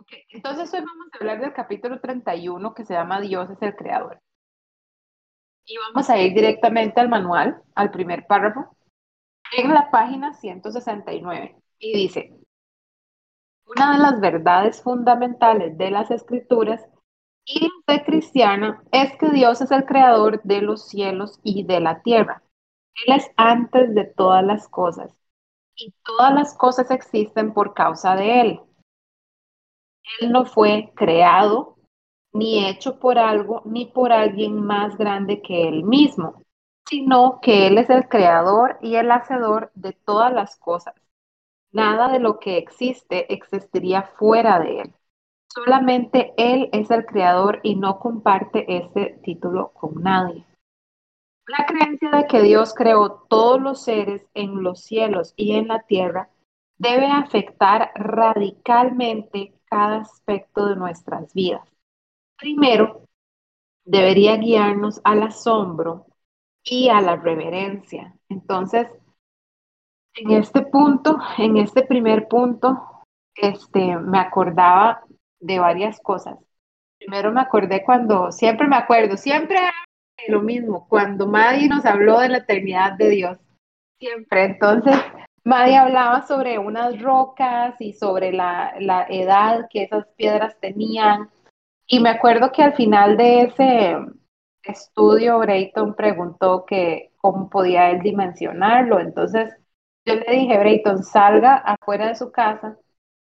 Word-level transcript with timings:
Ok, 0.00 0.14
entonces 0.30 0.72
hoy 0.72 0.80
vamos 0.80 1.08
a 1.12 1.18
hablar 1.18 1.40
del 1.42 1.52
capítulo 1.52 2.00
31 2.00 2.72
que 2.72 2.86
se 2.86 2.94
llama 2.94 3.20
Dios 3.20 3.50
es 3.50 3.60
el 3.60 3.76
creador. 3.76 4.18
Y 5.66 5.76
vamos 5.76 6.08
a 6.08 6.18
ir 6.18 6.32
directamente 6.32 6.98
al 7.00 7.10
manual, 7.10 7.62
al 7.74 7.90
primer 7.90 8.26
párrafo, 8.26 8.74
en 9.54 9.74
la 9.74 9.90
página 9.90 10.32
169. 10.32 11.54
Y 11.78 11.92
dice, 11.94 12.32
una 13.66 13.92
de 13.92 13.98
las 13.98 14.20
verdades 14.20 14.82
fundamentales 14.82 15.76
de 15.76 15.90
las 15.90 16.10
escrituras 16.10 16.82
y 17.44 17.60
la 17.60 17.68
fe 17.86 18.02
cristiana 18.02 18.82
es 18.92 19.14
que 19.18 19.28
Dios 19.28 19.60
es 19.60 19.70
el 19.70 19.84
creador 19.84 20.42
de 20.44 20.62
los 20.62 20.88
cielos 20.88 21.40
y 21.42 21.64
de 21.64 21.78
la 21.80 22.00
tierra. 22.00 22.42
Él 23.04 23.16
es 23.16 23.30
antes 23.36 23.94
de 23.94 24.04
todas 24.06 24.42
las 24.42 24.66
cosas 24.66 25.14
y 25.76 25.92
todas 26.04 26.32
las 26.32 26.56
cosas 26.56 26.90
existen 26.90 27.52
por 27.52 27.74
causa 27.74 28.16
de 28.16 28.40
Él. 28.40 28.60
Él 30.20 30.32
no 30.32 30.44
fue 30.44 30.92
creado 30.94 31.76
ni 32.32 32.66
hecho 32.66 32.98
por 32.98 33.18
algo 33.18 33.62
ni 33.64 33.86
por 33.86 34.12
alguien 34.12 34.60
más 34.60 34.96
grande 34.96 35.42
que 35.42 35.68
Él 35.68 35.84
mismo, 35.84 36.42
sino 36.88 37.40
que 37.40 37.66
Él 37.66 37.78
es 37.78 37.90
el 37.90 38.08
creador 38.08 38.78
y 38.80 38.96
el 38.96 39.10
hacedor 39.10 39.70
de 39.74 39.92
todas 39.92 40.32
las 40.32 40.56
cosas. 40.56 40.94
Nada 41.72 42.08
de 42.08 42.18
lo 42.18 42.38
que 42.38 42.58
existe 42.58 43.32
existiría 43.32 44.02
fuera 44.02 44.58
de 44.58 44.80
Él. 44.80 44.94
Solamente 45.52 46.32
Él 46.36 46.68
es 46.72 46.90
el 46.90 47.04
creador 47.04 47.60
y 47.62 47.74
no 47.76 47.98
comparte 47.98 48.64
ese 48.76 49.18
título 49.22 49.72
con 49.72 50.02
nadie. 50.02 50.44
La 51.46 51.66
creencia 51.66 52.10
de 52.10 52.26
que 52.26 52.42
Dios 52.42 52.74
creó 52.74 53.26
todos 53.28 53.60
los 53.60 53.82
seres 53.82 54.24
en 54.34 54.62
los 54.62 54.82
cielos 54.82 55.34
y 55.36 55.56
en 55.56 55.66
la 55.66 55.82
tierra 55.82 56.30
debe 56.78 57.06
afectar 57.06 57.90
radicalmente 57.96 59.59
cada 59.70 59.98
aspecto 59.98 60.66
de 60.66 60.76
nuestras 60.76 61.32
vidas. 61.32 61.66
Primero, 62.36 63.04
debería 63.84 64.36
guiarnos 64.36 65.00
al 65.04 65.22
asombro 65.22 66.06
y 66.62 66.88
a 66.88 67.00
la 67.00 67.16
reverencia. 67.16 68.14
Entonces, 68.28 68.88
en 70.14 70.32
este 70.32 70.62
punto, 70.62 71.18
en 71.38 71.56
este 71.56 71.82
primer 71.82 72.28
punto, 72.28 73.04
este, 73.34 73.96
me 73.96 74.18
acordaba 74.18 75.02
de 75.38 75.58
varias 75.58 76.00
cosas. 76.00 76.36
Primero 76.98 77.32
me 77.32 77.40
acordé 77.40 77.82
cuando, 77.84 78.30
siempre 78.32 78.66
me 78.66 78.76
acuerdo, 78.76 79.16
siempre 79.16 79.58
lo 80.28 80.42
mismo, 80.42 80.86
cuando 80.88 81.26
Maddy 81.26 81.68
nos 81.68 81.86
habló 81.86 82.18
de 82.18 82.28
la 82.28 82.38
eternidad 82.38 82.92
de 82.92 83.08
Dios. 83.08 83.38
Siempre. 83.98 84.44
Entonces, 84.44 84.96
Maddy 85.50 85.74
hablaba 85.74 86.22
sobre 86.28 86.60
unas 86.60 87.02
rocas 87.02 87.74
y 87.80 87.92
sobre 87.92 88.32
la, 88.32 88.72
la 88.78 89.04
edad 89.08 89.66
que 89.68 89.82
esas 89.82 90.06
piedras 90.16 90.56
tenían. 90.60 91.28
Y 91.88 91.98
me 91.98 92.10
acuerdo 92.10 92.52
que 92.52 92.62
al 92.62 92.74
final 92.74 93.16
de 93.16 93.42
ese 93.42 93.96
estudio, 94.62 95.40
Brayton 95.40 95.96
preguntó 95.96 96.64
que 96.64 97.10
cómo 97.16 97.50
podía 97.50 97.90
él 97.90 98.00
dimensionarlo. 98.00 99.00
Entonces, 99.00 99.52
yo 100.04 100.14
le 100.14 100.32
dije, 100.32 100.56
Brayton, 100.56 101.02
salga 101.02 101.56
afuera 101.56 102.06
de 102.06 102.14
su 102.14 102.30
casa 102.30 102.76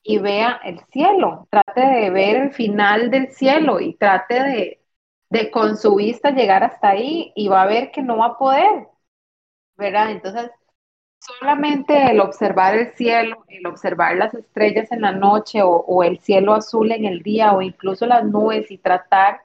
y 0.03 0.19
vea 0.19 0.59
el 0.65 0.81
cielo, 0.93 1.47
trate 1.51 1.83
de 1.83 2.09
ver 2.09 2.37
el 2.37 2.53
final 2.55 3.11
del 3.11 3.33
cielo 3.33 3.81
y 3.81 3.97
trate 3.97 4.43
de, 4.43 4.83
de 5.29 5.51
con 5.51 5.77
su 5.77 5.97
vista 5.97 6.31
llegar 6.31 6.65
hasta 6.65 6.89
ahí 6.89 7.35
y 7.37 7.49
va 7.49 7.65
a 7.65 7.67
ver 7.67 7.91
que 7.91 8.01
no 8.03 8.17
va 8.17 8.27
a 8.29 8.39
poder, 8.39 8.89
¿verdad? 9.77 10.11
Entonces, 10.11 10.51
solamente 11.25 12.11
el 12.11 12.21
observar 12.21 12.75
el 12.75 12.93
cielo, 12.95 13.45
el 13.49 13.67
observar 13.67 14.17
las 14.17 14.35
estrellas 14.35 14.93
en 14.93 15.01
la 15.03 15.13
noche 15.13 15.61
o, 15.63 16.03
el 16.03 16.19
cielo 16.19 16.55
azul 16.55 16.93
en 16.93 17.07
el 17.07 17.23
día 17.23 17.53
o 17.53 17.63
incluso 17.63 18.07
las 18.07 18.25
nubes 18.25 18.71
y 18.71 18.79
tratar 18.79 19.43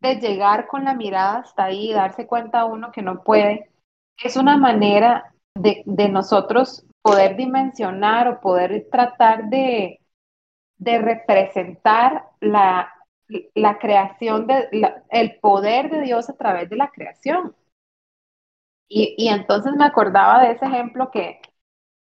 de 0.00 0.16
llegar 0.16 0.66
con 0.66 0.84
la 0.84 0.94
mirada 0.94 1.38
hasta 1.38 1.64
ahí 1.64 1.90
y 1.90 1.94
darse 1.94 2.26
cuenta 2.26 2.64
uno 2.64 2.92
que 2.92 3.02
no 3.02 3.22
puede, 3.22 3.70
es 4.22 4.36
una 4.36 4.56
manera 4.56 5.34
de, 5.54 5.82
nosotros 6.08 6.84
poder 7.02 7.36
dimensionar 7.36 8.28
o 8.28 8.40
poder 8.40 8.86
tratar 8.90 9.48
de, 9.48 10.00
de 10.78 10.98
representar 10.98 12.24
la, 12.40 12.92
la 13.54 13.78
creación, 13.78 14.46
de, 14.46 14.68
el 15.10 15.38
poder 15.40 15.90
de 15.90 16.02
Dios 16.02 16.28
a 16.28 16.36
través 16.36 16.68
de 16.70 16.76
la 16.76 16.90
creación. 16.90 17.54
Y, 18.88 19.14
y 19.18 19.28
entonces 19.28 19.72
me 19.76 19.84
acordaba 19.84 20.42
de 20.42 20.52
ese 20.52 20.66
ejemplo 20.66 21.10
que, 21.10 21.40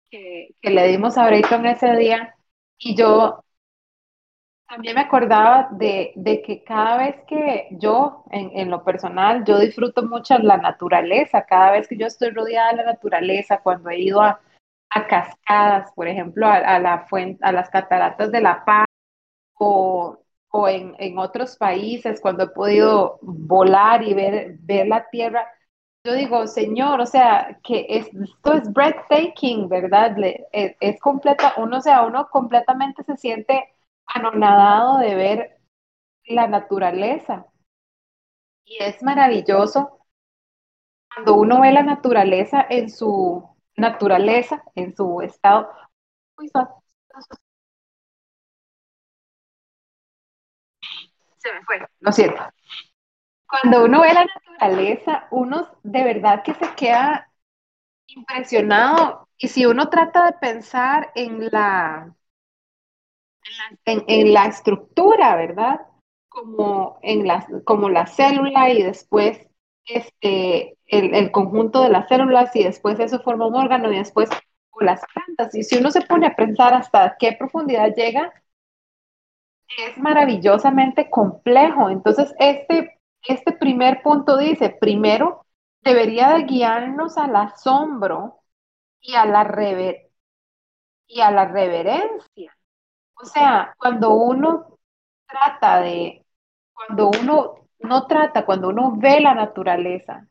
que, 0.09 0.56
que 0.62 0.69
le 0.69 0.88
dimos 0.88 1.18
a 1.18 1.28
Brayton 1.28 1.66
ese 1.66 1.96
día 1.96 2.35
y 2.78 2.96
yo 2.96 3.44
también 4.68 4.96
me 4.96 5.01
acordaba 5.01 5.69
de, 5.72 6.12
de, 6.16 6.41
que 6.41 6.63
cada 6.63 6.97
vez 6.97 7.16
que 7.28 7.68
yo, 7.72 8.23
en, 8.31 8.51
en, 8.57 8.72
lo 8.72 8.84
personal, 8.84 9.46
yo 9.46 9.59
disfruto 9.59 10.03
mucho 10.03 10.38
la 10.40 10.57
naturaleza, 10.57 11.46
cada 11.46 11.72
vez 11.72 11.88
que 11.88 11.97
yo 11.97 12.07
estoy 12.07 12.31
rodeada 12.31 12.72
de 12.72 12.78
la 12.78 12.85
naturaleza, 12.85 13.59
cuando 13.62 13.90
he 13.90 14.00
ido 14.00 14.22
a, 14.22 14.41
a 14.90 15.07
cascadas, 15.07 15.91
por 15.94 16.07
ejemplo, 16.07 16.47
a, 16.47 16.56
a, 16.56 16.79
la 16.79 17.06
fuente, 17.07 17.40
a 17.46 17.52
las 17.52 17.69
cataratas 17.69 18.31
de 18.31 18.41
La 18.41 18.66
Paz 18.66 18.85
o, 19.59 20.19
o 20.50 20.67
en, 20.67 20.96
en, 21.00 21.17
otros 21.19 21.57
países, 21.57 22.22
cuando 22.22 22.46
he 22.46 22.50
podido 22.50 23.19
volar 23.22 24.03
y 24.03 24.13
ver, 24.13 24.56
ver 24.59 24.88
la 24.88 25.09
tierra, 25.09 25.47
yo 26.06 26.14
digo, 26.14 26.48
Señor, 26.48 27.02
o 27.02 27.06
sea, 27.06 27.60
que 27.64 27.86
esto 27.90 28.54
es 28.54 28.72
breathtaking, 28.72 29.68
¿verdad? 29.70 30.16
Es, 30.52 30.76
es 30.80 31.00
completa, 31.02 31.54
uno, 31.58 31.78
o 31.80 31.82
sea, 31.82 32.04
uno 32.04 32.30
completamente 32.30 33.04
se 33.04 33.18
siente 33.18 33.74
anonadado 34.06 35.00
de 35.00 35.16
ver 35.16 35.58
la 36.28 36.48
naturaleza. 36.48 37.46
Y 38.64 38.78
es 38.84 39.02
maravilloso 39.02 40.02
cuando 41.14 41.36
uno 41.36 41.62
ve 41.62 41.72
la 41.72 41.82
naturaleza 41.84 42.66
en 42.70 42.90
su 42.92 43.44
naturaleza, 43.76 44.64
en 44.76 44.96
su 44.96 45.22
estado. 45.22 45.68
Se 51.38 51.54
me 51.54 51.64
fue, 51.64 51.80
lo 52.02 52.12
siento. 52.12 52.44
Cuando 53.48 53.86
uno 53.86 54.02
ve 54.02 54.14
la 54.14 54.26
naturaleza, 54.26 55.28
uno 55.32 55.68
de 55.84 56.04
verdad 56.04 56.44
que 56.44 56.54
se 56.54 56.74
queda 56.76 57.32
impresionado. 58.08 59.30
Y 59.38 59.50
si 59.50 59.66
uno 59.66 59.90
trata 59.90 60.26
de 60.28 60.34
pensar 60.34 61.12
en 61.16 61.50
la, 61.52 62.16
en, 63.86 64.04
en 64.08 64.34
la 64.34 64.46
estructura, 64.48 65.36
¿verdad? 65.36 65.82
Como, 66.30 67.00
en 67.02 67.28
la, 67.28 67.48
como 67.66 67.90
la 67.90 68.08
célula 68.08 68.70
y 68.70 68.84
después 68.84 69.48
este, 69.86 70.78
el, 70.88 71.14
el, 71.16 71.32
conjunto 71.32 71.82
de 71.82 71.90
las 71.90 72.08
células 72.10 72.56
y 72.56 72.64
después 72.64 73.00
eso 73.00 73.20
forma 73.22 73.48
un 73.48 73.56
órgano 73.56 73.92
y 73.92 73.98
después 73.98 74.30
las 74.80 75.02
plantas. 75.14 75.56
Y 75.56 75.64
si 75.64 75.78
uno 75.78 75.92
se 75.92 76.02
pone 76.02 76.28
a 76.28 76.36
pensar 76.36 76.74
hasta 76.74 77.16
qué 77.18 77.34
profundidad 77.34 77.94
llega, 77.96 78.34
es 79.78 79.98
maravillosamente 79.98 81.10
complejo. 81.10 81.90
Entonces, 81.90 82.34
este, 82.40 82.95
este 83.28 83.53
primer 83.53 84.02
punto 84.03 84.38
dice, 84.38 84.69
primero, 84.69 85.46
debería 85.81 86.30
de 86.34 86.44
guiarnos 86.44 87.18
al 87.18 87.36
asombro 87.36 88.41
y 89.02 89.16
a 89.16 89.25
la, 89.25 89.44
rever 89.44 90.12
y 91.08 91.22
a 91.22 91.31
la 91.31 91.46
reverencia. 91.46 92.56
O 93.22 93.25
sea, 93.25 93.75
cuando 93.80 94.14
uno 94.16 94.80
trata 95.28 95.81
de, 95.81 96.25
cuando 96.74 97.09
uno 97.09 97.68
no 97.80 98.08
trata, 98.08 98.46
cuando 98.46 98.69
uno 98.69 98.96
ve 98.97 99.19
la 99.22 99.34
naturaleza 99.35 100.28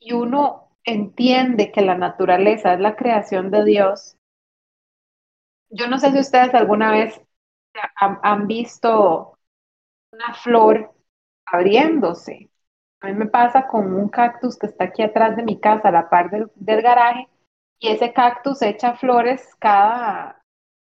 y 0.00 0.12
uno 0.14 0.76
entiende 0.84 1.72
que 1.72 1.82
la 1.82 1.96
naturaleza 1.96 2.74
es 2.74 2.80
la 2.80 2.96
creación 2.96 3.50
de 3.50 3.64
Dios, 3.64 4.16
yo 5.70 5.88
no 5.88 5.98
sé 5.98 6.12
si 6.12 6.18
ustedes 6.18 6.54
alguna 6.54 6.90
vez 6.92 7.20
han, 7.96 8.18
han 8.22 8.46
visto 8.46 9.38
una 10.12 10.34
flor 10.34 10.94
abriéndose. 11.46 12.50
A 13.00 13.08
mí 13.08 13.14
me 13.14 13.26
pasa 13.26 13.66
con 13.66 13.92
un 13.94 14.08
cactus 14.08 14.58
que 14.58 14.66
está 14.66 14.84
aquí 14.84 15.02
atrás 15.02 15.36
de 15.36 15.42
mi 15.42 15.58
casa, 15.58 15.88
a 15.88 15.92
la 15.92 16.08
par 16.08 16.30
del, 16.30 16.82
garaje, 16.82 17.28
y 17.78 17.88
ese 17.88 18.12
cactus 18.12 18.62
echa 18.62 18.94
flores 18.94 19.56
cada, 19.58 20.42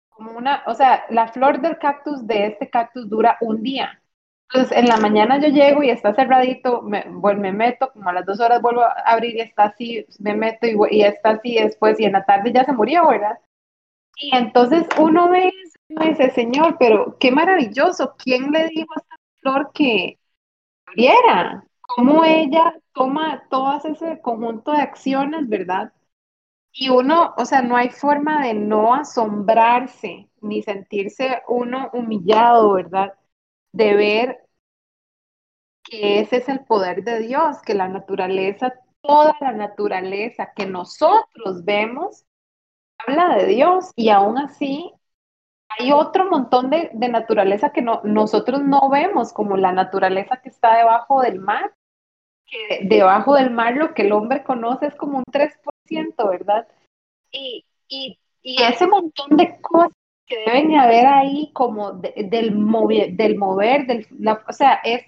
como 0.09 0.33
una, 0.33 0.63
o 0.67 0.73
sea, 0.73 1.05
la 1.09 1.27
flor 1.29 1.61
del 1.61 1.77
cactus 1.77 2.27
de 2.27 2.47
este 2.47 2.69
cactus 2.69 3.09
dura 3.09 3.37
un 3.41 3.63
día. 3.63 4.01
Entonces, 4.49 4.77
en 4.77 4.87
la 4.89 4.97
mañana 4.97 5.39
yo 5.39 5.47
llego 5.47 5.81
y 5.83 5.89
está 5.89 6.13
cerradito, 6.13 6.81
me, 6.81 7.05
bueno, 7.07 7.39
me 7.39 7.53
meto, 7.53 7.91
como 7.93 8.09
a 8.09 8.13
las 8.13 8.25
dos 8.25 8.41
horas 8.41 8.61
vuelvo 8.61 8.81
a 8.81 8.91
abrir 9.05 9.37
y 9.37 9.41
está 9.41 9.65
así, 9.65 10.05
me 10.19 10.35
meto 10.35 10.67
y, 10.67 10.75
y 10.97 11.03
está 11.03 11.31
así 11.31 11.55
después, 11.55 11.99
y 11.99 12.05
en 12.05 12.13
la 12.13 12.25
tarde 12.25 12.51
ya 12.53 12.65
se 12.65 12.73
murió, 12.73 13.07
¿verdad? 13.07 13.39
Y 14.17 14.35
entonces 14.35 14.85
uno 14.99 15.29
ve 15.29 15.51
dice, 15.99 16.29
Señor, 16.31 16.77
pero 16.79 17.17
qué 17.19 17.31
maravilloso, 17.31 18.15
¿quién 18.17 18.51
le 18.51 18.67
dijo 18.69 18.93
a 18.95 18.99
esta 18.99 19.15
flor 19.41 19.71
que 19.73 20.19
abriera? 20.91 21.63
¿Cómo 21.81 22.23
ella 22.23 22.73
toma 22.93 23.43
todo 23.49 23.77
ese 23.83 24.21
conjunto 24.21 24.71
de 24.71 24.79
acciones, 24.81 25.47
verdad? 25.49 25.93
Y 26.73 26.89
uno, 26.89 27.33
o 27.37 27.45
sea, 27.45 27.61
no 27.63 27.77
hay 27.77 27.89
forma 27.89 28.45
de 28.45 28.53
no 28.55 28.93
asombrarse 28.95 30.29
ni 30.41 30.63
sentirse 30.63 31.41
uno 31.47 31.89
humillado, 31.93 32.73
¿verdad? 32.73 33.13
De 33.73 33.95
ver 33.95 34.39
que 35.83 36.19
ese 36.19 36.37
es 36.37 36.49
el 36.49 36.61
poder 36.65 37.03
de 37.03 37.19
Dios, 37.19 37.57
que 37.65 37.73
la 37.73 37.87
naturaleza, 37.87 38.73
toda 39.01 39.35
la 39.41 39.51
naturaleza 39.51 40.51
que 40.55 40.65
nosotros 40.65 41.63
vemos, 41.65 42.25
habla 42.99 43.37
de 43.37 43.47
Dios 43.47 43.91
y 43.95 44.09
aún 44.09 44.37
así 44.39 44.91
hay 45.77 45.91
otro 45.91 46.29
montón 46.29 46.69
de, 46.69 46.91
naturaleza 46.93 47.71
que 47.71 47.81
no, 47.81 48.01
nosotros 48.03 48.61
no 48.61 48.89
vemos, 48.89 49.33
como 49.33 49.57
la 49.57 49.71
naturaleza 49.71 50.37
que 50.41 50.49
está 50.49 50.77
debajo 50.77 51.21
del 51.21 51.39
mar, 51.39 51.73
que 52.45 52.81
debajo 52.83 53.35
del 53.35 53.51
mar 53.51 53.75
lo 53.75 53.93
que 53.93 54.03
el 54.03 54.11
hombre 54.11 54.43
conoce 54.43 54.87
es 54.87 54.95
como 54.95 55.19
un 55.19 55.23
3%, 55.25 56.29
¿verdad? 56.29 56.67
Y, 57.31 57.65
y, 57.87 58.19
y 58.41 58.61
ese 58.61 58.87
montón 58.87 59.37
de 59.37 59.59
cosas 59.61 59.91
que 60.25 60.39
deben 60.45 60.77
haber 60.77 61.05
ahí 61.05 61.51
como 61.53 61.93
del, 61.93 62.55
mover, 62.55 63.13
del 63.13 63.37
mover, 63.37 63.85
del, 63.85 64.07
o 64.47 64.53
sea, 64.53 64.75
es, 64.83 65.03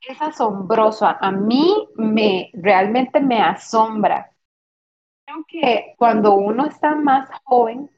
es 0.00 0.20
asombroso. 0.20 1.06
A 1.06 1.30
mí 1.30 1.88
me 1.96 2.50
realmente 2.54 3.20
me 3.20 3.40
asombra. 3.40 4.30
Creo 5.26 5.44
que 5.48 5.94
cuando 5.96 6.34
uno 6.34 6.66
está 6.66 6.94
más 6.94 7.30
joven, 7.44 7.90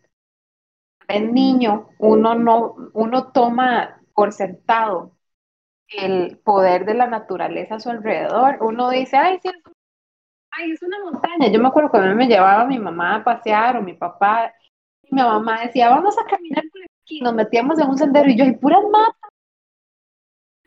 el 1.09 1.33
niño, 1.35 1.89
uno 1.99 2.35
no, 2.35 2.75
uno 2.95 3.33
toma 3.33 4.01
por 4.15 4.33
sentado 4.33 5.13
el 5.89 6.39
poder 6.39 6.87
de 6.87 6.95
la 6.95 7.07
naturaleza 7.09 7.77
a 7.77 7.81
su 7.81 7.91
alrededor. 7.91 8.59
Uno 8.63 8.91
dice, 8.91 9.17
ay, 9.19 9.41
sí, 9.43 9.51
es 10.73 10.83
una 10.83 10.99
montaña. 11.05 11.49
Yo 11.49 11.61
me 11.61 11.69
acuerdo 11.69 11.91
cuando 11.91 12.15
me 12.15 12.27
llevaba 12.27 12.65
mi 12.67 12.79
mamá 12.79 13.17
a 13.17 13.25
pasear 13.25 13.77
o 13.77 13.83
mi 13.83 13.95
papá, 13.95 14.53
mi 15.11 15.23
mamá 15.23 15.63
decía, 15.63 15.91
vamos 15.91 16.19
a 16.19 16.25
caminar 16.27 16.65
por 16.73 16.83
aquí, 17.03 17.21
nos 17.21 17.35
metíamos 17.35 17.79
en 17.79 17.89
un 17.89 17.99
sendero 17.99 18.31
y 18.31 18.37
yo, 18.39 18.45
y 18.45 18.57
puras 18.57 18.83
matas, 18.91 19.31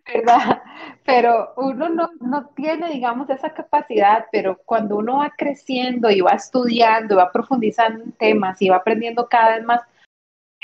¿verdad? 0.05 0.61
Pero 1.05 1.53
uno 1.57 1.89
no, 1.89 2.09
no 2.19 2.47
tiene, 2.55 2.89
digamos, 2.89 3.29
esa 3.29 3.53
capacidad, 3.53 4.25
pero 4.31 4.57
cuando 4.65 4.97
uno 4.97 5.17
va 5.17 5.33
creciendo 5.37 6.09
y 6.09 6.21
va 6.21 6.31
estudiando, 6.31 7.17
va 7.17 7.31
profundizando 7.31 8.03
en 8.03 8.11
temas 8.13 8.61
y 8.61 8.69
va 8.69 8.77
aprendiendo 8.77 9.27
cada 9.27 9.55
vez 9.55 9.65
más, 9.65 9.81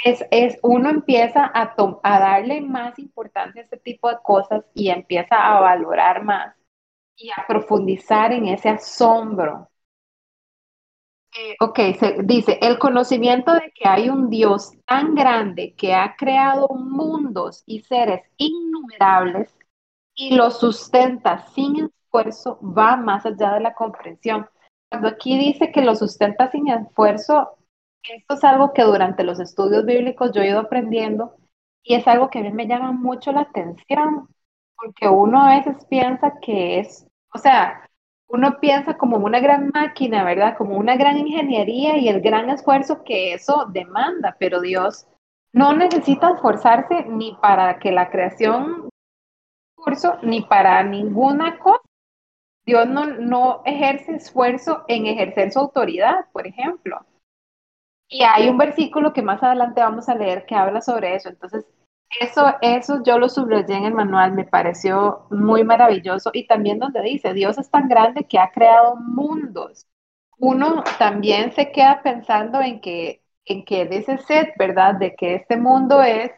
es, 0.03 0.25
es 0.31 0.59
uno 0.61 0.89
empieza 0.89 1.45
a, 1.45 1.75
a 2.03 2.19
darle 2.19 2.61
más 2.61 2.99
importancia 2.99 3.61
a 3.61 3.63
este 3.63 3.77
tipo 3.77 4.09
de 4.09 4.17
cosas 4.23 4.65
y 4.73 4.89
empieza 4.89 5.35
a 5.35 5.59
valorar 5.59 6.23
más 6.23 6.55
y 7.15 7.29
a 7.29 7.45
profundizar 7.47 8.33
en 8.33 8.47
ese 8.47 8.69
asombro. 8.69 9.69
Eh, 11.37 11.55
ok, 11.59 11.79
se, 11.99 12.17
dice, 12.23 12.59
el 12.61 12.79
conocimiento 12.79 13.53
de 13.53 13.71
que 13.73 13.87
hay 13.87 14.09
un 14.09 14.29
Dios 14.29 14.71
tan 14.85 15.15
grande 15.15 15.73
que 15.75 15.93
ha 15.93 16.15
creado 16.15 16.69
mundos 16.69 17.63
y 17.65 17.81
seres 17.81 18.21
innumerables 18.37 19.53
y 20.13 20.33
los 20.35 20.59
sustenta 20.59 21.45
sin 21.53 21.85
esfuerzo 21.85 22.57
va 22.61 22.95
más 22.95 23.25
allá 23.25 23.53
de 23.53 23.59
la 23.59 23.73
comprensión. 23.73 24.47
Cuando 24.89 25.09
aquí 25.09 25.37
dice 25.37 25.73
que 25.73 25.81
lo 25.81 25.95
sustenta 25.95 26.49
sin 26.51 26.69
esfuerzo, 26.69 27.57
esto 28.09 28.35
es 28.35 28.43
algo 28.43 28.73
que 28.73 28.83
durante 28.83 29.23
los 29.23 29.39
estudios 29.39 29.85
bíblicos 29.85 30.31
yo 30.33 30.41
he 30.41 30.49
ido 30.49 30.59
aprendiendo 30.59 31.35
y 31.83 31.95
es 31.95 32.07
algo 32.07 32.29
que 32.29 32.39
a 32.39 32.41
mí 32.41 32.51
me 32.51 32.67
llama 32.67 32.91
mucho 32.91 33.31
la 33.31 33.41
atención, 33.41 34.27
porque 34.75 35.07
uno 35.07 35.41
a 35.41 35.57
veces 35.57 35.85
piensa 35.85 36.33
que 36.41 36.79
es, 36.79 37.07
o 37.33 37.37
sea, 37.37 37.87
uno 38.27 38.59
piensa 38.59 38.97
como 38.97 39.17
una 39.17 39.39
gran 39.39 39.71
máquina, 39.73 40.23
¿verdad? 40.23 40.57
Como 40.57 40.77
una 40.77 40.95
gran 40.95 41.17
ingeniería 41.17 41.97
y 41.97 42.09
el 42.09 42.21
gran 42.21 42.49
esfuerzo 42.49 43.03
que 43.03 43.33
eso 43.33 43.67
demanda, 43.71 44.35
pero 44.39 44.61
Dios 44.61 45.07
no 45.53 45.73
necesita 45.73 46.31
esforzarse 46.31 47.05
ni 47.05 47.37
para 47.41 47.79
que 47.79 47.91
la 47.91 48.09
creación 48.09 48.89
curso 49.75 50.17
ni 50.23 50.41
para 50.41 50.83
ninguna 50.83 51.59
cosa. 51.59 51.81
Dios 52.65 52.87
no, 52.87 53.05
no 53.05 53.61
ejerce 53.63 54.15
esfuerzo 54.15 54.83
en 54.87 55.05
ejercer 55.05 55.51
su 55.51 55.59
autoridad, 55.59 56.25
por 56.33 56.47
ejemplo. 56.47 57.05
Y 58.15 58.23
hay 58.23 58.47
un 58.47 58.57
versículo 58.57 59.11
que 59.11 59.21
más 59.21 59.43
adelante 59.43 59.81
vamos 59.81 60.07
a 60.07 60.15
leer 60.15 60.45
que 60.45 60.55
habla 60.55 60.79
sobre 60.79 61.15
eso. 61.15 61.27
Entonces, 61.27 61.65
eso, 62.21 62.45
eso 62.61 63.03
yo 63.03 63.19
lo 63.19 63.27
subrayé 63.27 63.75
en 63.75 63.83
el 63.83 63.93
manual, 63.93 64.31
me 64.31 64.45
pareció 64.45 65.25
muy 65.31 65.65
maravilloso. 65.65 66.29
Y 66.31 66.47
también 66.47 66.79
donde 66.79 67.01
dice, 67.01 67.33
Dios 67.33 67.57
es 67.57 67.69
tan 67.69 67.89
grande 67.89 68.23
que 68.23 68.39
ha 68.39 68.51
creado 68.51 68.95
mundos. 68.95 69.85
Uno 70.37 70.81
también 70.97 71.51
se 71.51 71.73
queda 71.73 72.01
pensando 72.03 72.61
en 72.61 72.79
que, 72.79 73.21
en 73.43 73.65
que 73.65 73.83
de 73.83 73.97
ese 73.97 74.17
set, 74.19 74.53
¿verdad? 74.57 74.95
De 74.95 75.13
que 75.13 75.35
este 75.35 75.57
mundo 75.57 76.01
es 76.01 76.31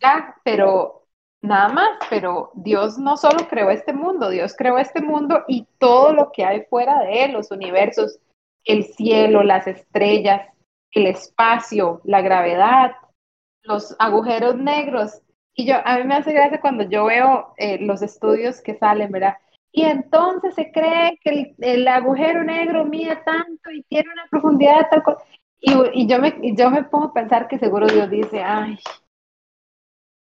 ya, 0.00 0.34
pero 0.42 1.06
nada 1.40 1.68
más, 1.68 1.98
pero 2.10 2.50
Dios 2.54 2.98
no 2.98 3.16
solo 3.16 3.46
creó 3.48 3.70
este 3.70 3.92
mundo, 3.92 4.28
Dios 4.28 4.56
creó 4.58 4.76
este 4.76 5.00
mundo 5.00 5.44
y 5.46 5.68
todo 5.78 6.12
lo 6.12 6.32
que 6.32 6.44
hay 6.44 6.62
fuera 6.64 6.98
de 6.98 7.26
él, 7.26 7.32
los 7.32 7.52
universos, 7.52 8.18
el 8.64 8.82
cielo, 8.86 9.44
las 9.44 9.68
estrellas, 9.68 10.48
el 10.92 11.06
espacio, 11.06 12.00
la 12.04 12.20
gravedad, 12.20 12.92
los 13.62 13.96
agujeros 13.98 14.56
negros. 14.56 15.22
Y 15.54 15.66
yo, 15.66 15.76
a 15.84 15.98
mí 15.98 16.04
me 16.04 16.14
hace 16.14 16.32
gracia 16.32 16.60
cuando 16.60 16.84
yo 16.84 17.04
veo 17.06 17.54
eh, 17.56 17.78
los 17.80 18.02
estudios 18.02 18.60
que 18.60 18.76
salen, 18.78 19.10
¿verdad? 19.10 19.36
Y 19.72 19.84
entonces 19.84 20.54
se 20.54 20.70
cree 20.70 21.18
que 21.22 21.54
el, 21.58 21.88
agujero 21.88 22.44
negro 22.44 22.84
mide 22.84 23.16
tanto 23.24 23.70
y 23.70 23.82
tiene 23.84 24.12
una 24.12 24.26
profundidad 24.30 24.88
tal 24.90 25.02
cosa. 25.02 25.24
Y, 25.60 26.06
yo, 26.06 26.18
me, 26.18 26.34
yo 26.54 26.70
me 26.70 26.84
pongo 26.84 27.06
a 27.06 27.12
pensar 27.12 27.48
que 27.48 27.58
seguro 27.58 27.86
Dios 27.86 28.10
dice, 28.10 28.42
ay, 28.42 28.78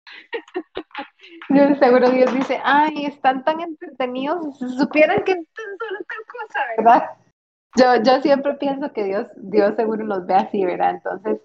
yo 1.48 1.74
seguro 1.76 2.10
Dios 2.10 2.34
dice, 2.34 2.60
ay, 2.62 3.06
están 3.06 3.44
tan 3.44 3.60
entretenidos, 3.60 4.58
si 4.58 4.68
supieran 4.76 5.22
que 5.24 5.32
es 5.32 5.38
solo 5.54 5.98
tal 6.08 6.24
cosa, 6.26 6.60
¿verdad? 6.76 7.10
Yo, 7.76 8.02
yo 8.02 8.20
siempre 8.20 8.54
pienso 8.54 8.92
que 8.92 9.04
Dios, 9.04 9.26
Dios 9.36 9.76
seguro 9.76 10.04
nos 10.04 10.26
ve 10.26 10.34
así, 10.34 10.64
¿verdad? 10.64 10.90
Entonces, 10.90 11.40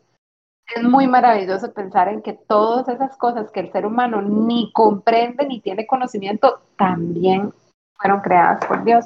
es 0.73 0.83
muy 0.83 1.07
maravilloso 1.07 1.71
pensar 1.73 2.07
en 2.07 2.21
que 2.21 2.33
todas 2.33 2.87
esas 2.87 3.15
cosas 3.17 3.51
que 3.51 3.59
el 3.59 3.71
ser 3.71 3.85
humano 3.85 4.21
ni 4.21 4.71
comprende 4.73 5.45
ni 5.45 5.61
tiene 5.61 5.85
conocimiento, 5.85 6.61
también 6.77 7.53
fueron 7.95 8.21
creadas 8.21 8.65
por 8.65 8.83
Dios. 8.83 9.05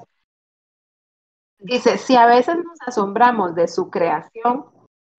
Dice, 1.60 1.98
si 1.98 2.16
a 2.16 2.26
veces 2.26 2.56
nos 2.56 2.82
asombramos 2.88 3.54
de 3.54 3.68
su 3.68 3.90
creación, 3.90 4.66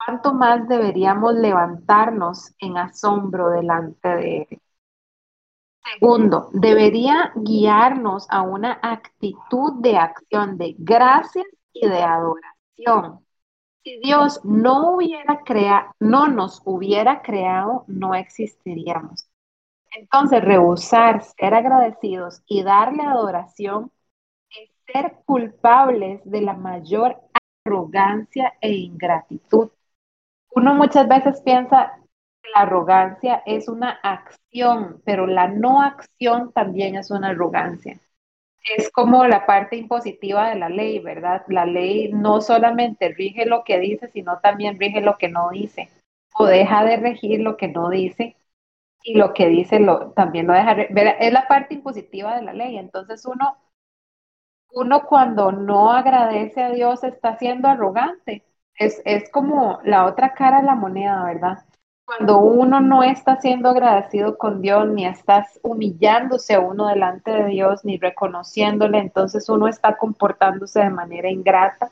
¿cuánto 0.03 0.33
más 0.33 0.67
deberíamos 0.67 1.35
levantarnos 1.35 2.55
en 2.57 2.77
asombro 2.77 3.51
delante 3.51 4.09
de 4.09 4.47
Él? 4.49 4.61
Segundo, 5.93 6.49
debería 6.53 7.31
guiarnos 7.35 8.27
a 8.29 8.41
una 8.41 8.79
actitud 8.81 9.81
de 9.81 9.97
acción 9.97 10.57
de 10.57 10.75
gracias 10.77 11.45
y 11.73 11.87
de 11.87 12.01
adoración. 12.01 13.25
Si 13.83 13.99
Dios 13.99 14.41
no 14.43 14.95
hubiera 14.95 15.41
creado, 15.43 15.91
no 15.99 16.27
nos 16.27 16.61
hubiera 16.65 17.21
creado, 17.21 17.83
no 17.87 18.13
existiríamos. 18.15 19.27
Entonces, 19.91 20.43
rehusar 20.43 21.23
ser 21.23 21.53
agradecidos 21.53 22.43
y 22.47 22.63
darle 22.63 23.03
adoración 23.03 23.91
es 24.49 24.69
ser 24.93 25.17
culpables 25.25 26.21
de 26.25 26.41
la 26.41 26.53
mayor 26.53 27.17
arrogancia 27.65 28.53
e 28.61 28.71
ingratitud. 28.73 29.69
Uno 30.51 30.75
muchas 30.75 31.07
veces 31.07 31.41
piensa 31.41 31.93
que 32.41 32.49
la 32.55 32.61
arrogancia 32.61 33.43
es 33.45 33.67
una 33.67 33.91
acción, 34.03 35.01
pero 35.05 35.27
la 35.27 35.47
no 35.47 35.81
acción 35.81 36.51
también 36.53 36.95
es 36.95 37.11
una 37.11 37.29
arrogancia 37.29 37.99
es 38.77 38.91
como 38.91 39.25
la 39.25 39.45
parte 39.45 39.75
impositiva 39.77 40.49
de 40.49 40.55
la 40.55 40.69
ley, 40.69 40.99
¿verdad? 40.99 41.43
La 41.47 41.65
ley 41.65 42.11
no 42.13 42.41
solamente 42.41 43.09
rige 43.09 43.45
lo 43.45 43.63
que 43.63 43.79
dice, 43.79 44.09
sino 44.09 44.39
también 44.39 44.79
rige 44.79 45.01
lo 45.01 45.17
que 45.17 45.29
no 45.29 45.49
dice, 45.51 45.89
o 46.35 46.45
deja 46.45 46.83
de 46.85 46.97
regir 46.97 47.41
lo 47.41 47.57
que 47.57 47.67
no 47.67 47.89
dice, 47.89 48.35
y 49.03 49.15
lo 49.17 49.33
que 49.33 49.47
dice 49.49 49.79
lo, 49.79 50.11
también 50.13 50.47
lo 50.47 50.53
deja, 50.53 50.73
ver, 50.75 51.17
es 51.19 51.33
la 51.33 51.47
parte 51.47 51.75
impositiva 51.75 52.35
de 52.37 52.43
la 52.43 52.53
ley. 52.53 52.77
Entonces 52.77 53.25
uno, 53.25 53.57
uno 54.73 55.05
cuando 55.05 55.51
no 55.51 55.91
agradece 55.91 56.63
a 56.63 56.71
Dios 56.71 57.03
está 57.03 57.37
siendo 57.37 57.67
arrogante. 57.67 58.43
Es, 58.75 58.99
es 59.05 59.29
como 59.29 59.79
la 59.83 60.05
otra 60.05 60.33
cara 60.33 60.61
de 60.61 60.65
la 60.65 60.73
moneda, 60.75 61.23
¿verdad? 61.25 61.63
Cuando 62.17 62.39
uno 62.39 62.81
no 62.81 63.03
está 63.03 63.39
siendo 63.39 63.69
agradecido 63.69 64.37
con 64.37 64.61
Dios, 64.61 64.85
ni 64.89 65.05
estás 65.05 65.61
humillándose 65.63 66.55
a 66.55 66.59
uno 66.59 66.89
delante 66.89 67.31
de 67.31 67.45
Dios, 67.45 67.85
ni 67.85 67.97
reconociéndole, 67.97 68.97
entonces 68.97 69.47
uno 69.47 69.69
está 69.69 69.95
comportándose 69.95 70.81
de 70.81 70.89
manera 70.89 71.29
ingrata 71.29 71.89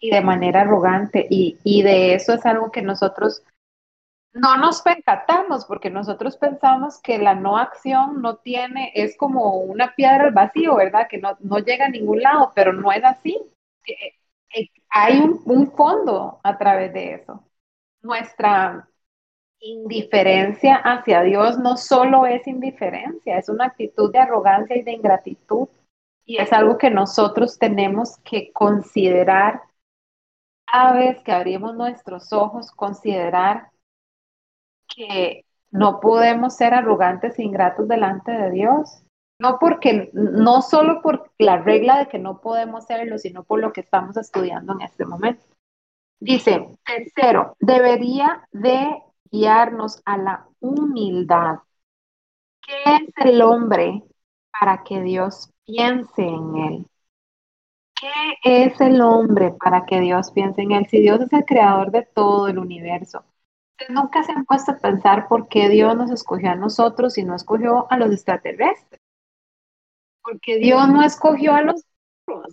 y 0.00 0.10
de 0.10 0.20
manera 0.20 0.62
arrogante. 0.62 1.28
Y, 1.30 1.60
y 1.62 1.82
de 1.82 2.14
eso 2.14 2.32
es 2.32 2.44
algo 2.44 2.72
que 2.72 2.82
nosotros 2.82 3.44
no 4.32 4.56
nos 4.56 4.82
percatamos, 4.82 5.64
porque 5.64 5.90
nosotros 5.90 6.36
pensamos 6.36 7.00
que 7.00 7.18
la 7.18 7.36
no 7.36 7.56
acción 7.56 8.20
no 8.20 8.38
tiene, 8.38 8.90
es 8.96 9.16
como 9.16 9.58
una 9.58 9.94
piedra 9.94 10.24
al 10.24 10.32
vacío, 10.32 10.74
¿verdad? 10.74 11.06
Que 11.08 11.18
no, 11.18 11.36
no 11.38 11.60
llega 11.60 11.86
a 11.86 11.90
ningún 11.90 12.20
lado, 12.20 12.50
pero 12.52 12.72
no 12.72 12.90
es 12.90 13.04
así. 13.04 13.40
Eh, 13.86 14.14
eh, 14.56 14.68
hay 14.88 15.20
un, 15.20 15.40
un 15.44 15.70
fondo 15.70 16.40
a 16.42 16.58
través 16.58 16.92
de 16.92 17.14
eso. 17.14 17.44
Nuestra 18.00 18.88
indiferencia 19.62 20.76
hacia 20.76 21.22
Dios 21.22 21.58
no 21.58 21.76
solo 21.76 22.26
es 22.26 22.46
indiferencia, 22.46 23.38
es 23.38 23.48
una 23.48 23.66
actitud 23.66 24.12
de 24.12 24.18
arrogancia 24.18 24.76
y 24.76 24.82
de 24.82 24.92
ingratitud. 24.92 25.68
Y 26.24 26.38
es 26.38 26.52
algo 26.52 26.78
que 26.78 26.90
nosotros 26.90 27.58
tenemos 27.58 28.18
que 28.18 28.52
considerar 28.52 29.62
cada 30.66 30.92
vez 30.92 31.20
que 31.22 31.32
abrimos 31.32 31.74
nuestros 31.74 32.32
ojos, 32.32 32.70
considerar 32.70 33.70
que 34.94 35.44
no 35.70 36.00
podemos 36.00 36.56
ser 36.56 36.74
arrogantes 36.74 37.38
e 37.38 37.42
ingratos 37.42 37.88
delante 37.88 38.32
de 38.32 38.50
Dios. 38.50 39.02
No 39.38 39.58
porque, 39.58 40.10
no 40.12 40.62
solo 40.62 41.02
por 41.02 41.32
la 41.38 41.58
regla 41.58 41.98
de 41.98 42.08
que 42.08 42.18
no 42.18 42.40
podemos 42.40 42.84
serlo, 42.84 43.18
sino 43.18 43.42
por 43.42 43.60
lo 43.60 43.72
que 43.72 43.80
estamos 43.80 44.16
estudiando 44.16 44.74
en 44.74 44.82
este 44.82 45.04
momento. 45.04 45.44
Dice, 46.20 46.68
tercero, 46.84 47.56
debería 47.58 48.46
de 48.52 49.02
guiarnos 49.32 50.02
a 50.04 50.18
la 50.18 50.46
humildad. 50.60 51.58
¿Qué 52.64 52.74
es 52.84 53.26
el 53.26 53.42
hombre 53.42 54.04
para 54.60 54.84
que 54.84 55.00
Dios 55.02 55.50
piense 55.64 56.22
en 56.22 56.56
él? 56.56 56.86
¿Qué 57.94 58.64
es 58.64 58.80
el 58.80 59.00
hombre 59.00 59.54
para 59.58 59.84
que 59.86 60.00
Dios 60.00 60.30
piense 60.30 60.62
en 60.62 60.72
él? 60.72 60.86
Si 60.88 61.00
Dios 61.00 61.20
es 61.20 61.32
el 61.32 61.44
creador 61.44 61.90
de 61.90 62.02
todo 62.02 62.46
el 62.48 62.58
universo, 62.58 63.24
nunca 63.88 64.22
se 64.22 64.32
han 64.32 64.44
puesto 64.44 64.72
a 64.72 64.78
pensar 64.78 65.28
por 65.28 65.48
qué 65.48 65.68
Dios 65.68 65.96
nos 65.96 66.10
escogió 66.10 66.50
a 66.50 66.54
nosotros 66.54 67.18
y 67.18 67.24
no 67.24 67.34
escogió 67.34 67.90
a 67.90 67.96
los 67.96 68.12
extraterrestres. 68.12 69.00
Porque 70.22 70.58
Dios 70.58 70.88
no 70.88 71.02
escogió 71.02 71.54
a 71.54 71.62
los 71.62 71.84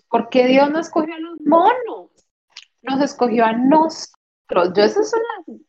porque 0.10 0.48
Dios 0.48 0.72
no 0.72 0.80
escogió 0.80 1.14
a 1.14 1.20
los 1.20 1.40
monos, 1.46 2.10
nos 2.82 3.02
escogió 3.02 3.46
a 3.46 3.54
nosotros. 3.54 4.74
Yo 4.76 4.84
esa 4.84 5.02
es 5.02 5.14
una, 5.14 5.60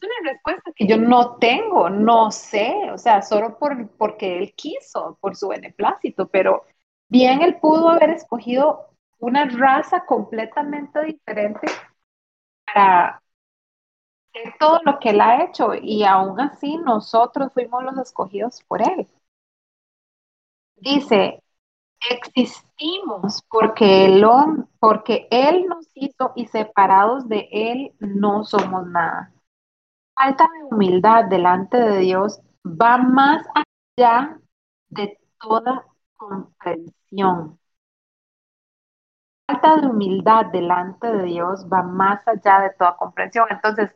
es 0.00 0.08
una 0.08 0.30
respuesta 0.32 0.72
que 0.74 0.86
yo 0.86 0.96
no 0.98 1.36
tengo, 1.38 1.90
no 1.90 2.30
sé, 2.30 2.74
o 2.92 2.98
sea, 2.98 3.22
solo 3.22 3.58
por, 3.58 3.88
porque 3.96 4.38
Él 4.38 4.54
quiso, 4.56 5.18
por 5.20 5.36
su 5.36 5.48
beneplácito, 5.48 6.28
pero 6.28 6.64
bien 7.08 7.42
Él 7.42 7.58
pudo 7.60 7.90
haber 7.90 8.10
escogido 8.10 8.88
una 9.18 9.46
raza 9.46 10.04
completamente 10.06 11.02
diferente 11.04 11.66
para 12.66 13.22
hacer 14.32 14.54
todo 14.60 14.78
lo 14.84 15.00
que 15.00 15.10
Él 15.10 15.20
ha 15.20 15.42
hecho 15.42 15.74
y 15.74 16.04
aún 16.04 16.38
así 16.40 16.76
nosotros 16.78 17.52
fuimos 17.52 17.82
los 17.82 17.98
escogidos 17.98 18.62
por 18.68 18.80
Él. 18.80 19.08
Dice, 20.76 21.42
existimos 22.10 23.42
porque 23.50 24.06
él, 24.06 24.24
porque 24.80 25.28
él 25.30 25.66
nos 25.68 25.88
hizo 25.94 26.32
y 26.36 26.46
separados 26.48 27.28
de 27.28 27.48
Él 27.52 27.92
no 28.00 28.44
somos 28.44 28.86
nada. 28.88 29.32
Falta 30.16 30.48
de 30.54 30.64
humildad 30.64 31.26
delante 31.26 31.76
de 31.76 31.98
Dios 31.98 32.40
va 32.64 32.96
más 32.96 33.46
allá 33.98 34.38
de 34.88 35.18
toda 35.38 35.84
comprensión. 36.16 37.58
Falta 39.46 39.76
de 39.76 39.86
humildad 39.88 40.46
delante 40.46 41.06
de 41.12 41.24
Dios 41.24 41.66
va 41.70 41.82
más 41.82 42.26
allá 42.26 42.60
de 42.60 42.70
toda 42.78 42.96
comprensión. 42.96 43.46
Entonces, 43.50 43.94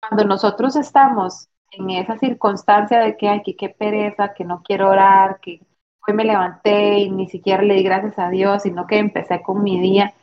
cuando 0.00 0.24
nosotros 0.24 0.76
estamos 0.76 1.48
en 1.72 1.90
esa 1.90 2.16
circunstancia 2.16 3.00
de 3.00 3.16
que, 3.16 3.28
hay 3.28 3.42
que 3.42 3.56
qué 3.56 3.68
pereza, 3.68 4.34
que 4.34 4.44
no 4.44 4.62
quiero 4.62 4.88
orar, 4.90 5.40
que 5.40 5.60
hoy 6.06 6.14
me 6.14 6.24
levanté 6.24 7.00
y 7.00 7.10
ni 7.10 7.28
siquiera 7.28 7.62
le 7.62 7.74
di 7.74 7.82
gracias 7.82 8.18
a 8.20 8.30
Dios, 8.30 8.62
sino 8.62 8.86
que 8.86 8.98
empecé 8.98 9.42
con 9.42 9.64
mi 9.64 9.80
día. 9.80 10.14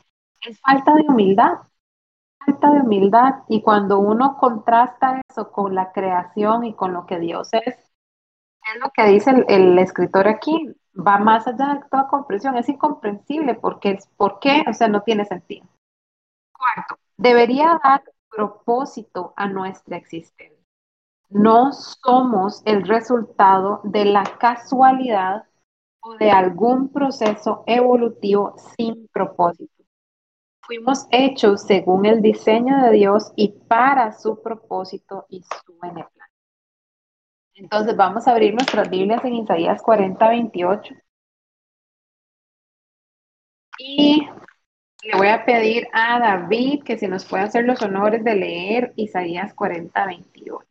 Es 0.41 0.59
falta 0.61 0.95
de 0.95 1.03
humildad, 1.07 1.59
falta 2.45 2.71
de 2.71 2.81
humildad. 2.81 3.43
Y 3.47 3.61
cuando 3.61 3.99
uno 3.99 4.37
contrasta 4.37 5.21
eso 5.29 5.51
con 5.51 5.75
la 5.75 5.91
creación 5.91 6.65
y 6.65 6.73
con 6.73 6.93
lo 6.93 7.05
que 7.05 7.19
Dios 7.19 7.49
es, 7.53 7.75
es 7.75 8.79
lo 8.81 8.91
que 8.91 9.05
dice 9.05 9.45
el, 9.47 9.77
escritor 9.79 10.27
aquí, 10.27 10.73
va 10.95 11.17
más 11.17 11.47
allá 11.47 11.75
de 11.75 11.81
toda 11.89 12.07
comprensión, 12.07 12.57
es 12.57 12.69
incomprensible 12.69 13.55
porque 13.55 13.99
¿por 14.15 14.39
qué? 14.39 14.63
O 14.69 14.73
sea, 14.73 14.87
no 14.87 15.01
tiene 15.01 15.25
sentido. 15.25 15.67
Cuarto, 16.53 16.95
debería 17.17 17.79
dar 17.83 18.03
propósito 18.29 19.33
a 19.35 19.47
nuestra 19.47 19.97
existencia. 19.97 20.57
No 21.29 21.71
somos 21.73 22.61
el 22.65 22.87
resultado 22.87 23.81
de 23.83 24.05
la 24.05 24.23
casualidad 24.39 25.45
o 26.01 26.15
de 26.15 26.31
algún 26.31 26.89
proceso 26.89 27.63
evolutivo 27.65 28.55
sin 28.77 29.07
propósito. 29.07 29.72
Fuimos 30.65 31.07
hechos 31.11 31.63
según 31.63 32.05
el 32.05 32.21
diseño 32.21 32.81
de 32.83 32.91
Dios 32.91 33.33
y 33.35 33.49
para 33.67 34.13
su 34.13 34.41
propósito 34.41 35.25
y 35.29 35.43
su 35.43 35.77
beneplácito. 35.77 36.23
Entonces 37.55 37.95
vamos 37.97 38.27
a 38.27 38.31
abrir 38.31 38.53
nuestras 38.53 38.89
Biblias 38.89 39.23
en 39.25 39.35
Isaías 39.35 39.81
40, 39.81 40.27
28. 40.29 40.95
Y 43.77 44.27
le 45.03 45.17
voy 45.17 45.27
a 45.27 45.43
pedir 45.45 45.87
a 45.93 46.19
David 46.19 46.83
que 46.83 46.97
si 46.97 47.07
nos 47.07 47.25
puede 47.25 47.43
hacer 47.43 47.65
los 47.65 47.81
honores 47.81 48.23
de 48.23 48.35
leer 48.35 48.93
Isaías 48.95 49.53
40, 49.53 50.05
28. 50.05 50.65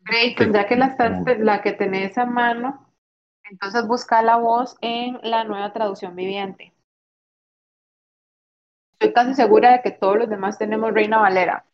Brayton, 0.00 0.52
ya 0.52 0.66
que 0.66 0.76
la, 0.76 0.94
la 1.38 1.62
que 1.62 1.72
tenés 1.72 2.18
a 2.18 2.26
mano, 2.26 2.83
entonces 3.44 3.86
busca 3.86 4.22
la 4.22 4.36
voz 4.36 4.76
en 4.80 5.18
la 5.22 5.44
nueva 5.44 5.72
traducción 5.72 6.14
viviente. 6.16 6.72
Estoy 8.92 9.12
casi 9.12 9.34
segura 9.34 9.72
de 9.72 9.82
que 9.82 9.90
todos 9.90 10.16
los 10.18 10.28
demás 10.30 10.58
tenemos 10.58 10.92
Reina 10.92 11.18
Valera. 11.18 11.64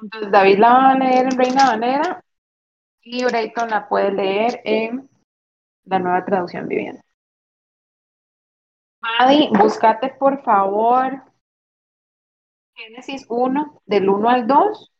Entonces 0.00 0.30
David 0.32 0.58
la 0.58 0.68
va 0.72 0.90
a 0.90 0.98
leer 0.98 1.26
en 1.26 1.38
Reina 1.38 1.66
Valera 1.66 2.24
y 3.02 3.24
Brayton 3.24 3.70
la 3.70 3.88
puede 3.88 4.12
leer 4.12 4.60
en 4.64 5.08
la 5.84 5.98
nueva 5.98 6.24
traducción 6.24 6.66
viviente. 6.66 7.02
Madi, 9.00 9.48
búscate 9.52 10.10
por 10.10 10.42
favor 10.42 11.31
Génesis 12.82 13.24
1, 13.28 13.82
del 13.86 14.08
1 14.08 14.28
al 14.28 14.46
2. 14.46 14.92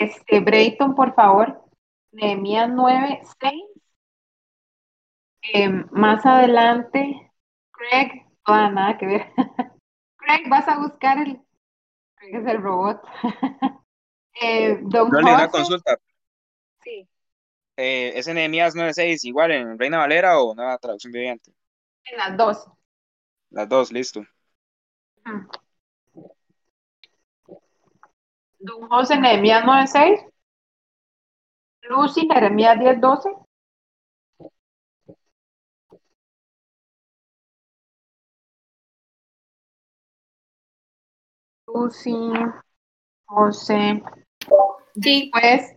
Este, 0.00 0.40
Brayton, 0.40 0.94
por 0.94 1.14
favor, 1.14 1.64
Nehemías 2.12 2.68
9, 2.70 3.20
6. 3.40 3.54
Em, 5.40 5.86
más 5.92 6.26
adelante, 6.26 7.32
Craig, 7.70 8.26
oh, 8.46 8.52
nada 8.52 8.98
que 8.98 9.06
ver. 9.06 9.32
Craig, 10.16 10.48
vas 10.50 10.68
a 10.68 10.78
buscar 10.78 11.18
el. 11.18 11.40
Craig 12.16 12.34
es 12.34 12.46
el 12.46 12.62
robot. 12.62 13.00
eh, 14.42 14.78
don 14.82 15.08
no, 15.08 15.18
una 15.20 15.48
consulta. 15.48 15.96
Sí. 16.82 17.08
Eh, 17.76 18.12
¿Es 18.14 18.26
Nehemías 18.28 18.74
9.6 18.74 19.24
igual 19.24 19.52
en 19.52 19.78
Reina 19.78 19.98
Valera 19.98 20.38
o 20.40 20.54
nueva 20.54 20.76
traducción 20.76 21.12
viviente? 21.12 21.50
En 22.04 22.18
las 22.18 22.36
dos. 22.36 22.66
Las 23.50 23.68
dos, 23.68 23.90
listo. 23.90 24.22
Don 28.60 28.88
José 28.88 29.18
Nehemías 29.18 29.64
9.6. 29.64 30.24
Lucy 31.88 32.28
Jeremías 32.30 32.76
10.12. 32.78 33.48
Lucy, 41.66 42.32
José. 43.26 44.02
Sí. 45.00 45.30
Después, 45.32 45.74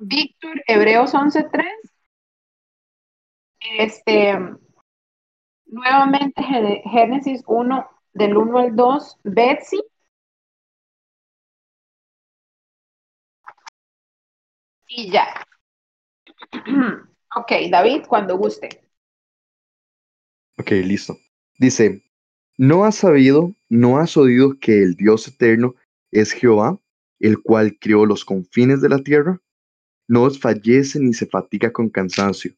Víctor, 0.00 0.62
Hebreos 0.66 1.14
11.3. 1.14 1.64
Este, 3.60 4.38
Nuevamente 5.66 6.42
Génesis 6.42 7.42
1, 7.46 7.88
del 8.12 8.36
1 8.36 8.58
al 8.58 8.76
2, 8.76 9.18
Betsy. 9.22 9.80
Y 14.90 15.10
ya. 15.10 15.46
ok, 17.36 17.52
David, 17.70 18.02
cuando 18.08 18.36
guste. 18.36 18.82
Ok, 20.58 20.72
listo. 20.72 21.16
Dice, 21.58 22.02
¿no 22.58 22.84
has 22.84 22.96
sabido, 22.96 23.54
no 23.68 23.98
has 23.98 24.16
oído 24.16 24.58
que 24.58 24.82
el 24.82 24.96
Dios 24.96 25.28
eterno 25.28 25.74
es 26.10 26.32
Jehová, 26.32 26.78
el 27.20 27.40
cual 27.40 27.78
creó 27.78 28.04
los 28.04 28.24
confines 28.24 28.80
de 28.82 28.88
la 28.88 28.98
tierra? 28.98 29.40
No 30.08 30.24
os 30.24 30.40
fallece 30.40 30.98
ni 30.98 31.14
se 31.14 31.26
fatiga 31.26 31.72
con 31.72 31.88
cansancio, 31.88 32.52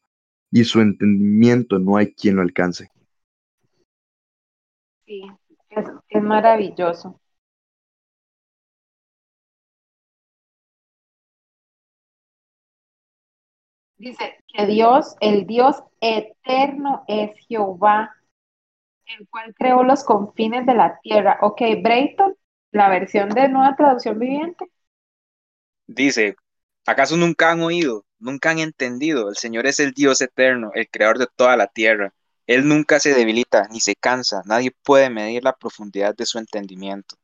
y 0.50 0.64
su 0.64 0.80
entendimiento 0.80 1.78
no 1.78 1.98
hay 1.98 2.14
quien 2.14 2.36
lo 2.36 2.42
alcance. 2.42 2.90
Sí, 5.04 5.22
es, 5.68 6.22
maravilloso. 6.22 7.20
Dice 14.02 14.36
que 14.52 14.66
Dios, 14.66 15.14
el 15.20 15.46
Dios 15.46 15.76
eterno 16.00 17.04
es 17.06 17.30
Jehová, 17.46 18.12
el 19.06 19.28
cual 19.28 19.54
creó 19.54 19.84
los 19.84 20.02
confines 20.02 20.66
de 20.66 20.74
la 20.74 20.98
tierra. 21.04 21.38
Ok, 21.40 21.60
Brayton, 21.80 22.34
la 22.72 22.88
versión 22.88 23.28
de 23.28 23.48
nueva 23.48 23.76
traducción 23.76 24.18
viviente. 24.18 24.66
Dice, 25.86 26.34
¿acaso 26.84 27.16
nunca 27.16 27.52
han 27.52 27.62
oído, 27.62 28.04
nunca 28.18 28.50
han 28.50 28.58
entendido? 28.58 29.28
El 29.28 29.36
Señor 29.36 29.66
es 29.66 29.78
el 29.78 29.92
Dios 29.92 30.20
eterno, 30.20 30.72
el 30.74 30.88
creador 30.90 31.18
de 31.18 31.28
toda 31.36 31.56
la 31.56 31.68
tierra. 31.68 32.12
Él 32.48 32.66
nunca 32.66 32.98
se 32.98 33.14
debilita 33.14 33.68
ni 33.70 33.78
se 33.78 33.94
cansa, 33.94 34.42
nadie 34.46 34.72
puede 34.82 35.10
medir 35.10 35.44
la 35.44 35.54
profundidad 35.54 36.12
de 36.16 36.26
su 36.26 36.40
entendimiento. 36.40 37.14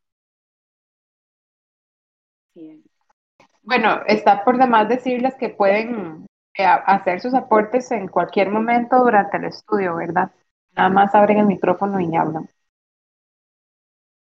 Bueno, 3.62 4.00
está 4.06 4.44
por 4.44 4.58
demás 4.58 4.88
decirles 4.88 5.34
que 5.40 5.48
pueden 5.48 6.27
hacer 6.64 7.20
sus 7.20 7.34
aportes 7.34 7.90
en 7.92 8.08
cualquier 8.08 8.50
momento 8.50 8.98
durante 8.98 9.36
el 9.36 9.44
estudio, 9.44 9.96
¿verdad? 9.96 10.30
Nada 10.74 10.88
más 10.88 11.14
abren 11.14 11.38
el 11.38 11.46
micrófono 11.46 12.00
y 12.00 12.14
hablan. 12.16 12.48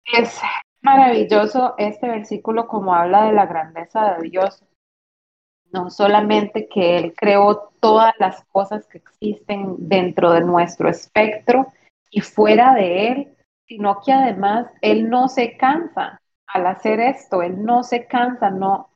Es 0.06 0.40
maravilloso 0.82 1.76
este 1.78 2.08
versículo 2.08 2.68
como 2.68 2.94
habla 2.94 3.26
de 3.26 3.34
la 3.34 3.46
grandeza 3.46 4.14
de 4.14 4.30
Dios. 4.30 4.64
No 5.72 5.90
solamente 5.90 6.68
que 6.70 6.98
Él 6.98 7.14
creó 7.16 7.72
todas 7.82 8.14
las 8.20 8.44
cosas 8.46 8.88
que 8.88 9.00
existen 9.00 9.76
dentro 9.80 10.32
de 10.32 10.42
nuestro 10.42 10.90
espectro 10.90 11.68
y 12.10 12.22
fuera 12.22 12.74
de 12.74 13.08
Él, 13.10 13.38
sino 13.68 14.00
que 14.02 14.14
además 14.14 14.68
Él 14.82 15.10
no 15.10 15.28
se 15.28 15.58
cansa 15.58 16.22
al 16.48 16.68
hacer 16.68 17.02
esto, 17.02 17.42
Él 17.42 17.64
no 17.66 17.84
se 17.84 18.08
cansa, 18.08 18.50
no, 18.50 18.90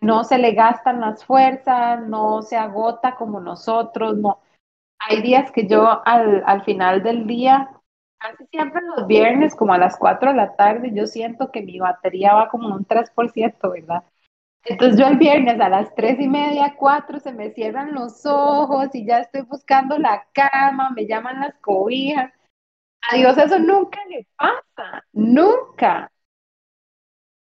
no 0.00 0.24
se 0.24 0.38
le 0.38 0.52
gastan 0.52 1.00
las 1.00 1.24
fuerzas, 1.24 2.06
no 2.08 2.42
se 2.42 2.56
agota 2.56 3.14
como 3.16 3.40
nosotros, 3.40 4.16
no. 4.16 4.40
Hay 4.98 5.22
días 5.22 5.52
que 5.52 5.66
yo 5.66 6.02
al, 6.06 6.42
al 6.46 6.64
final 6.64 7.02
del 7.02 7.26
día 7.26 7.70
casi 8.18 8.46
siempre 8.46 8.82
los 8.96 9.06
viernes, 9.06 9.54
como 9.54 9.72
a 9.72 9.78
las 9.78 9.96
4 9.96 10.30
de 10.30 10.36
la 10.36 10.56
tarde, 10.56 10.90
yo 10.92 11.06
siento 11.06 11.50
que 11.52 11.62
mi 11.62 11.78
batería 11.78 12.34
va 12.34 12.48
como 12.48 12.74
un 12.74 12.84
3%, 12.84 13.70
¿verdad? 13.70 14.02
Entonces 14.64 14.98
yo 15.00 15.06
el 15.06 15.16
viernes 15.18 15.60
a 15.60 15.68
las 15.68 15.94
3 15.94 16.20
y 16.20 16.28
media, 16.28 16.74
4, 16.76 17.20
se 17.20 17.32
me 17.32 17.50
cierran 17.50 17.94
los 17.94 18.26
ojos 18.26 18.88
y 18.94 19.06
ya 19.06 19.20
estoy 19.20 19.42
buscando 19.42 19.98
la 19.98 20.26
cama, 20.32 20.90
me 20.90 21.06
llaman 21.06 21.40
las 21.40 21.54
cobijas. 21.60 22.32
A 23.10 23.16
Dios 23.16 23.38
eso 23.38 23.58
nunca 23.58 24.00
le 24.06 24.26
pasa, 24.36 25.04
nunca. 25.12 26.12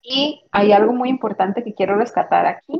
Y 0.04 0.44
hay 0.52 0.72
algo 0.72 0.94
muy 0.94 1.10
importante 1.10 1.64
que 1.64 1.74
quiero 1.74 1.96
rescatar 1.98 2.46
aquí. 2.46 2.80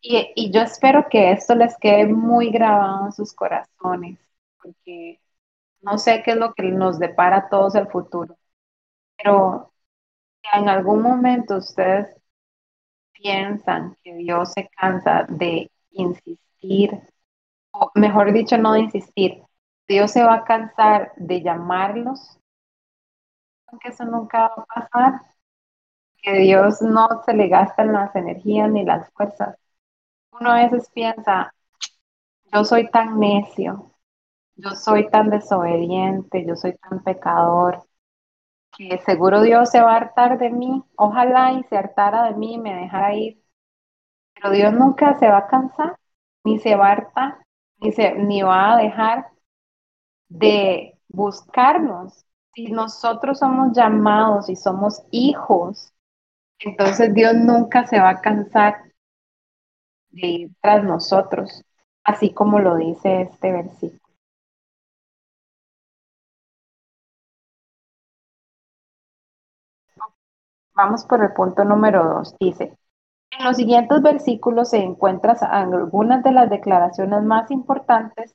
Y, 0.00 0.32
y 0.34 0.50
yo 0.52 0.62
espero 0.62 1.06
que 1.08 1.30
esto 1.32 1.54
les 1.54 1.76
quede 1.78 2.06
muy 2.06 2.50
grabado 2.50 3.06
en 3.06 3.12
sus 3.12 3.32
corazones, 3.34 4.18
porque 4.60 5.20
no 5.82 5.98
sé 5.98 6.22
qué 6.24 6.32
es 6.32 6.38
lo 6.38 6.54
que 6.54 6.64
nos 6.64 6.98
depara 6.98 7.38
a 7.38 7.48
todos 7.50 7.74
el 7.76 7.88
futuro, 7.88 8.36
pero 9.16 9.72
en 10.54 10.68
algún 10.68 11.02
momento 11.02 11.58
ustedes 11.58 12.08
piensan 13.12 13.96
que 14.04 14.14
Dios 14.14 14.52
se 14.52 14.68
cansa 14.76 15.24
de 15.28 15.70
insistir, 15.92 17.00
o 17.72 17.90
mejor 17.94 18.32
dicho, 18.32 18.58
no 18.58 18.74
de 18.74 18.80
insistir, 18.80 19.42
Dios 19.88 20.12
se 20.12 20.24
va 20.24 20.34
a 20.36 20.44
cansar 20.44 21.12
de 21.16 21.42
llamarlos, 21.42 22.38
aunque 23.66 23.88
eso 23.88 24.04
nunca 24.04 24.48
va 24.48 24.54
a 24.68 24.86
pasar, 24.88 25.20
que 26.22 26.34
Dios 26.34 26.82
no 26.82 27.08
se 27.26 27.34
le 27.34 27.48
gastan 27.48 27.92
las 27.92 28.14
energías 28.16 28.70
ni 28.70 28.84
las 28.84 29.10
fuerzas. 29.12 29.56
Uno 30.32 30.50
a 30.52 30.64
veces 30.64 30.90
piensa, 30.94 31.54
yo 32.52 32.64
soy 32.64 32.90
tan 32.90 33.18
necio, 33.20 33.92
yo 34.56 34.70
soy 34.72 35.10
tan 35.10 35.30
desobediente, 35.30 36.44
yo 36.46 36.56
soy 36.56 36.76
tan 36.78 37.02
pecador, 37.04 37.84
que 38.76 38.98
seguro 38.98 39.42
Dios 39.42 39.70
se 39.70 39.80
va 39.82 39.94
a 39.94 39.96
hartar 39.96 40.38
de 40.38 40.50
mí. 40.50 40.82
Ojalá 40.96 41.52
y 41.52 41.64
se 41.64 41.76
hartara 41.76 42.24
de 42.24 42.34
mí 42.34 42.54
y 42.54 42.58
me 42.58 42.74
dejara 42.74 43.14
ir. 43.14 43.42
Pero 44.34 44.50
Dios 44.52 44.72
nunca 44.74 45.18
se 45.18 45.28
va 45.28 45.38
a 45.38 45.46
cansar, 45.48 45.96
ni 46.44 46.58
se 46.58 46.76
va 46.76 46.88
a 46.88 46.92
hartar, 46.92 47.38
ni, 47.80 47.92
se, 47.92 48.14
ni 48.14 48.42
va 48.42 48.74
a 48.74 48.76
dejar 48.78 49.28
de 50.28 50.98
buscarnos. 51.08 52.24
Si 52.54 52.70
nosotros 52.70 53.38
somos 53.38 53.72
llamados 53.76 54.48
y 54.48 54.56
somos 54.56 55.02
hijos, 55.10 55.91
entonces 56.64 57.12
Dios 57.14 57.34
nunca 57.34 57.86
se 57.86 58.00
va 58.00 58.10
a 58.10 58.20
cansar 58.20 58.76
de 60.10 60.26
ir 60.28 60.50
tras 60.60 60.84
nosotros, 60.84 61.64
así 62.04 62.32
como 62.32 62.60
lo 62.60 62.76
dice 62.76 63.22
este 63.22 63.50
versículo. 63.50 64.00
Vamos 70.74 71.04
por 71.06 71.22
el 71.22 71.32
punto 71.32 71.64
número 71.64 72.04
dos. 72.04 72.34
Dice, 72.38 72.76
en 73.30 73.44
los 73.44 73.56
siguientes 73.56 74.02
versículos 74.02 74.70
se 74.70 74.78
encuentran 74.78 75.36
algunas 75.42 76.22
de 76.24 76.32
las 76.32 76.50
declaraciones 76.50 77.22
más 77.22 77.50
importantes 77.50 78.34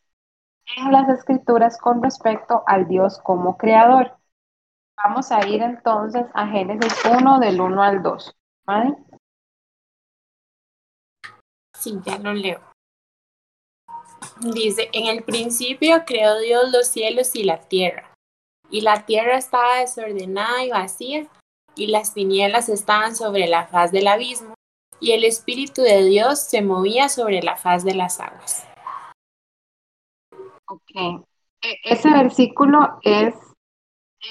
en 0.78 0.92
las 0.92 1.10
escrituras 1.10 1.78
con 1.78 2.04
respecto 2.04 2.64
al 2.68 2.88
Dios 2.88 3.20
como 3.20 3.58
creador. 3.58 4.14
Vamos 5.04 5.32
a 5.32 5.48
ir 5.48 5.62
entonces 5.62 6.26
a 6.34 6.48
Génesis 6.48 6.94
1 7.06 7.40
del 7.40 7.62
1 7.62 7.84
al 7.84 8.02
2. 8.02 8.36
¿Vale? 8.66 8.96
Sí, 11.78 12.00
ya 12.04 12.18
lo 12.18 12.34
leo. 12.34 12.60
Dice, 14.42 14.90
en 14.94 15.08
el 15.08 15.24
principio 15.24 16.04
creó 16.06 16.40
Dios 16.40 16.72
los 16.72 16.88
cielos 16.88 17.36
y 17.36 17.44
la 17.44 17.60
tierra, 17.60 18.14
y 18.70 18.82
la 18.82 19.06
tierra 19.06 19.38
estaba 19.38 19.80
desordenada 19.80 20.64
y 20.64 20.72
vacía, 20.72 21.28
y 21.76 21.88
las 21.88 22.14
tinieblas 22.14 22.70
estaban 22.70 23.16
sobre 23.16 23.48
la 23.48 23.68
faz 23.68 23.92
del 23.92 24.08
abismo, 24.08 24.56
y 25.00 25.12
el 25.12 25.24
Espíritu 25.24 25.82
de 25.82 26.04
Dios 26.04 26.40
se 26.40 26.62
movía 26.62 27.10
sobre 27.10 27.42
la 27.42 27.56
faz 27.56 27.84
de 27.84 27.94
las 27.94 28.20
aguas. 28.20 28.68
Ok. 30.68 31.24
E, 31.62 31.80
ese 31.84 32.10
versículo 32.10 33.00
es, 33.04 33.36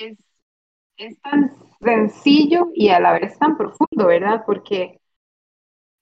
es, 0.00 0.18
es 0.96 1.20
tan 1.20 1.56
sencillo 1.80 2.68
y 2.74 2.88
a 2.88 3.00
la 3.00 3.12
vez 3.12 3.38
tan 3.38 3.56
profundo, 3.56 4.06
¿verdad? 4.06 4.44
Porque 4.46 5.00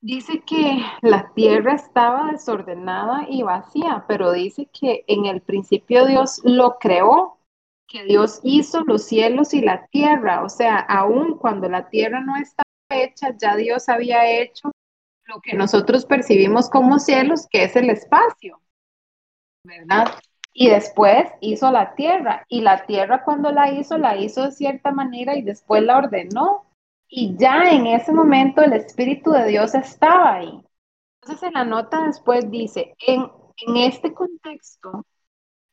dice 0.01 0.43
que 0.47 0.83
la 1.03 1.33
tierra 1.35 1.75
estaba 1.75 2.31
desordenada 2.33 3.27
y 3.29 3.43
vacía, 3.43 4.05
pero 4.07 4.33
dice 4.33 4.69
que 4.73 5.05
en 5.07 5.27
el 5.27 5.41
principio 5.41 6.07
Dios 6.07 6.41
lo 6.45 6.79
creó 6.79 7.39
que 7.87 8.05
Dios 8.05 8.41
hizo 8.43 8.83
los 8.85 9.05
cielos 9.05 9.53
y 9.55 9.61
la 9.61 9.87
tierra, 9.89 10.43
o 10.43 10.49
sea, 10.49 10.79
aún 10.79 11.37
cuando 11.37 11.69
la 11.69 11.89
tierra 11.91 12.21
no 12.21 12.37
estaba 12.37 12.65
hecha, 12.91 13.37
ya 13.37 13.57
Dios 13.57 13.89
había 13.89 14.31
hecho 14.41 14.71
lo 15.27 15.41
que 15.41 15.55
nosotros 15.55 16.05
percibimos 16.07 16.69
como 16.69 16.99
cielos, 16.99 17.47
que 17.51 17.65
es 17.65 17.77
el 17.77 17.91
espacio, 17.91 18.61
¿verdad? 19.65 20.07
Y 20.57 20.69
después 20.69 21.27
hizo 21.41 21.73
la 21.73 21.95
tierra, 21.97 22.47
y 22.49 22.61
la 22.61 22.87
tierra 22.87 23.25
cuando 23.25 23.51
la 23.51 23.73
hizo, 23.73 23.99
la 23.99 24.17
hizo 24.17 24.45
de 24.45 24.53
cierta 24.53 24.93
manera 24.93 25.37
y 25.37 25.43
después 25.43 25.83
la 25.83 25.99
ordenó. 25.99 26.67
Y 27.09 27.37
ya 27.37 27.71
en 27.71 27.87
ese 27.89 28.13
momento 28.13 28.63
el 28.63 28.73
Espíritu 28.73 29.33
de 29.33 29.47
Dios 29.49 29.75
estaba 29.75 30.35
ahí. 30.35 30.65
Entonces 31.21 31.49
en 31.49 31.55
la 31.55 31.65
nota 31.65 32.07
después 32.07 32.49
dice, 32.51 32.95
en, 33.05 33.29
en 33.67 33.77
este 33.79 34.15
contexto, 34.15 35.05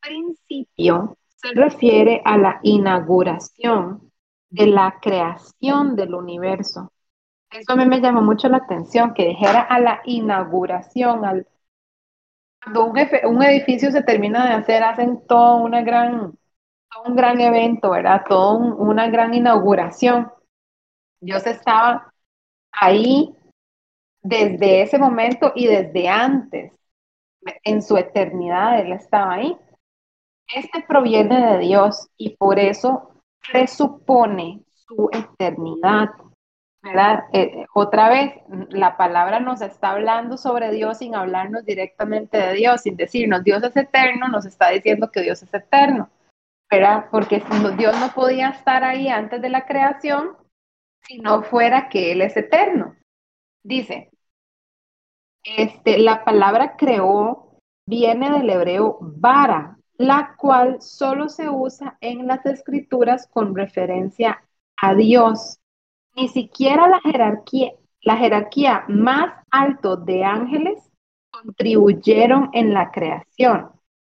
principio, 0.02 1.16
se 1.36 1.54
refiere 1.54 2.22
a 2.26 2.38
la 2.38 2.60
inauguración 2.64 4.12
de 4.50 4.68
la 4.68 5.00
creación 5.00 5.96
del 5.96 6.16
universo. 6.16 6.92
Eso 7.52 7.74
a 7.74 7.76
mí 7.76 7.86
me 7.86 8.02
llamó 8.02 8.22
mucho 8.22 8.48
la 8.50 8.58
atención, 8.58 9.14
que 9.14 9.28
dijera 9.28 9.62
a 9.62 9.80
la 9.80 10.02
inauguración, 10.06 11.26
al, 11.26 11.48
cuando 12.64 12.86
un, 12.86 13.44
edificio 13.44 13.92
se 13.92 14.04
termina 14.04 14.48
de 14.48 14.54
hacer, 14.54 14.84
hacen 14.84 15.26
todo, 15.28 15.58
una 15.58 15.82
gran, 15.82 16.38
un 17.06 17.16
gran 17.16 17.40
evento, 17.42 17.92
¿verdad? 17.92 18.24
Todo 18.28 18.58
una 18.58 19.10
gran 19.10 19.34
inauguración. 19.34 20.32
Dios 21.20 21.46
estaba 21.48 22.14
ahí 22.72 23.36
desde 24.22 24.84
ese 24.84 24.98
momento 24.98 25.52
y 25.56 25.68
desde 25.68 26.08
antes, 26.08 26.72
en 27.64 27.82
su 27.82 27.98
eternidad, 27.98 28.80
Él 28.80 28.94
estaba 28.94 29.34
ahí. 29.34 29.58
Este 30.54 30.84
proviene 30.88 31.54
de 31.54 31.60
Dios 31.60 32.10
y 32.18 32.36
por 32.36 32.60
eso 32.60 33.12
presupone 33.52 34.64
su 34.74 35.10
eternidad. 35.12 36.10
¿Verdad? 36.82 37.26
Eh, 37.34 37.66
otra 37.74 38.10
vez, 38.10 38.34
la 38.70 38.98
palabra 38.98 39.40
nos 39.40 39.62
está 39.62 39.92
hablando 39.92 40.38
sobre 40.38 40.72
Dios 40.72 41.00
sin 41.00 41.16
hablarnos 41.16 41.66
directamente 41.66 42.38
de 42.38 42.54
Dios, 42.54 42.82
sin 42.82 42.96
decirnos 42.96 43.44
Dios 43.44 43.64
es 43.64 43.76
eterno, 43.76 44.28
nos 44.28 44.46
está 44.46 44.70
diciendo 44.70 45.12
que 45.12 45.22
Dios 45.22 45.42
es 45.44 45.54
eterno, 45.54 46.10
¿verdad? 46.70 47.06
Porque 47.12 47.44
Dios 47.78 48.00
no 48.00 48.14
podía 48.14 48.50
estar 48.50 48.84
ahí 48.84 49.08
antes 49.10 49.42
de 49.42 49.50
la 49.50 49.66
creación 49.66 50.36
si 51.08 51.20
no 51.20 51.44
fuera 51.44 51.90
que 51.90 52.12
Él 52.12 52.22
es 52.22 52.36
eterno. 52.36 52.96
Dice, 53.64 54.10
este, 55.44 56.00
la 56.00 56.24
palabra 56.24 56.76
creó 56.78 57.52
viene 57.86 58.30
del 58.32 58.50
hebreo 58.50 58.98
vara, 59.02 59.78
la 59.98 60.36
cual 60.38 60.82
solo 60.82 61.30
se 61.30 61.50
usa 61.50 61.98
en 62.02 62.28
las 62.28 62.46
escrituras 62.46 63.28
con 63.28 63.56
referencia 63.56 64.44
a 64.82 64.96
Dios. 64.96 65.60
Ni 66.16 66.28
siquiera 66.28 66.88
la 66.88 67.00
jerarquía, 67.00 67.72
la 68.02 68.18
jerarquía 68.18 68.86
más 68.88 69.34
alto 69.50 69.96
de 69.96 70.24
ángeles 70.24 70.92
contribuyeron 71.30 72.50
en 72.54 72.74
la 72.74 72.92
creación. 72.92 73.72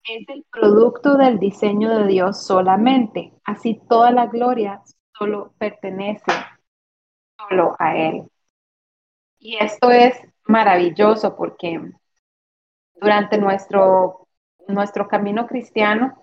Es 0.04 0.28
el 0.30 0.46
producto 0.52 1.16
del 1.18 1.40
diseño 1.40 1.90
de 1.90 2.08
Dios 2.08 2.44
solamente. 2.44 3.34
Así 3.44 3.80
toda 3.88 4.12
la 4.12 4.28
gloria 4.28 4.82
solo 5.18 5.54
pertenece 5.58 6.32
solo 7.38 7.76
a 7.78 7.96
Él. 7.96 8.24
Y 9.40 9.58
esto 9.58 9.92
es 9.92 10.20
maravilloso 10.46 11.36
porque 11.36 11.80
durante 12.96 13.38
nuestro, 13.38 14.28
nuestro 14.68 15.08
camino 15.08 15.48
cristiano 15.48 16.22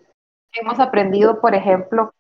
hemos 0.52 0.78
aprendido, 0.80 1.40
por 1.40 1.54
ejemplo, 1.54 2.14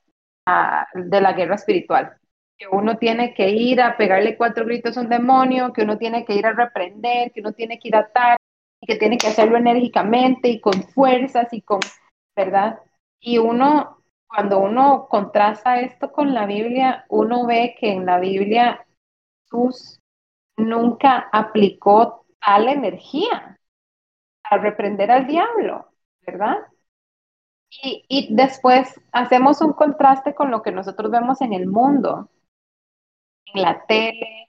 de 0.94 1.20
la 1.20 1.32
guerra 1.32 1.56
espiritual, 1.56 2.16
que 2.58 2.66
uno 2.68 2.98
tiene 2.98 3.34
que 3.34 3.50
ir 3.50 3.80
a 3.80 3.96
pegarle 3.96 4.36
cuatro 4.36 4.64
gritos 4.66 4.98
a 4.98 5.00
un 5.00 5.08
demonio, 5.08 5.72
que 5.72 5.82
uno 5.82 5.96
tiene 5.96 6.24
que 6.24 6.34
ir 6.34 6.44
a 6.44 6.52
reprender, 6.52 7.30
que 7.32 7.40
uno 7.40 7.52
tiene 7.52 7.78
que 7.78 7.88
ir 7.88 7.96
a 7.96 8.00
atar, 8.00 8.36
y 8.80 8.86
que 8.86 8.96
tiene 8.96 9.16
que 9.16 9.28
hacerlo 9.28 9.56
enérgicamente 9.56 10.48
y 10.48 10.60
con 10.60 10.72
fuerzas 10.72 11.52
y 11.52 11.62
con, 11.62 11.80
¿verdad? 12.36 12.80
Y 13.20 13.38
uno, 13.38 14.02
cuando 14.26 14.58
uno 14.58 15.06
contrasta 15.08 15.80
esto 15.80 16.12
con 16.12 16.34
la 16.34 16.46
Biblia, 16.46 17.04
uno 17.08 17.46
ve 17.46 17.76
que 17.78 17.92
en 17.92 18.06
la 18.06 18.18
Biblia 18.18 18.84
Jesús 19.44 20.00
nunca 20.56 21.28
aplicó 21.32 22.26
tal 22.44 22.68
energía 22.68 23.58
a 24.44 24.58
reprender 24.58 25.10
al 25.10 25.26
diablo, 25.26 25.92
¿verdad? 26.26 26.58
Y, 27.70 28.04
y, 28.08 28.34
después 28.34 28.98
hacemos 29.12 29.60
un 29.60 29.74
contraste 29.74 30.34
con 30.34 30.50
lo 30.50 30.62
que 30.62 30.72
nosotros 30.72 31.10
vemos 31.10 31.42
en 31.42 31.52
el 31.52 31.66
mundo, 31.66 32.30
en 33.54 33.62
la 33.62 33.84
tele, 33.86 34.48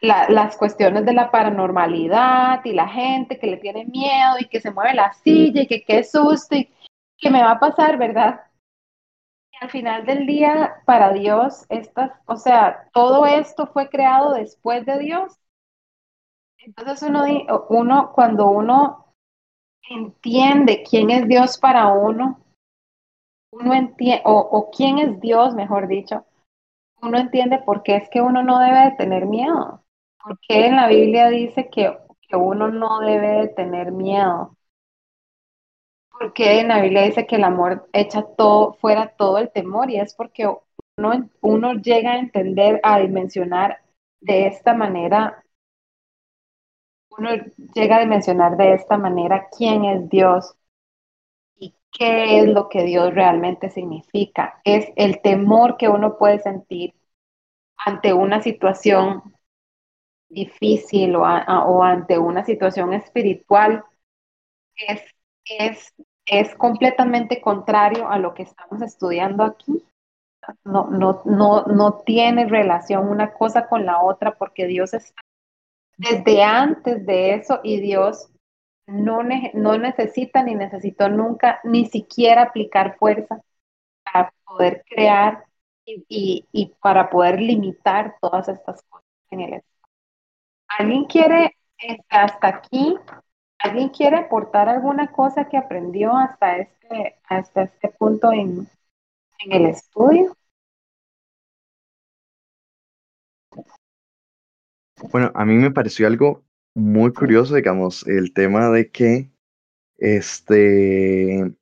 las 0.00 0.56
cuestiones 0.56 1.04
de 1.04 1.12
la 1.12 1.30
paranormalidad 1.30 2.64
y 2.64 2.72
la 2.72 2.88
gente 2.88 3.38
que 3.38 3.48
le 3.48 3.56
tiene 3.56 3.84
miedo 3.86 4.36
y 4.38 4.46
que 4.46 4.60
se 4.60 4.70
mueve 4.70 4.94
la 4.94 5.12
silla 5.12 5.62
y 5.62 5.66
que 5.66 5.82
qué 5.82 6.04
susto 6.04 6.54
y 6.54 6.70
que 7.18 7.30
me 7.30 7.42
va 7.42 7.52
a 7.52 7.60
pasar, 7.60 7.98
¿verdad? 7.98 8.40
Y 9.50 9.64
al 9.64 9.70
final 9.70 10.04
del 10.04 10.26
día, 10.26 10.82
para 10.84 11.12
Dios, 11.12 11.64
estas, 11.68 12.12
o 12.26 12.36
sea, 12.36 12.88
todo 12.92 13.26
esto 13.26 13.66
fue 13.66 13.88
creado 13.88 14.34
después 14.34 14.84
de 14.86 14.98
Dios. 14.98 15.38
Entonces 16.58 17.02
uno, 17.02 17.24
uno 17.68 18.12
cuando 18.12 18.48
uno 18.48 19.12
entiende 19.88 20.82
quién 20.88 21.10
es 21.10 21.28
Dios 21.28 21.58
para 21.58 21.92
uno, 21.92 22.40
uno 23.52 23.74
entiende, 23.74 24.22
o, 24.24 24.38
o 24.38 24.70
quién 24.70 24.98
es 24.98 25.20
Dios, 25.20 25.54
mejor 25.54 25.88
dicho, 25.88 26.24
uno 27.04 27.18
entiende 27.18 27.58
por 27.58 27.82
qué 27.82 27.96
es 27.96 28.08
que 28.10 28.20
uno 28.20 28.42
no 28.42 28.58
debe 28.60 28.84
de 28.86 28.90
tener 28.92 29.26
miedo. 29.26 29.84
Porque 30.22 30.66
en 30.66 30.76
la 30.76 30.88
Biblia 30.88 31.28
dice 31.30 31.68
que, 31.70 31.96
que 32.28 32.36
uno 32.36 32.68
no 32.70 33.00
debe 33.00 33.28
de 33.42 33.48
tener 33.48 33.92
miedo. 33.92 34.56
Porque 36.10 36.60
en 36.60 36.68
la 36.68 36.80
Biblia 36.80 37.02
dice 37.02 37.26
que 37.26 37.36
el 37.36 37.44
amor 37.44 37.88
echa 37.92 38.22
todo, 38.22 38.72
fuera 38.74 39.08
todo 39.16 39.38
el 39.38 39.50
temor 39.52 39.90
y 39.90 40.00
es 40.00 40.14
porque 40.14 40.48
uno, 40.96 41.28
uno 41.40 41.74
llega 41.74 42.12
a 42.12 42.18
entender, 42.18 42.80
a 42.82 42.98
dimensionar 43.00 43.80
de 44.20 44.46
esta 44.46 44.74
manera, 44.74 45.44
uno 47.16 47.30
llega 47.74 47.96
a 47.96 48.00
dimensionar 48.00 48.58
de 48.58 48.74
esta 48.74 48.98
manera 48.98 49.48
quién 49.56 49.86
es 49.86 50.06
Dios 50.10 50.54
qué 51.96 52.40
es 52.40 52.48
lo 52.48 52.68
que 52.68 52.82
Dios 52.82 53.14
realmente 53.14 53.70
significa. 53.70 54.60
Es 54.64 54.92
el 54.96 55.22
temor 55.22 55.76
que 55.76 55.88
uno 55.88 56.18
puede 56.18 56.40
sentir 56.40 56.92
ante 57.78 58.12
una 58.12 58.42
situación 58.42 59.34
difícil 60.28 61.14
o, 61.16 61.24
ante 61.82 62.18
una 62.18 62.44
situación 62.44 62.92
espiritual 62.92 63.84
es, 64.74 65.02
es, 65.44 65.94
es 66.26 66.54
completamente 66.56 67.40
contrario 67.40 68.08
a 68.08 68.18
lo 68.18 68.34
que 68.34 68.42
estamos 68.42 68.82
estudiando 68.82 69.44
aquí. 69.44 69.84
No, 70.64 70.88
no, 70.90 71.22
no, 71.24 71.64
no 71.64 72.02
tiene 72.04 72.46
relación 72.46 73.08
una 73.08 73.32
cosa 73.32 73.66
con 73.68 73.86
la 73.86 74.02
otra 74.02 74.36
porque 74.36 74.66
Dios 74.66 74.92
está 74.92 75.22
desde 75.96 76.42
antes 76.42 77.06
de 77.06 77.34
eso 77.34 77.60
y 77.62 77.80
Dios 77.80 78.28
no, 78.86 79.20
no 79.54 79.78
necesita 79.78 80.42
ni 80.42 80.54
necesitó 80.54 81.08
nunca 81.08 81.60
ni 81.64 81.86
siquiera 81.86 82.42
aplicar 82.42 82.96
fuerza 82.98 83.42
para 84.04 84.32
poder 84.44 84.84
crear 84.88 85.44
y, 85.86 86.46
y, 86.52 86.66
para 86.80 87.10
poder 87.10 87.40
limitar 87.40 88.16
todas 88.20 88.48
estas 88.48 88.82
cosas 88.82 89.06
en 89.30 89.40
el 89.40 89.62
¿Alguien 90.68 91.04
quiere 91.04 91.56
este, 91.78 92.16
hasta 92.16 92.48
aquí? 92.48 92.96
¿Alguien 93.58 93.90
quiere 93.90 94.16
aportar 94.16 94.68
alguna 94.68 95.12
cosa 95.12 95.48
que 95.48 95.56
aprendió 95.56 96.16
hasta 96.16 96.58
este, 96.58 97.16
hasta 97.28 97.62
este 97.62 97.88
punto 97.90 98.32
en, 98.32 98.66
en 99.40 99.52
el 99.52 99.66
estudio? 99.66 100.36
Bueno, 105.10 105.30
a 105.34 105.44
mí 105.44 105.54
me 105.54 105.70
pareció 105.70 106.06
algo 106.06 106.44
muy 106.74 107.12
curioso, 107.12 107.54
digamos, 107.54 108.06
el 108.06 108.32
tema 108.32 108.70
de 108.70 108.90
que, 108.90 109.30
este, 109.98 111.40
eh, 111.40 111.52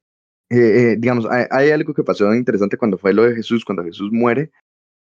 eh, 0.50 0.96
digamos, 0.98 1.26
hay, 1.30 1.46
hay, 1.50 1.70
algo 1.70 1.94
que 1.94 2.04
pasó 2.04 2.34
interesante 2.34 2.76
cuando 2.76 2.98
fue 2.98 3.14
lo 3.14 3.24
de 3.24 3.34
Jesús, 3.36 3.64
cuando 3.64 3.84
Jesús 3.84 4.10
muere, 4.12 4.50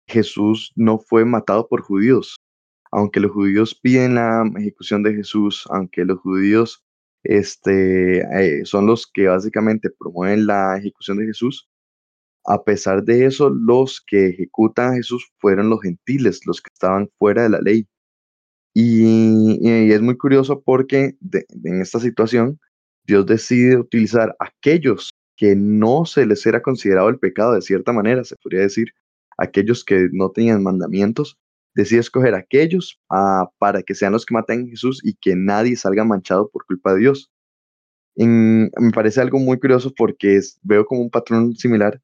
Jesús 0.08 0.72
no 0.76 0.98
fue 0.98 1.24
matado 1.24 1.68
por 1.68 1.82
judíos. 1.82 2.36
Aunque 2.92 3.20
los 3.20 3.32
judíos 3.32 3.74
piden 3.74 4.16
la 4.16 4.44
ejecución 4.58 5.02
de 5.02 5.14
Jesús, 5.14 5.64
aunque 5.70 6.04
los 6.04 6.18
judíos 6.20 6.84
este, 7.22 8.20
eh, 8.20 8.64
son 8.64 8.86
los 8.86 9.06
que 9.06 9.28
básicamente 9.28 9.90
promueven 9.90 10.46
la 10.46 10.76
ejecución 10.78 11.18
de 11.18 11.26
Jesús, 11.26 11.68
a 12.46 12.64
pesar 12.64 13.04
de 13.04 13.26
eso, 13.26 13.50
los 13.50 14.00
que 14.06 14.28
ejecutan 14.28 14.92
a 14.92 14.96
Jesús 14.96 15.30
fueron 15.38 15.70
los 15.70 15.82
gentiles, 15.82 16.40
los 16.46 16.60
que 16.60 16.70
estaban 16.72 17.08
fuera 17.18 17.44
de 17.44 17.50
la 17.50 17.60
ley. 17.60 17.86
Y, 18.74 19.92
es 19.92 20.00
muy 20.00 20.16
curioso 20.16 20.62
porque 20.62 21.16
en 21.64 21.80
esta 21.80 21.98
situación 22.00 22.60
Dios 23.04 23.26
decide 23.26 23.76
utilizar 23.76 24.36
aquellos 24.38 25.10
que 25.36 25.56
no 25.56 26.04
se 26.04 26.26
les 26.26 26.44
era 26.46 26.62
considerado 26.62 27.08
el 27.08 27.18
pecado 27.18 27.54
de 27.54 27.62
cierta 27.62 27.92
manera, 27.92 28.24
se 28.24 28.36
podría 28.36 28.60
decir, 28.60 28.92
aquellos 29.38 29.84
que 29.84 30.08
no 30.12 30.30
tenían 30.30 30.62
mandamientos, 30.62 31.38
decide 31.74 32.00
escoger 32.00 32.34
aquellos 32.34 33.00
ah, 33.10 33.50
para 33.58 33.82
que 33.82 33.94
sean 33.94 34.12
los 34.12 34.26
que 34.26 34.34
maten 34.34 34.66
a 34.66 34.70
Jesús 34.70 35.00
y 35.04 35.14
que 35.14 35.34
nadie 35.36 35.76
salga 35.76 36.04
manchado 36.04 36.50
por 36.50 36.66
culpa 36.66 36.94
de 36.94 37.00
Dios. 37.00 37.30
me 38.16 38.90
parece 38.94 39.20
algo 39.20 39.38
muy 39.38 39.58
curioso 39.58 39.92
porque 39.96 40.40
veo 40.62 40.84
como 40.84 41.02
un 41.02 41.10
patrón 41.10 41.56
similar 41.56 42.00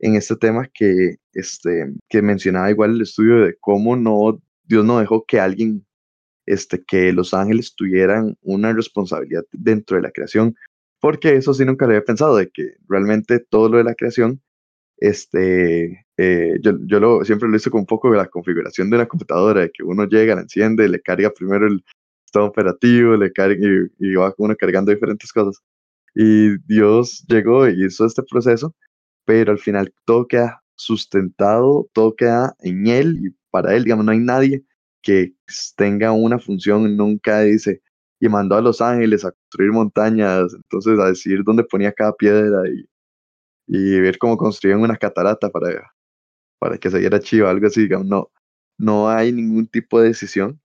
en 0.00 0.16
este 0.16 0.36
tema 0.36 0.68
que, 0.72 1.16
este, 1.32 1.92
que 2.08 2.22
mencionaba 2.22 2.70
igual 2.70 2.92
el 2.92 3.02
estudio 3.02 3.44
de 3.44 3.56
cómo 3.60 3.96
no, 3.96 4.40
Dios 4.64 4.84
no 4.84 4.98
dejó 4.98 5.24
que 5.24 5.38
alguien, 5.38 5.86
este, 6.50 6.82
que 6.84 7.12
los 7.12 7.32
ángeles 7.34 7.74
tuvieran 7.76 8.36
una 8.42 8.72
responsabilidad 8.72 9.44
dentro 9.52 9.96
de 9.96 10.02
la 10.02 10.10
creación, 10.10 10.56
porque 11.00 11.36
eso 11.36 11.54
sí 11.54 11.64
nunca 11.64 11.86
lo 11.86 11.92
había 11.92 12.04
pensado, 12.04 12.36
de 12.36 12.50
que 12.50 12.74
realmente 12.88 13.38
todo 13.38 13.68
lo 13.68 13.78
de 13.78 13.84
la 13.84 13.94
creación 13.94 14.42
este, 15.00 16.06
eh, 16.18 16.58
yo, 16.60 16.72
yo 16.86 17.00
lo, 17.00 17.24
siempre 17.24 17.48
lo 17.48 17.56
hice 17.56 17.70
con 17.70 17.80
un 17.80 17.86
poco 17.86 18.10
de 18.10 18.18
la 18.18 18.26
configuración 18.26 18.90
de 18.90 18.96
una 18.96 19.06
computadora, 19.06 19.62
de 19.62 19.70
que 19.70 19.82
uno 19.82 20.04
llega, 20.06 20.34
la 20.34 20.42
enciende, 20.42 20.88
le 20.88 21.00
carga 21.00 21.30
primero 21.30 21.66
el 21.66 21.82
estado 22.26 22.46
operativo, 22.46 23.16
le 23.16 23.32
carga 23.32 23.56
y, 23.98 24.14
va 24.14 24.34
uno 24.38 24.56
cargando 24.56 24.92
diferentes 24.92 25.32
cosas. 25.32 25.62
Y 26.14 26.58
Dios 26.66 27.24
llegó 27.28 27.68
y 27.68 27.86
hizo 27.86 28.04
este 28.06 28.22
proceso, 28.24 28.74
pero 29.24 29.52
al 29.52 29.58
final 29.58 29.94
todo 30.04 30.26
queda 30.26 30.62
sustentado, 30.76 31.88
todo 31.92 32.14
queda 32.16 32.54
en 32.60 32.86
Él 32.88 33.18
y 33.22 33.30
para 33.50 33.74
Él, 33.74 33.84
digamos, 33.84 34.04
no 34.04 34.12
hay 34.12 34.18
nadie 34.18 34.64
que 35.02 35.34
tenga 35.76 36.12
una 36.12 36.38
función, 36.38 36.96
nunca 36.96 37.40
dice, 37.42 37.82
y 38.20 38.28
mandó 38.28 38.56
a 38.56 38.62
los 38.62 38.80
ángeles 38.80 39.24
a 39.24 39.32
construir 39.32 39.72
montañas, 39.72 40.54
entonces 40.54 40.98
a 40.98 41.06
decir 41.08 41.42
dónde 41.44 41.64
ponía 41.64 41.92
cada 41.92 42.12
piedra 42.14 42.68
y 42.68 42.86
y 43.72 44.00
ver 44.00 44.18
cómo 44.18 44.36
construían 44.36 44.80
una 44.80 44.96
catarata 44.96 45.48
para, 45.48 45.94
para 46.58 46.76
que 46.76 46.90
se 46.90 46.98
viera 46.98 47.20
chido, 47.20 47.48
algo 47.48 47.68
así, 47.68 47.82
digamos, 47.82 48.08
no, 48.08 48.30
no 48.78 49.08
hay 49.08 49.32
ningún 49.32 49.68
tipo 49.68 50.00
de 50.00 50.08
decisión 50.08 50.60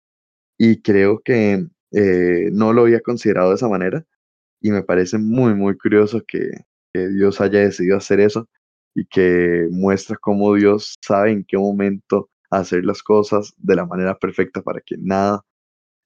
y 0.57 0.81
creo 0.83 1.19
que 1.23 1.67
eh, 1.93 2.49
no 2.53 2.73
lo 2.73 2.83
había 2.83 3.01
considerado 3.01 3.49
de 3.49 3.55
esa 3.55 3.67
manera 3.67 4.05
y 4.61 4.71
me 4.71 4.83
parece 4.83 5.17
muy, 5.17 5.55
muy 5.55 5.77
curioso 5.77 6.21
que 6.27 6.51
Dios 6.93 7.41
haya 7.41 7.61
decidido 7.61 7.97
hacer 7.97 8.19
eso 8.19 8.47
y 8.93 9.05
que 9.05 9.67
muestra 9.71 10.17
cómo 10.21 10.53
Dios 10.55 10.95
sabe 11.01 11.31
en 11.31 11.43
qué 11.43 11.57
momento 11.57 12.29
hacer 12.51 12.85
las 12.85 13.01
cosas 13.03 13.53
de 13.57 13.75
la 13.75 13.85
manera 13.85 14.17
perfecta 14.17 14.61
para 14.61 14.81
que 14.81 14.97
nada 14.97 15.43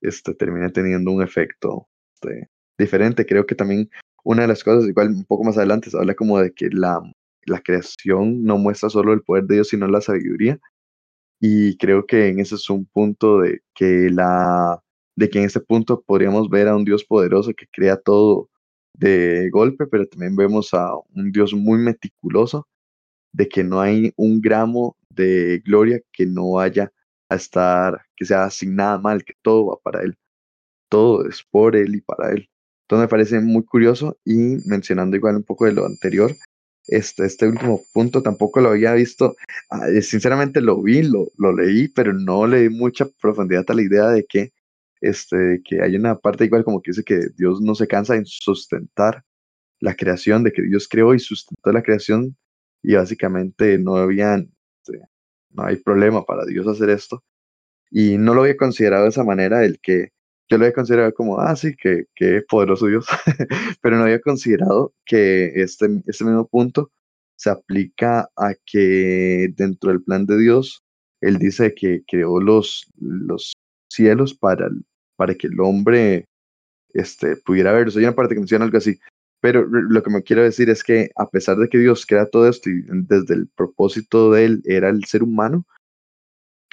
este, 0.01 0.33
termine 0.33 0.69
teniendo 0.69 1.11
un 1.11 1.21
efecto 1.21 1.87
este, 2.13 2.49
diferente. 2.77 3.25
Creo 3.25 3.45
que 3.45 3.55
también 3.55 3.89
una 4.23 4.43
de 4.43 4.47
las 4.47 4.63
cosas, 4.63 4.87
igual 4.87 5.09
un 5.09 5.25
poco 5.25 5.43
más 5.43 5.57
adelante, 5.57 5.89
se 5.89 5.97
habla 5.97 6.15
como 6.15 6.39
de 6.39 6.53
que 6.53 6.69
la, 6.69 7.01
la 7.45 7.61
creación 7.61 8.43
no 8.43 8.57
muestra 8.57 8.89
solo 8.89 9.13
el 9.13 9.21
poder 9.23 9.45
de 9.45 9.55
Dios, 9.55 9.69
sino 9.69 9.87
la 9.87 10.01
sabiduría. 10.01 10.59
Y 11.39 11.77
creo 11.77 12.05
que 12.05 12.27
en 12.29 12.39
ese 12.39 12.55
es 12.55 12.69
un 12.69 12.85
punto 12.85 13.39
de 13.41 13.61
que 13.73 14.09
la 14.09 14.81
de 15.17 15.29
que 15.29 15.39
en 15.39 15.45
ese 15.45 15.61
punto 15.61 16.01
podríamos 16.01 16.49
ver 16.49 16.67
a 16.67 16.75
un 16.75 16.85
Dios 16.85 17.05
poderoso 17.05 17.53
que 17.53 17.67
crea 17.71 17.97
todo 17.97 18.49
de 18.93 19.49
golpe, 19.49 19.87
pero 19.87 20.07
también 20.07 20.35
vemos 20.35 20.73
a 20.73 20.91
un 21.13 21.31
Dios 21.31 21.53
muy 21.53 21.79
meticuloso, 21.79 22.67
de 23.33 23.47
que 23.47 23.63
no 23.63 23.81
hay 23.81 24.13
un 24.17 24.41
gramo 24.41 24.97
de 25.15 25.61
gloria 25.65 26.01
que 26.11 26.25
no 26.25 26.53
vaya 26.53 26.91
a 27.29 27.35
estar, 27.35 28.01
que 28.15 28.25
sea 28.25 28.45
asignada 28.45 28.99
mal, 28.99 29.23
que 29.23 29.33
todo 29.41 29.67
va 29.67 29.77
para 29.83 30.03
Él, 30.03 30.17
todo 30.89 31.27
es 31.27 31.43
por 31.43 31.75
Él 31.75 31.95
y 31.95 32.01
para 32.01 32.31
Él. 32.31 32.49
Entonces 32.83 33.05
me 33.05 33.09
parece 33.09 33.39
muy 33.41 33.65
curioso 33.65 34.17
y 34.25 34.57
mencionando 34.67 35.17
igual 35.17 35.37
un 35.37 35.43
poco 35.43 35.65
de 35.65 35.73
lo 35.73 35.85
anterior, 35.85 36.35
este, 36.87 37.25
este 37.25 37.47
último 37.47 37.81
punto 37.93 38.21
tampoco 38.21 38.61
lo 38.61 38.69
había 38.69 38.93
visto, 38.93 39.35
sinceramente 40.01 40.61
lo 40.61 40.81
vi, 40.81 41.01
lo, 41.01 41.27
lo 41.37 41.53
leí, 41.53 41.87
pero 41.87 42.13
no 42.13 42.45
le 42.45 42.63
di 42.63 42.69
mucha 42.69 43.07
profundidad 43.21 43.65
a 43.67 43.73
la 43.73 43.81
idea 43.81 44.09
de 44.09 44.25
que, 44.25 44.51
este, 45.01 45.61
que 45.65 45.81
hay 45.81 45.95
una 45.95 46.15
parte 46.15 46.45
igual 46.45 46.63
como 46.63 46.81
que 46.81 46.91
dice 46.91 47.03
que 47.03 47.19
Dios 47.37 47.61
no 47.61 47.75
se 47.75 47.87
cansa 47.87 48.15
en 48.15 48.25
sustentar 48.25 49.23
la 49.79 49.95
creación, 49.95 50.43
de 50.43 50.51
que 50.51 50.61
Dios 50.61 50.87
creó 50.87 51.13
y 51.13 51.19
sustentó 51.19 51.71
la 51.71 51.83
creación 51.83 52.37
y 52.83 52.95
básicamente 52.95 53.77
no 53.79 53.97
había, 53.97 54.35
este, 54.35 54.54
no 55.55 55.63
hay 55.65 55.77
problema 55.77 56.23
para 56.23 56.45
Dios 56.45 56.67
hacer 56.67 56.89
esto. 56.89 57.23
Y 57.91 58.17
no 58.17 58.33
lo 58.33 58.41
había 58.41 58.57
considerado 58.57 59.03
de 59.03 59.09
esa 59.09 59.23
manera, 59.23 59.63
el 59.63 59.79
que 59.79 60.09
yo 60.49 60.57
lo 60.57 60.65
había 60.65 60.73
considerado 60.75 61.13
como, 61.13 61.39
ah, 61.39 61.55
sí, 61.55 61.75
que, 61.75 62.05
que 62.15 62.41
poderoso 62.47 62.87
Dios, 62.87 63.05
pero 63.81 63.97
no 63.97 64.03
había 64.03 64.21
considerado 64.21 64.93
que 65.05 65.53
este, 65.55 65.87
este 66.05 66.23
mismo 66.25 66.47
punto 66.47 66.91
se 67.35 67.49
aplica 67.49 68.29
a 68.35 68.53
que 68.65 69.49
dentro 69.55 69.91
del 69.91 70.03
plan 70.03 70.25
de 70.25 70.37
Dios, 70.37 70.83
Él 71.21 71.37
dice 71.37 71.73
que 71.73 72.03
creó 72.07 72.39
los, 72.39 72.91
los 72.99 73.53
cielos 73.89 74.33
para, 74.33 74.69
para 75.15 75.35
que 75.35 75.47
el 75.47 75.59
hombre 75.59 76.25
este, 76.93 77.35
pudiera 77.37 77.73
ver. 77.73 77.89
Hay 77.89 78.03
una 78.03 78.15
parte 78.15 78.35
que 78.35 78.39
menciona 78.39 78.65
algo 78.65 78.77
así, 78.77 78.97
pero 79.41 79.65
lo 79.65 80.01
que 80.03 80.09
me 80.09 80.23
quiero 80.23 80.43
decir 80.43 80.69
es 80.69 80.83
que 80.83 81.11
a 81.15 81.29
pesar 81.29 81.57
de 81.57 81.69
que 81.69 81.77
Dios 81.77 82.05
crea 82.05 82.25
todo 82.27 82.47
esto 82.47 82.69
y 82.69 82.83
desde 82.87 83.35
el 83.35 83.47
propósito 83.55 84.31
de 84.31 84.45
Él 84.45 84.61
era 84.65 84.89
el 84.89 85.05
ser 85.05 85.23
humano, 85.23 85.65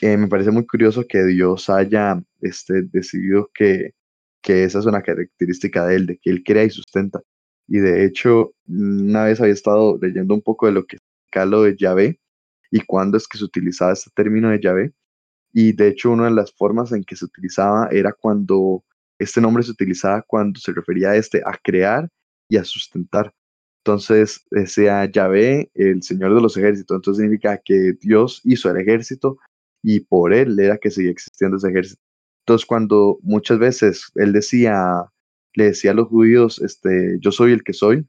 me 0.02 0.28
parece 0.28 0.50
muy 0.50 0.66
curioso 0.66 1.04
que 1.08 1.24
Dios 1.24 1.70
haya 1.70 2.20
este, 2.40 2.82
decidido 2.82 3.50
que, 3.54 3.92
que 4.42 4.64
esa 4.64 4.80
es 4.80 4.86
una 4.86 5.02
característica 5.02 5.86
de 5.86 5.96
él, 5.96 6.06
de 6.06 6.18
que 6.18 6.30
él 6.30 6.42
crea 6.44 6.64
y 6.64 6.70
sustenta. 6.70 7.20
Y 7.68 7.78
de 7.78 8.04
hecho, 8.04 8.54
una 8.66 9.24
vez 9.24 9.40
había 9.40 9.52
estado 9.52 9.98
leyendo 10.02 10.34
un 10.34 10.42
poco 10.42 10.66
de 10.66 10.72
lo 10.72 10.84
que 10.86 10.96
es 10.96 11.46
lo 11.46 11.62
de 11.62 11.76
Yahvé 11.76 12.20
y 12.70 12.80
cuándo 12.80 13.16
es 13.16 13.28
que 13.28 13.38
se 13.38 13.44
utilizaba 13.44 13.92
este 13.92 14.10
término 14.14 14.50
de 14.50 14.60
Yahvé. 14.60 14.92
Y 15.52 15.72
de 15.72 15.88
hecho, 15.88 16.10
una 16.10 16.24
de 16.26 16.32
las 16.32 16.52
formas 16.52 16.92
en 16.92 17.04
que 17.04 17.16
se 17.16 17.24
utilizaba 17.26 17.88
era 17.90 18.12
cuando 18.12 18.84
este 19.18 19.40
nombre 19.40 19.62
se 19.62 19.70
utilizaba 19.70 20.22
cuando 20.22 20.58
se 20.58 20.72
refería 20.72 21.10
a 21.10 21.16
este, 21.16 21.42
a 21.44 21.56
crear 21.62 22.08
y 22.52 22.58
a 22.58 22.64
sustentar. 22.64 23.32
Entonces, 23.78 24.44
sea 24.66 25.10
Yahvé, 25.10 25.70
el 25.74 26.02
Señor 26.02 26.34
de 26.34 26.42
los 26.42 26.56
ejércitos. 26.56 26.96
Entonces 26.96 27.22
significa 27.22 27.58
que 27.64 27.94
Dios 28.00 28.42
hizo 28.44 28.70
el 28.70 28.76
ejército 28.76 29.38
y 29.82 30.00
por 30.00 30.34
él 30.34 30.60
era 30.60 30.76
que 30.76 30.90
seguía 30.90 31.10
existiendo 31.10 31.56
ese 31.56 31.70
ejército. 31.70 32.02
Entonces, 32.44 32.66
cuando 32.66 33.18
muchas 33.22 33.58
veces 33.58 34.12
él 34.16 34.32
decía, 34.32 34.76
le 35.54 35.64
decía 35.64 35.92
a 35.92 35.94
los 35.94 36.08
judíos, 36.08 36.60
este, 36.60 37.16
yo 37.20 37.32
soy 37.32 37.52
el 37.52 37.64
que 37.64 37.72
soy, 37.72 38.06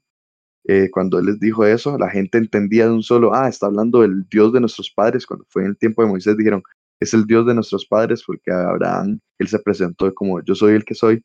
eh, 0.66 0.90
cuando 0.90 1.18
él 1.18 1.26
les 1.26 1.40
dijo 1.40 1.64
eso, 1.64 1.96
la 1.98 2.10
gente 2.10 2.36
entendía 2.38 2.86
de 2.86 2.92
un 2.92 3.02
solo, 3.02 3.34
ah, 3.34 3.48
está 3.48 3.66
hablando 3.66 4.02
del 4.02 4.26
Dios 4.30 4.52
de 4.52 4.60
nuestros 4.60 4.90
padres. 4.90 5.26
Cuando 5.26 5.46
fue 5.48 5.62
en 5.62 5.68
el 5.68 5.78
tiempo 5.78 6.02
de 6.02 6.08
Moisés, 6.08 6.36
dijeron, 6.36 6.62
es 7.00 7.14
el 7.14 7.24
Dios 7.26 7.46
de 7.46 7.54
nuestros 7.54 7.86
padres, 7.86 8.22
porque 8.26 8.52
Abraham 8.52 9.20
él 9.38 9.48
se 9.48 9.58
presentó 9.58 10.12
como 10.14 10.42
yo 10.42 10.54
soy 10.54 10.74
el 10.74 10.84
que 10.84 10.94
soy, 10.94 11.24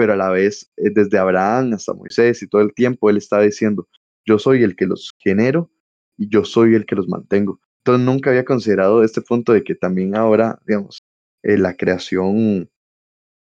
pero 0.00 0.14
a 0.14 0.16
la 0.16 0.30
vez, 0.30 0.72
eh, 0.78 0.88
desde 0.88 1.18
Abraham 1.18 1.74
hasta 1.74 1.92
Moisés 1.92 2.42
y 2.42 2.48
todo 2.48 2.62
el 2.62 2.72
tiempo, 2.72 3.10
él 3.10 3.18
estaba 3.18 3.42
diciendo, 3.42 3.86
yo 4.24 4.38
soy 4.38 4.62
el 4.62 4.74
que 4.74 4.86
los 4.86 5.12
genero 5.18 5.70
y 6.16 6.30
yo 6.30 6.42
soy 6.42 6.74
el 6.74 6.86
que 6.86 6.94
los 6.94 7.06
mantengo. 7.06 7.60
Entonces 7.84 8.06
nunca 8.06 8.30
había 8.30 8.46
considerado 8.46 9.04
este 9.04 9.20
punto 9.20 9.52
de 9.52 9.62
que 9.62 9.74
también 9.74 10.16
ahora, 10.16 10.58
digamos, 10.66 11.02
eh, 11.42 11.58
la 11.58 11.76
creación, 11.76 12.70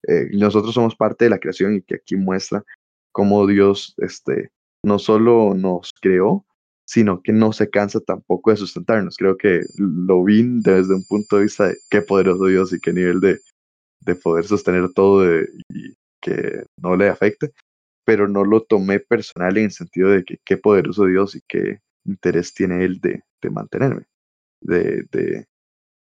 eh, 0.08 0.30
nosotros 0.32 0.74
somos 0.74 0.96
parte 0.96 1.26
de 1.26 1.30
la 1.30 1.38
creación 1.38 1.76
y 1.76 1.82
que 1.82 1.94
aquí 1.94 2.16
muestra 2.16 2.64
cómo 3.12 3.46
Dios 3.46 3.94
este, 3.98 4.50
no 4.82 4.98
solo 4.98 5.54
nos 5.54 5.92
creó, 6.02 6.44
sino 6.86 7.22
que 7.22 7.32
no 7.32 7.52
se 7.52 7.70
cansa 7.70 8.00
tampoco 8.00 8.50
de 8.50 8.56
sustentarnos. 8.56 9.16
Creo 9.16 9.36
que 9.36 9.60
lo 9.76 10.24
vi 10.24 10.42
desde 10.60 10.92
un 10.92 11.04
punto 11.04 11.36
de 11.36 11.44
vista 11.44 11.68
de 11.68 11.76
qué 11.88 12.02
poderoso 12.02 12.46
Dios 12.46 12.72
y 12.72 12.80
qué 12.80 12.92
nivel 12.92 13.20
de, 13.20 13.38
de 14.00 14.16
poder 14.16 14.44
sostener 14.44 14.92
todo 14.92 15.24
que 16.20 16.64
no 16.76 16.96
le 16.96 17.08
afecte, 17.08 17.52
pero 18.04 18.28
no 18.28 18.44
lo 18.44 18.62
tomé 18.62 19.00
personal 19.00 19.58
en 19.58 19.66
el 19.66 19.72
sentido 19.72 20.10
de 20.10 20.24
que 20.24 20.38
qué 20.44 20.56
poderoso 20.56 21.06
Dios 21.06 21.34
y 21.36 21.42
qué 21.48 21.80
interés 22.04 22.54
tiene 22.54 22.84
Él 22.84 23.00
de, 23.00 23.22
de 23.42 23.50
mantenerme 23.50 24.06
de, 24.60 25.46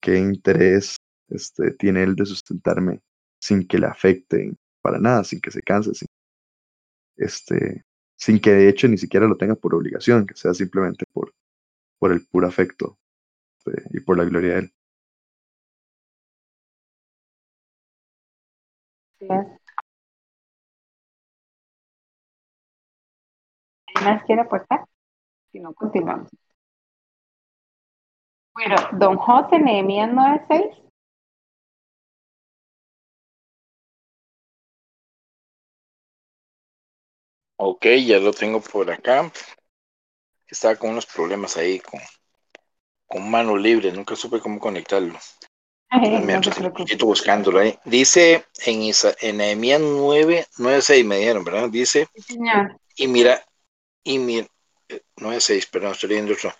qué 0.00 0.18
interés 0.18 0.96
este, 1.28 1.72
tiene 1.72 2.02
él 2.02 2.14
de 2.16 2.26
sustentarme 2.26 3.00
sin 3.40 3.66
que 3.66 3.78
le 3.78 3.86
afecten 3.86 4.56
para 4.82 4.98
nada, 4.98 5.24
sin 5.24 5.40
que 5.40 5.50
se 5.50 5.62
canse, 5.62 5.94
sin, 5.94 6.08
este, 7.16 7.84
sin 8.16 8.40
que 8.40 8.52
de 8.52 8.68
hecho 8.68 8.88
ni 8.88 8.98
siquiera 8.98 9.26
lo 9.26 9.36
tenga 9.36 9.54
por 9.54 9.74
obligación, 9.74 10.26
que 10.26 10.34
sea 10.34 10.54
simplemente 10.54 11.04
por, 11.12 11.34
por 11.98 12.12
el 12.12 12.26
puro 12.26 12.46
afecto 12.46 12.98
este, 13.58 13.82
y 13.98 14.00
por 14.00 14.18
la 14.18 14.24
gloria 14.24 14.54
de 14.54 14.58
él. 14.60 14.72
Más 24.02 24.24
quiere 24.24 24.42
aportar? 24.42 24.84
Si 25.52 25.60
no, 25.60 25.72
continuamos. 25.74 26.28
Bueno, 28.54 28.76
don 28.92 29.16
José 29.16 29.58
Nehemías 29.58 30.12
96. 30.12 30.88
Ok, 37.60 37.86
ya 38.06 38.18
lo 38.18 38.32
tengo 38.32 38.60
por 38.60 38.90
acá. 38.90 39.30
Estaba 40.46 40.76
con 40.76 40.90
unos 40.90 41.06
problemas 41.06 41.56
ahí 41.56 41.80
con, 41.80 42.00
con 43.06 43.30
mano 43.30 43.56
libre, 43.56 43.92
nunca 43.92 44.14
supe 44.16 44.40
cómo 44.40 44.60
conectarlo. 44.60 45.18
me 45.90 46.36
un 46.36 46.72
poquito 46.72 47.06
buscándolo 47.06 47.60
ahí. 47.60 47.78
Dice 47.84 48.44
en, 48.64 48.82
Isa, 48.82 49.14
en 49.20 49.38
Nehemías 49.38 49.80
9, 49.80 50.46
9, 50.58 50.82
6 50.82 51.04
me 51.04 51.18
dijeron, 51.18 51.44
¿verdad? 51.44 51.68
Dice, 51.68 52.06
y 52.96 53.08
mira, 53.08 53.44
y 54.08 54.18
mira, 54.18 54.46
9, 55.18 55.36
eh, 55.36 55.40
6, 55.40 55.66
perdón, 55.66 55.92
estoy 55.92 56.08
leyendo 56.08 56.32
otro. 56.32 56.54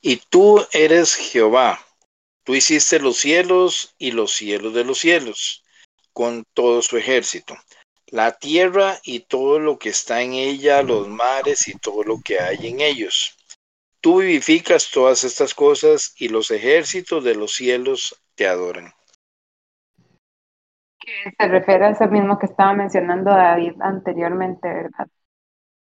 Y 0.00 0.18
tú 0.30 0.64
eres 0.72 1.16
Jehová, 1.16 1.80
tú 2.44 2.54
hiciste 2.54 3.00
los 3.00 3.16
cielos 3.16 3.96
y 3.98 4.12
los 4.12 4.32
cielos 4.32 4.72
de 4.72 4.84
los 4.84 4.98
cielos, 4.98 5.64
con 6.12 6.44
todo 6.54 6.82
su 6.82 6.96
ejército, 6.96 7.56
la 8.06 8.38
tierra 8.38 9.00
y 9.02 9.20
todo 9.20 9.58
lo 9.58 9.80
que 9.80 9.88
está 9.88 10.22
en 10.22 10.34
ella, 10.34 10.80
los 10.82 11.08
mares 11.08 11.66
y 11.66 11.76
todo 11.76 12.04
lo 12.04 12.20
que 12.24 12.38
hay 12.38 12.68
en 12.68 12.80
ellos. 12.80 13.36
Tú 14.00 14.20
vivificas 14.20 14.92
todas 14.92 15.24
estas 15.24 15.54
cosas 15.54 16.14
y 16.16 16.28
los 16.28 16.52
ejércitos 16.52 17.24
de 17.24 17.34
los 17.34 17.52
cielos 17.52 18.22
te 18.36 18.46
adoran. 18.46 18.92
se 21.36 21.48
refiere 21.48 21.86
a 21.86 21.90
eso 21.90 22.06
mismo 22.06 22.38
que 22.38 22.46
estaba 22.46 22.74
mencionando 22.74 23.32
David 23.32 23.74
anteriormente, 23.80 24.68
¿verdad? 24.68 25.08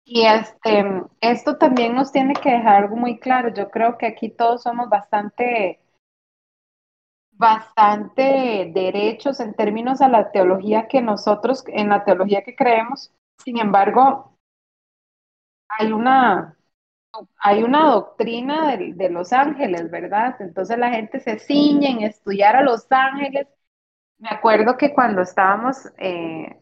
Y 0.06 0.24
este, 0.24 0.82
esto 1.20 1.58
también 1.58 1.94
nos 1.94 2.10
tiene 2.10 2.32
que 2.32 2.50
dejar 2.52 2.84
algo 2.84 2.96
muy 2.96 3.18
claro. 3.18 3.52
Yo 3.52 3.70
creo 3.70 3.98
que 3.98 4.06
aquí 4.06 4.30
todos 4.30 4.62
somos 4.62 4.88
bastante, 4.88 5.78
bastante 7.32 8.70
derechos 8.74 9.38
en 9.40 9.52
términos 9.54 10.00
a 10.00 10.08
la 10.08 10.30
teología 10.30 10.88
que 10.88 11.02
nosotros, 11.02 11.62
en 11.68 11.90
la 11.90 12.02
teología 12.04 12.42
que 12.42 12.56
creemos. 12.56 13.12
Sin 13.44 13.58
embargo, 13.58 14.38
hay 15.68 15.92
una, 15.92 16.56
hay 17.38 17.62
una 17.64 17.90
doctrina 17.90 18.76
de, 18.76 18.94
de 18.94 19.10
los 19.10 19.32
ángeles, 19.34 19.90
¿verdad? 19.90 20.36
Entonces 20.40 20.78
la 20.78 20.90
gente 20.92 21.20
se 21.20 21.38
ciñe 21.40 21.90
en 21.90 22.02
estudiar 22.02 22.56
a 22.56 22.62
los 22.62 22.86
ángeles. 22.90 23.48
Me 24.18 24.30
acuerdo 24.30 24.78
que 24.78 24.94
cuando 24.94 25.22
estábamos 25.22 25.78
eh, 25.98 26.60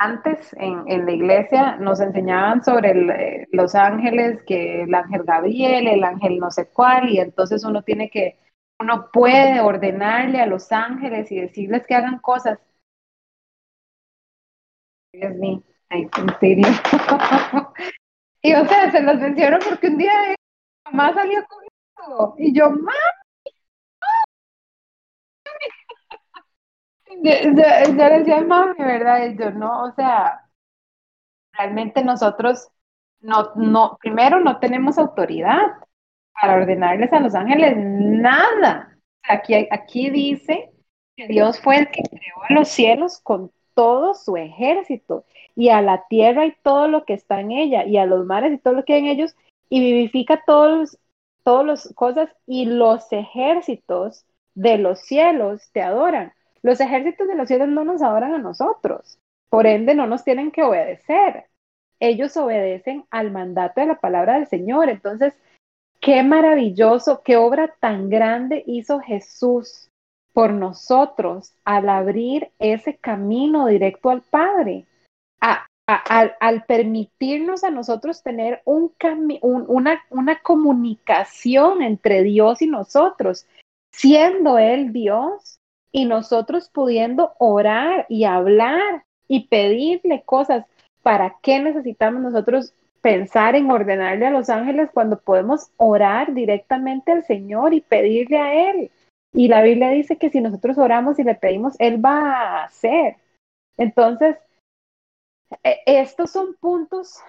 antes 0.00 0.54
en, 0.54 0.84
en, 0.86 1.04
la 1.04 1.12
iglesia 1.12 1.76
nos 1.76 2.00
enseñaban 2.00 2.64
sobre 2.64 2.90
eh, 2.92 3.48
los 3.52 3.74
ángeles, 3.74 4.42
que 4.46 4.84
el 4.84 4.94
ángel 4.94 5.24
Gabriel, 5.24 5.86
el 5.88 6.02
ángel 6.04 6.38
no 6.38 6.50
sé 6.50 6.70
cuál, 6.70 7.10
y 7.10 7.20
entonces 7.20 7.64
uno 7.64 7.82
tiene 7.82 8.08
que, 8.08 8.38
uno 8.78 9.10
puede 9.12 9.60
ordenarle 9.60 10.40
a 10.40 10.46
los 10.46 10.72
ángeles 10.72 11.30
y 11.30 11.40
decirles 11.40 11.86
que 11.86 11.94
hagan 11.94 12.18
cosas. 12.20 12.58
Ay, 15.12 16.08
en 16.16 16.40
serio. 16.40 16.66
y 18.42 18.54
o 18.54 18.64
sea, 18.64 18.90
se 18.90 19.02
los 19.02 19.16
menciono 19.16 19.58
porque 19.68 19.88
un 19.88 19.98
día 19.98 20.34
mamá 20.86 21.12
salió 21.12 21.44
con. 21.46 22.34
Y 22.38 22.54
yo, 22.54 22.70
mami. 22.70 23.19
Yo, 27.22 28.08
decía, 28.10 28.40
mami, 28.42 28.74
¿verdad? 28.78 29.34
Yo 29.38 29.50
no, 29.50 29.84
o 29.84 29.92
sea, 29.92 30.48
realmente 31.52 32.04
nosotros 32.04 32.68
no, 33.20 33.52
no, 33.56 33.98
primero 34.00 34.40
no 34.40 34.58
tenemos 34.58 34.98
autoridad 34.98 35.66
para 36.32 36.54
ordenarles 36.54 37.12
a 37.12 37.20
los 37.20 37.34
ángeles 37.34 37.74
nada. 37.76 38.96
Aquí, 39.28 39.54
aquí 39.70 40.10
dice 40.10 40.70
que 41.16 41.26
Dios 41.26 41.60
fue 41.60 41.78
el 41.78 41.90
que 41.90 42.02
creó 42.02 42.42
a 42.48 42.52
los 42.52 42.68
cielos 42.68 43.20
con 43.20 43.50
todo 43.74 44.14
su 44.14 44.36
ejército 44.36 45.24
y 45.54 45.68
a 45.68 45.82
la 45.82 46.06
tierra 46.08 46.46
y 46.46 46.54
todo 46.62 46.88
lo 46.88 47.04
que 47.04 47.14
está 47.14 47.40
en 47.40 47.52
ella 47.52 47.84
y 47.84 47.98
a 47.98 48.06
los 48.06 48.24
mares 48.24 48.52
y 48.52 48.58
todo 48.58 48.74
lo 48.74 48.84
que 48.84 48.94
hay 48.94 49.00
en 49.00 49.06
ellos 49.06 49.36
y 49.68 49.80
vivifica 49.80 50.42
todos 50.46 50.98
todas 51.44 51.66
las 51.66 51.94
cosas 51.94 52.30
y 52.46 52.66
los 52.66 53.10
ejércitos 53.12 54.24
de 54.54 54.78
los 54.78 55.00
cielos 55.00 55.70
te 55.72 55.82
adoran. 55.82 56.32
Los 56.62 56.80
ejércitos 56.80 57.26
de 57.26 57.34
los 57.34 57.48
cielos 57.48 57.68
no 57.68 57.84
nos 57.84 58.02
adoran 58.02 58.34
a 58.34 58.38
nosotros, 58.38 59.18
por 59.48 59.66
ende 59.66 59.94
no 59.94 60.06
nos 60.06 60.24
tienen 60.24 60.50
que 60.50 60.62
obedecer. 60.62 61.46
Ellos 61.98 62.36
obedecen 62.36 63.04
al 63.10 63.30
mandato 63.30 63.80
de 63.80 63.88
la 63.88 64.00
palabra 64.00 64.34
del 64.34 64.46
Señor. 64.46 64.88
Entonces, 64.88 65.34
qué 66.00 66.22
maravilloso, 66.22 67.22
qué 67.22 67.36
obra 67.36 67.74
tan 67.80 68.08
grande 68.08 68.64
hizo 68.66 69.00
Jesús 69.00 69.90
por 70.32 70.52
nosotros 70.52 71.54
al 71.64 71.88
abrir 71.88 72.50
ese 72.58 72.96
camino 72.96 73.66
directo 73.66 74.10
al 74.10 74.22
Padre, 74.22 74.86
al, 75.86 76.64
permitirnos 76.66 77.64
a 77.64 77.70
nosotros 77.70 78.22
tener 78.22 78.62
un 78.64 78.92
una, 79.42 80.00
una 80.10 80.40
comunicación 80.40 81.82
entre 81.82 82.22
Dios 82.22 82.62
y 82.62 82.68
nosotros, 82.68 83.46
siendo 83.92 84.58
Él 84.58 84.92
Dios 84.92 85.59
y 85.92 86.04
nosotros 86.04 86.68
pudiendo 86.68 87.34
orar 87.38 88.06
y 88.08 88.24
hablar 88.24 89.04
y 89.28 89.48
pedirle 89.48 90.22
cosas. 90.24 90.66
¿Para 91.02 91.36
qué 91.42 91.60
necesitamos 91.60 92.20
nosotros 92.20 92.74
pensar 93.00 93.56
en 93.56 93.70
ordenarle 93.70 94.26
a 94.26 94.30
los 94.30 94.50
ángeles 94.50 94.90
cuando 94.92 95.20
podemos 95.20 95.70
orar 95.78 96.34
directamente 96.34 97.12
al 97.12 97.24
Señor 97.24 97.72
y 97.72 97.80
pedirle 97.80 98.38
a 98.38 98.70
Él? 98.70 98.90
Y 99.32 99.48
la 99.48 99.62
Biblia 99.62 99.90
dice 99.90 100.18
que 100.18 100.30
si 100.30 100.40
nosotros 100.40 100.76
oramos 100.78 101.18
y 101.18 101.24
le 101.24 101.34
pedimos, 101.34 101.74
Él 101.78 102.04
va 102.04 102.32
a 102.32 102.64
hacer. 102.64 103.16
Entonces, 103.76 104.36
e, 105.62 105.80
estos 105.86 106.30
son 106.30 106.54
puntos 106.54 107.20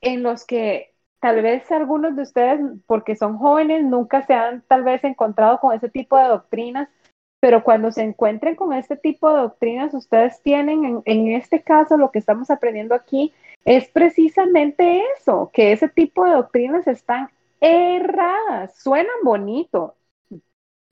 en 0.00 0.22
los 0.22 0.46
que 0.46 0.94
tal 1.20 1.42
vez 1.42 1.70
algunos 1.72 2.16
de 2.16 2.22
ustedes, 2.22 2.60
porque 2.86 3.16
son 3.16 3.38
jóvenes, 3.38 3.84
nunca 3.84 4.26
se 4.26 4.34
han 4.34 4.62
tal 4.62 4.84
vez 4.84 5.02
encontrado 5.04 5.58
con 5.58 5.74
ese 5.74 5.88
tipo 5.88 6.16
de 6.18 6.24
doctrinas, 6.24 6.88
pero 7.44 7.62
cuando 7.62 7.92
se 7.92 8.02
encuentren 8.02 8.56
con 8.56 8.72
este 8.72 8.96
tipo 8.96 9.30
de 9.30 9.42
doctrinas, 9.42 9.92
ustedes 9.92 10.40
tienen, 10.40 11.02
en, 11.04 11.32
este 11.32 11.60
caso, 11.60 11.98
lo 11.98 12.10
que 12.10 12.18
estamos 12.18 12.48
aprendiendo 12.50 12.94
aquí, 12.94 13.34
es 13.66 13.86
precisamente 13.88 15.02
eso, 15.14 15.50
que 15.52 15.72
ese 15.72 15.90
tipo 15.90 16.24
de 16.24 16.36
doctrinas 16.36 16.86
están 16.86 17.28
erradas, 17.60 18.74
suenan 18.82 19.12
bonito, 19.22 19.94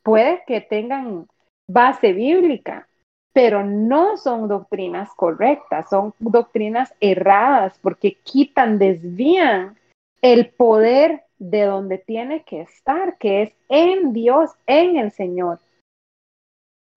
puede 0.02 0.42
que 0.46 0.60
tengan 0.60 1.26
base 1.66 2.12
bíblica, 2.12 2.86
pero 3.32 3.64
no 3.64 4.18
son 4.18 4.46
doctrinas 4.46 5.08
correctas, 5.16 5.88
son 5.88 6.12
doctrinas 6.18 6.92
erradas 7.00 7.78
porque 7.80 8.18
quitan, 8.24 8.78
desvían 8.78 9.78
el 10.20 10.50
poder 10.50 11.24
de 11.38 11.62
donde 11.62 11.96
tiene 11.96 12.42
que 12.42 12.60
estar, 12.60 13.16
que 13.16 13.40
es 13.40 13.54
en 13.70 14.12
Dios, 14.12 14.50
en 14.66 14.98
el 14.98 15.12
Señor. 15.12 15.58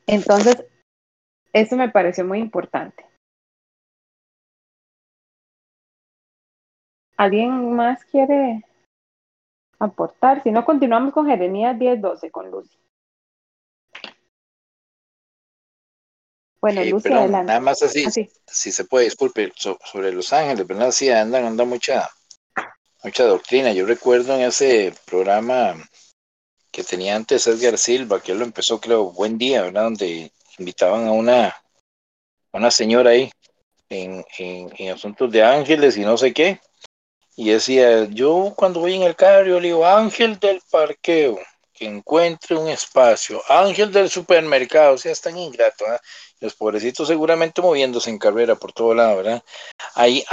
Entonces, 0.07 0.65
eso 1.53 1.75
me 1.75 1.89
pareció 1.89 2.25
muy 2.25 2.39
importante. 2.39 3.05
¿Alguien 7.17 7.73
más 7.73 8.03
quiere 8.05 8.61
aportar? 9.79 10.43
Si 10.43 10.51
no, 10.51 10.65
continuamos 10.65 11.13
con 11.13 11.27
Jeremías 11.27 11.77
10:12 11.79 12.29
con 12.29 12.51
Lucy. 12.51 12.77
Bueno, 16.59 16.83
Lucy, 16.83 17.09
Nada 17.09 17.59
más 17.59 17.83
así, 17.83 18.05
ah, 18.07 18.11
si 18.47 18.71
se 18.71 18.85
puede, 18.85 19.05
disculpe, 19.05 19.53
sobre 19.55 20.11
Los 20.11 20.33
Ángeles, 20.33 20.65
¿verdad? 20.65 20.91
Sí, 20.91 21.09
andan, 21.09 21.45
anda 21.45 21.63
mucha, 21.63 22.09
mucha 23.03 23.23
doctrina. 23.23 23.71
Yo 23.71 23.85
recuerdo 23.85 24.35
en 24.35 24.41
ese 24.41 24.93
programa 25.05 25.75
que 26.75 26.83
tenía 26.83 27.15
antes 27.15 27.47
Edgar 27.47 27.77
Silva, 27.77 28.21
que 28.21 28.33
él 28.33 28.39
lo 28.39 28.43
empezó, 28.43 28.81
creo, 28.81 29.05
Buen 29.05 29.37
Día, 29.37 29.61
¿verdad? 29.61 29.83
Donde 29.83 30.29
invitaban 30.57 31.07
a 31.07 31.13
una, 31.13 31.55
una 32.51 32.69
señora 32.69 33.11
ahí 33.11 33.31
en, 33.87 34.25
en, 34.37 34.91
asuntos 34.91 35.31
de 35.31 35.41
ángeles 35.41 35.95
y 35.95 36.01
no 36.01 36.17
sé 36.17 36.33
qué. 36.33 36.59
Y 37.37 37.51
decía, 37.51 38.09
yo 38.09 38.53
cuando 38.57 38.81
voy 38.81 38.95
en 38.95 39.03
el 39.03 39.15
carro, 39.15 39.47
yo 39.47 39.59
le 39.61 39.67
digo, 39.67 39.85
ángel 39.85 40.37
del 40.37 40.61
parqueo, 40.69 41.39
que 41.73 41.85
encuentre 41.85 42.57
un 42.57 42.67
espacio, 42.67 43.41
ángel 43.47 43.93
del 43.93 44.09
supermercado, 44.09 44.95
o 44.95 44.97
sea, 44.97 45.13
es 45.13 45.21
tan 45.21 45.37
ingrato, 45.37 45.85
¿eh? 45.85 45.99
los 46.41 46.55
pobrecitos 46.55 47.07
seguramente 47.07 47.61
moviéndose 47.61 48.09
en 48.09 48.19
carrera 48.19 48.55
por 48.55 48.73
todo 48.73 48.93
lado, 48.93 49.17
¿verdad? 49.17 49.43
Ahí, 49.93 50.25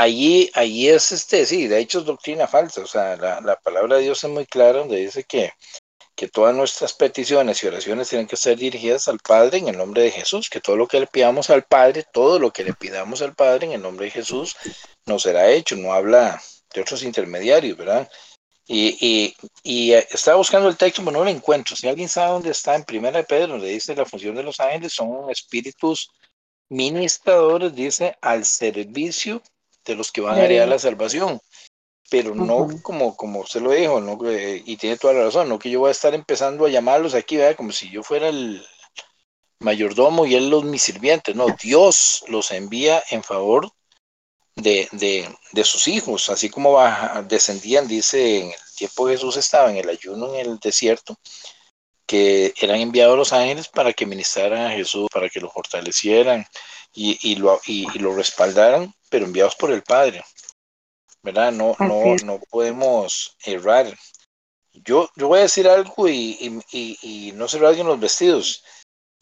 allí 0.55 0.89
es 0.89 1.13
este, 1.13 1.47
sí, 1.47 1.69
de 1.69 1.79
hecho 1.79 2.01
es 2.01 2.05
doctrina 2.05 2.49
falsa, 2.49 2.81
o 2.81 2.87
sea, 2.87 3.17
la, 3.17 3.41
la 3.41 3.55
palabra 3.55 3.97
de 3.97 4.03
Dios 4.03 4.25
es 4.25 4.31
muy 4.31 4.45
clara 4.47 4.81
donde 4.81 4.97
dice 4.97 5.23
que, 5.23 5.53
que 6.15 6.29
todas 6.29 6.55
nuestras 6.55 6.93
peticiones 6.93 7.63
y 7.63 7.67
oraciones 7.67 8.09
tienen 8.09 8.27
que 8.27 8.37
ser 8.37 8.59
dirigidas 8.59 9.09
al 9.09 9.19
Padre 9.19 9.59
en 9.59 9.69
el 9.69 9.79
nombre 9.79 10.03
de 10.03 10.11
Jesús, 10.11 10.51
que 10.51 10.61
todo 10.61 10.77
lo 10.77 10.87
que 10.87 11.01
le 11.01 11.07
pidamos 11.07 11.51
al 11.51 11.65
Padre, 11.65 12.05
todo 12.13 12.39
lo 12.39 12.53
que 12.53 12.65
le 12.65 12.75
pidamos 12.75 13.23
al 13.23 13.35
Padre 13.35 13.67
en 13.67 13.73
el 13.73 13.83
nombre 13.83 14.07
de 14.07 14.13
Jesús, 14.13 14.57
nos 15.07 15.23
será 15.23 15.51
hecho, 15.51 15.77
no 15.77 15.93
habla 15.93 16.41
de 16.75 16.81
otros 16.81 17.03
intermediarios, 17.03 17.77
¿verdad? 17.77 18.09
Y, 18.67 19.35
y, 19.65 19.93
estaba 19.93 20.37
buscando 20.37 20.69
el 20.69 20.77
texto, 20.77 21.03
pero 21.05 21.19
no 21.19 21.25
lo 21.25 21.31
encuentro. 21.31 21.77
Si 21.77 21.89
alguien 21.89 22.09
sabe 22.09 22.31
dónde 22.31 22.51
está 22.51 22.75
en 22.75 22.85
Primera 22.85 23.19
de 23.19 23.25
Pedro, 23.25 23.49
donde 23.49 23.69
dice 23.69 23.95
la 23.95 24.07
función 24.07 24.35
de 24.35 24.43
los 24.43 24.61
ángeles, 24.61 24.93
son 24.93 25.29
espíritus 25.31 26.11
ministradores, 26.69 27.75
dice, 27.75 28.17
al 28.23 28.45
servicio 28.45 29.43
de 29.85 29.97
los 29.97 30.13
que 30.13 30.21
van 30.21 30.37
a 30.39 30.45
heredar 30.45 30.69
la 30.69 30.79
salvación. 30.79 31.41
Pero 32.13 32.35
no 32.35 32.69
como, 32.83 33.17
como 33.17 33.41
usted 33.41 33.63
lo 33.63 33.71
dijo, 33.71 33.99
¿no? 33.99 34.19
Y 34.31 34.77
tiene 34.77 34.99
toda 34.99 35.15
la 35.15 35.25
razón, 35.25 35.49
no 35.49 35.59
que 35.59 35.71
yo 35.71 35.81
voy 35.81 35.89
a 35.89 35.93
estar 35.93 36.15
empezando 36.15 36.67
a 36.67 36.69
llamarlos 36.69 37.15
aquí, 37.15 37.39
¿verdad? 37.39 37.57
como 37.57 37.73
si 37.73 37.89
yo 37.89 38.03
fuera 38.03 38.29
el 38.29 38.63
mayordomo 39.61 40.27
y 40.27 40.35
él 40.35 40.51
los 40.51 40.63
mis 40.63 40.83
sirvientes. 40.83 41.35
No, 41.35 41.47
Dios 41.63 42.23
los 42.29 42.51
envía 42.51 43.03
en 43.09 43.23
favor 43.23 43.73
de, 44.57 44.91
de, 44.93 45.65
sus 45.65 45.89
hijos, 45.89 46.29
así 46.29 46.51
como 46.51 46.79
descendían, 47.29 47.89
dice, 47.89 48.41
en 48.41 48.47
el 48.49 48.77
tiempo 48.77 49.09
Jesús 49.09 49.39
estaba 49.39 49.71
en 49.71 49.79
el 49.79 49.89
ayuno 49.89 50.35
en 50.35 50.51
el 50.51 50.59
desierto, 50.59 51.17
que 52.05 52.53
eran 52.61 52.79
enviados 52.79 53.17
los 53.17 53.33
ángeles 53.33 53.69
para 53.69 53.95
que 53.95 54.05
ministraran 54.05 54.67
a 54.67 54.73
Jesús, 54.73 55.09
para 55.11 55.31
que 55.31 55.41
lo 55.41 55.51
fortalecieran 55.51 56.45
y, 56.93 57.19
y 57.23 57.37
lo, 57.37 57.59
y, 57.65 57.87
lo 57.99 58.15
respaldaran, 58.15 58.95
pero 59.09 59.25
enviados 59.25 59.57
por 59.57 59.73
el 59.73 59.83
Padre. 59.83 60.23
¿Verdad? 61.23 61.53
No, 61.53 61.77
no, 61.79 62.17
no 62.25 62.41
podemos 62.51 63.37
errar. 63.45 63.87
Yo, 64.73 65.09
yo 65.17 65.29
voy 65.29 65.41
a 65.41 65.43
decir 65.43 65.69
algo 65.69 66.09
y, 66.09 66.61
y 66.73 67.33
no 67.35 67.47
se 67.49 67.59
en 67.59 67.87
los 67.87 68.01
vestidos. 68.01 68.65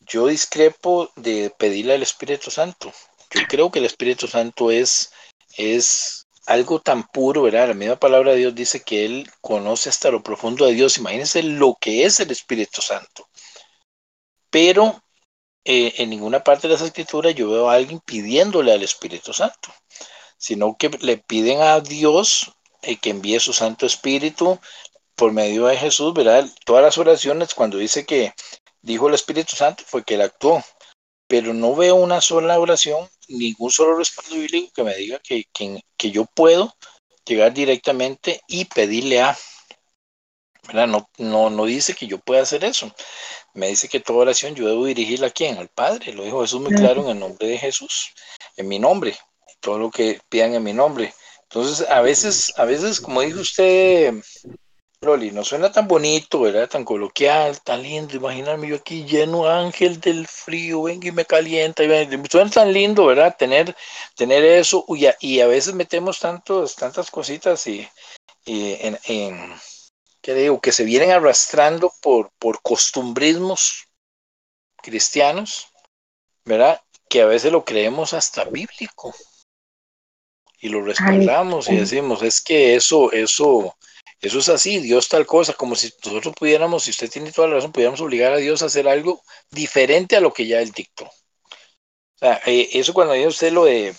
Yo 0.01 0.26
discrepo 0.26 1.11
de 1.16 1.51
pedirle 1.59 1.94
al 1.94 2.03
Espíritu 2.03 2.51
Santo. 2.51 2.92
Yo 3.32 3.42
creo 3.48 3.70
que 3.70 3.80
el 3.80 3.84
Espíritu 3.84 4.26
Santo 4.26 4.70
es 4.70 5.12
es 5.57 6.26
algo 6.46 6.80
tan 6.80 7.07
puro, 7.09 7.42
¿verdad? 7.42 7.68
La 7.68 7.74
misma 7.74 7.96
palabra 7.96 8.32
de 8.32 8.38
Dios 8.38 8.55
dice 8.55 8.82
que 8.82 9.05
Él 9.05 9.30
conoce 9.40 9.88
hasta 9.88 10.11
lo 10.11 10.22
profundo 10.22 10.66
de 10.66 10.74
Dios. 10.74 10.98
Imagínense 10.98 11.42
lo 11.42 11.76
que 11.80 12.05
es 12.05 12.20
el 12.20 12.30
Espíritu 12.30 12.80
Santo. 12.80 13.28
Pero 14.51 15.03
eh, 15.64 15.94
en 15.98 16.11
ninguna 16.11 16.42
parte 16.42 16.66
de 16.66 16.74
las 16.74 16.82
escrituras 16.82 17.34
yo 17.34 17.51
veo 17.51 17.70
a 17.70 17.74
alguien 17.74 18.01
pidiéndole 18.01 18.72
al 18.72 18.82
Espíritu 18.82 19.32
Santo, 19.32 19.72
sino 20.41 20.76
que 20.76 20.88
le 21.01 21.18
piden 21.18 21.62
a 21.62 21.78
Dios 21.80 22.53
eh, 22.82 22.97
que 22.97 23.11
envíe 23.11 23.38
su 23.38 23.53
Santo 23.53 23.86
Espíritu 23.86 24.59
por 25.14 25.32
medio 25.32 25.66
de 25.66 25.76
Jesús, 25.76 26.12
¿verdad? 26.14 26.49
Todas 26.64 26.82
las 26.82 26.99
oraciones, 26.99 27.55
cuando 27.55 27.78
dice 27.78 28.05
que 28.05 28.32
dijo 28.82 29.07
el 29.07 29.14
Espíritu 29.14 29.55
Santo, 29.55 29.84
fue 29.86 30.03
que 30.03 30.14
Él 30.14 30.22
actuó 30.22 30.64
pero 31.30 31.55
no 31.55 31.76
veo 31.76 31.95
una 31.95 32.20
sola 32.20 32.59
oración, 32.59 33.09
ningún 33.28 33.70
solo 33.70 33.97
respaldo 33.97 34.34
bíblico 34.34 34.72
que 34.74 34.82
me 34.82 34.97
diga 34.97 35.20
que, 35.20 35.45
que, 35.55 36.11
yo 36.11 36.24
puedo 36.26 36.74
llegar 37.24 37.55
directamente 37.55 38.41
y 38.49 38.64
pedirle 38.64 39.20
a. 39.20 39.38
No, 40.72 41.09
no, 41.18 41.51
no 41.51 41.64
dice 41.66 41.95
que 41.95 42.09
yo 42.09 42.18
pueda 42.18 42.43
hacer 42.43 42.64
eso. 42.64 42.93
Me 43.55 43.68
dice 43.68 43.88
que 43.88 44.01
toda 44.01 44.18
oración 44.18 44.57
yo 44.57 44.66
debo 44.66 44.86
dirigirla 44.86 45.28
a 45.28 45.30
quién? 45.30 45.57
Al 45.59 45.68
Padre. 45.68 46.12
Lo 46.12 46.24
dijo 46.24 46.41
Jesús 46.41 46.61
muy 46.61 46.74
claro 46.74 47.03
en 47.05 47.11
el 47.11 47.20
nombre 47.20 47.47
de 47.47 47.59
Jesús, 47.59 48.12
en 48.57 48.66
mi 48.66 48.80
nombre. 48.80 49.16
Todo 49.61 49.78
lo 49.78 49.90
que 49.90 50.20
pidan 50.28 50.54
en 50.54 50.62
mi 50.62 50.72
nombre. 50.72 51.14
Entonces, 51.42 51.88
a 51.88 52.00
veces, 52.00 52.52
a 52.56 52.64
veces, 52.64 53.00
como 53.00 53.22
dijo 53.22 53.40
usted, 53.40 54.14
Loli, 55.02 55.30
no 55.30 55.44
suena 55.44 55.72
tan 55.72 55.88
bonito, 55.88 56.40
¿verdad? 56.40 56.68
Tan 56.68 56.84
coloquial, 56.84 57.62
tan 57.62 57.82
lindo. 57.82 58.14
Imaginarme 58.16 58.68
yo 58.68 58.76
aquí 58.76 59.04
lleno 59.04 59.48
ángel 59.48 59.98
del 59.98 60.26
frío, 60.26 60.82
venga 60.82 61.08
y 61.08 61.12
me 61.12 61.24
calienta. 61.24 61.82
Y 61.82 62.08
suena 62.30 62.50
tan 62.50 62.72
lindo, 62.72 63.06
¿verdad? 63.06 63.34
Tener, 63.38 63.74
tener 64.14 64.44
eso. 64.44 64.84
Y 64.88 65.06
a, 65.06 65.16
y 65.18 65.38
veces 65.38 65.72
metemos 65.72 66.20
tantos, 66.20 66.76
tantas 66.76 67.11
cositas 67.11 67.66
y, 67.66 67.88
en, 68.44 68.98
en, 69.04 69.54
¿qué 70.20 70.34
digo? 70.34 70.61
Que 70.61 70.70
se 70.70 70.84
vienen 70.84 71.12
arrastrando 71.12 71.90
por, 72.02 72.30
por 72.38 72.61
costumbrismos 72.61 73.88
cristianos, 74.82 75.68
¿verdad? 76.44 76.78
Que 77.08 77.22
a 77.22 77.26
veces 77.26 77.52
lo 77.52 77.64
creemos 77.64 78.12
hasta 78.12 78.44
bíblico. 78.44 79.14
Y 80.61 80.68
lo 80.68 80.82
respaldamos 80.82 81.68
y 81.68 81.76
decimos, 81.76 82.22
es 82.22 82.40
que 82.40 82.74
eso, 82.74 83.11
eso, 83.12 83.76
eso 84.20 84.38
es 84.38 84.48
así, 84.50 84.78
Dios 84.78 85.08
tal 85.08 85.24
cosa, 85.24 85.54
como 85.54 85.74
si 85.74 85.90
nosotros 86.04 86.34
pudiéramos, 86.38 86.84
si 86.84 86.90
usted 86.90 87.11
tiene 87.11 87.32
toda 87.32 87.48
la 87.48 87.54
razón, 87.54 87.72
pudiéramos 87.72 88.00
obligar 88.02 88.34
a 88.34 88.36
Dios 88.36 88.62
a 88.62 88.66
hacer 88.66 88.86
algo 88.86 89.22
diferente 89.50 90.16
a 90.16 90.20
lo 90.20 90.32
que 90.32 90.46
ya 90.46 90.61
Él 90.61 90.72
dictó. 90.72 91.04
O 91.04 92.18
sea, 92.18 92.42
eh, 92.44 92.68
eso 92.74 92.92
cuando 92.92 93.14
dice 93.14 93.28
usted 93.28 93.52
lo 93.52 93.64
de, 93.64 93.94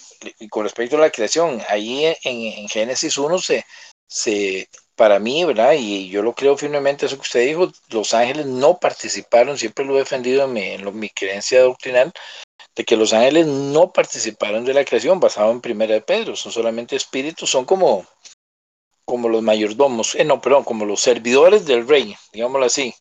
con 0.52 0.64
respecto 0.64 0.98
a 0.98 1.00
la 1.00 1.10
creación, 1.10 1.60
ahí 1.68 2.06
en, 2.24 2.68
Génesis 2.70 3.18
1 3.18 3.40
se, 3.40 3.66
se, 4.08 4.70
para 4.96 5.18
mí, 5.18 5.44
¿verdad? 5.44 5.74
Y 5.74 6.10
yo 6.10 6.22
lo 6.22 6.36
creo 6.36 6.56
firmemente, 6.56 7.08
eso 7.08 7.16
que 7.16 7.24
usted 7.24 7.48
dijo, 7.48 7.72
los 7.90 8.14
ángeles 8.14 8.46
no 8.46 8.78
participaron, 8.78 9.58
siempre 9.58 9.84
lo 9.84 9.96
he 9.96 10.00
defendido 10.00 10.44
en 10.44 10.54
mi, 10.54 10.62
en 10.62 11.00
mi 11.00 11.10
creencia 11.10 11.62
doctrinal, 11.62 12.14
de 12.76 12.84
que 12.86 12.98
los 12.98 13.14
ángeles 13.14 13.48
no 13.48 13.92
participaron 13.92 14.66
de 14.66 14.74
la 14.74 14.86
creación 14.86 15.20
basado 15.20 15.52
en 15.52 15.62
Primera 15.62 15.94
de 15.94 16.02
Pedro, 16.02 16.36
son 16.36 16.52
solamente 16.52 16.96
espíritus, 16.96 17.50
son 17.50 17.66
como 17.66 18.06
como 19.06 19.28
los 19.28 19.42
mayordomos, 19.42 20.16
eh, 20.16 20.24
no, 20.24 20.40
perdón, 20.40 20.64
como 20.64 20.86
los 20.86 21.02
servidores 21.02 21.66
del 21.66 21.86
rey, 21.86 22.16
digámoslo 22.32 22.66
así. 22.66 22.94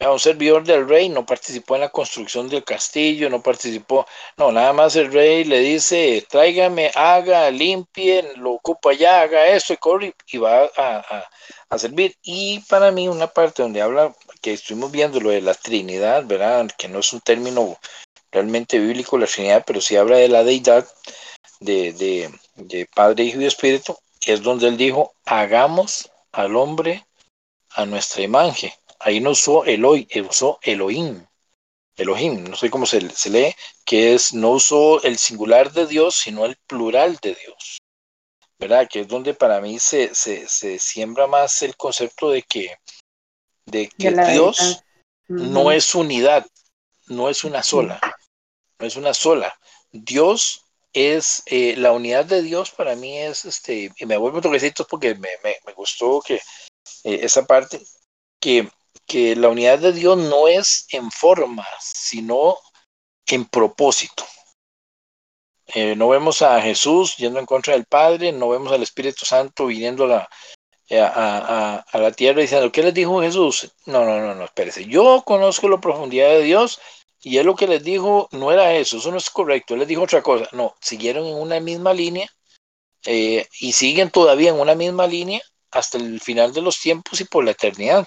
Un 0.00 0.18
servidor 0.20 0.64
del 0.64 0.88
rey 0.88 1.08
no 1.08 1.26
participó 1.26 1.74
en 1.74 1.82
la 1.82 1.88
construcción 1.88 2.48
del 2.48 2.62
castillo, 2.62 3.28
no 3.28 3.42
participó, 3.42 4.06
no, 4.36 4.52
nada 4.52 4.72
más 4.72 4.94
el 4.94 5.12
rey 5.12 5.42
le 5.42 5.58
dice, 5.58 6.24
tráigame, 6.28 6.92
haga, 6.94 7.50
limpie, 7.50 8.34
lo 8.36 8.52
ocupa 8.52 8.90
allá, 8.90 9.22
haga 9.22 9.48
esto 9.48 9.72
y 9.72 9.76
corre 9.76 10.14
y 10.28 10.38
va 10.38 10.70
a, 10.76 11.78
servir. 11.78 12.14
Y 12.22 12.60
para 12.68 12.92
mí 12.92 13.08
una 13.08 13.26
parte 13.26 13.62
donde 13.62 13.82
habla, 13.82 14.14
que 14.40 14.52
estuvimos 14.52 14.92
viendo 14.92 15.20
lo 15.20 15.30
de 15.30 15.40
la 15.40 15.54
Trinidad, 15.54 16.24
¿verdad? 16.26 16.68
Que 16.78 16.88
no 16.88 17.00
es 17.00 17.12
un 17.12 17.20
término 17.20 17.76
realmente 18.30 18.78
bíblico 18.78 19.18
la 19.18 19.26
Trinidad, 19.26 19.64
pero 19.66 19.80
sí 19.80 19.96
habla 19.96 20.16
de 20.16 20.28
la 20.28 20.44
deidad 20.44 20.86
de, 21.60 21.92
de, 21.92 22.30
de 22.56 22.86
Padre, 22.94 23.24
Hijo 23.24 23.40
y 23.40 23.46
Espíritu, 23.46 23.96
es 24.26 24.42
donde 24.42 24.68
él 24.68 24.76
dijo, 24.76 25.14
hagamos 25.24 26.10
al 26.32 26.56
hombre 26.56 27.06
a 27.70 27.86
nuestra 27.86 28.22
imagen. 28.22 28.72
Ahí 29.00 29.20
no 29.20 29.30
usó 29.30 29.64
Eloi, 29.64 30.08
usó 30.28 30.58
Elohim. 30.62 31.24
Elohim, 31.96 32.44
no 32.44 32.56
sé 32.56 32.70
cómo 32.70 32.86
se, 32.86 33.00
lee, 33.00 33.54
que 33.84 34.14
es, 34.14 34.32
no 34.32 34.50
usó 34.50 35.02
el 35.02 35.18
singular 35.18 35.72
de 35.72 35.86
Dios, 35.86 36.14
sino 36.14 36.44
el 36.44 36.56
plural 36.66 37.18
de 37.20 37.34
Dios. 37.34 37.78
¿Verdad? 38.58 38.88
Que 38.88 39.00
es 39.00 39.08
donde 39.08 39.34
para 39.34 39.60
mí 39.60 39.78
se, 39.78 40.14
se, 40.14 40.78
siembra 40.78 41.26
más 41.26 41.62
el 41.62 41.76
concepto 41.76 42.30
de 42.30 42.42
que, 42.42 42.76
de 43.66 43.88
que 43.88 44.10
Dios 44.10 44.82
no 45.28 45.70
es 45.70 45.94
unidad, 45.94 46.46
no 47.06 47.28
es 47.28 47.44
una 47.44 47.62
sola, 47.62 48.00
es 48.86 48.96
una 48.96 49.14
sola. 49.14 49.58
Dios 49.92 50.64
es 50.92 51.42
eh, 51.46 51.74
la 51.76 51.92
unidad 51.92 52.24
de 52.24 52.42
Dios 52.42 52.70
para 52.70 52.96
mí 52.96 53.18
es 53.18 53.44
este 53.44 53.90
y 53.98 54.06
me 54.06 54.16
vuelvo 54.16 54.40
toquecitos 54.40 54.86
porque 54.88 55.14
me, 55.14 55.28
me, 55.42 55.72
gustó 55.74 56.20
que 56.20 56.36
eh, 57.04 57.20
esa 57.22 57.44
parte 57.46 57.80
que, 58.40 58.68
que 59.06 59.36
la 59.36 59.48
unidad 59.48 59.78
de 59.78 59.92
Dios 59.92 60.16
no 60.16 60.48
es 60.48 60.86
en 60.90 61.10
forma 61.10 61.66
sino 61.80 62.56
en 63.26 63.44
propósito 63.44 64.24
eh, 65.74 65.94
no 65.94 66.08
vemos 66.08 66.40
a 66.40 66.60
Jesús 66.62 67.16
yendo 67.16 67.38
en 67.38 67.46
contra 67.46 67.74
del 67.74 67.84
Padre 67.84 68.32
no 68.32 68.48
vemos 68.48 68.72
al 68.72 68.82
Espíritu 68.82 69.26
Santo 69.26 69.66
viniendo 69.66 70.04
a 70.04 70.08
la, 70.08 70.28
a, 71.06 71.84
a, 71.86 71.98
la 71.98 72.12
tierra 72.12 72.40
diciendo 72.40 72.72
¿qué 72.72 72.82
les 72.82 72.94
dijo 72.94 73.20
Jesús? 73.20 73.70
no 73.84 74.06
no 74.06 74.20
no 74.20 74.34
no 74.34 74.44
espérese 74.44 74.86
yo 74.86 75.22
conozco 75.26 75.68
la 75.68 75.80
profundidad 75.80 76.30
de 76.30 76.42
Dios 76.42 76.80
y 77.20 77.38
él 77.38 77.46
lo 77.46 77.56
que 77.56 77.66
les 77.66 77.82
dijo 77.82 78.28
no 78.32 78.52
era 78.52 78.74
eso, 78.74 78.98
eso 78.98 79.10
no 79.10 79.18
es 79.18 79.30
correcto, 79.30 79.74
él 79.74 79.80
les 79.80 79.88
dijo 79.88 80.02
otra 80.02 80.22
cosa. 80.22 80.48
No, 80.52 80.74
siguieron 80.80 81.26
en 81.26 81.34
una 81.36 81.60
misma 81.60 81.92
línea 81.92 82.28
eh, 83.04 83.46
y 83.60 83.72
siguen 83.72 84.10
todavía 84.10 84.50
en 84.50 84.60
una 84.60 84.74
misma 84.74 85.06
línea 85.06 85.40
hasta 85.70 85.98
el 85.98 86.20
final 86.20 86.52
de 86.52 86.62
los 86.62 86.80
tiempos 86.80 87.20
y 87.20 87.24
por 87.24 87.44
la 87.44 87.52
eternidad. 87.52 88.06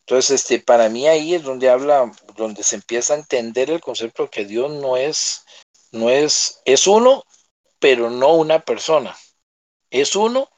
Entonces, 0.00 0.42
este, 0.42 0.60
para 0.60 0.90
mí 0.90 1.08
ahí 1.08 1.34
es 1.34 1.42
donde 1.42 1.70
habla, 1.70 2.12
donde 2.36 2.62
se 2.62 2.76
empieza 2.76 3.14
a 3.14 3.18
entender 3.18 3.70
el 3.70 3.80
concepto 3.80 4.24
de 4.24 4.30
que 4.30 4.44
Dios 4.44 4.70
no 4.70 4.98
es, 4.98 5.44
no 5.92 6.10
es, 6.10 6.60
es 6.66 6.86
uno, 6.86 7.24
pero 7.78 8.10
no 8.10 8.34
una 8.34 8.60
persona. 8.60 9.16
Es 9.90 10.14
uno 10.14 10.50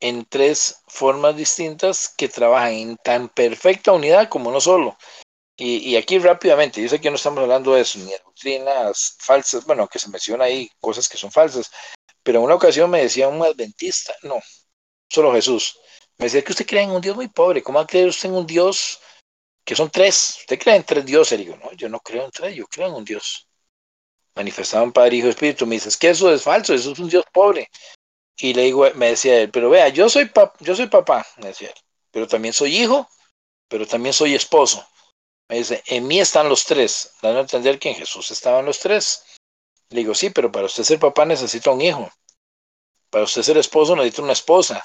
en 0.00 0.26
tres 0.26 0.82
formas 0.86 1.34
distintas 1.36 2.12
que 2.16 2.28
trabajan 2.28 2.72
en 2.72 2.96
tan 2.98 3.30
perfecta 3.30 3.92
unidad 3.92 4.28
como 4.28 4.50
no 4.50 4.60
solo 4.60 4.96
y, 5.60 5.96
aquí 5.96 6.20
rápidamente, 6.20 6.80
yo 6.80 6.88
sé 6.88 7.00
que 7.00 7.10
no 7.10 7.16
estamos 7.16 7.40
hablando 7.40 7.74
de 7.74 7.80
eso, 7.80 7.98
ni 7.98 8.04
de 8.04 8.20
doctrinas 8.24 9.16
falsas, 9.18 9.64
bueno, 9.66 9.88
que 9.88 9.98
se 9.98 10.08
menciona 10.08 10.44
ahí 10.44 10.70
cosas 10.78 11.08
que 11.08 11.18
son 11.18 11.32
falsas, 11.32 11.68
pero 12.22 12.38
en 12.38 12.44
una 12.44 12.54
ocasión 12.54 12.88
me 12.88 13.02
decía 13.02 13.26
un 13.26 13.42
adventista, 13.42 14.14
no, 14.22 14.40
solo 15.08 15.32
Jesús, 15.32 15.76
me 16.16 16.26
decía 16.26 16.44
que 16.44 16.52
usted 16.52 16.64
cree 16.64 16.84
en 16.84 16.92
un 16.92 17.00
Dios 17.00 17.16
muy 17.16 17.26
pobre, 17.26 17.60
¿cómo 17.60 17.78
va 17.78 17.84
a 17.84 17.88
creer 17.88 18.06
usted 18.06 18.28
en 18.28 18.36
un 18.36 18.46
Dios 18.46 19.00
que 19.64 19.74
son 19.74 19.90
tres? 19.90 20.36
¿Usted 20.40 20.60
cree 20.60 20.76
en 20.76 20.84
tres 20.84 21.04
dioses? 21.04 21.40
Y 21.40 21.44
digo, 21.44 21.56
no, 21.56 21.72
yo 21.72 21.88
no 21.88 21.98
creo 21.98 22.24
en 22.26 22.30
tres, 22.30 22.54
yo 22.54 22.66
creo 22.68 22.86
en 22.86 22.94
un 22.94 23.04
Dios. 23.04 23.48
Manifestado 24.36 24.84
en 24.84 24.92
Padre, 24.92 25.16
Hijo 25.16 25.26
y 25.26 25.30
Espíritu, 25.30 25.66
me 25.66 25.74
dice, 25.74 25.88
es 25.88 25.96
que 25.96 26.10
eso 26.10 26.32
es 26.32 26.42
falso, 26.42 26.72
eso 26.72 26.92
es 26.92 26.98
un 27.00 27.08
Dios 27.08 27.24
pobre. 27.32 27.68
Y 28.36 28.54
le 28.54 28.62
digo, 28.62 28.88
me 28.94 29.08
decía 29.08 29.40
él, 29.40 29.50
pero 29.50 29.70
vea, 29.70 29.88
yo 29.88 30.08
soy, 30.08 30.30
yo 30.60 30.76
soy 30.76 30.86
papá, 30.86 31.26
me 31.38 31.48
decía 31.48 31.70
él, 31.70 31.80
pero 32.12 32.28
también 32.28 32.54
soy 32.54 32.76
hijo, 32.76 33.08
pero 33.66 33.84
también 33.88 34.12
soy 34.12 34.36
esposo 34.36 34.86
me 35.48 35.56
dice, 35.56 35.82
en 35.86 36.06
mí 36.06 36.20
están 36.20 36.48
los 36.48 36.64
tres, 36.64 37.12
dando 37.22 37.38
a 37.38 37.42
entender 37.42 37.78
que 37.78 37.88
en 37.88 37.94
Jesús 37.96 38.30
estaban 38.30 38.66
los 38.66 38.78
tres. 38.80 39.24
Le 39.88 40.00
digo, 40.00 40.14
sí, 40.14 40.30
pero 40.30 40.52
para 40.52 40.66
usted 40.66 40.84
ser 40.84 40.98
papá 40.98 41.24
necesita 41.24 41.70
un 41.70 41.80
hijo. 41.80 42.10
Para 43.10 43.24
usted 43.24 43.42
ser 43.42 43.56
esposo 43.56 43.96
necesita 43.96 44.22
una 44.22 44.32
esposa. 44.32 44.84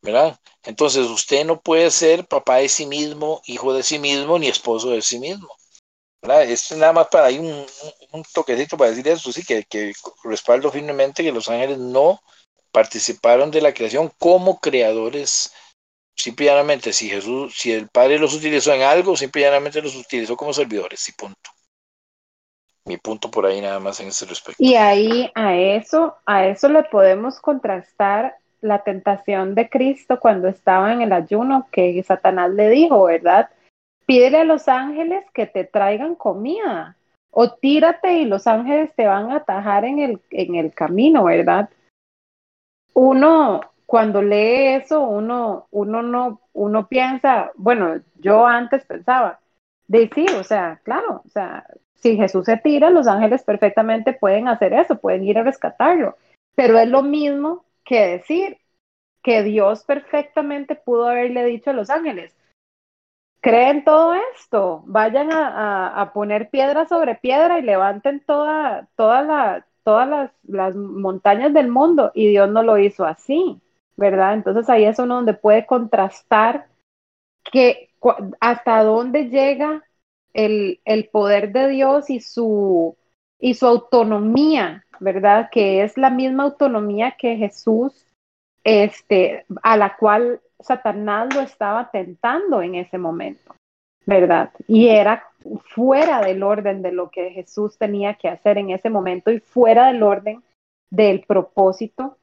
¿Verdad? 0.00 0.38
Entonces 0.62 1.06
usted 1.06 1.44
no 1.44 1.60
puede 1.60 1.90
ser 1.90 2.26
papá 2.26 2.56
de 2.56 2.68
sí 2.68 2.86
mismo, 2.86 3.42
hijo 3.46 3.72
de 3.72 3.82
sí 3.82 3.98
mismo, 3.98 4.38
ni 4.38 4.48
esposo 4.48 4.90
de 4.90 5.02
sí 5.02 5.18
mismo. 5.18 5.48
¿verdad? 6.20 6.44
Esto 6.44 6.74
es 6.74 6.80
nada 6.80 6.92
más 6.92 7.08
para 7.08 7.26
ahí 7.26 7.38
un, 7.38 7.66
toquecito 8.32 8.76
para 8.76 8.90
decir 8.90 9.08
eso, 9.08 9.32
sí, 9.32 9.44
que, 9.44 9.64
que 9.64 9.92
respaldo 10.24 10.70
firmemente 10.70 11.22
que 11.22 11.32
los 11.32 11.48
ángeles 11.48 11.78
no 11.78 12.22
participaron 12.70 13.50
de 13.50 13.60
la 13.60 13.74
creación 13.74 14.12
como 14.18 14.58
creadores 14.58 15.52
Simple 16.16 16.46
y 16.46 16.48
llanamente, 16.48 16.92
si 16.92 17.08
Jesús, 17.08 17.54
si 17.56 17.72
el 17.72 17.88
Padre 17.88 18.18
los 18.18 18.34
utilizó 18.34 18.72
en 18.72 18.82
algo, 18.82 19.16
simple 19.16 19.42
y 19.42 19.44
llanamente 19.44 19.82
los 19.82 19.96
utilizó 19.96 20.36
como 20.36 20.52
servidores 20.52 21.08
y 21.08 21.12
punto. 21.12 21.50
Mi 22.86 22.98
punto 22.98 23.30
por 23.30 23.46
ahí 23.46 23.60
nada 23.60 23.80
más 23.80 23.98
en 24.00 24.08
ese 24.08 24.26
respecto. 24.26 24.62
Y 24.62 24.74
ahí 24.74 25.30
a 25.34 25.56
eso, 25.56 26.16
a 26.26 26.46
eso 26.46 26.68
le 26.68 26.82
podemos 26.84 27.40
contrastar 27.40 28.36
la 28.60 28.82
tentación 28.82 29.54
de 29.54 29.68
Cristo 29.68 30.20
cuando 30.20 30.48
estaba 30.48 30.92
en 30.92 31.02
el 31.02 31.12
ayuno 31.12 31.68
que 31.70 32.02
Satanás 32.02 32.50
le 32.50 32.70
dijo, 32.70 33.04
¿verdad? 33.04 33.50
Pídele 34.06 34.38
a 34.38 34.44
los 34.44 34.68
ángeles 34.68 35.24
que 35.32 35.46
te 35.46 35.64
traigan 35.64 36.14
comida 36.14 36.96
o 37.30 37.50
tírate 37.52 38.18
y 38.18 38.24
los 38.26 38.46
ángeles 38.46 38.94
te 38.94 39.06
van 39.06 39.32
a 39.32 39.36
atajar 39.36 39.84
en 39.84 39.98
el, 39.98 40.20
en 40.30 40.54
el 40.54 40.72
camino, 40.72 41.24
¿verdad? 41.24 41.68
Uno, 42.94 43.60
cuando 43.86 44.22
lee 44.22 44.74
eso, 44.74 45.00
uno, 45.00 45.66
uno 45.70 46.02
no, 46.02 46.40
uno 46.52 46.88
piensa, 46.88 47.52
bueno, 47.56 48.00
yo 48.16 48.46
antes 48.46 48.84
pensaba, 48.84 49.40
de 49.86 50.10
sí, 50.14 50.26
o 50.38 50.44
sea, 50.44 50.80
claro, 50.84 51.22
o 51.24 51.28
sea, 51.28 51.66
si 51.94 52.16
Jesús 52.16 52.46
se 52.46 52.56
tira, 52.56 52.90
los 52.90 53.06
ángeles 53.06 53.42
perfectamente 53.44 54.12
pueden 54.12 54.48
hacer 54.48 54.72
eso, 54.72 54.98
pueden 54.98 55.24
ir 55.24 55.38
a 55.38 55.42
rescatarlo, 55.42 56.16
pero 56.54 56.78
es 56.78 56.88
lo 56.88 57.02
mismo 57.02 57.64
que 57.84 58.06
decir 58.06 58.58
que 59.22 59.42
Dios 59.42 59.84
perfectamente 59.84 60.74
pudo 60.74 61.08
haberle 61.08 61.44
dicho 61.44 61.70
a 61.70 61.74
los 61.74 61.90
ángeles, 61.90 62.34
creen 63.40 63.84
todo 63.84 64.14
esto, 64.34 64.82
vayan 64.86 65.28
a, 65.30 66.10
poner 66.14 66.48
piedra 66.48 66.86
sobre 66.86 67.14
piedra 67.16 67.58
y 67.58 67.62
levanten 67.62 68.20
toda, 68.20 68.88
toda 68.96 69.22
la, 69.22 69.66
todas 69.82 70.08
las, 70.08 70.30
las 70.44 70.74
montañas 70.74 71.52
del 71.52 71.68
mundo, 71.68 72.10
y 72.14 72.28
Dios 72.28 72.50
no 72.50 72.62
lo 72.62 72.78
hizo 72.78 73.04
así. 73.04 73.60
¿Verdad? 73.96 74.34
Entonces 74.34 74.68
ahí 74.68 74.84
es 74.84 74.98
uno 74.98 75.16
donde 75.16 75.34
puede 75.34 75.66
contrastar 75.66 76.66
que 77.52 77.90
hasta 78.40 78.82
dónde 78.82 79.28
llega 79.28 79.82
el, 80.32 80.80
el, 80.84 81.08
poder 81.08 81.52
de 81.52 81.68
Dios 81.68 82.10
y 82.10 82.20
su, 82.20 82.96
y 83.38 83.54
su 83.54 83.66
autonomía 83.66 84.84
¿verdad? 85.00 85.48
Que 85.50 85.82
es 85.82 85.96
la 85.96 86.10
misma 86.10 86.44
autonomía 86.44 87.16
que 87.18 87.36
Jesús, 87.36 88.06
este, 88.62 89.44
a 89.62 89.76
la 89.76 89.96
cual 89.96 90.40
Satanás 90.60 91.34
lo 91.34 91.40
estaba 91.40 91.90
tentando 91.90 92.62
en 92.62 92.76
ese 92.76 92.98
momento, 92.98 93.54
¿verdad? 94.06 94.50
Y 94.66 94.88
era 94.88 95.28
fuera 95.74 96.20
del 96.20 96.42
orden 96.42 96.82
de 96.82 96.92
lo 96.92 97.10
que 97.10 97.30
Jesús 97.30 97.76
tenía 97.76 98.14
que 98.14 98.28
hacer 98.28 98.58
en 98.58 98.70
ese 98.70 98.90
momento 98.90 99.30
y 99.30 99.40
fuera 99.40 99.88
del 99.88 100.02
orden 100.02 100.42
del 100.90 101.24
propósito 101.26 102.16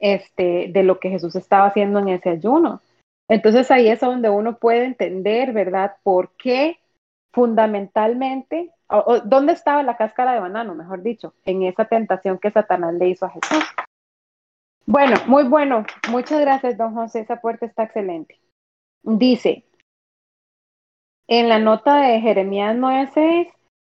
este, 0.00 0.68
de 0.72 0.82
lo 0.82 1.00
que 1.00 1.10
Jesús 1.10 1.36
estaba 1.36 1.66
haciendo 1.66 1.98
en 2.00 2.08
ese 2.08 2.30
ayuno. 2.30 2.80
Entonces 3.28 3.70
ahí 3.70 3.88
es 3.88 4.00
donde 4.00 4.30
uno 4.30 4.58
puede 4.58 4.84
entender, 4.84 5.52
¿verdad? 5.52 5.96
¿Por 6.02 6.32
qué 6.36 6.78
fundamentalmente, 7.32 8.70
dónde 9.24 9.54
estaba 9.54 9.82
la 9.82 9.96
cáscara 9.96 10.34
de 10.34 10.40
banano, 10.40 10.74
mejor 10.74 11.02
dicho, 11.02 11.32
en 11.44 11.62
esa 11.62 11.86
tentación 11.86 12.38
que 12.38 12.50
Satanás 12.50 12.94
le 12.94 13.08
hizo 13.08 13.24
a 13.24 13.30
Jesús? 13.30 13.64
Bueno, 14.84 15.16
muy 15.26 15.44
bueno. 15.44 15.86
Muchas 16.10 16.40
gracias, 16.40 16.76
don 16.76 16.94
José. 16.94 17.20
Esa 17.20 17.40
puerta 17.40 17.64
está 17.64 17.84
excelente. 17.84 18.38
Dice, 19.02 19.64
en 21.28 21.48
la 21.48 21.58
nota 21.58 22.00
de 22.00 22.20
Jeremías 22.20 22.76
9:6, 22.76 23.48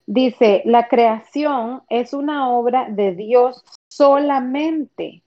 dice, 0.07 0.63
la 0.65 0.89
creación 0.89 1.83
es 1.89 2.13
una 2.13 2.51
obra 2.51 2.89
de 2.91 3.15
Dios 3.15 3.65
solamente 3.91 5.22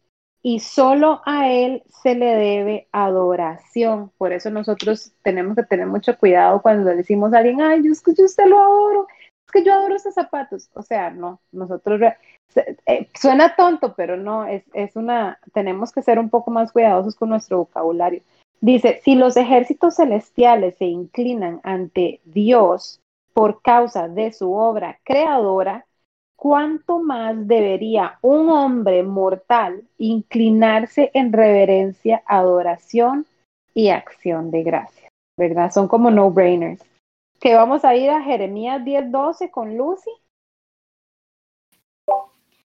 y 0.47 0.59
solo 0.59 1.23
a 1.25 1.49
Él 1.49 1.81
se 2.03 2.13
le 2.13 2.35
debe 2.35 2.87
adoración. 2.91 4.11
Por 4.15 4.31
eso 4.31 4.51
nosotros 4.51 5.11
tenemos 5.23 5.55
que 5.55 5.63
tener 5.63 5.87
mucho 5.87 6.15
cuidado 6.19 6.61
cuando 6.61 6.91
decimos 6.91 7.33
a 7.33 7.39
alguien, 7.39 7.61
ay, 7.61 7.81
yo, 7.83 7.91
es 7.91 7.99
que 7.99 8.13
yo 8.13 8.25
usted 8.25 8.45
lo 8.45 8.59
adoro, 8.59 9.07
es 9.43 9.51
que 9.51 9.63
yo 9.63 9.73
adoro 9.73 9.95
esos 9.95 10.13
zapatos. 10.13 10.69
O 10.75 10.83
sea, 10.83 11.09
no, 11.09 11.41
nosotros, 11.51 11.99
eh, 12.85 13.09
suena 13.19 13.55
tonto, 13.55 13.95
pero 13.95 14.17
no, 14.17 14.45
es, 14.45 14.63
es 14.75 14.95
una, 14.95 15.39
tenemos 15.51 15.91
que 15.91 16.03
ser 16.03 16.19
un 16.19 16.29
poco 16.29 16.51
más 16.51 16.71
cuidadosos 16.71 17.15
con 17.15 17.29
nuestro 17.29 17.57
vocabulario. 17.57 18.21
Dice, 18.61 19.01
si 19.03 19.15
los 19.15 19.37
ejércitos 19.37 19.95
celestiales 19.95 20.75
se 20.77 20.85
inclinan 20.85 21.59
ante 21.63 22.21
Dios 22.23 23.01
por 23.33 23.63
causa 23.63 24.07
de 24.09 24.31
su 24.31 24.53
obra 24.53 24.99
creadora, 25.03 25.87
¿cuánto 26.35 26.99
más 26.99 27.47
debería 27.47 28.19
un 28.21 28.49
hombre 28.49 29.03
mortal 29.03 29.83
inclinarse 29.97 31.11
en 31.13 31.33
reverencia, 31.33 32.23
adoración 32.25 33.25
y 33.73 33.89
acción 33.89 34.51
de 34.51 34.63
gracia? 34.63 35.09
¿Verdad? 35.37 35.71
Son 35.71 35.87
como 35.87 36.11
no-brainers. 36.11 36.83
Que 37.39 37.55
vamos 37.55 37.83
a 37.83 37.95
ir 37.95 38.09
a 38.09 38.21
Jeremías 38.21 38.83
10:12 38.83 39.51
con 39.51 39.77
Lucy. 39.77 40.11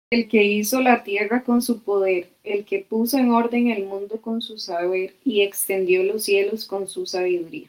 El 0.10 0.30
que 0.30 0.44
hizo 0.44 0.82
la 0.82 1.04
tierra 1.04 1.44
con 1.44 1.62
su 1.62 1.84
poder, 1.84 2.30
el 2.44 2.64
que 2.64 2.80
puso 2.80 3.18
en 3.18 3.32
orden 3.32 3.70
el 3.70 3.86
mundo 3.86 4.22
con 4.22 4.42
su 4.42 4.58
saber 4.58 5.14
y 5.26 5.42
extendió 5.42 6.02
los 6.04 6.24
cielos 6.24 6.66
con 6.66 6.88
su 6.88 7.06
sabiduría. 7.06 7.68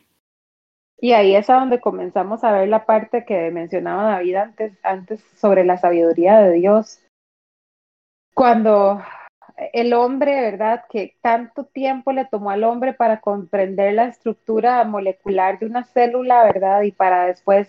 Y 1.00 1.12
ahí 1.12 1.36
es 1.36 1.48
a 1.48 1.54
donde 1.54 1.80
comenzamos 1.80 2.42
a 2.42 2.52
ver 2.52 2.68
la 2.68 2.84
parte 2.84 3.24
que 3.24 3.50
mencionaba 3.52 4.10
David 4.10 4.34
antes, 4.34 4.72
antes 4.82 5.20
sobre 5.36 5.64
la 5.64 5.78
sabiduría 5.78 6.40
de 6.40 6.52
Dios. 6.54 7.00
Cuando 8.34 9.00
el 9.72 9.92
hombre, 9.92 10.40
¿verdad? 10.40 10.84
Que 10.88 11.16
tanto 11.20 11.64
tiempo 11.64 12.12
le 12.12 12.24
tomó 12.24 12.50
al 12.50 12.64
hombre 12.64 12.94
para 12.94 13.20
comprender 13.20 13.94
la 13.94 14.06
estructura 14.06 14.82
molecular 14.84 15.58
de 15.58 15.66
una 15.66 15.84
célula, 15.84 16.44
¿verdad? 16.44 16.82
Y 16.82 16.92
para 16.92 17.26
después 17.26 17.68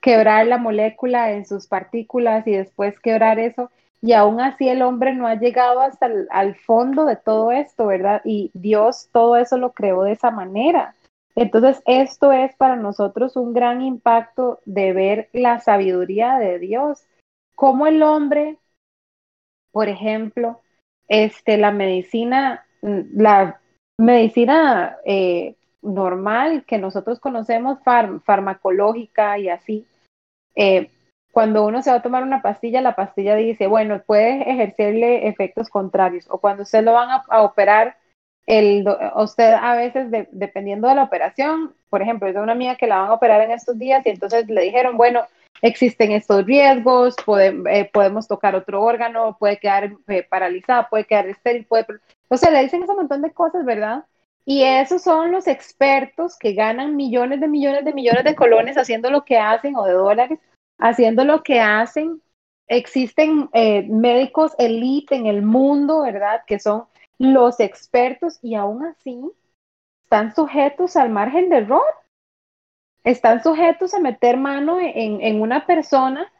quebrar 0.00 0.46
la 0.46 0.58
molécula 0.58 1.32
en 1.32 1.46
sus 1.46 1.66
partículas 1.66 2.46
y 2.46 2.52
después 2.52 2.98
quebrar 3.00 3.38
eso. 3.38 3.70
Y 4.02 4.14
aún 4.14 4.40
así 4.40 4.68
el 4.68 4.80
hombre 4.80 5.14
no 5.14 5.26
ha 5.26 5.34
llegado 5.34 5.80
hasta 5.80 6.06
el 6.06 6.26
al 6.30 6.54
fondo 6.54 7.04
de 7.04 7.16
todo 7.16 7.52
esto, 7.52 7.86
¿verdad? 7.86 8.22
Y 8.24 8.50
Dios 8.54 9.08
todo 9.12 9.36
eso 9.36 9.58
lo 9.58 9.72
creó 9.72 10.02
de 10.02 10.12
esa 10.12 10.30
manera. 10.30 10.94
Entonces, 11.40 11.82
esto 11.86 12.32
es 12.32 12.54
para 12.56 12.76
nosotros 12.76 13.34
un 13.34 13.54
gran 13.54 13.80
impacto 13.80 14.60
de 14.66 14.92
ver 14.92 15.30
la 15.32 15.58
sabiduría 15.58 16.36
de 16.36 16.58
Dios. 16.58 17.06
Como 17.54 17.86
el 17.86 18.02
hombre, 18.02 18.58
por 19.72 19.88
ejemplo, 19.88 20.60
este, 21.08 21.56
la 21.56 21.70
medicina, 21.70 22.66
mm, 22.82 23.22
la 23.22 23.58
medicina 23.96 24.98
eh, 25.06 25.54
normal 25.80 26.66
que 26.66 26.76
nosotros 26.76 27.20
conocemos, 27.20 27.78
farmacológica 27.82 29.38
y 29.38 29.48
así, 29.48 29.86
eh, 30.54 30.90
cuando 31.32 31.64
uno 31.64 31.80
se 31.80 31.90
va 31.90 31.96
a 31.96 32.02
tomar 32.02 32.22
una 32.22 32.42
pastilla, 32.42 32.82
la 32.82 32.96
pastilla 32.96 33.34
dice, 33.34 33.66
bueno, 33.66 34.02
puede 34.04 34.42
ejercerle 34.42 35.26
efectos 35.26 35.70
contrarios, 35.70 36.26
o 36.28 36.36
cuando 36.36 36.64
usted 36.64 36.84
lo 36.84 36.92
van 36.92 37.08
a 37.30 37.42
operar, 37.42 37.96
el, 38.50 38.84
usted 39.14 39.52
a 39.52 39.76
veces, 39.76 40.10
dependiendo 40.32 40.88
de 40.88 40.96
la 40.96 41.04
operación, 41.04 41.72
por 41.88 42.02
ejemplo, 42.02 42.26
es 42.26 42.34
de 42.34 42.40
una 42.40 42.50
amiga 42.50 42.74
que 42.74 42.88
la 42.88 42.98
van 42.98 43.10
a 43.10 43.14
operar 43.14 43.40
en 43.42 43.52
estos 43.52 43.78
días 43.78 44.04
y 44.04 44.08
entonces 44.10 44.48
le 44.48 44.62
dijeron, 44.62 44.96
bueno, 44.96 45.22
existen 45.62 46.10
estos 46.10 46.44
riesgos, 46.46 47.14
eh, 47.38 47.88
podemos 47.92 48.26
tocar 48.26 48.56
otro 48.56 48.82
órgano, 48.82 49.36
puede 49.38 49.58
quedar 49.58 49.92
eh, 50.08 50.24
paralizada, 50.28 50.88
puede 50.88 51.04
quedar 51.04 51.28
estéril, 51.28 51.64
puede... 51.64 51.86
O 52.28 52.36
sea, 52.36 52.50
le 52.50 52.62
dicen 52.62 52.82
ese 52.82 52.92
montón 52.92 53.22
de 53.22 53.30
cosas, 53.30 53.64
¿verdad? 53.64 54.04
Y 54.44 54.64
esos 54.64 55.02
son 55.02 55.30
los 55.30 55.46
expertos 55.46 56.36
que 56.36 56.54
ganan 56.54 56.96
millones 56.96 57.40
de 57.40 57.46
millones 57.46 57.84
de 57.84 57.92
millones 57.92 58.24
de 58.24 58.34
colones 58.34 58.76
haciendo 58.76 59.10
lo 59.10 59.24
que 59.24 59.38
hacen 59.38 59.76
o 59.76 59.84
de 59.84 59.92
dólares, 59.92 60.40
haciendo 60.76 61.24
lo 61.24 61.44
que 61.44 61.60
hacen. 61.60 62.20
Existen 62.66 63.48
eh, 63.52 63.82
médicos 63.88 64.56
elite 64.58 65.14
en 65.14 65.26
el 65.26 65.42
mundo, 65.42 66.02
¿verdad? 66.02 66.42
Que 66.48 66.58
son 66.58 66.86
los 67.20 67.60
expertos 67.60 68.38
y 68.40 68.54
aún 68.54 68.82
así 68.82 69.20
están 70.04 70.34
sujetos 70.34 70.96
al 70.96 71.10
margen 71.10 71.50
de 71.50 71.58
error. 71.58 71.84
Están 73.04 73.42
sujetos 73.42 73.92
a 73.92 74.00
meter 74.00 74.38
mano 74.38 74.78
en, 74.80 75.40
una 75.40 75.66
persona 75.66 76.32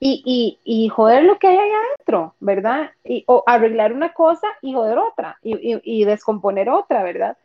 y, 0.00 0.58
y, 0.64 0.88
joder 0.88 1.22
lo 1.24 1.38
que 1.38 1.46
hay 1.46 1.56
ahí 1.56 1.70
adentro, 1.70 2.34
¿verdad? 2.40 2.90
Y, 3.04 3.24
o 3.28 3.44
arreglar 3.46 3.92
una 3.92 4.12
cosa 4.12 4.48
y 4.62 4.74
joder 4.74 4.98
otra 4.98 5.38
y, 5.42 5.80
y 5.82 6.04
descomponer 6.04 6.70
otra, 6.70 7.04
¿verdad? 7.04 7.38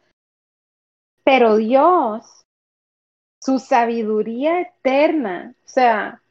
Pero 1.24 1.58
Dios, 1.58 2.44
su 3.40 3.60
sabiduría 3.60 4.60
eterna, 4.60 5.54
o 5.64 5.68
sea, 5.68 6.22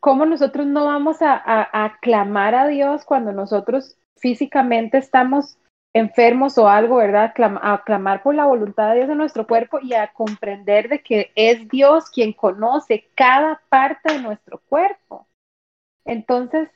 ¿cómo 0.00 0.26
nosotros 0.26 0.66
no 0.66 0.86
vamos 0.86 1.22
a, 1.22 1.34
a, 1.34 1.84
a 1.84 1.98
clamar 2.00 2.56
a 2.56 2.66
Dios 2.66 3.04
cuando 3.04 3.32
nosotros 3.32 3.96
físicamente 4.22 4.98
estamos 4.98 5.58
enfermos 5.94 6.56
o 6.56 6.68
algo, 6.68 6.96
¿verdad? 6.96 7.34
a 7.60 7.82
clamar 7.84 8.22
por 8.22 8.34
la 8.34 8.46
voluntad 8.46 8.90
de 8.90 8.98
Dios 8.98 9.10
en 9.10 9.18
nuestro 9.18 9.46
cuerpo 9.46 9.78
y 9.82 9.92
a 9.92 10.12
comprender 10.12 10.88
de 10.88 11.02
que 11.02 11.32
es 11.34 11.68
Dios 11.68 12.08
quien 12.08 12.32
conoce 12.32 13.10
cada 13.14 13.60
parte 13.68 14.14
de 14.14 14.22
nuestro 14.22 14.62
cuerpo. 14.68 15.26
Entonces, 16.06 16.70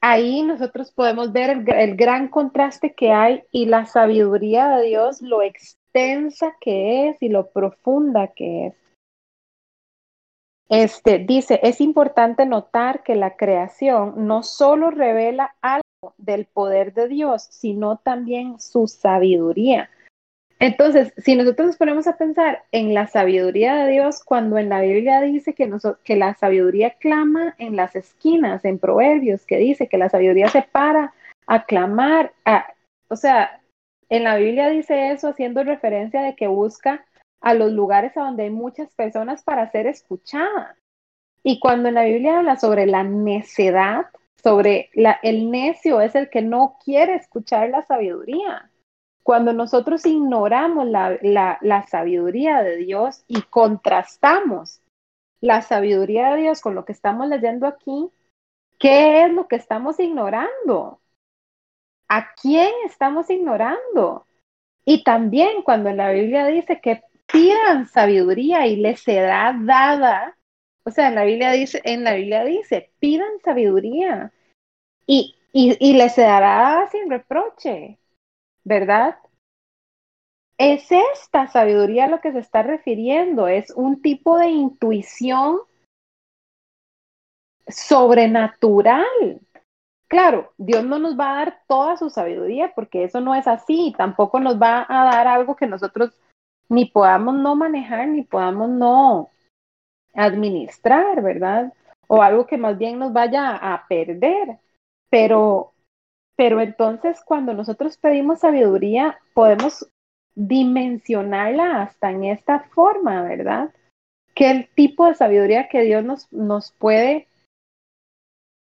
ahí 0.00 0.42
nosotros 0.42 0.90
podemos 0.90 1.32
ver 1.32 1.50
el, 1.50 1.72
el, 1.72 1.96
gran 1.96 2.28
contraste 2.28 2.94
que 2.94 3.12
hay 3.12 3.44
y 3.52 3.66
la 3.66 3.86
sabiduría 3.86 4.68
de 4.76 4.86
Dios, 4.86 5.22
lo 5.22 5.42
extensa 5.42 6.56
que 6.60 7.10
es 7.10 7.22
y 7.22 7.28
lo 7.28 7.50
profunda 7.50 8.28
que 8.28 8.66
es. 8.66 8.74
Este 10.68 11.20
dice, 11.20 11.60
es 11.62 11.80
importante 11.80 12.44
notar 12.44 13.04
que 13.04 13.14
la 13.14 13.36
creación 13.36 14.26
no 14.26 14.42
solo 14.42 14.90
revela 14.90 15.54
algo 15.60 15.85
del 16.18 16.46
poder 16.46 16.94
de 16.94 17.08
Dios, 17.08 17.46
sino 17.50 17.98
también 17.98 18.60
su 18.60 18.86
sabiduría. 18.86 19.90
Entonces, 20.58 21.12
si 21.18 21.36
nosotros 21.36 21.66
nos 21.66 21.76
ponemos 21.76 22.06
a 22.06 22.16
pensar 22.16 22.64
en 22.72 22.94
la 22.94 23.06
sabiduría 23.08 23.74
de 23.74 23.92
Dios, 23.92 24.24
cuando 24.24 24.56
en 24.56 24.70
la 24.70 24.80
Biblia 24.80 25.20
dice 25.20 25.54
que, 25.54 25.70
la 26.16 26.34
sabiduría 26.34 26.90
clama 26.92 27.54
en 27.58 27.76
las 27.76 27.94
esquinas, 27.94 28.64
en 28.64 28.78
Proverbios, 28.78 29.44
que 29.44 29.58
dice 29.58 29.86
que 29.88 29.98
la 29.98 30.08
sabiduría 30.08 30.48
se 30.48 30.62
para 30.62 31.12
a 31.46 31.66
clamar, 31.66 32.32
a, 32.44 32.72
o 33.08 33.16
sea, 33.16 33.60
en 34.08 34.24
la 34.24 34.36
Biblia 34.36 34.70
dice 34.70 35.12
eso 35.12 35.28
haciendo 35.28 35.62
referencia 35.62 36.22
de 36.22 36.34
que 36.34 36.46
busca 36.46 37.04
a 37.42 37.54
los 37.54 37.72
lugares 37.72 38.16
a 38.16 38.22
donde 38.22 38.44
hay 38.44 38.50
muchas 38.50 38.94
personas 38.94 39.42
para 39.42 39.70
ser 39.70 39.86
escuchadas. 39.86 40.76
Y 41.42 41.60
cuando 41.60 41.88
en 41.88 41.94
la 41.94 42.04
Biblia 42.04 42.38
habla 42.38 42.56
sobre 42.56 42.86
la 42.86 43.04
necedad, 43.04 44.06
sobre 44.46 44.90
el 45.24 45.50
necio 45.50 46.00
es 46.00 46.14
el 46.14 46.30
que 46.30 46.40
no 46.40 46.78
quiere 46.84 47.16
escuchar 47.16 47.68
la 47.68 47.82
sabiduría. 47.82 48.70
Cuando 49.24 49.52
nosotros 49.52 50.06
ignoramos 50.06 50.86
la, 50.86 51.18
la, 51.20 51.58
la 51.62 51.84
sabiduría 51.88 52.62
de 52.62 52.76
Dios 52.76 53.24
y 53.26 53.42
contrastamos 53.42 54.82
la 55.40 55.62
sabiduría 55.62 56.30
de 56.30 56.42
Dios 56.42 56.60
con 56.60 56.76
lo 56.76 56.84
que 56.84 56.92
estamos 56.92 57.26
leyendo 57.26 57.66
aquí, 57.66 58.08
¿qué 58.78 59.24
es 59.24 59.32
lo 59.32 59.48
que 59.48 59.56
estamos 59.56 59.98
ignorando? 59.98 61.00
¿A 62.06 62.32
quién 62.40 62.70
estamos 62.84 63.28
ignorando? 63.28 64.28
Y 64.84 65.02
también 65.02 65.62
cuando 65.64 65.90
la 65.90 66.12
Biblia 66.12 66.46
dice 66.46 66.80
que 66.80 67.02
pidan 67.26 67.88
sabiduría 67.88 68.68
y 68.68 68.76
les 68.76 69.00
será 69.00 69.58
dada, 69.60 70.38
o 70.86 70.90
sea, 70.92 71.08
en 71.08 71.16
la 71.16 71.24
Biblia 71.24 71.50
dice, 71.50 71.82
en 71.84 72.04
la 72.04 72.14
Biblia 72.14 72.44
dice, 72.44 72.92
pidan 73.00 73.40
sabiduría. 73.44 74.32
y, 75.06 75.34
y, 75.52 75.76
y 75.80 75.94
le 75.94 76.08
se 76.10 76.22
dará 76.22 76.88
sin 76.92 77.10
reproche, 77.10 77.98
¿verdad? 78.62 79.18
Es 80.58 80.86
esta 80.92 81.48
sabiduría 81.48 82.04
a 82.04 82.08
lo 82.08 82.20
que 82.20 82.30
se 82.32 82.38
está 82.38 82.62
refiriendo, 82.62 83.48
es 83.48 83.72
un 83.72 84.00
tipo 84.00 84.38
de 84.38 84.48
intuición 84.48 85.58
sobrenatural. 87.66 89.40
Claro, 90.08 90.52
Dios 90.56 90.84
no 90.84 91.00
nos 91.00 91.18
va 91.18 91.32
a 91.32 91.36
dar 91.36 91.62
toda 91.66 91.96
su 91.96 92.10
sabiduría 92.10 92.72
porque 92.76 93.02
eso 93.02 93.20
no 93.20 93.34
es 93.34 93.48
así, 93.48 93.92
tampoco 93.98 94.38
nos 94.38 94.62
va 94.62 94.86
a 94.88 95.04
dar 95.04 95.26
algo 95.26 95.56
que 95.56 95.66
nosotros 95.66 96.16
ni 96.68 96.84
podamos 96.84 97.34
no 97.34 97.56
manejar, 97.56 98.06
ni 98.06 98.22
podamos 98.22 98.68
no 98.68 99.30
administrar, 100.16 101.22
¿verdad? 101.22 101.72
O 102.08 102.22
algo 102.22 102.46
que 102.46 102.56
más 102.56 102.78
bien 102.78 102.98
nos 102.98 103.12
vaya 103.12 103.56
a 103.56 103.86
perder. 103.88 104.58
Pero, 105.10 105.72
pero 106.36 106.60
entonces 106.60 107.20
cuando 107.24 107.54
nosotros 107.54 107.96
pedimos 107.96 108.40
sabiduría, 108.40 109.18
podemos 109.34 109.88
dimensionarla 110.34 111.82
hasta 111.82 112.10
en 112.10 112.24
esta 112.24 112.60
forma, 112.60 113.22
¿verdad? 113.22 113.74
Que 114.34 114.50
el 114.50 114.68
tipo 114.74 115.06
de 115.06 115.14
sabiduría 115.14 115.68
que 115.68 115.82
Dios 115.82 116.04
nos, 116.04 116.32
nos 116.32 116.72
puede, 116.72 117.28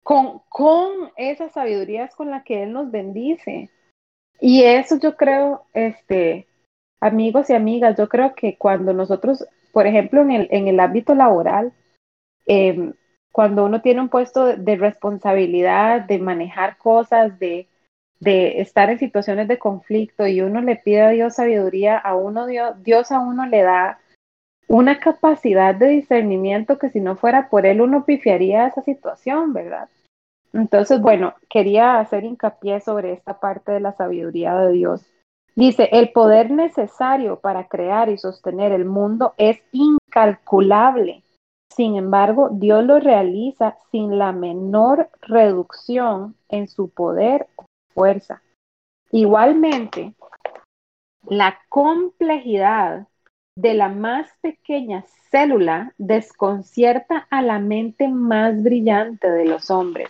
con, 0.03 0.41
con 0.49 1.11
esa 1.15 1.49
sabiduría 1.49 2.05
es 2.05 2.15
con 2.15 2.29
la 2.29 2.43
que 2.43 2.63
Él 2.63 2.73
nos 2.73 2.91
bendice. 2.91 3.71
Y 4.39 4.63
eso 4.63 4.99
yo 4.99 5.15
creo, 5.15 5.65
este, 5.73 6.47
amigos 6.99 7.49
y 7.49 7.53
amigas, 7.53 7.97
yo 7.97 8.07
creo 8.07 8.35
que 8.35 8.57
cuando 8.57 8.93
nosotros, 8.93 9.47
por 9.73 9.87
ejemplo, 9.87 10.21
en 10.21 10.67
el, 10.67 10.79
ámbito 10.79 11.15
laboral, 11.15 11.73
em, 12.45 12.93
cuando 13.31 13.65
uno 13.65 13.81
tiene 13.81 14.01
un 14.01 14.09
puesto 14.09 14.55
de 14.55 14.75
responsabilidad, 14.75 16.01
de 16.01 16.19
manejar 16.19 16.77
cosas, 16.77 17.39
de, 17.39 17.67
de 18.19 18.61
estar 18.61 18.91
en 18.91 18.99
situaciones 18.99 19.47
de 19.47 19.57
conflicto 19.57 20.27
y 20.27 20.41
uno 20.41 20.61
le 20.61 20.75
pide 20.75 21.01
a 21.01 21.09
Dios 21.09 21.35
sabiduría, 21.35 21.97
a 21.97 22.15
uno 22.15 22.45
Dios, 22.45 22.81
Dios 22.83 23.11
a 23.11 23.19
uno 23.19 23.47
le 23.47 23.63
da 23.63 23.99
una 24.67 24.99
capacidad 24.99 25.73
de 25.73 25.87
discernimiento 25.87 26.77
que 26.77 26.89
si 26.89 27.01
no 27.01 27.15
fuera 27.15 27.49
por 27.49 27.65
él 27.65 27.81
uno 27.81 28.05
pifiaría 28.05 28.67
esa 28.67 28.83
situación, 28.83 29.53
¿verdad? 29.53 29.89
Entonces, 30.53 31.01
bueno, 31.01 31.33
quería 31.49 31.99
hacer 31.99 32.23
hincapié 32.23 32.79
sobre 32.79 33.13
esta 33.13 33.39
parte 33.39 33.71
de 33.71 33.79
la 33.79 33.93
sabiduría 33.93 34.55
de 34.55 34.71
Dios. 34.71 35.12
Dice, 35.55 35.89
el 35.91 36.11
poder 36.11 36.49
necesario 36.49 37.39
para 37.39 37.67
crear 37.67 38.09
y 38.09 38.17
sostener 38.17 38.71
el 38.71 38.85
mundo 38.85 39.35
es 39.37 39.61
incalculable. 39.71 41.23
Sin 41.71 41.95
embargo, 41.95 42.49
Dios 42.51 42.83
lo 42.83 42.99
realiza 42.99 43.77
sin 43.91 44.17
la 44.17 44.31
menor 44.31 45.09
reducción 45.21 46.35
en 46.49 46.67
su 46.67 46.89
poder 46.89 47.47
fuerza. 47.93 48.41
Igualmente, 49.11 50.13
la 51.27 51.59
complejidad 51.69 53.07
de 53.55 53.75
la 53.75 53.89
más 53.89 54.29
pequeña 54.41 55.05
célula 55.29 55.93
desconcierta 55.99 57.27
a 57.29 57.41
la 57.43 57.59
mente 57.59 58.07
más 58.07 58.61
brillante 58.63 59.29
de 59.29 59.45
los 59.45 59.69
hombres, 59.69 60.09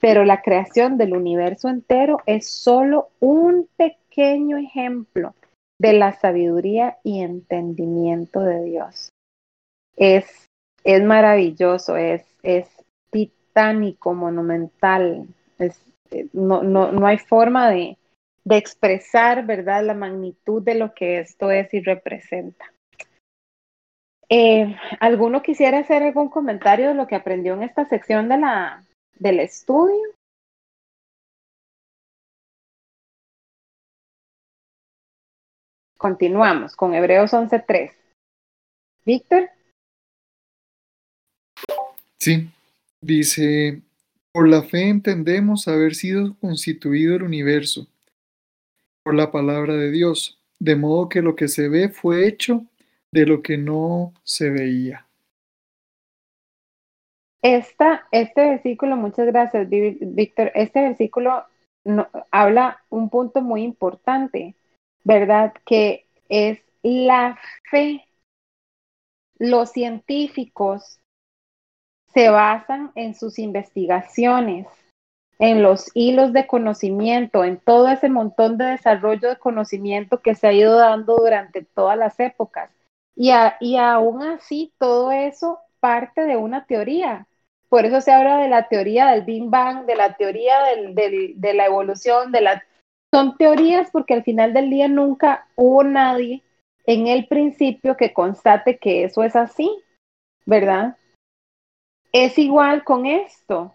pero 0.00 0.24
la 0.24 0.40
creación 0.40 0.96
del 0.96 1.14
universo 1.14 1.68
entero 1.68 2.18
es 2.24 2.48
solo 2.48 3.08
un 3.20 3.68
pequeño 3.76 3.99
ejemplo 4.12 5.34
de 5.78 5.92
la 5.92 6.12
sabiduría 6.12 6.98
y 7.02 7.22
entendimiento 7.22 8.40
de 8.40 8.64
Dios. 8.64 9.10
Es, 9.96 10.46
es 10.84 11.02
maravilloso, 11.02 11.96
es, 11.96 12.24
es 12.42 12.68
titánico, 13.10 14.14
monumental, 14.14 15.26
es 15.58 15.80
eh, 16.10 16.28
no, 16.32 16.62
no, 16.62 16.92
no 16.92 17.06
hay 17.06 17.18
forma 17.18 17.70
de, 17.70 17.96
de 18.44 18.56
expresar, 18.56 19.46
¿verdad?, 19.46 19.84
la 19.84 19.94
magnitud 19.94 20.62
de 20.62 20.74
lo 20.74 20.92
que 20.94 21.20
esto 21.20 21.50
es 21.50 21.72
y 21.72 21.80
representa. 21.80 22.72
Eh, 24.28 24.76
¿Alguno 25.00 25.42
quisiera 25.42 25.78
hacer 25.78 26.02
algún 26.02 26.28
comentario 26.28 26.88
de 26.88 26.94
lo 26.94 27.06
que 27.06 27.16
aprendió 27.16 27.54
en 27.54 27.64
esta 27.64 27.88
sección 27.88 28.28
de 28.28 28.38
la, 28.38 28.84
del 29.18 29.40
estudio? 29.40 30.00
Continuamos 36.00 36.76
con 36.76 36.94
Hebreos 36.94 37.34
11.3. 37.34 37.90
Víctor. 39.04 39.50
Sí, 42.18 42.48
dice 43.02 43.82
por 44.32 44.48
la 44.48 44.62
fe 44.62 44.88
entendemos 44.88 45.68
haber 45.68 45.94
sido 45.94 46.38
constituido 46.40 47.16
el 47.16 47.22
universo 47.22 47.86
por 49.02 49.14
la 49.14 49.30
palabra 49.30 49.74
de 49.74 49.90
Dios, 49.90 50.40
de 50.58 50.74
modo 50.74 51.10
que 51.10 51.20
lo 51.20 51.36
que 51.36 51.48
se 51.48 51.68
ve 51.68 51.90
fue 51.90 52.26
hecho 52.26 52.64
de 53.12 53.26
lo 53.26 53.42
que 53.42 53.58
no 53.58 54.14
se 54.24 54.48
veía. 54.48 55.06
Esta, 57.42 58.08
este 58.10 58.48
versículo, 58.48 58.96
muchas 58.96 59.26
gracias, 59.26 59.68
Víctor. 59.68 60.50
Este 60.54 60.80
versículo 60.80 61.44
habla 62.30 62.82
un 62.88 63.10
punto 63.10 63.42
muy 63.42 63.64
importante, 63.64 64.54
¿verdad? 65.04 65.54
Que 65.64 66.06
es 66.28 66.60
la 66.82 67.38
fe. 67.70 68.04
Los 69.38 69.72
científicos 69.72 71.00
se 72.12 72.28
basan 72.28 72.92
en 72.94 73.14
sus 73.14 73.38
investigaciones, 73.38 74.66
en 75.38 75.62
los 75.62 75.90
hilos 75.94 76.32
de 76.32 76.46
conocimiento, 76.46 77.44
en 77.44 77.58
todo 77.58 77.88
ese 77.88 78.08
montón 78.08 78.58
de 78.58 78.66
desarrollo 78.66 79.28
de 79.28 79.38
conocimiento 79.38 80.20
que 80.20 80.34
se 80.34 80.48
ha 80.48 80.52
ido 80.52 80.76
dando 80.76 81.16
durante 81.16 81.62
todas 81.62 81.96
las 81.96 82.18
épocas. 82.20 82.70
Y, 83.16 83.30
y 83.60 83.76
aún 83.76 84.22
así, 84.22 84.72
todo 84.78 85.12
eso 85.12 85.60
parte 85.80 86.22
de 86.22 86.36
una 86.36 86.66
teoría. 86.66 87.26
Por 87.68 87.86
eso 87.86 88.00
se 88.00 88.12
habla 88.12 88.38
de 88.38 88.48
la 88.48 88.68
teoría 88.68 89.06
del 89.08 89.22
Big 89.22 89.44
Bang, 89.48 89.86
de 89.86 89.96
la 89.96 90.16
teoría 90.16 90.56
de 90.94 91.54
la 91.54 91.66
evolución, 91.66 92.32
de 92.32 92.40
la... 92.40 92.64
Son 93.12 93.36
teorías 93.36 93.90
porque 93.90 94.14
al 94.14 94.22
final 94.22 94.52
del 94.52 94.70
día 94.70 94.88
nunca 94.88 95.48
hubo 95.56 95.82
nadie 95.82 96.42
en 96.84 97.06
el 97.06 97.26
principio 97.26 97.96
que 97.96 98.12
constate 98.12 98.78
que 98.78 99.04
eso 99.04 99.22
es 99.22 99.36
así, 99.36 99.82
¿verdad? 100.46 100.96
Es 102.12 102.38
igual 102.38 102.84
con 102.84 103.06
esto. 103.06 103.74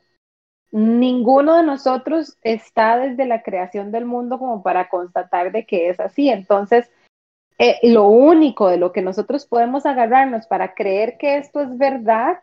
Ninguno 0.72 1.56
de 1.56 1.64
nosotros 1.64 2.38
está 2.42 2.98
desde 2.98 3.26
la 3.26 3.44
creación 3.44 3.92
del 3.92 4.06
mundo 4.06 4.40
como 4.40 4.62
para 4.62 4.90
constatar 4.90 5.52
de 5.52 5.66
que 5.66 5.90
es 5.90 6.00
así. 6.00 6.30
Entonces, 6.30 6.90
eh, 7.58 7.80
lo 7.84 8.08
único 8.08 8.68
de 8.68 8.78
lo 8.78 8.92
que 8.92 9.02
nosotros 9.02 9.46
podemos 9.46 9.86
agarrarnos 9.86 10.48
para 10.48 10.74
creer 10.74 11.18
que 11.18 11.38
esto 11.38 11.62
es 11.62 11.78
verdad, 11.78 12.40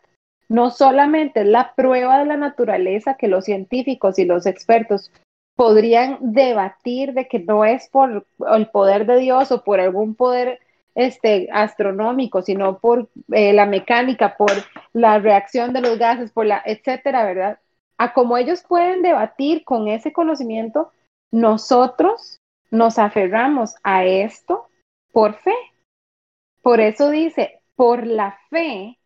no 0.49 0.70
solamente 0.70 1.40
es 1.40 1.47
la 1.47 1.74
prueba 1.74 2.18
de 2.18 2.26
la 2.26 2.36
naturaleza 2.36 3.14
que 3.14 3.28
los 3.28 3.45
científicos 3.45 4.18
y 4.18 4.24
los 4.24 4.47
expertos 4.47 5.12
podrían 5.57 6.18
debatir 6.20 7.12
de 7.12 7.28
que 7.28 7.38
no 7.38 7.64
es 7.64 7.88
por 7.88 8.26
el 8.53 8.66
poder 8.68 9.07
de 9.07 9.18
Dios 9.18 9.53
o 9.53 9.62
por 9.62 9.80
algún 9.80 10.14
poder 10.14 10.61
este, 10.94 11.48
astronómico, 11.53 12.42
sino 12.42 12.78
por 12.78 13.09
eh, 13.32 13.53
la 13.53 13.66
mecánica, 13.66 14.36
por 14.36 14.53
la 14.92 15.18
reacción 15.18 15.72
de 15.72 15.80
los 15.80 15.98
gases, 15.98 16.30
por 16.32 16.46
la, 16.46 16.62
etcétera, 16.64 17.24
¿verdad? 17.24 17.59
A 17.98 18.12
como 18.12 18.36
ellos 18.36 18.64
pueden 18.66 19.03
debatir 19.03 19.64
con 19.64 19.88
ese 19.88 20.12
conocimiento, 20.12 20.90
nosotros 21.30 22.40
nos 22.70 22.98
aferramos 22.98 23.74
a 23.82 24.05
esto 24.05 24.68
por 25.12 25.34
fe. 25.34 25.55
Por 26.62 26.80
eso 26.80 27.11
dice, 27.11 27.61
por 27.76 28.07
la 28.07 28.38
fe 28.50 28.98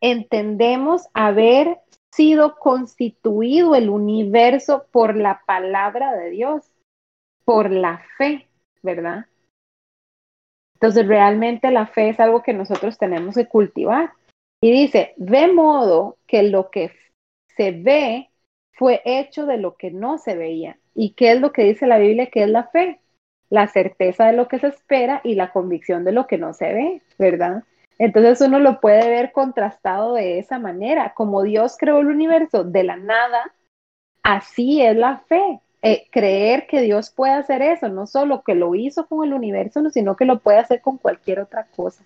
entendemos 0.00 1.08
haber 1.14 1.78
sido 2.12 2.56
constituido 2.56 3.74
el 3.74 3.90
universo 3.90 4.86
por 4.90 5.16
la 5.16 5.42
palabra 5.46 6.14
de 6.14 6.30
Dios, 6.30 6.70
por 7.44 7.70
la 7.70 8.02
fe, 8.16 8.48
¿verdad? 8.82 9.26
Entonces, 10.74 11.06
realmente 11.06 11.70
la 11.70 11.86
fe 11.86 12.10
es 12.10 12.20
algo 12.20 12.42
que 12.42 12.52
nosotros 12.52 12.98
tenemos 12.98 13.34
que 13.34 13.48
cultivar. 13.48 14.12
Y 14.60 14.70
dice, 14.70 15.14
de 15.16 15.52
modo 15.52 16.18
que 16.26 16.42
lo 16.44 16.70
que 16.70 16.92
se 17.56 17.72
ve 17.72 18.30
fue 18.72 19.02
hecho 19.04 19.46
de 19.46 19.58
lo 19.58 19.76
que 19.76 19.90
no 19.90 20.18
se 20.18 20.36
veía. 20.36 20.78
¿Y 20.94 21.14
qué 21.14 21.32
es 21.32 21.40
lo 21.40 21.52
que 21.52 21.64
dice 21.64 21.86
la 21.86 21.98
Biblia 21.98 22.30
que 22.30 22.44
es 22.44 22.48
la 22.48 22.64
fe? 22.68 23.00
La 23.50 23.66
certeza 23.66 24.26
de 24.26 24.34
lo 24.34 24.46
que 24.46 24.58
se 24.58 24.68
espera 24.68 25.20
y 25.24 25.34
la 25.34 25.52
convicción 25.52 26.04
de 26.04 26.12
lo 26.12 26.26
que 26.26 26.38
no 26.38 26.52
se 26.54 26.72
ve, 26.72 27.02
¿verdad? 27.18 27.64
Entonces 27.98 28.40
uno 28.40 28.60
lo 28.60 28.80
puede 28.80 29.08
ver 29.08 29.32
contrastado 29.32 30.14
de 30.14 30.38
esa 30.38 30.58
manera. 30.58 31.14
Como 31.14 31.42
Dios 31.42 31.76
creó 31.78 31.98
el 31.98 32.06
universo 32.06 32.64
de 32.64 32.84
la 32.84 32.96
nada, 32.96 33.52
así 34.22 34.82
es 34.82 34.96
la 34.96 35.18
fe. 35.18 35.60
Eh, 35.82 36.06
creer 36.10 36.66
que 36.66 36.80
Dios 36.80 37.10
puede 37.10 37.32
hacer 37.32 37.62
eso, 37.62 37.88
no 37.88 38.06
solo 38.06 38.42
que 38.42 38.56
lo 38.56 38.74
hizo 38.74 39.06
con 39.06 39.24
el 39.24 39.32
universo, 39.32 39.88
sino 39.90 40.16
que 40.16 40.24
lo 40.24 40.40
puede 40.40 40.58
hacer 40.58 40.80
con 40.80 40.98
cualquier 40.98 41.40
otra 41.40 41.66
cosa. 41.74 42.04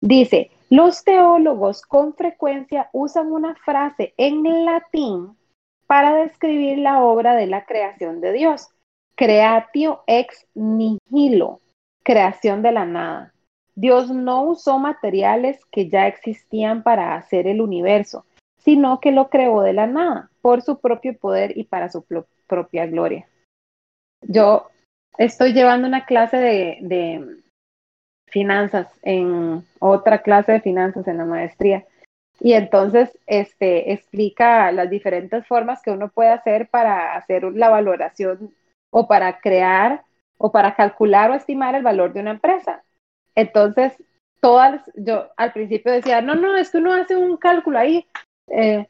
Dice, 0.00 0.50
los 0.70 1.04
teólogos 1.04 1.82
con 1.82 2.14
frecuencia 2.14 2.90
usan 2.92 3.32
una 3.32 3.54
frase 3.54 4.12
en 4.16 4.64
latín 4.64 5.36
para 5.86 6.14
describir 6.14 6.78
la 6.78 7.02
obra 7.02 7.34
de 7.34 7.46
la 7.46 7.64
creación 7.64 8.20
de 8.20 8.32
Dios. 8.32 8.68
Creatio 9.16 10.04
ex 10.06 10.46
nihilo, 10.54 11.60
creación 12.04 12.62
de 12.62 12.72
la 12.72 12.84
nada. 12.84 13.32
Dios 13.78 14.10
no 14.10 14.42
usó 14.42 14.80
materiales 14.80 15.64
que 15.66 15.88
ya 15.88 16.08
existían 16.08 16.82
para 16.82 17.14
hacer 17.14 17.46
el 17.46 17.60
universo, 17.60 18.26
sino 18.56 18.98
que 18.98 19.12
lo 19.12 19.30
creó 19.30 19.60
de 19.60 19.72
la 19.72 19.86
nada, 19.86 20.30
por 20.40 20.62
su 20.62 20.80
propio 20.80 21.16
poder 21.16 21.56
y 21.56 21.62
para 21.62 21.88
su 21.88 22.04
propia 22.48 22.86
gloria. 22.86 23.28
Yo 24.22 24.68
estoy 25.16 25.52
llevando 25.52 25.86
una 25.86 26.06
clase 26.06 26.38
de, 26.80 27.36
finanzas 28.26 28.88
en 29.02 29.64
otra 29.78 30.22
clase 30.22 30.52
de 30.52 30.60
finanzas 30.60 31.06
en 31.06 31.18
la 31.18 31.24
maestría. 31.24 31.86
Y 32.40 32.54
entonces 32.54 33.16
este, 33.28 33.92
explica 33.92 34.72
las 34.72 34.90
diferentes 34.90 35.46
formas 35.46 35.82
que 35.82 35.92
uno 35.92 36.08
puede 36.08 36.30
hacer 36.30 36.68
para 36.68 37.14
hacer 37.14 37.44
la 37.44 37.68
valoración 37.68 38.52
o 38.90 39.06
para 39.06 39.38
crear 39.38 40.02
o 40.36 40.50
para 40.50 40.74
calcular 40.74 41.30
o 41.30 41.34
estimar 41.34 41.76
el 41.76 41.84
valor 41.84 42.12
de 42.12 42.20
una 42.20 42.32
empresa. 42.32 42.82
Entonces, 43.38 43.92
todas, 44.40 44.82
yo 44.96 45.28
al 45.36 45.52
principio 45.52 45.92
decía, 45.92 46.20
no, 46.20 46.34
no, 46.34 46.56
es 46.56 46.70
que 46.70 46.78
uno 46.78 46.92
hace 46.92 47.14
un 47.14 47.36
cálculo 47.36 47.78
ahí, 47.78 48.04
eh, 48.48 48.88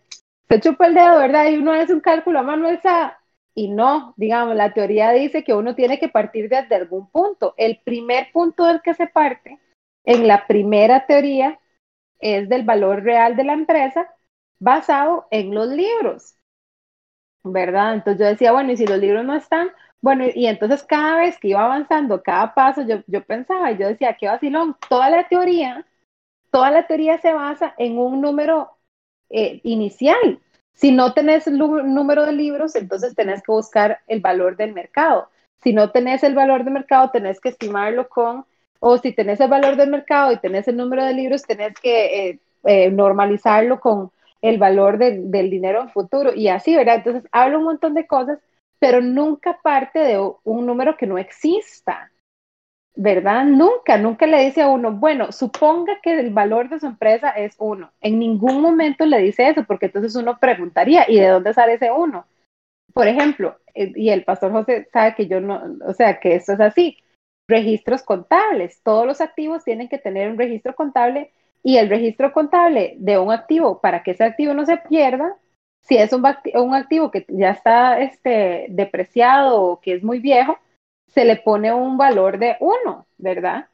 se 0.48 0.60
chupa 0.60 0.86
el 0.86 0.94
dedo, 0.94 1.18
¿verdad? 1.18 1.50
Y 1.50 1.58
uno 1.58 1.72
hace 1.72 1.92
un 1.92 2.00
cálculo 2.00 2.38
a 2.38 2.42
mano 2.42 2.66
esa, 2.66 3.18
y 3.54 3.68
no, 3.68 4.14
digamos, 4.16 4.56
la 4.56 4.72
teoría 4.72 5.10
dice 5.10 5.44
que 5.44 5.52
uno 5.52 5.74
tiene 5.74 5.98
que 5.98 6.08
partir 6.08 6.48
desde 6.48 6.76
algún 6.76 7.10
punto. 7.10 7.52
El 7.58 7.82
primer 7.84 8.32
punto 8.32 8.64
del 8.64 8.80
que 8.80 8.94
se 8.94 9.06
parte 9.06 9.58
en 10.06 10.26
la 10.26 10.46
primera 10.46 11.04
teoría 11.04 11.60
es 12.18 12.48
del 12.48 12.62
valor 12.62 13.02
real 13.02 13.36
de 13.36 13.44
la 13.44 13.52
empresa 13.52 14.08
basado 14.58 15.28
en 15.30 15.54
los 15.54 15.68
libros, 15.68 16.36
¿verdad? 17.44 17.92
Entonces 17.92 18.20
yo 18.20 18.26
decía, 18.26 18.52
bueno, 18.52 18.72
y 18.72 18.78
si 18.78 18.86
los 18.86 18.98
libros 18.98 19.26
no 19.26 19.34
están, 19.34 19.68
bueno, 20.00 20.24
y 20.34 20.46
entonces 20.46 20.82
cada 20.84 21.18
vez 21.18 21.38
que 21.38 21.48
iba 21.48 21.64
avanzando, 21.64 22.22
cada 22.22 22.54
paso, 22.54 22.82
yo, 22.82 23.02
yo 23.06 23.24
pensaba, 23.24 23.72
yo 23.72 23.88
decía, 23.88 24.16
qué 24.18 24.28
vacilón, 24.28 24.76
toda 24.88 25.10
la 25.10 25.26
teoría, 25.28 25.86
toda 26.50 26.70
la 26.70 26.86
teoría 26.86 27.18
se 27.18 27.32
basa 27.32 27.74
en 27.78 27.98
un 27.98 28.20
número 28.20 28.70
eh, 29.30 29.60
inicial. 29.64 30.40
Si 30.72 30.92
no 30.92 31.12
tenés 31.12 31.48
número 31.48 32.24
de 32.24 32.32
libros, 32.32 32.76
entonces 32.76 33.14
tenés 33.16 33.42
que 33.42 33.50
buscar 33.52 34.00
el 34.06 34.20
valor 34.20 34.56
del 34.56 34.72
mercado. 34.72 35.28
Si 35.62 35.72
no 35.72 35.90
tenés 35.90 36.22
el 36.22 36.34
valor 36.34 36.62
del 36.64 36.74
mercado, 36.74 37.10
tenés 37.10 37.40
que 37.40 37.48
estimarlo 37.48 38.08
con, 38.08 38.46
o 38.78 38.98
si 38.98 39.12
tenés 39.12 39.40
el 39.40 39.48
valor 39.48 39.76
del 39.76 39.90
mercado 39.90 40.30
y 40.30 40.38
tenés 40.38 40.68
el 40.68 40.76
número 40.76 41.04
de 41.04 41.14
libros, 41.14 41.42
tenés 41.42 41.74
que 41.80 42.28
eh, 42.28 42.40
eh, 42.64 42.90
normalizarlo 42.90 43.80
con 43.80 44.12
el 44.40 44.58
valor 44.58 44.98
del 44.98 45.50
dinero 45.50 45.82
en 45.82 45.90
futuro 45.90 46.32
y 46.32 46.46
así, 46.46 46.76
¿verdad? 46.76 46.96
Entonces 46.96 47.24
hablo 47.32 47.58
un 47.58 47.64
montón 47.64 47.94
de 47.94 48.06
cosas 48.06 48.38
pero 48.78 49.00
nunca 49.00 49.58
parte 49.62 49.98
de 49.98 50.18
un 50.44 50.66
número 50.66 50.96
que 50.96 51.06
no 51.06 51.18
exista, 51.18 52.10
¿verdad? 52.94 53.44
Nunca, 53.44 53.96
nunca 53.96 54.26
le 54.26 54.44
dice 54.44 54.62
a 54.62 54.68
uno, 54.68 54.92
bueno, 54.92 55.30
suponga 55.30 56.00
que 56.02 56.18
el 56.18 56.30
valor 56.32 56.68
de 56.68 56.80
su 56.80 56.86
empresa 56.86 57.30
es 57.30 57.54
uno. 57.58 57.92
En 58.00 58.18
ningún 58.18 58.60
momento 58.60 59.06
le 59.06 59.18
dice 59.18 59.48
eso, 59.48 59.64
porque 59.64 59.86
entonces 59.86 60.16
uno 60.16 60.38
preguntaría, 60.38 61.04
¿y 61.08 61.18
de 61.18 61.28
dónde 61.28 61.54
sale 61.54 61.74
ese 61.74 61.92
uno? 61.92 62.26
Por 62.92 63.06
ejemplo, 63.06 63.56
eh, 63.74 63.92
y 63.94 64.10
el 64.10 64.24
pastor 64.24 64.50
José 64.52 64.88
sabe 64.92 65.14
que 65.14 65.28
yo 65.28 65.40
no, 65.40 65.62
o 65.86 65.94
sea, 65.94 66.18
que 66.18 66.34
esto 66.34 66.54
es 66.54 66.60
así. 66.60 66.98
Registros 67.48 68.02
contables. 68.02 68.80
Todos 68.82 69.06
los 69.06 69.20
activos 69.20 69.64
tienen 69.64 69.88
que 69.88 69.98
tener 69.98 70.30
un 70.30 70.38
registro 70.38 70.74
contable 70.74 71.32
y 71.62 71.76
el 71.76 71.88
registro 71.88 72.32
contable 72.32 72.96
de 72.98 73.18
un 73.18 73.30
activo, 73.32 73.80
para 73.80 74.02
que 74.02 74.12
ese 74.12 74.24
activo 74.24 74.54
no 74.54 74.66
se 74.66 74.76
pierda, 74.76 75.36
si 75.80 75.96
es 75.96 76.12
un, 76.12 76.24
activo 76.26 77.10
que 77.10 77.24
ya 77.28 77.50
está 77.50 78.00
este, 78.00 78.66
depreciado 78.70 79.62
o 79.62 79.80
que 79.80 79.94
es 79.94 80.02
muy 80.02 80.18
viejo, 80.18 80.58
se 81.06 81.24
le 81.24 81.36
pone 81.36 81.72
un 81.72 81.96
valor 81.96 82.38
de 82.38 82.56
uno, 82.60 83.06
¿verdad? 83.16 83.68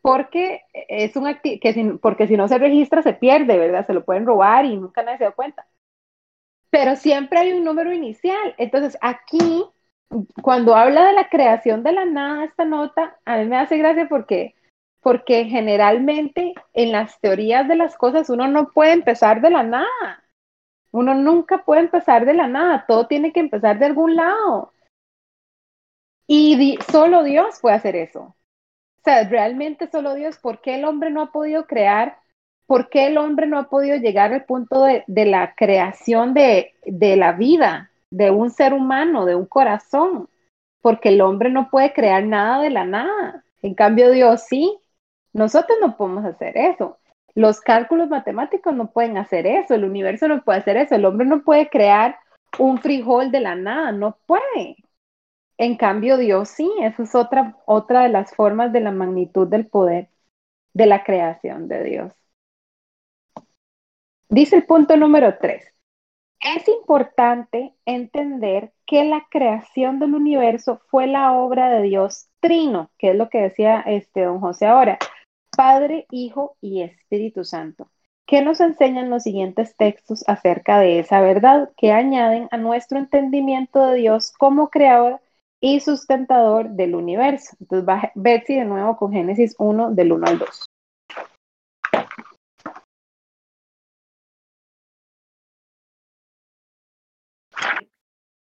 Porque 0.00 0.62
es 0.72 1.16
un 1.16 1.26
que 1.42 1.72
si, 1.72 1.84
porque 2.00 2.28
si 2.28 2.36
no 2.36 2.46
se 2.46 2.58
registra 2.58 3.02
se 3.02 3.12
pierde, 3.12 3.58
¿verdad? 3.58 3.86
Se 3.86 3.92
lo 3.92 4.04
pueden 4.04 4.26
robar 4.26 4.64
y 4.64 4.76
nunca 4.76 5.02
nadie 5.02 5.18
se 5.18 5.24
da 5.24 5.32
cuenta. 5.32 5.66
Pero 6.70 6.94
siempre 6.94 7.40
hay 7.40 7.52
un 7.52 7.64
número 7.64 7.92
inicial. 7.92 8.54
Entonces, 8.58 8.96
aquí, 9.00 9.64
cuando 10.42 10.76
habla 10.76 11.06
de 11.06 11.12
la 11.12 11.28
creación 11.28 11.82
de 11.82 11.92
la 11.92 12.04
nada, 12.04 12.44
esta 12.44 12.64
nota, 12.64 13.18
a 13.24 13.38
mí 13.38 13.46
me 13.46 13.56
hace 13.56 13.76
gracia 13.78 14.06
porque 14.08 14.54
porque 15.06 15.44
generalmente 15.44 16.52
en 16.74 16.90
las 16.90 17.20
teorías 17.20 17.68
de 17.68 17.76
las 17.76 17.96
cosas 17.96 18.28
uno 18.28 18.48
no 18.48 18.72
puede 18.72 18.90
empezar 18.90 19.40
de 19.40 19.50
la 19.50 19.62
nada. 19.62 20.24
Uno 20.96 21.12
nunca 21.12 21.58
puede 21.58 21.82
empezar 21.82 22.24
de 22.24 22.32
la 22.32 22.48
nada, 22.48 22.86
todo 22.88 23.06
tiene 23.06 23.30
que 23.30 23.40
empezar 23.40 23.78
de 23.78 23.84
algún 23.84 24.16
lado. 24.16 24.72
Y 26.26 26.78
solo 26.90 27.22
Dios 27.22 27.58
puede 27.60 27.76
hacer 27.76 27.96
eso. 27.96 28.20
O 28.20 29.02
sea, 29.04 29.28
realmente 29.28 29.90
solo 29.90 30.14
Dios, 30.14 30.38
¿por 30.38 30.62
qué 30.62 30.76
el 30.76 30.86
hombre 30.86 31.10
no 31.10 31.20
ha 31.20 31.32
podido 31.32 31.66
crear? 31.66 32.16
¿Por 32.66 32.88
qué 32.88 33.08
el 33.08 33.18
hombre 33.18 33.46
no 33.46 33.58
ha 33.58 33.68
podido 33.68 33.98
llegar 33.98 34.32
al 34.32 34.46
punto 34.46 34.84
de, 34.84 35.04
la 35.06 35.54
creación 35.54 36.32
de, 36.32 36.72
de 36.86 37.16
la 37.16 37.32
vida, 37.32 37.90
de 38.10 38.30
un 38.30 38.48
ser 38.48 38.72
humano, 38.72 39.26
de 39.26 39.34
un 39.34 39.44
corazón? 39.44 40.30
Porque 40.80 41.10
el 41.10 41.20
hombre 41.20 41.50
no 41.50 41.68
puede 41.68 41.92
crear 41.92 42.24
nada 42.24 42.62
de 42.62 42.70
la 42.70 42.86
nada. 42.86 43.44
En 43.60 43.74
cambio, 43.74 44.10
Dios 44.12 44.44
sí. 44.48 44.78
Nosotros 45.34 45.76
no 45.78 45.94
podemos 45.98 46.24
hacer 46.24 46.56
eso. 46.56 46.96
Los 47.36 47.60
cálculos 47.60 48.08
matemáticos 48.08 48.74
no 48.74 48.90
pueden 48.90 49.18
hacer 49.18 49.46
eso, 49.46 49.74
el 49.74 49.84
universo 49.84 50.26
no 50.26 50.42
puede 50.42 50.58
hacer 50.60 50.78
eso, 50.78 50.94
el 50.94 51.04
hombre 51.04 51.26
no 51.26 51.42
puede 51.42 51.68
crear 51.68 52.18
un 52.58 52.78
frijol 52.78 53.30
de 53.30 53.40
la 53.40 53.54
nada, 53.54 53.92
no 53.92 54.16
puede. 54.24 54.76
En 55.58 55.76
cambio, 55.76 56.16
Dios 56.16 56.48
sí, 56.48 56.70
eso 56.80 57.02
es 57.02 57.14
otra, 57.14 57.56
otra 57.66 58.04
de 58.04 58.08
las 58.08 58.34
formas 58.34 58.72
de 58.72 58.80
la 58.80 58.90
magnitud 58.90 59.46
del 59.46 59.66
poder 59.66 60.08
de 60.72 60.86
la 60.86 61.04
creación 61.04 61.68
de 61.68 61.84
Dios. 61.84 62.12
Dice 64.30 64.56
el 64.56 64.64
punto 64.64 64.96
número 64.96 65.36
tres. 65.38 65.74
Es 66.40 66.66
importante 66.68 67.74
entender 67.84 68.72
que 68.86 69.04
la 69.04 69.26
creación 69.30 69.98
del 69.98 70.14
universo 70.14 70.80
fue 70.90 71.06
la 71.06 71.32
obra 71.32 71.68
de 71.68 71.82
Dios 71.82 72.28
trino, 72.40 72.90
que 72.98 73.10
es 73.10 73.16
lo 73.16 73.28
que 73.28 73.42
decía 73.42 73.80
este 73.80 74.22
don 74.22 74.40
José 74.40 74.66
ahora. 74.66 74.98
Padre, 75.56 76.06
Hijo 76.10 76.56
y 76.60 76.82
Espíritu 76.82 77.42
Santo. 77.44 77.90
¿Qué 78.26 78.42
nos 78.42 78.60
enseñan 78.60 79.08
los 79.08 79.22
siguientes 79.22 79.74
textos 79.76 80.22
acerca 80.28 80.78
de 80.80 80.98
esa 80.98 81.20
verdad 81.20 81.70
que 81.76 81.92
añaden 81.92 82.48
a 82.50 82.58
nuestro 82.58 82.98
entendimiento 82.98 83.86
de 83.86 83.98
Dios 83.98 84.32
como 84.36 84.68
creador 84.68 85.20
y 85.60 85.80
sustentador 85.80 86.70
del 86.70 86.94
universo? 86.94 87.56
Entonces 87.60 87.88
va 87.88 88.12
Betsy 88.14 88.56
de 88.56 88.64
nuevo 88.64 88.96
con 88.96 89.12
Génesis 89.12 89.54
1 89.58 89.92
del 89.92 90.12
1 90.12 90.26
al 90.26 90.38
2. 90.40 90.70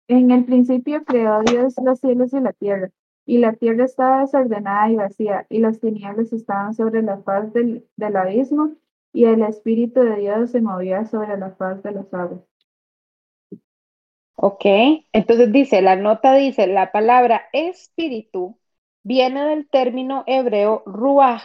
En 0.08 0.32
el 0.32 0.46
principio 0.46 1.04
creó 1.06 1.42
Dios 1.42 1.76
los 1.84 2.00
cielos 2.00 2.34
y 2.34 2.40
la 2.40 2.54
tierra 2.54 2.90
y 3.30 3.38
la 3.38 3.54
tierra 3.54 3.86
estaba 3.86 4.22
desordenada 4.22 4.90
y 4.90 4.96
vacía, 4.96 5.46
y 5.50 5.60
las 5.60 5.80
tinieblas 5.80 6.34
estaban 6.34 6.74
sobre 6.74 7.04
la 7.04 7.20
faz 7.20 7.54
del, 7.54 7.86
abismo, 8.16 8.72
y 9.14 9.26
el 9.26 9.44
Espíritu 9.44 10.00
de 10.00 10.16
Dios 10.16 10.50
se 10.50 10.62
movía 10.62 11.06
sobre 11.06 11.38
la 11.38 11.52
faz 11.52 11.84
de 11.84 11.92
las 11.92 12.12
aguas. 12.12 12.42
Ok, 14.34 14.66
entonces 15.14 15.52
dice, 15.52 15.84
la 15.84 15.96
nota 15.96 16.34
dice, 16.34 16.66
la 16.66 16.92
palabra 16.92 17.44
espíritu 17.54 18.58
viene 19.04 19.46
del 19.46 19.70
término 19.70 20.24
hebreo 20.26 20.82
ruach, 20.88 21.44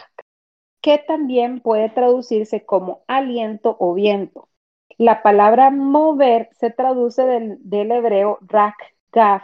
que 0.81 0.97
también 0.97 1.59
puede 1.59 1.89
traducirse 1.91 2.65
como 2.65 3.03
aliento 3.07 3.77
o 3.79 3.93
viento. 3.93 4.49
La 4.97 5.21
palabra 5.21 5.69
mover 5.69 6.49
se 6.53 6.71
traduce 6.71 7.27
del, 7.27 7.57
del 7.59 7.91
hebreo 7.91 8.39
rak, 8.41 8.73
gaf, 9.11 9.43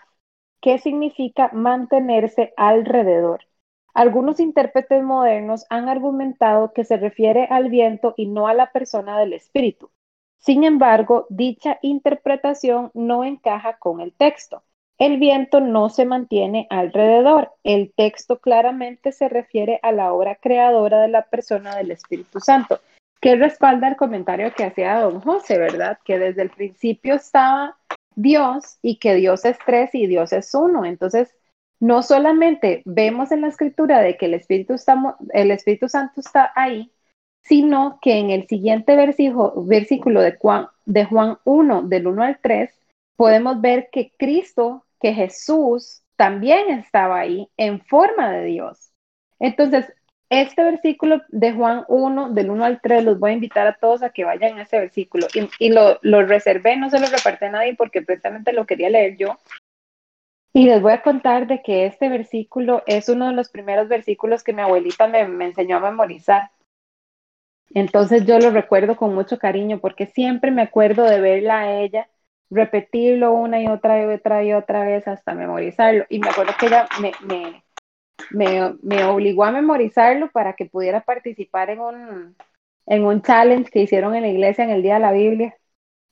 ¿Qué 0.62 0.78
significa 0.78 1.50
mantenerse 1.54 2.54
alrededor. 2.56 3.42
Algunos 3.94 4.40
intérpretes 4.40 5.04
modernos 5.04 5.66
han 5.70 5.90
argumentado 5.90 6.72
que 6.72 6.86
se 6.86 6.98
refiere 6.98 7.48
al 7.50 7.70
viento 7.70 8.14
y 8.16 8.28
no 8.28 8.48
a 8.48 8.54
la 8.54 8.72
persona 8.72 9.20
del 9.20 9.34
espíritu. 9.34 9.90
Sin 10.38 10.64
embargo, 10.64 11.26
dicha 11.30 11.78
interpretación 11.82 12.92
no 12.94 13.24
encaja 13.24 13.78
con 13.78 14.02
el 14.02 14.14
texto. 14.14 14.64
El 14.98 15.18
viento 15.18 15.62
no 15.62 15.90
se 15.90 16.06
mantiene 16.06 16.68
alrededor. 16.70 17.52
El 17.64 17.92
texto 17.96 18.40
claramente 18.40 19.12
se 19.12 19.30
refiere 19.30 19.80
a 19.82 19.92
la 19.92 20.14
obra 20.14 20.36
creadora 20.36 21.02
de 21.02 21.08
la 21.08 21.24
persona 21.24 21.76
del 21.76 21.90
Espíritu 21.90 22.40
Santo, 22.40 22.80
que 23.20 23.36
respalda 23.36 23.88
el 23.88 23.96
comentario 23.96 24.54
que 24.54 24.64
hacía 24.64 25.00
don 25.00 25.22
José, 25.22 25.58
¿verdad? 25.58 25.98
Que 26.06 26.20
desde 26.20 26.44
el 26.44 26.52
principio 26.52 27.16
estaba 27.16 27.78
Dios 28.22 28.78
y 28.82 28.98
que 28.98 29.16
Dios 29.16 29.46
es 29.46 29.58
tres 29.66 29.94
y 29.94 30.08
Dios 30.08 30.34
es 30.34 30.54
uno. 30.54 30.86
Entonces, 30.86 31.34
no 31.80 32.04
solamente 32.04 32.84
vemos 32.86 33.32
en 33.32 33.42
la 33.42 33.48
escritura 33.48 34.02
de 34.02 34.18
que 34.18 34.28
el 34.28 34.36
Espíritu, 34.36 34.76
el 35.34 35.52
Espíritu 35.52 35.90
Santo 35.90 36.22
está 36.22 36.52
ahí, 36.56 36.92
sino 37.44 38.00
que 38.02 38.20
en 38.20 38.30
el 38.30 38.48
siguiente 38.48 38.96
versículo, 38.96 39.64
versículo 39.66 40.22
de, 40.22 40.38
Juan, 40.38 40.68
de 40.86 41.06
Juan 41.06 41.38
1, 41.44 41.84
del 41.84 42.08
1 42.08 42.24
al 42.24 42.40
3, 42.40 42.72
podemos 43.16 43.60
ver 43.62 43.90
que 43.92 44.14
Cristo, 44.18 44.86
que 45.00 45.14
Jesús 45.14 46.02
también 46.16 46.70
estaba 46.70 47.20
ahí 47.20 47.50
en 47.58 47.82
forma 47.82 48.32
de 48.32 48.46
Dios. 48.46 48.92
Entonces, 49.40 49.92
este 50.32 50.64
versículo 50.64 51.22
de 51.28 51.52
Juan 51.52 51.84
1, 51.88 52.30
del 52.30 52.50
1 52.50 52.66
al 52.66 52.82
3, 52.82 53.04
los 53.04 53.20
voy 53.20 53.32
a 53.32 53.34
invitar 53.34 53.68
a 53.68 53.76
todos 53.76 54.02
a 54.02 54.12
que 54.12 54.24
vayan 54.24 54.58
a 54.58 54.64
ese 54.64 54.80
versículo. 54.80 55.28
Y, 55.60 55.70
lo, 55.70 56.00
lo, 56.02 56.26
reservé, 56.26 56.78
no 56.78 56.90
se 56.90 57.00
lo 57.00 57.08
repartí 57.08 57.46
a 57.46 57.52
nadie 57.52 57.76
porque 57.76 58.02
precisamente 58.02 58.54
lo 58.54 58.66
quería 58.66 58.90
leer 58.90 59.18
yo. 59.18 59.38
Y 60.54 60.66
les 60.66 60.82
voy 60.82 60.94
a 60.94 61.02
contar 61.02 61.48
de 61.48 61.62
que 61.62 61.86
este 61.86 62.10
versículo 62.10 62.82
es 62.88 63.10
uno 63.10 63.28
de 63.28 63.34
los 63.34 63.50
primeros 63.50 63.88
versículos 63.88 64.44
que 64.44 64.54
mi 64.54 64.62
abuelita 64.62 65.08
me, 65.08 65.28
me 65.28 65.46
enseñó 65.46 65.78
a 65.78 65.92
memorizar. 65.92 66.52
Entonces 67.74 68.26
yo 68.26 68.40
lo 68.40 68.52
recuerdo 68.52 68.96
con 68.96 69.14
mucho 69.14 69.38
cariño 69.38 69.80
porque 69.80 70.08
siempre 70.08 70.52
me 70.52 70.62
acuerdo 70.62 71.04
de 71.04 71.22
verla 71.22 71.60
a 71.60 71.82
ella 71.82 72.08
repetirlo 72.52 73.32
una 73.32 73.62
y 73.62 73.68
otra 73.68 74.02
y 74.02 74.06
otra 74.06 74.44
y 74.44 74.54
otra 74.54 74.84
vez 74.84 75.08
hasta 75.08 75.34
memorizarlo. 75.34 76.06
Y 76.10 76.20
me 76.20 76.30
acuerdo 76.30 76.54
que 76.60 76.68
ella 76.68 76.88
me, 77.00 77.64
me, 78.32 78.76
me 78.82 79.04
obligó 79.06 79.44
a 79.44 79.52
memorizarlo 79.52 80.32
para 80.32 80.54
que 80.54 80.66
pudiera 80.66 81.02
participar 81.02 81.70
en 81.70 81.80
un, 81.80 82.36
en 82.86 83.06
un 83.06 83.22
challenge 83.22 83.72
que 83.72 83.82
hicieron 83.82 84.16
en 84.16 84.24
la 84.24 84.30
iglesia 84.30 84.64
en 84.64 84.70
el 84.70 84.84
Día 84.84 84.96
de 84.96 85.00
la 85.00 85.12
Biblia. 85.12 85.56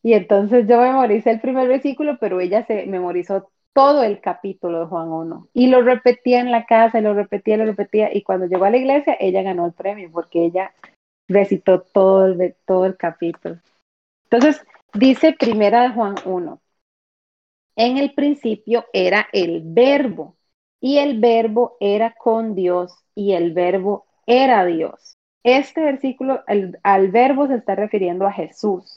Y 0.02 0.14
entonces 0.14 0.68
yo 0.68 0.80
memoricé 0.80 1.32
el 1.32 1.42
primer 1.42 1.68
versículo, 1.68 2.18
pero 2.20 2.40
ella 2.40 2.66
se 2.66 2.86
memorizó 2.86 3.52
todo 3.74 4.04
el 4.04 4.22
capítulo 4.22 4.82
de 4.82 4.86
Juan 4.88 5.10
1 5.10 5.50
y 5.54 5.68
lo 5.68 5.82
repetía 5.82 6.40
en 6.40 6.52
la 6.52 6.66
casa, 6.66 7.00
y 7.00 7.02
lo 7.02 7.14
repetía, 7.14 7.58
lo 7.58 7.66
repetía. 7.66 8.10
Y 8.14 8.24
cuando 8.24 8.48
llegó 8.48 8.66
a 8.66 8.70
la 8.70 8.78
iglesia, 8.78 9.16
ella 9.20 9.42
ganó 9.42 9.66
el 9.66 9.74
premio 9.74 10.10
porque 10.12 10.46
ella 10.46 10.74
recitó 11.28 11.82
todo 11.82 12.26
el, 12.26 12.56
todo 12.66 12.86
el 12.86 12.98
capítulo. 12.98 13.58
Entonces, 14.30 14.66
dice 14.94 15.36
primera 15.38 15.84
de 15.84 15.90
Juan 15.90 16.16
1, 16.26 16.62
en 17.76 17.98
el 17.98 18.14
principio 18.14 18.86
era 18.94 19.28
el 19.32 19.62
verbo 19.64 20.36
y 20.82 20.98
el 20.98 21.20
verbo 21.20 21.78
era 21.80 22.14
con 22.14 22.56
Dios 22.56 22.94
y 23.16 23.34
el 23.34 23.54
verbo 23.54 24.06
era 24.26 24.66
Dios. 24.66 25.18
Este 25.44 25.82
versículo, 25.82 26.44
al 26.84 27.12
verbo 27.12 27.48
se 27.48 27.56
está 27.56 27.76
refiriendo 27.76 28.28
a 28.28 28.34
Jesús, 28.34 28.94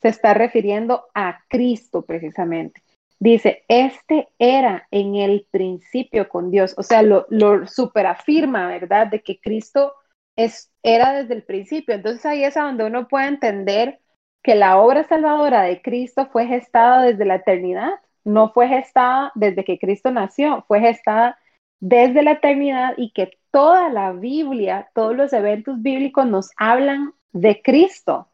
se 0.00 0.08
está 0.08 0.34
refiriendo 0.34 1.04
a 1.14 1.40
Cristo 1.48 2.02
precisamente. 2.02 2.82
Dice, 3.22 3.62
este 3.68 4.28
era 4.40 4.88
en 4.90 5.14
el 5.14 5.46
principio 5.52 6.28
con 6.28 6.50
Dios, 6.50 6.74
o 6.76 6.82
sea, 6.82 7.02
lo, 7.02 7.24
superafirma, 7.68 8.66
¿verdad? 8.66 9.06
De 9.06 9.22
que 9.22 9.38
Cristo 9.38 9.92
es, 10.34 10.72
era 10.82 11.12
desde 11.12 11.34
el 11.34 11.44
principio. 11.44 11.94
Entonces 11.94 12.26
ahí 12.26 12.42
es 12.42 12.54
donde 12.54 12.84
uno 12.84 13.06
puede 13.06 13.28
entender 13.28 14.00
que 14.42 14.56
la 14.56 14.76
obra 14.80 15.04
salvadora 15.04 15.62
de 15.62 15.80
Cristo 15.82 16.30
fue 16.32 16.46
gestada 16.46 17.04
desde 17.04 17.24
la 17.24 17.36
eternidad, 17.36 17.92
no 18.24 18.52
fue 18.52 18.68
gestada 18.68 19.32
desde 19.34 19.64
que 19.64 19.78
Cristo 19.78 20.10
nació, 20.10 20.64
fue 20.68 20.80
gestada 20.80 21.38
desde 21.80 22.22
la 22.22 22.32
eternidad 22.32 22.94
y 22.96 23.12
que 23.12 23.38
toda 23.50 23.88
la 23.88 24.12
Biblia, 24.12 24.88
todos 24.94 25.16
los 25.16 25.32
eventos 25.32 25.82
bíblicos 25.82 26.26
nos 26.26 26.50
hablan 26.56 27.12
de 27.32 27.60
Cristo 27.62 28.28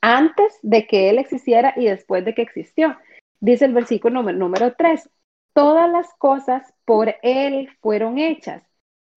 antes 0.00 0.58
de 0.62 0.86
que 0.86 1.10
Él 1.10 1.18
existiera 1.18 1.74
y 1.76 1.86
después 1.86 2.24
de 2.24 2.34
que 2.34 2.42
existió. 2.42 2.96
Dice 3.40 3.66
el 3.66 3.74
versículo 3.74 4.14
número, 4.14 4.38
número 4.38 4.74
3, 4.74 5.08
todas 5.52 5.90
las 5.90 6.12
cosas 6.14 6.72
por 6.84 7.14
Él 7.22 7.68
fueron 7.80 8.18
hechas 8.18 8.62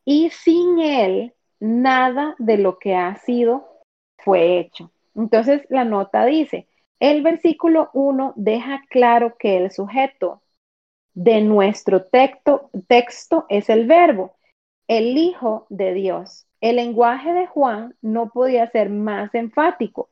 y 0.05 0.29
sin 0.29 0.79
Él 0.79 1.33
nada 1.59 2.35
de 2.39 2.57
lo 2.57 2.77
que 2.79 2.95
ha 2.95 3.15
sido 3.15 3.67
fue 4.17 4.59
hecho. 4.59 4.91
Entonces 5.15 5.65
la 5.69 5.83
nota 5.83 6.25
dice, 6.25 6.67
el 6.99 7.21
versículo 7.21 7.89
1 7.93 8.33
deja 8.35 8.81
claro 8.89 9.35
que 9.37 9.57
el 9.57 9.71
sujeto 9.71 10.41
de 11.13 11.41
nuestro 11.41 12.05
texto, 12.05 12.69
texto 12.87 13.45
es 13.49 13.69
el 13.69 13.87
verbo, 13.87 14.35
el 14.87 15.17
Hijo 15.17 15.65
de 15.69 15.93
Dios. 15.93 16.45
El 16.61 16.77
lenguaje 16.77 17.33
de 17.33 17.47
Juan 17.47 17.95
no 18.01 18.29
podía 18.29 18.67
ser 18.71 18.89
más 18.89 19.33
enfático. 19.35 20.09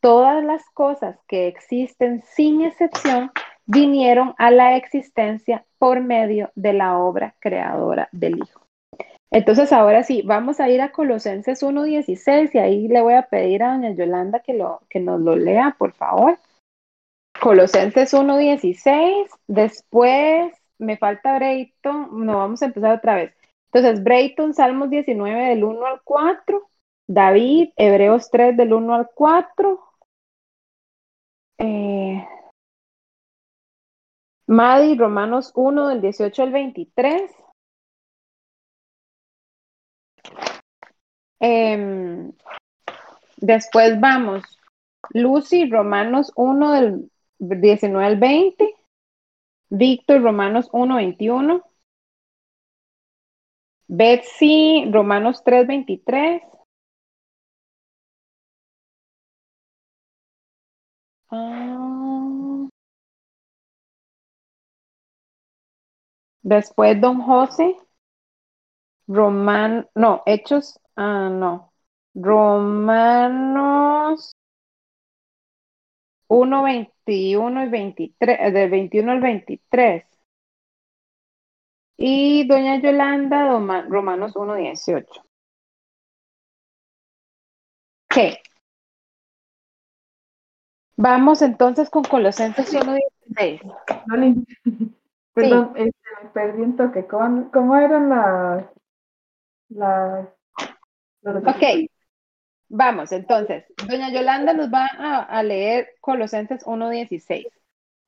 Todas 0.00 0.44
las 0.44 0.62
cosas 0.70 1.18
que 1.28 1.46
existen 1.46 2.22
sin 2.22 2.62
excepción 2.62 3.30
vinieron 3.66 4.34
a 4.38 4.50
la 4.50 4.76
existencia 4.76 5.64
por 5.78 6.00
medio 6.00 6.50
de 6.54 6.72
la 6.72 6.98
obra 6.98 7.36
creadora 7.40 8.08
del 8.12 8.38
Hijo. 8.38 8.63
Entonces, 9.34 9.72
ahora 9.72 10.04
sí, 10.04 10.22
vamos 10.22 10.60
a 10.60 10.68
ir 10.68 10.80
a 10.80 10.92
Colosenses 10.92 11.64
1.16 11.64 12.54
y 12.54 12.58
ahí 12.58 12.86
le 12.86 13.02
voy 13.02 13.14
a 13.14 13.22
pedir 13.22 13.64
a 13.64 13.72
doña 13.72 13.90
Yolanda 13.90 14.38
que, 14.38 14.54
lo, 14.54 14.82
que 14.88 15.00
nos 15.00 15.20
lo 15.20 15.34
lea, 15.34 15.74
por 15.76 15.92
favor. 15.92 16.38
Colosenses 17.42 18.14
1.16, 18.14 19.26
después 19.48 20.54
me 20.78 20.96
falta 20.98 21.34
Brayton, 21.34 22.24
no 22.24 22.38
vamos 22.38 22.62
a 22.62 22.66
empezar 22.66 22.96
otra 22.96 23.16
vez. 23.16 23.34
Entonces, 23.72 24.04
Brayton, 24.04 24.54
Salmos 24.54 24.88
19 24.88 25.48
del 25.48 25.64
1 25.64 25.84
al 25.84 26.00
4, 26.04 26.70
David, 27.08 27.70
Hebreos 27.74 28.30
3 28.30 28.56
del 28.56 28.72
1 28.72 28.94
al 28.94 29.10
4, 29.16 29.80
eh, 31.58 32.24
Madi, 34.46 34.94
Romanos 34.94 35.50
1 35.56 35.88
del 35.88 36.00
18 36.02 36.40
al 36.40 36.52
23, 36.52 37.43
Em, 41.46 42.32
después 43.36 44.00
vamos, 44.00 44.42
Lucy, 45.10 45.68
Romanos 45.68 46.32
1 46.36 46.72
del 46.72 47.10
19 47.38 48.06
al 48.06 48.16
20, 48.18 48.74
Víctor, 49.68 50.22
Romanos 50.22 50.70
1, 50.72 50.96
21, 50.96 51.62
Betsy, 53.88 54.90
Romanos 54.90 55.42
3, 55.44 55.66
23. 55.66 56.42
Ah. 61.30 62.68
Después 66.42 66.98
Don 67.00 67.20
José, 67.20 67.76
Roman, 69.06 69.86
no, 69.94 70.22
Hechos 70.26 70.78
Ah, 70.96 71.28
no. 71.30 71.72
Romanos 72.14 72.54
1, 76.28 76.62
21 76.62 77.64
y 77.64 77.68
23, 77.68 78.38
eh, 78.40 78.50
del 78.50 78.70
21 78.70 79.12
al 79.12 79.20
23. 79.20 80.04
Y 81.96 82.46
doña 82.46 82.80
Yolanda, 82.80 83.48
Romanos 83.88 84.36
1, 84.36 84.54
18. 84.54 85.24
Ok. 88.10 88.18
Vamos 90.96 91.42
entonces 91.42 91.90
con 91.90 92.04
Colosenses 92.04 92.72
1, 92.72 92.94
16. 93.26 93.60
Perdón, 95.34 95.72
este, 95.74 95.98
me 96.22 96.28
perdí 96.30 96.62
un 96.62 96.76
toque. 96.76 97.06
¿Cómo, 97.06 97.50
cómo 97.50 97.76
eran 97.76 98.08
las, 98.08 98.66
las 99.68 100.28
Ok, 101.24 101.90
vamos 102.68 103.12
entonces. 103.12 103.64
Doña 103.88 104.10
Yolanda 104.10 104.52
nos 104.52 104.68
va 104.68 104.86
a, 104.86 105.42
leer 105.42 105.94
Colosenses 106.00 106.64
1.16. 106.66 107.46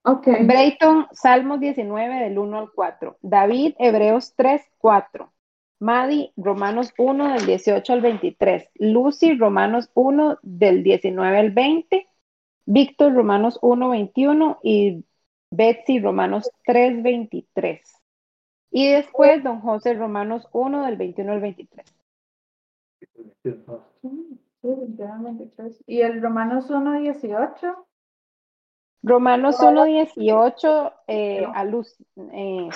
Ok. 0.03 0.29
Brayton, 0.43 1.07
Salmos 1.13 1.61
19 1.61 2.25
del 2.25 2.39
1 2.39 2.59
al 2.59 2.71
4. 2.73 3.19
David, 3.23 3.75
Hebreos 3.79 4.35
3, 4.37 4.63
4. 4.79 5.33
Madi, 5.79 6.33
Romanos 6.37 6.93
1 6.97 7.35
del 7.35 7.47
18 7.47 7.93
al 7.93 8.01
23. 8.03 8.71
Lucy, 8.75 9.35
Romanos 9.37 9.91
1 9.95 10.39
del 10.43 10.83
19 10.83 11.39
al 11.39 11.51
20. 11.51 12.09
Víctor, 12.67 13.15
Romanos 13.15 13.59
1, 13.63 13.89
21. 13.89 14.61
Y 14.63 15.05
Betsy, 15.51 16.01
Romanos 16.01 16.51
3, 16.67 17.03
23. 17.03 17.81
Y 18.71 18.89
después, 18.93 19.43
don 19.43 19.61
José, 19.61 19.95
Romanos 19.95 20.49
1 20.53 20.85
del 20.85 20.97
21 20.97 21.33
al 21.33 21.41
23. 21.41 21.96
¿Y 25.87 26.01
el 26.01 26.21
Romanos 26.21 26.71
1.18? 26.71 27.87
Romanos 29.03 29.61
1.18 29.61 30.93
eh, 31.07 31.47
a 31.55 31.65
luz, 31.65 31.97
eh, 32.33 32.69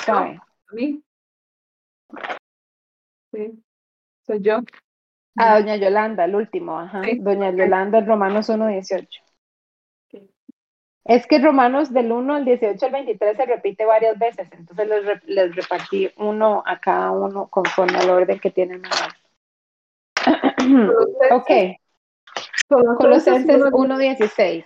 Sí, 3.32 3.62
soy 4.26 4.40
yo. 4.40 4.58
A 5.36 5.58
doña 5.58 5.76
Yolanda, 5.76 6.24
el 6.24 6.34
último, 6.34 6.78
ajá. 6.78 7.02
Doña 7.18 7.50
Yolanda, 7.50 8.00
Romanos 8.00 8.48
1.18. 8.48 9.08
Es 11.04 11.26
que 11.26 11.38
Romanos 11.38 11.92
del 11.92 12.12
1 12.12 12.34
al 12.34 12.44
18 12.44 12.86
al 12.86 12.92
23 12.92 13.36
se 13.36 13.46
repite 13.46 13.84
varias 13.84 14.18
veces, 14.18 14.48
entonces 14.52 14.86
les, 14.86 15.24
les 15.24 15.56
repartí 15.56 16.10
uno 16.16 16.62
a 16.64 16.78
cada 16.78 17.10
uno 17.10 17.48
conforme 17.48 17.98
al 17.98 18.10
orden 18.10 18.38
que 18.38 18.50
tienen 18.50 18.84
ahora. 18.84 19.19
Ok. 21.30 21.50
Colosenses 22.98 23.62
1.16. 23.62 24.64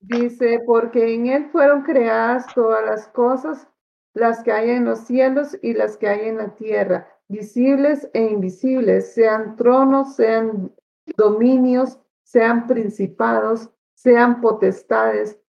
Dice, 0.00 0.60
porque 0.66 1.14
en 1.14 1.26
Él 1.26 1.48
fueron 1.50 1.82
creadas 1.82 2.46
todas 2.54 2.84
las 2.84 3.08
cosas, 3.08 3.68
las 4.14 4.42
que 4.42 4.52
hay 4.52 4.70
en 4.70 4.84
los 4.84 5.00
cielos 5.00 5.58
y 5.62 5.72
las 5.74 5.96
que 5.96 6.08
hay 6.08 6.28
en 6.28 6.38
la 6.38 6.54
tierra, 6.54 7.08
visibles 7.28 8.08
e 8.12 8.22
invisibles, 8.22 9.12
sean 9.14 9.56
tronos, 9.56 10.14
sean 10.14 10.72
dominios, 11.16 11.98
sean 12.22 12.66
principados, 12.66 13.70
sean 13.94 14.40
potestades. 14.40 15.40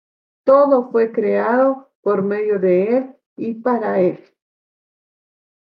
Todo 0.43 0.89
fue 0.91 1.11
creado 1.11 1.89
por 2.01 2.23
medio 2.23 2.59
de 2.59 2.97
Él 2.97 3.15
y 3.35 3.53
para 3.55 3.99
Él. 3.99 4.23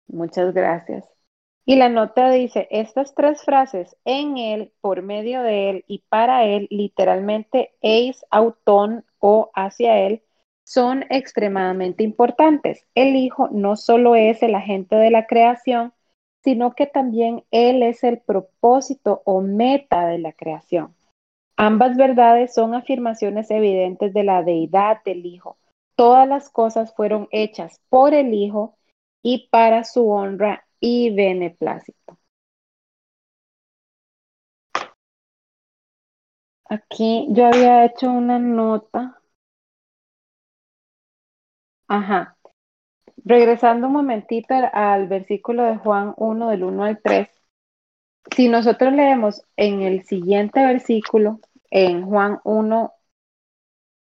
Muchas 0.06 0.52
gracias. 0.52 1.13
Y 1.66 1.76
la 1.76 1.88
nota 1.88 2.30
dice, 2.30 2.68
estas 2.70 3.14
tres 3.14 3.42
frases, 3.42 3.96
en 4.04 4.36
él, 4.36 4.72
por 4.80 5.02
medio 5.02 5.42
de 5.42 5.70
él 5.70 5.84
y 5.88 6.04
para 6.08 6.44
él, 6.44 6.66
literalmente 6.70 7.72
eis 7.80 8.24
autón 8.30 9.04
o 9.18 9.50
hacia 9.54 9.98
él, 9.98 10.22
son 10.64 11.04
extremadamente 11.10 12.02
importantes. 12.02 12.86
El 12.94 13.16
Hijo 13.16 13.48
no 13.50 13.76
solo 13.76 14.14
es 14.16 14.42
el 14.42 14.54
agente 14.54 14.96
de 14.96 15.10
la 15.10 15.26
creación, 15.26 15.92
sino 16.44 16.74
que 16.74 16.86
también 16.86 17.44
Él 17.50 17.82
es 17.82 18.04
el 18.04 18.18
propósito 18.18 19.22
o 19.24 19.40
meta 19.40 20.06
de 20.06 20.18
la 20.18 20.32
creación. 20.32 20.94
Ambas 21.56 21.96
verdades 21.96 22.52
son 22.52 22.74
afirmaciones 22.74 23.50
evidentes 23.50 24.12
de 24.12 24.24
la 24.24 24.42
deidad 24.42 25.02
del 25.04 25.24
Hijo. 25.24 25.56
Todas 25.96 26.28
las 26.28 26.50
cosas 26.50 26.94
fueron 26.94 27.28
hechas 27.30 27.80
por 27.88 28.12
el 28.12 28.34
Hijo 28.34 28.76
y 29.22 29.48
para 29.48 29.84
su 29.84 30.10
honra 30.10 30.66
y 30.86 31.08
beneplácito. 31.14 32.18
Aquí 36.68 37.26
yo 37.30 37.46
había 37.46 37.86
hecho 37.86 38.10
una 38.12 38.38
nota. 38.38 39.18
Ajá. 41.88 42.36
Regresando 43.24 43.88
un 43.88 43.94
momentito 43.94 44.54
al 44.74 45.08
versículo 45.08 45.64
de 45.64 45.76
Juan 45.78 46.14
1 46.16 46.50
del 46.50 46.64
1 46.64 46.84
al 46.84 47.00
3. 47.02 47.28
Si 48.36 48.48
nosotros 48.48 48.92
leemos 48.92 49.42
en 49.56 49.82
el 49.82 50.04
siguiente 50.04 50.64
versículo, 50.66 51.40
en 51.70 52.04
Juan 52.06 52.40
1, 52.44 52.92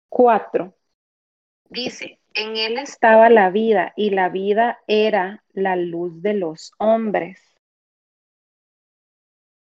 4, 0.09 0.75
dice, 1.71 2.22
en 2.35 2.57
él 2.57 2.79
estaba 2.79 3.29
la 3.31 3.51
vida 3.51 3.93
y 3.97 4.11
la 4.11 4.29
vida 4.29 4.79
era 4.87 5.45
la 5.53 5.77
luz 5.77 6.23
de 6.23 6.35
los 6.35 6.73
hombres. 6.79 7.41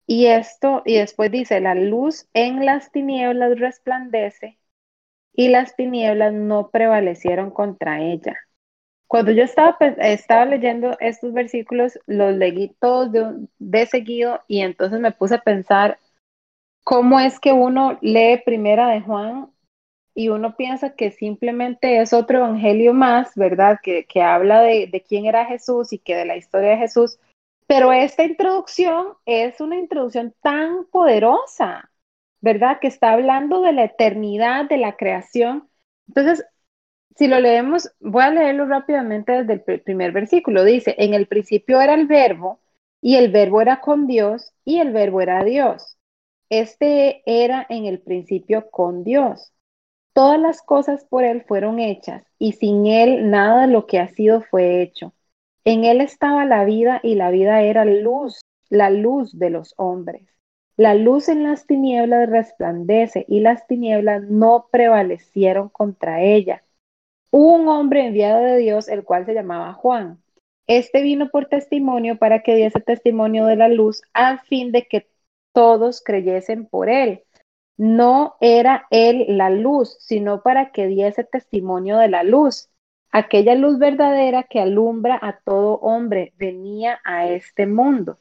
Y 0.08 0.28
esto, 0.28 0.84
y 0.86 0.98
después 0.98 1.32
dice, 1.32 1.60
la 1.60 1.76
luz 1.76 2.28
en 2.34 2.66
las 2.66 2.92
tinieblas 2.92 3.60
resplandece 3.60 4.58
y 5.34 5.50
las 5.50 5.76
tinieblas 5.76 6.34
no 6.34 6.70
prevalecieron 6.72 7.52
contra 7.52 8.02
ella. 8.02 8.36
Cuando 9.08 9.32
yo 9.32 9.44
estaba, 9.44 9.78
estaba 10.00 10.46
leyendo 10.46 10.98
estos 11.00 11.34
versículos, 11.34 12.00
los 12.08 12.36
leí 12.36 12.76
todos 12.80 13.12
de, 13.12 13.48
de 13.60 13.86
seguido 13.88 14.42
y 14.48 14.62
entonces 14.62 15.00
me 15.00 15.12
puse 15.12 15.36
a 15.36 15.42
pensar 15.42 16.00
cómo 16.84 17.20
es 17.20 17.40
que 17.40 17.54
uno 17.54 18.00
lee 18.02 18.42
primera 18.46 18.90
de 18.90 19.02
Juan 19.02 19.52
y 20.18 20.30
uno 20.30 20.56
piensa 20.56 20.96
que 20.96 21.12
simplemente 21.12 22.02
es 22.02 22.12
otro 22.12 22.40
evangelio 22.40 22.92
más, 22.92 23.36
¿verdad? 23.36 23.78
Que, 23.84 24.08
habla 24.24 24.62
de, 24.64 24.88
de, 24.88 25.02
quién 25.04 25.28
era 25.28 25.46
Jesús 25.46 25.94
y 25.94 26.00
que 26.00 26.16
de 26.16 26.26
la 26.26 26.36
historia 26.36 26.72
de 26.72 26.78
Jesús. 26.78 27.20
Pero 27.68 27.94
esta 27.94 28.24
introducción 28.24 29.10
es 29.28 29.62
una 29.62 29.76
introducción 29.78 30.34
tan 30.42 30.86
poderosa, 30.86 31.92
¿verdad? 32.42 32.80
Que 32.80 32.88
está 32.88 33.12
hablando 33.12 33.62
de 33.62 33.74
la 33.74 33.84
eternidad, 33.84 34.68
de 34.68 34.78
la 34.78 34.98
creación. 34.98 35.70
Entonces, 36.08 36.44
si 37.16 37.28
lo 37.28 37.40
leemos, 37.40 37.92
voy 38.00 38.24
a 38.24 38.32
leerlo 38.32 38.66
rápidamente 38.66 39.44
desde 39.44 39.72
el 39.72 39.82
primer 39.82 40.14
versículo. 40.14 40.64
Dice, 40.64 40.96
en 40.98 41.14
el 41.14 41.28
principio 41.28 41.80
era 41.80 41.94
el 41.94 42.08
verbo 42.08 42.60
y 43.02 43.18
el 43.18 43.32
verbo 43.32 43.62
era 43.62 43.82
con 43.82 44.08
Dios 44.08 44.52
y 44.66 44.80
el 44.80 44.94
verbo 44.94 45.22
era 45.22 45.44
Dios. 45.44 46.00
Este 46.50 47.22
era 47.28 47.68
en 47.70 47.86
el 47.86 48.00
principio 48.00 48.72
con 48.72 49.04
Dios. 49.04 49.54
Todas 50.18 50.40
las 50.40 50.64
cosas 50.64 51.06
por 51.06 51.24
Él 51.24 51.44
fueron 51.48 51.78
hechas, 51.78 52.24
y 52.40 52.54
sin 52.54 52.88
Él 52.88 53.30
nada 53.30 53.68
de 53.68 53.72
lo 53.72 53.86
que 53.86 54.00
ha 54.00 54.08
sido 54.08 54.42
fue 54.42 54.82
hecho. 54.82 55.14
En 55.64 55.84
Él 55.84 56.02
estaba 56.02 56.44
la 56.44 56.66
vida, 56.66 57.00
y 57.04 57.14
la 57.14 57.30
vida 57.30 57.62
era 57.62 57.86
luz, 57.86 58.42
la 58.68 58.90
luz 58.90 59.38
de 59.38 59.52
los 59.52 59.76
hombres. 59.78 60.28
La 60.76 60.96
luz 60.96 61.30
en 61.30 61.44
las 61.44 61.68
tinieblas 61.68 62.32
resplandece, 62.32 63.26
y 63.28 63.42
las 63.42 63.68
tinieblas 63.68 64.24
no 64.24 64.70
prevalecieron 64.72 65.70
contra 65.70 66.24
ella. 66.24 66.64
Hubo 67.30 67.54
un 67.54 67.68
hombre 67.68 68.08
enviado 68.08 68.42
de 68.42 68.58
Dios, 68.58 68.88
el 68.88 69.04
cual 69.04 69.28
se 69.28 69.36
llamaba 69.36 69.74
Juan. 69.74 70.20
Este 70.66 71.04
vino 71.04 71.30
por 71.30 71.46
testimonio 71.46 72.18
para 72.18 72.42
que 72.42 72.56
diese 72.56 72.80
testimonio 72.80 73.46
de 73.46 73.56
la 73.56 73.68
luz, 73.68 74.02
al 74.14 74.40
fin 74.40 74.72
de 74.72 74.88
que 74.88 75.08
todos 75.54 76.02
creyesen 76.04 76.66
por 76.66 76.90
él 76.90 77.22
no 77.78 78.36
era 78.42 78.88
él 78.90 79.26
la 79.30 79.50
luz, 79.50 79.98
sino 80.00 80.42
para 80.42 80.72
que 80.72 80.88
diese 80.88 81.24
testimonio 81.24 81.98
de 81.98 82.10
la 82.10 82.24
luz. 82.24 82.70
Aquella 83.12 83.56
luz 83.56 83.80
verdadera 83.80 84.44
que 84.44 84.60
alumbra 84.60 85.18
a 85.22 85.40
todo 85.40 85.76
hombre 85.76 86.34
venía 86.38 87.00
a 87.06 87.28
este 87.28 87.68
mundo. 87.68 88.18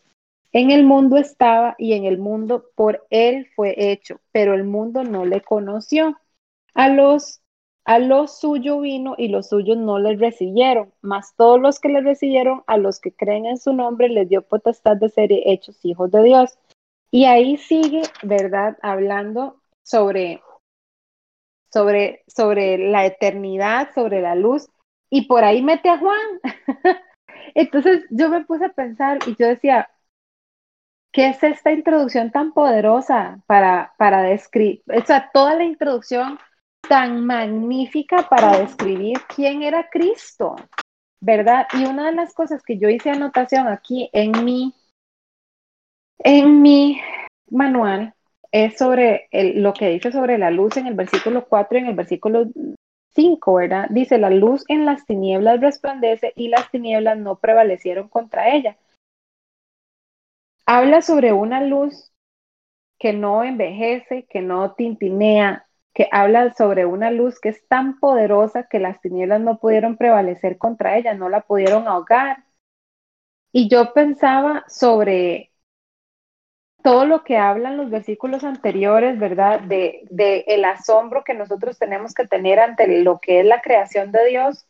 En 0.52 0.70
el 0.70 0.84
mundo 0.84 1.16
estaba 1.16 1.74
y 1.78 1.94
en 1.94 2.04
el 2.04 2.18
mundo 2.18 2.66
por 2.74 3.06
él 3.10 3.48
fue 3.56 3.74
hecho, 3.76 4.20
pero 4.32 4.54
el 4.54 4.64
mundo 4.64 5.02
no 5.02 5.24
le 5.24 5.40
conoció. 5.40 6.16
A 6.74 6.88
los 6.88 7.40
a 7.84 8.00
los 8.00 8.40
suyo 8.40 8.80
vino 8.80 9.14
y 9.16 9.28
los 9.28 9.48
suyos 9.48 9.76
no 9.78 10.00
le 10.00 10.16
recibieron, 10.16 10.92
mas 11.02 11.34
todos 11.36 11.60
los 11.60 11.78
que 11.78 11.88
le 11.88 12.00
recibieron, 12.00 12.64
a 12.66 12.78
los 12.78 12.98
que 12.98 13.12
creen 13.12 13.46
en 13.46 13.58
su 13.58 13.72
nombre, 13.72 14.08
les 14.08 14.28
dio 14.28 14.42
potestad 14.42 14.96
de 14.96 15.08
ser 15.08 15.28
hechos 15.30 15.84
hijos 15.84 16.10
de 16.10 16.24
Dios 16.24 16.58
y 17.10 17.24
ahí 17.26 17.56
sigue, 17.56 18.02
¿verdad? 18.22 18.76
Hablando 18.82 19.62
sobre, 19.82 20.42
sobre, 21.72 22.24
sobre 22.26 22.78
la 22.78 23.06
eternidad, 23.06 23.90
sobre 23.94 24.20
la 24.20 24.34
luz, 24.34 24.68
y 25.10 25.26
por 25.26 25.44
ahí 25.44 25.62
mete 25.62 25.88
a 25.88 25.98
Juan. 25.98 26.40
Entonces 27.54 28.04
yo 28.10 28.28
me 28.28 28.44
puse 28.44 28.66
a 28.66 28.72
pensar 28.72 29.18
y 29.26 29.36
yo 29.36 29.46
decía, 29.46 29.88
¿qué 31.12 31.28
es 31.28 31.42
esta 31.42 31.72
introducción 31.72 32.30
tan 32.30 32.52
poderosa 32.52 33.42
para, 33.46 33.94
para 33.98 34.22
describir, 34.22 34.82
o 34.94 35.04
sea, 35.04 35.30
toda 35.32 35.54
la 35.54 35.64
introducción 35.64 36.38
tan 36.88 37.24
magnífica 37.24 38.28
para 38.28 38.58
describir 38.58 39.18
quién 39.34 39.62
era 39.62 39.88
Cristo, 39.90 40.56
¿verdad? 41.20 41.66
Y 41.72 41.84
una 41.84 42.06
de 42.06 42.12
las 42.12 42.34
cosas 42.34 42.62
que 42.62 42.78
yo 42.78 42.88
hice 42.88 43.10
anotación 43.10 43.66
aquí 43.68 44.10
en 44.12 44.44
mi 44.44 44.74
en 46.18 46.62
mi 46.62 47.00
manual 47.50 48.14
es 48.52 48.78
sobre 48.78 49.28
lo 49.32 49.74
que 49.74 49.88
dice 49.88 50.12
sobre 50.12 50.38
la 50.38 50.50
luz 50.50 50.76
en 50.76 50.86
el 50.86 50.94
versículo 50.94 51.46
4 51.46 51.78
y 51.78 51.80
en 51.82 51.86
el 51.88 51.94
versículo 51.94 52.46
5, 53.14 53.54
¿verdad? 53.54 53.86
Dice, 53.90 54.18
la 54.18 54.30
luz 54.30 54.64
en 54.68 54.84
las 54.84 55.04
tinieblas 55.06 55.60
resplandece 55.60 56.32
y 56.36 56.48
las 56.48 56.70
tinieblas 56.70 57.18
no 57.18 57.36
prevalecieron 57.36 58.08
contra 58.08 58.54
ella. 58.54 58.76
Habla 60.66 61.02
sobre 61.02 61.32
una 61.32 61.62
luz 61.62 62.12
que 62.98 63.12
no 63.12 63.44
envejece, 63.44 64.26
que 64.26 64.40
no 64.40 64.72
tintinea, 64.72 65.66
que 65.94 66.08
habla 66.12 66.52
sobre 66.54 66.86
una 66.86 67.10
luz 67.10 67.40
que 67.40 67.50
es 67.50 67.66
tan 67.68 67.98
poderosa 67.98 68.68
que 68.68 68.78
las 68.78 69.00
tinieblas 69.00 69.40
no 69.40 69.58
pudieron 69.58 69.96
prevalecer 69.96 70.58
contra 70.58 70.96
ella, 70.98 71.14
no 71.14 71.28
la 71.28 71.42
pudieron 71.42 71.88
ahogar. 71.88 72.44
Y 73.52 73.68
yo 73.68 73.94
pensaba 73.94 74.64
sobre 74.68 75.52
todo 76.86 77.04
lo 77.04 77.24
que 77.24 77.36
hablan 77.36 77.76
los 77.76 77.90
versículos 77.90 78.44
anteriores, 78.44 79.18
¿verdad? 79.18 79.60
De, 79.62 80.06
de, 80.08 80.44
el 80.46 80.64
asombro 80.64 81.24
que 81.24 81.34
nosotros 81.34 81.80
tenemos 81.80 82.14
que 82.14 82.28
tener 82.28 82.60
ante 82.60 83.02
lo 83.02 83.18
que 83.18 83.40
es 83.40 83.44
la 83.44 83.60
creación 83.60 84.12
de 84.12 84.24
Dios 84.26 84.68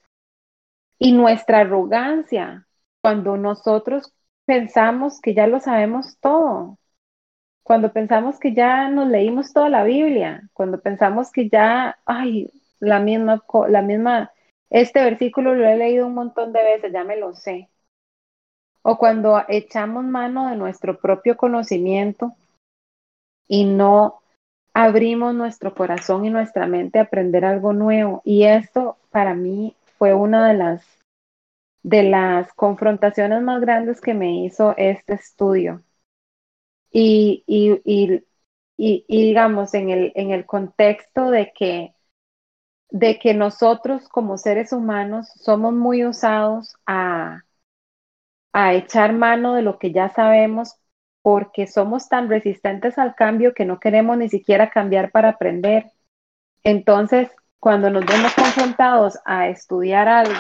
y 0.99 1.13
nuestra 1.13 1.59
arrogancia 1.59 2.67
cuando 3.03 3.37
nosotros 3.37 4.15
pensamos 4.47 5.21
que 5.21 5.35
ya 5.35 5.47
lo 5.47 5.61
sabemos 5.61 6.17
todo, 6.19 6.79
cuando 7.63 7.93
pensamos 7.93 8.41
que 8.41 8.55
ya 8.55 8.89
nos 8.89 9.09
leímos 9.09 9.53
toda 9.53 9.69
la 9.69 9.85
Biblia, 9.85 10.49
cuando 10.55 10.81
pensamos 10.81 11.31
que 11.31 11.51
ya, 11.51 11.99
ay, 12.07 12.51
la 12.81 12.99
misma, 12.99 13.45
la 13.69 13.83
misma, 13.83 14.33
este 14.71 15.05
versículo 15.05 15.55
lo 15.55 15.69
he 15.69 15.77
leído 15.77 16.07
un 16.07 16.15
montón 16.15 16.55
de 16.55 16.63
veces, 16.63 16.95
ya 16.95 17.05
me 17.05 17.17
lo 17.19 17.35
sé 17.35 17.69
o 18.89 18.99
cuando 18.99 19.43
echamos 19.49 20.05
mano 20.05 20.49
de 20.49 20.55
nuestro 20.55 20.97
propio 21.01 21.37
conocimiento 21.37 22.37
y 23.49 23.65
no 23.65 24.21
abrimos 24.75 25.35
nuestro 25.35 25.75
corazón 25.75 26.25
y 26.25 26.31
nuestra 26.31 26.69
mente 26.69 27.01
a 27.01 27.03
aprender 27.03 27.45
algo 27.45 27.73
nuevo. 27.73 28.23
Y 28.25 28.45
esto 28.45 28.97
para 29.11 29.35
mí 29.35 29.75
fue 29.99 30.15
una 30.15 30.47
de 30.47 30.55
las, 30.55 30.85
de 31.83 32.05
las 32.05 32.53
confrontaciones 32.53 33.43
más 33.43 33.61
grandes 33.61 34.01
que 34.01 34.15
me 34.15 34.45
hizo 34.45 34.73
este 34.77 35.15
estudio. 35.15 35.83
Y, 36.93 37.43
y, 37.49 37.81
y, 37.85 38.25
y 39.09 39.23
digamos, 39.27 39.75
en 39.75 39.91
el, 39.91 40.13
en 40.15 40.31
el 40.31 40.47
contexto 40.47 41.33
de 41.33 41.53
que 41.53 41.93
de 42.89 43.19
que 43.19 43.35
nosotros 43.35 44.09
como 44.09 44.39
seres 44.39 44.73
humanos 44.73 45.27
somos 45.35 45.75
muy 45.75 46.05
usados 46.05 46.77
a, 46.87 47.46
a 48.59 48.73
echar 48.73 49.13
mano 49.13 49.53
de 49.53 49.61
lo 49.61 49.79
que 49.79 49.93
ya 49.93 50.09
sabemos 50.09 50.77
porque 51.21 51.67
somos 51.67 52.09
tan 52.09 52.31
resistentes 52.31 52.97
al 52.97 53.15
cambio 53.15 53.53
que 53.53 53.67
no 53.67 53.79
queremos 53.81 54.17
ni 54.17 54.31
siquiera 54.31 54.71
cambiar 54.71 55.11
para 55.11 55.29
aprender. 55.29 55.93
Entonces, 56.65 57.29
cuando 57.61 57.91
nos 57.91 58.07
vemos 58.07 58.33
confrontados 58.35 59.19
a 59.27 59.49
estudiar 59.49 60.09
algo, 60.09 60.39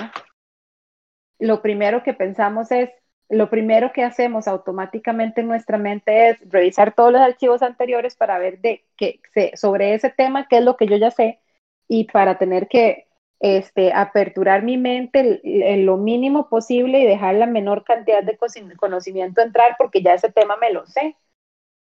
lo 1.38 1.60
primero 1.60 2.02
que 2.02 2.14
pensamos 2.14 2.72
es, 2.72 2.88
lo 3.28 3.50
primero 3.50 3.92
que 3.92 4.02
hacemos 4.02 4.48
automáticamente 4.48 5.42
en 5.42 5.48
nuestra 5.48 5.76
mente 5.76 6.30
es 6.30 6.38
revisar 6.48 6.94
todos 6.94 7.12
los 7.12 7.20
archivos 7.20 7.60
anteriores 7.60 8.16
para 8.16 8.38
ver 8.38 8.60
de 8.60 8.86
qué 8.96 9.20
sobre 9.56 9.92
ese 9.92 10.08
tema 10.08 10.48
qué 10.48 10.58
es 10.58 10.64
lo 10.64 10.78
que 10.78 10.86
yo 10.86 10.96
ya 10.96 11.10
sé 11.10 11.38
y 11.86 12.04
para 12.04 12.38
tener 12.38 12.66
que 12.68 13.05
este, 13.40 13.92
aperturar 13.92 14.62
mi 14.62 14.78
mente 14.78 15.40
en 15.44 15.86
lo 15.86 15.96
mínimo 15.96 16.48
posible 16.48 17.00
y 17.00 17.06
dejar 17.06 17.34
la 17.34 17.46
menor 17.46 17.84
cantidad 17.84 18.22
de 18.22 18.38
conocimiento 18.76 19.42
entrar 19.42 19.76
porque 19.78 20.02
ya 20.02 20.14
ese 20.14 20.32
tema 20.32 20.56
me 20.56 20.72
lo 20.72 20.86
sé. 20.86 21.16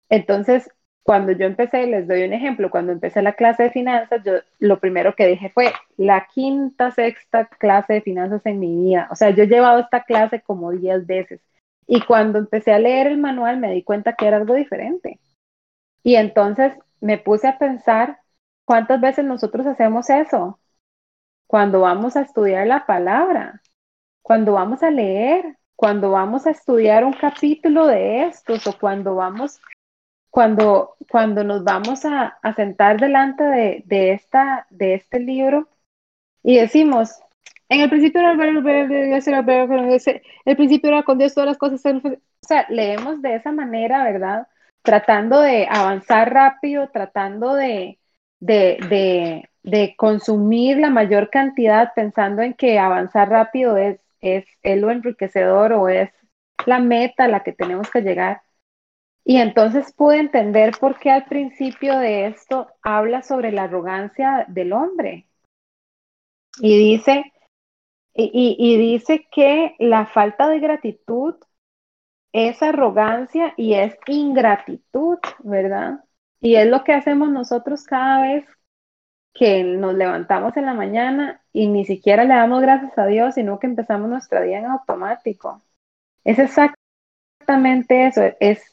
Entonces, 0.09 0.71
cuando 1.03 1.33
yo 1.33 1.47
empecé, 1.47 1.87
les 1.87 2.07
doy 2.07 2.23
un 2.23 2.33
ejemplo, 2.33 2.71
cuando 2.71 2.93
empecé 2.93 3.23
la 3.23 3.33
clase 3.33 3.65
de 3.65 3.71
finanzas, 3.71 4.23
yo 4.25 4.35
lo 4.61 4.79
primero 4.79 5.15
que 5.17 5.27
dije 5.27 5.51
fue 5.51 5.73
la 5.97 6.29
quinta, 6.33 6.91
sexta 6.93 7.47
clase 7.47 7.95
de 7.95 8.03
finanzas 8.03 8.47
en 8.47 8.61
mi 8.61 8.77
vida. 8.77 9.09
O 9.11 9.17
sea, 9.17 9.31
yo 9.31 9.43
he 9.43 9.49
llevado 9.49 9.81
esta 9.81 10.05
clase 10.05 10.41
como 10.43 10.71
10 10.71 11.07
veces. 11.07 11.41
Y 11.87 12.03
cuando 12.03 12.39
empecé 12.39 12.73
a 12.73 12.79
leer 12.79 13.09
el 13.09 13.19
manual 13.19 13.59
me 13.59 13.73
di 13.73 13.83
cuenta 13.83 14.15
que 14.15 14.27
era 14.27 14.37
algo 14.37 14.55
diferente. 14.55 15.19
Y 16.05 16.15
entonces 16.17 16.73
me 17.01 17.19
puse 17.19 17.49
a 17.49 17.59
pensar 17.59 18.21
cuántas 18.65 19.01
veces 19.01 19.25
nosotros 19.25 19.67
hacemos 19.67 20.09
eso. 20.09 20.61
Cuando 21.53 21.81
vamos 21.81 22.17
a 22.17 22.23
estudiar 22.23 22.67
la 22.67 22.87
palabra, 22.87 23.61
cuando 24.23 24.55
vamos 24.55 24.83
a 24.83 24.91
leer, 24.91 25.59
cuando 25.77 26.11
vamos 26.11 26.47
a 26.47 26.51
estudiar 26.51 27.05
un 27.05 27.13
capítulo 27.13 27.87
de 27.89 28.25
estos 28.25 28.67
o 28.67 28.79
cuando 28.79 29.17
vamos 29.17 29.61
cuando, 30.31 30.97
cuando 31.11 31.45
nos 31.45 31.63
vamos 31.63 32.07
a, 32.07 32.39
sentar 32.57 32.99
delante 32.99 33.45
de, 33.85 34.13
esta, 34.15 34.67
de 34.71 34.95
este 34.95 35.21
libro 35.21 35.69
y 36.43 36.57
decimos, 36.57 37.21
en 37.69 37.83
el 37.83 37.91
principio 37.91 38.21
era 38.21 38.33
el 38.33 38.39
principio 40.57 40.89
era 40.89 41.03
con 41.03 41.19
Dios 41.19 41.35
todas 41.35 41.49
las 41.49 41.59
cosas. 41.59 41.85
O 41.85 42.01
sea, 42.41 42.65
leemos 42.71 43.21
de 43.21 43.35
esa 43.35 43.53
manera, 43.53 44.05
¿verdad? 44.05 44.49
Tratando 44.81 45.43
de 45.43 45.69
avanzar 45.71 46.33
rápido, 46.33 46.89
tratando 46.89 47.53
de, 47.53 47.99
de, 48.43 49.49
de, 49.63 49.95
consumir 49.97 50.79
la 50.79 50.91
mayor 50.91 51.31
cantidad, 51.31 51.93
pensando 51.95 52.43
en 52.43 52.55
que 52.55 52.79
avanzar 52.79 53.29
rápido 53.29 53.77
es, 53.77 54.01
es, 54.21 54.45
es 54.63 54.81
lo 54.81 54.91
enriquecedor 54.91 55.73
o 55.73 55.89
es 55.89 56.11
la 56.67 56.81
meta 56.81 57.25
a 57.25 57.29
la 57.29 57.43
que 57.43 57.53
tenemos 57.53 57.91
que 57.91 58.03
llegar. 58.03 58.43
Y 59.25 59.37
entonces 59.37 59.93
pude 59.93 60.19
entender 60.19 60.75
por 60.81 60.99
qué 60.99 61.11
al 61.11 61.27
principio 61.27 61.99
de 61.99 62.27
esto 62.27 62.69
habla 62.83 63.23
sobre 63.23 63.53
la 63.53 63.65
arrogancia 63.65 64.45
del 64.49 64.73
hombre. 64.73 65.29
Y 66.61 66.77
dice, 66.77 67.33
y, 68.15 68.77
dice 68.77 69.27
que 69.31 69.77
la 69.79 70.07
falta 70.07 70.49
de 70.49 70.59
gratitud 70.59 71.37
es 72.33 72.63
arrogancia 72.63 73.55
y 73.57 73.75
es 73.75 73.97
ingratitud, 74.07 75.19
¿verdad? 75.45 76.05
Y 76.43 76.57
es 76.57 76.69
lo 76.69 76.85
que 76.85 76.93
hacemos 76.93 77.31
nosotros 77.31 77.85
cada 77.85 78.21
vez 78.21 78.45
que 79.33 79.65
nos 79.65 79.95
levantamos 79.95 80.55
en 80.59 80.67
la 80.67 80.75
mañana 80.75 81.43
y 81.53 81.69
ni 81.69 81.87
siquiera 81.87 82.25
le 82.25 82.35
damos 82.35 82.61
gracias 82.61 82.99
a 82.99 83.07
Dios, 83.07 83.35
sino 83.35 83.59
que 83.59 83.67
empezamos 83.67 84.11
nuestro 84.11 84.43
día 84.43 84.59
en 84.59 84.67
automático. 84.67 85.63
Es 86.25 86.39
exactamente 86.39 88.07
eso, 88.07 88.23
es 88.41 88.73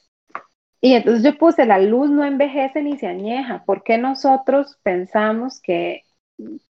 y 0.81 0.93
entonces 0.93 1.23
yo 1.23 1.37
puse, 1.37 1.65
la 1.65 1.79
luz 1.79 2.09
no 2.09 2.23
envejece 2.23 2.81
ni 2.81 2.97
se 2.97 3.07
añeja. 3.07 3.63
¿Por 3.65 3.83
qué 3.83 3.97
nosotros 3.97 4.77
pensamos 4.81 5.59
que, 5.61 6.03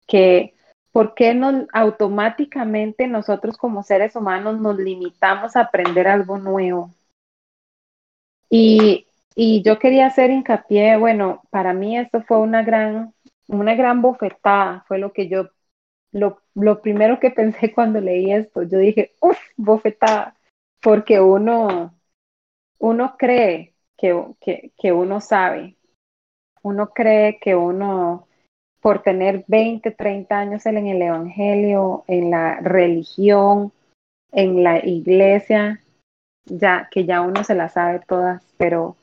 que 0.08 0.54
por 0.92 1.16
qué 1.16 1.34
no, 1.34 1.68
automáticamente 1.74 3.08
nosotros 3.08 3.58
como 3.58 3.84
seres 3.84 4.16
humanos 4.16 4.60
nos 4.60 4.78
limitamos 4.78 5.56
a 5.56 5.62
aprender 5.62 6.08
algo 6.08 6.38
nuevo? 6.38 6.92
Y, 8.50 9.06
y 9.42 9.62
yo 9.64 9.80
quería 9.80 10.08
hacer 10.08 10.32
hincapié, 10.32 10.98
bueno, 10.98 11.44
para 11.50 11.72
mí 11.72 11.98
esto 11.98 12.22
fue 12.24 12.40
una 12.40 12.62
gran, 12.62 13.14
una 13.48 13.74
gran 13.74 14.02
bofetada, 14.02 14.84
fue 14.86 14.98
lo 14.98 15.14
que 15.14 15.30
yo, 15.30 15.48
lo, 16.12 16.42
lo 16.56 16.82
primero 16.82 17.22
que 17.22 17.32
pensé 17.40 17.72
cuando 17.72 18.02
leí 18.02 18.34
esto. 18.34 18.64
Yo 18.64 18.80
dije, 18.80 19.14
uff, 19.22 19.40
bofetada, 19.56 20.36
porque 20.82 21.22
uno, 21.22 21.98
uno 22.80 23.16
cree 23.18 23.76
que, 23.98 24.26
que, 24.78 24.92
uno 24.92 25.22
sabe. 25.22 25.78
Uno 26.62 26.90
cree 26.90 27.40
que 27.40 27.56
uno, 27.56 28.28
por 28.82 29.04
tener 29.04 29.46
20, 29.48 29.92
30 29.92 30.38
años 30.38 30.66
en 30.66 30.86
el 30.86 31.02
Evangelio, 31.02 32.04
en 32.08 32.30
la 32.30 32.60
religión, 32.60 33.72
en 34.34 34.64
la 34.66 34.86
iglesia, 34.86 35.82
ya 36.44 36.90
que 36.92 37.06
ya 37.06 37.22
uno 37.22 37.46
se 37.46 37.56
la 37.56 37.70
sabe 37.70 38.02
todas, 38.06 38.44
pero 38.58 38.98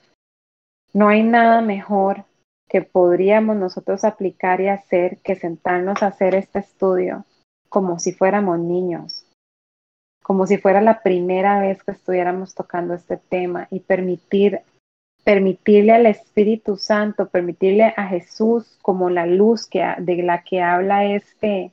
no 0.96 1.08
hay 1.08 1.22
nada 1.22 1.60
mejor 1.60 2.24
que 2.70 2.80
podríamos 2.80 3.54
nosotros 3.54 4.02
aplicar 4.02 4.62
y 4.62 4.68
hacer 4.68 5.18
que 5.18 5.36
sentarnos 5.36 6.02
a 6.02 6.06
hacer 6.06 6.34
este 6.34 6.60
estudio 6.60 7.26
como 7.68 7.98
si 7.98 8.12
fuéramos 8.12 8.58
niños, 8.58 9.26
como 10.22 10.46
si 10.46 10.56
fuera 10.56 10.80
la 10.80 11.02
primera 11.02 11.60
vez 11.60 11.84
que 11.84 11.90
estuviéramos 11.90 12.54
tocando 12.54 12.94
este 12.94 13.18
tema 13.18 13.68
y 13.70 13.80
permitir 13.80 14.62
permitirle 15.22 15.92
al 15.92 16.06
Espíritu 16.06 16.78
Santo, 16.78 17.28
permitirle 17.28 17.92
a 17.94 18.06
Jesús 18.06 18.78
como 18.80 19.10
la 19.10 19.26
luz 19.26 19.66
que, 19.66 19.84
de 19.98 20.22
la 20.22 20.44
que 20.44 20.62
habla 20.62 21.04
este, 21.04 21.72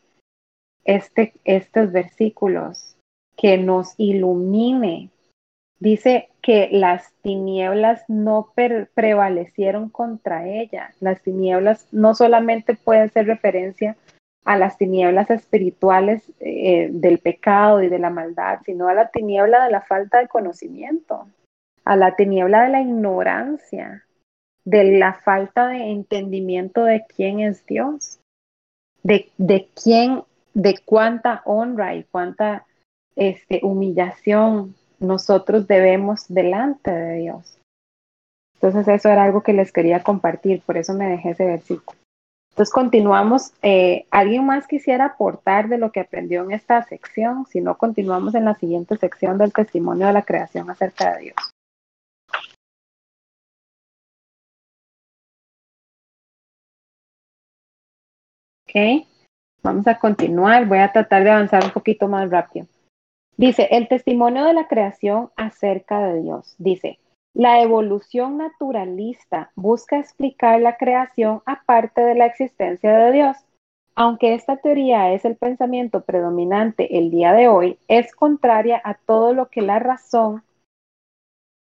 este, 0.83 1.33
estos 1.45 1.93
versículos, 1.93 2.97
que 3.37 3.57
nos 3.57 3.93
ilumine. 3.97 5.11
Dice 5.79 6.29
que 6.43 6.69
las 6.71 7.11
tinieblas 7.23 8.03
no 8.07 8.51
prevalecieron 8.93 9.89
contra 9.89 10.47
ella. 10.47 10.91
Las 10.99 11.21
tinieblas 11.23 11.87
no 11.91 12.13
solamente 12.13 12.75
pueden 12.75 13.09
ser 13.09 13.25
referencia 13.25 13.95
a 14.45 14.57
las 14.57 14.77
tinieblas 14.77 15.31
espirituales 15.31 16.31
eh, 16.41 16.89
del 16.91 17.17
pecado 17.17 17.81
y 17.81 17.87
de 17.87 17.97
la 17.97 18.11
maldad, 18.11 18.59
sino 18.65 18.89
a 18.89 18.93
la 18.93 19.09
tiniebla 19.09 19.63
de 19.63 19.71
la 19.71 19.81
falta 19.81 20.19
de 20.19 20.27
conocimiento 20.27 21.25
a 21.85 21.95
la 21.95 22.15
tiniebla 22.15 22.63
de 22.63 22.69
la 22.69 22.81
ignorancia, 22.81 24.05
de 24.65 24.97
la 24.97 25.13
falta 25.13 25.67
de 25.67 25.91
entendimiento 25.91 26.83
de 26.83 27.05
quién 27.15 27.39
es 27.39 27.65
Dios, 27.65 28.19
de, 29.03 29.29
de 29.37 29.67
quién, 29.81 30.23
de 30.53 30.79
cuánta 30.85 31.41
honra 31.45 31.95
y 31.95 32.03
cuánta 32.05 32.65
este, 33.15 33.59
humillación 33.63 34.75
nosotros 35.03 35.67
debemos 35.67 36.25
delante 36.27 36.91
de 36.91 37.15
Dios. 37.19 37.57
Entonces 38.55 38.87
eso 38.87 39.09
era 39.09 39.23
algo 39.23 39.43
que 39.43 39.53
les 39.53 39.71
quería 39.71 40.03
compartir, 40.03 40.61
por 40.61 40.77
eso 40.77 40.93
me 40.93 41.07
dejé 41.07 41.31
ese 41.31 41.45
versículo. 41.45 41.99
Entonces 42.51 42.71
continuamos. 42.71 43.51
Eh, 43.63 44.05
¿Alguien 44.11 44.45
más 44.45 44.67
quisiera 44.67 45.05
aportar 45.05 45.69
de 45.69 45.79
lo 45.79 45.91
que 45.91 45.99
aprendió 45.99 46.43
en 46.43 46.51
esta 46.51 46.83
sección? 46.83 47.45
Si 47.47 47.61
no, 47.61 47.77
continuamos 47.77 48.35
en 48.35 48.45
la 48.45 48.53
siguiente 48.55 48.95
sección 48.97 49.37
del 49.37 49.51
testimonio 49.51 50.07
de 50.07 50.13
la 50.13 50.21
creación 50.21 50.69
acerca 50.69 51.15
de 51.15 51.23
Dios. 51.23 51.35
Vamos 59.61 59.87
a 59.87 59.99
continuar. 59.99 60.67
Voy 60.67 60.79
a 60.79 60.91
tratar 60.91 61.23
de 61.23 61.31
avanzar 61.31 61.63
un 61.63 61.71
poquito 61.71 62.07
más 62.07 62.29
rápido. 62.29 62.67
Dice, 63.37 63.67
el 63.71 63.87
testimonio 63.87 64.45
de 64.45 64.53
la 64.53 64.67
creación 64.67 65.31
acerca 65.35 65.99
de 66.05 66.21
Dios. 66.21 66.55
Dice, 66.59 66.99
la 67.33 67.61
evolución 67.61 68.37
naturalista 68.37 69.51
busca 69.55 69.97
explicar 69.97 70.61
la 70.61 70.77
creación 70.77 71.41
aparte 71.45 72.01
de 72.01 72.13
la 72.13 72.27
existencia 72.27 72.93
de 72.93 73.11
Dios. 73.11 73.37
Aunque 73.95 74.35
esta 74.35 74.57
teoría 74.57 75.13
es 75.13 75.25
el 75.25 75.35
pensamiento 75.35 76.01
predominante 76.01 76.97
el 76.97 77.09
día 77.09 77.33
de 77.33 77.47
hoy, 77.47 77.79
es 77.87 78.13
contraria 78.15 78.79
a 78.83 78.95
todo 78.95 79.33
lo 79.33 79.49
que 79.49 79.61
la 79.61 79.79
razón 79.79 80.43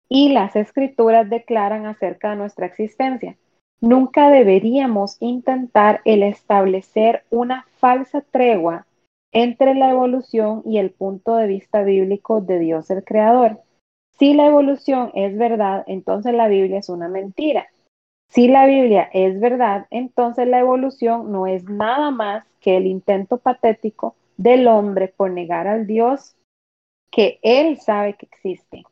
y 0.09 0.33
las 0.33 0.55
escrituras 0.55 1.29
declaran 1.29 1.85
acerca 1.85 2.31
de 2.31 2.35
nuestra 2.37 2.65
existencia. 2.65 3.37
Nunca 3.79 4.29
deberíamos 4.29 5.17
intentar 5.19 6.01
el 6.05 6.21
establecer 6.23 7.23
una 7.29 7.65
falsa 7.77 8.21
tregua 8.21 8.85
entre 9.31 9.75
la 9.75 9.91
evolución 9.91 10.61
y 10.65 10.77
el 10.77 10.91
punto 10.91 11.35
de 11.35 11.47
vista 11.47 11.83
bíblico 11.83 12.41
de 12.41 12.59
Dios 12.59 12.89
el 12.89 13.03
Creador. 13.03 13.59
Si 14.19 14.33
la 14.33 14.45
evolución 14.45 15.11
es 15.15 15.37
verdad, 15.37 15.83
entonces 15.87 16.33
la 16.33 16.47
Biblia 16.47 16.79
es 16.79 16.89
una 16.89 17.07
mentira. 17.07 17.67
Si 18.27 18.47
la 18.47 18.65
Biblia 18.65 19.09
es 19.13 19.39
verdad, 19.39 19.87
entonces 19.89 20.47
la 20.47 20.59
evolución 20.59 21.31
no 21.31 21.47
es 21.47 21.63
nada 21.65 22.11
más 22.11 22.45
que 22.59 22.77
el 22.77 22.87
intento 22.87 23.37
patético 23.37 24.15
del 24.37 24.67
hombre 24.67 25.07
por 25.09 25.31
negar 25.31 25.67
al 25.67 25.87
Dios 25.87 26.35
que 27.09 27.39
él 27.41 27.79
sabe 27.79 28.13
que 28.13 28.25
existe. 28.25 28.83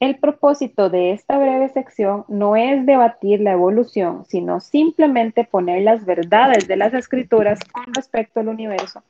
El 0.00 0.18
propósito 0.18 0.90
de 0.90 1.12
esta 1.12 1.38
breve 1.38 1.68
sección 1.70 2.24
no 2.28 2.56
es 2.56 2.84
debatir 2.84 3.40
la 3.40 3.52
evolución, 3.52 4.24
sino 4.26 4.60
simplemente 4.60 5.44
poner 5.44 5.82
las 5.82 6.04
verdades 6.04 6.68
de 6.68 6.76
las 6.76 6.92
escrituras 6.92 7.60
con 7.72 7.94
respecto 7.94 8.40
al 8.40 8.48
universo 8.48 9.02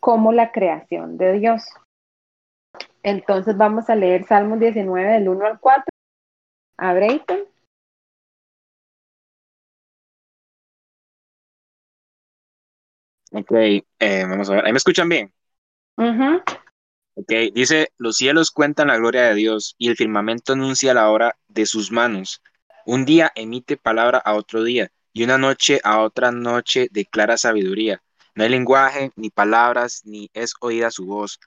como 0.00 0.32
la 0.32 0.50
creación 0.50 1.16
de 1.18 1.32
Dios. 1.34 1.64
Entonces 3.02 3.56
vamos 3.56 3.88
a 3.88 3.94
leer 3.94 4.26
Salmos 4.26 4.58
19 4.58 5.12
del 5.12 5.28
1 5.28 5.46
al 5.46 5.60
4. 5.60 5.84
A 6.78 6.92
Ok, 13.32 13.52
eh, 13.52 14.24
vamos 14.28 14.50
a 14.50 14.54
ver. 14.54 14.66
¿Ahí 14.66 14.72
me 14.72 14.78
escuchan 14.78 15.08
bien? 15.08 15.32
Ok, 17.14 17.32
dice, 17.52 17.92
los 17.98 18.16
cielos 18.16 18.50
cuentan 18.50 18.88
la 18.88 18.96
gloria 18.96 19.24
de 19.24 19.34
Dios 19.34 19.74
y 19.78 19.88
el 19.88 19.96
firmamento 19.96 20.54
anuncia 20.54 20.94
la 20.94 21.10
obra 21.10 21.36
de 21.48 21.66
sus 21.66 21.92
manos. 21.92 22.42
Un 22.86 23.04
día 23.04 23.30
emite 23.34 23.76
palabra 23.76 24.18
a 24.18 24.34
otro 24.34 24.64
día 24.64 24.90
y 25.12 25.24
una 25.24 25.38
noche 25.38 25.80
a 25.84 26.00
otra 26.00 26.32
noche 26.32 26.88
declara 26.90 27.36
sabiduría. 27.36 28.02
No 28.34 28.44
hay 28.44 28.50
lenguaje, 28.50 29.10
ni 29.16 29.30
palabras, 29.30 30.02
ni 30.04 30.30
es 30.34 30.54
oída 30.60 30.90
su 30.90 31.06
voz. 31.06 31.40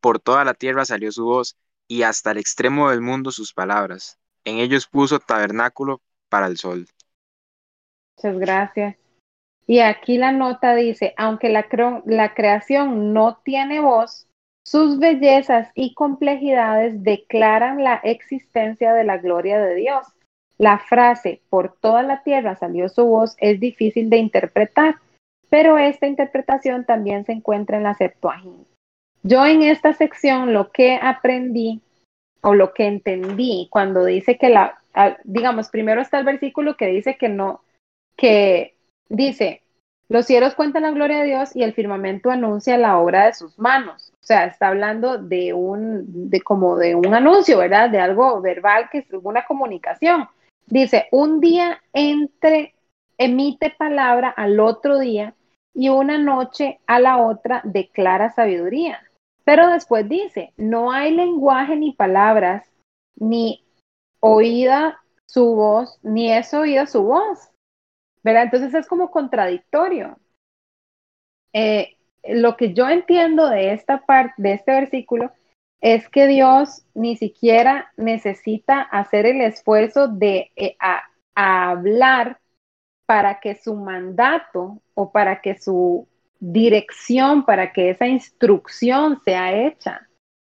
Por 0.00 0.20
toda 0.20 0.44
la 0.44 0.54
tierra 0.54 0.84
salió 0.84 1.10
su 1.12 1.24
voz 1.24 1.56
y 1.88 2.02
hasta 2.02 2.30
el 2.30 2.38
extremo 2.38 2.90
del 2.90 3.00
mundo 3.00 3.30
sus 3.30 3.52
palabras. 3.52 4.18
En 4.44 4.58
ellos 4.58 4.86
puso 4.86 5.18
tabernáculo 5.18 6.00
para 6.28 6.46
el 6.46 6.56
sol. 6.56 6.86
Muchas 8.16 8.38
gracias. 8.38 8.96
Y 9.66 9.80
aquí 9.80 10.16
la 10.16 10.32
nota 10.32 10.74
dice, 10.74 11.14
aunque 11.16 11.50
la, 11.50 11.66
la 12.06 12.34
creación 12.34 13.12
no 13.12 13.40
tiene 13.44 13.80
voz, 13.80 14.26
sus 14.64 14.98
bellezas 14.98 15.70
y 15.74 15.94
complejidades 15.94 17.02
declaran 17.02 17.82
la 17.82 17.96
existencia 17.96 18.92
de 18.94 19.04
la 19.04 19.18
gloria 19.18 19.58
de 19.60 19.74
Dios. 19.74 20.06
La 20.58 20.78
frase 20.78 21.40
por 21.48 21.76
toda 21.80 22.02
la 22.02 22.22
tierra 22.22 22.56
salió 22.56 22.88
su 22.88 23.04
voz 23.06 23.36
es 23.38 23.60
difícil 23.60 24.10
de 24.10 24.16
interpretar, 24.16 24.96
pero 25.50 25.78
esta 25.78 26.06
interpretación 26.06 26.84
también 26.84 27.24
se 27.24 27.32
encuentra 27.32 27.76
en 27.76 27.84
la 27.84 27.94
Septuaginta. 27.94 28.68
Yo 29.22 29.44
en 29.46 29.62
esta 29.62 29.92
sección 29.92 30.52
lo 30.52 30.70
que 30.70 30.98
aprendí 31.00 31.80
o 32.40 32.54
lo 32.54 32.72
que 32.72 32.86
entendí 32.86 33.68
cuando 33.70 34.04
dice 34.04 34.38
que 34.38 34.48
la, 34.48 34.80
digamos, 35.24 35.70
primero 35.70 36.00
está 36.00 36.18
el 36.18 36.24
versículo 36.24 36.76
que 36.76 36.86
dice 36.86 37.16
que 37.16 37.28
no, 37.28 37.62
que 38.16 38.78
Dice, 39.08 39.62
los 40.08 40.26
cielos 40.26 40.54
cuentan 40.54 40.82
la 40.82 40.90
gloria 40.90 41.18
de 41.18 41.26
Dios 41.26 41.56
y 41.56 41.62
el 41.62 41.72
firmamento 41.72 42.30
anuncia 42.30 42.76
la 42.76 42.98
obra 42.98 43.26
de 43.26 43.34
sus 43.34 43.58
manos. 43.58 44.12
O 44.14 44.26
sea, 44.26 44.44
está 44.44 44.68
hablando 44.68 45.18
de 45.18 45.54
un, 45.54 46.28
de 46.28 46.40
como 46.42 46.76
de 46.76 46.94
un 46.94 47.14
anuncio, 47.14 47.58
¿verdad? 47.58 47.88
De 47.88 47.98
algo 47.98 48.40
verbal 48.40 48.88
que 48.90 48.98
es 48.98 49.06
una 49.22 49.46
comunicación. 49.46 50.28
Dice, 50.66 51.08
un 51.10 51.40
día 51.40 51.82
entre, 51.94 52.74
emite 53.16 53.70
palabra 53.70 54.28
al 54.28 54.60
otro 54.60 54.98
día 54.98 55.34
y 55.74 55.88
una 55.88 56.18
noche 56.18 56.80
a 56.86 57.00
la 57.00 57.18
otra 57.18 57.60
declara 57.64 58.30
sabiduría. 58.30 59.02
Pero 59.44 59.68
después 59.68 60.08
dice, 60.08 60.52
no 60.56 60.92
hay 60.92 61.12
lenguaje 61.12 61.76
ni 61.76 61.92
palabras, 61.92 62.70
ni 63.16 63.64
oída 64.20 65.00
su 65.26 65.54
voz, 65.54 65.98
ni 66.02 66.32
es 66.32 66.52
oída 66.52 66.86
su 66.86 67.02
voz. 67.02 67.50
Entonces 68.24 68.74
es 68.74 68.86
como 68.86 69.10
contradictorio. 69.10 70.18
Eh, 71.52 71.96
lo 72.24 72.56
que 72.56 72.74
yo 72.74 72.88
entiendo 72.88 73.48
de 73.48 73.72
esta 73.72 74.04
parte, 74.04 74.34
de 74.36 74.52
este 74.52 74.72
versículo, 74.72 75.32
es 75.80 76.08
que 76.08 76.26
Dios 76.26 76.84
ni 76.94 77.16
siquiera 77.16 77.92
necesita 77.96 78.80
hacer 78.80 79.26
el 79.26 79.40
esfuerzo 79.40 80.08
de 80.08 80.50
eh, 80.56 80.76
hablar 81.34 82.40
para 83.08 83.40
que 83.40 83.54
su 83.54 83.74
mandato 83.74 84.82
o 84.92 85.10
para 85.10 85.40
que 85.40 85.58
su 85.58 86.06
dirección, 86.38 87.46
para 87.46 87.72
que 87.72 87.88
esa 87.88 88.06
instrucción 88.06 89.18
sea 89.24 89.54
hecha. 89.54 90.06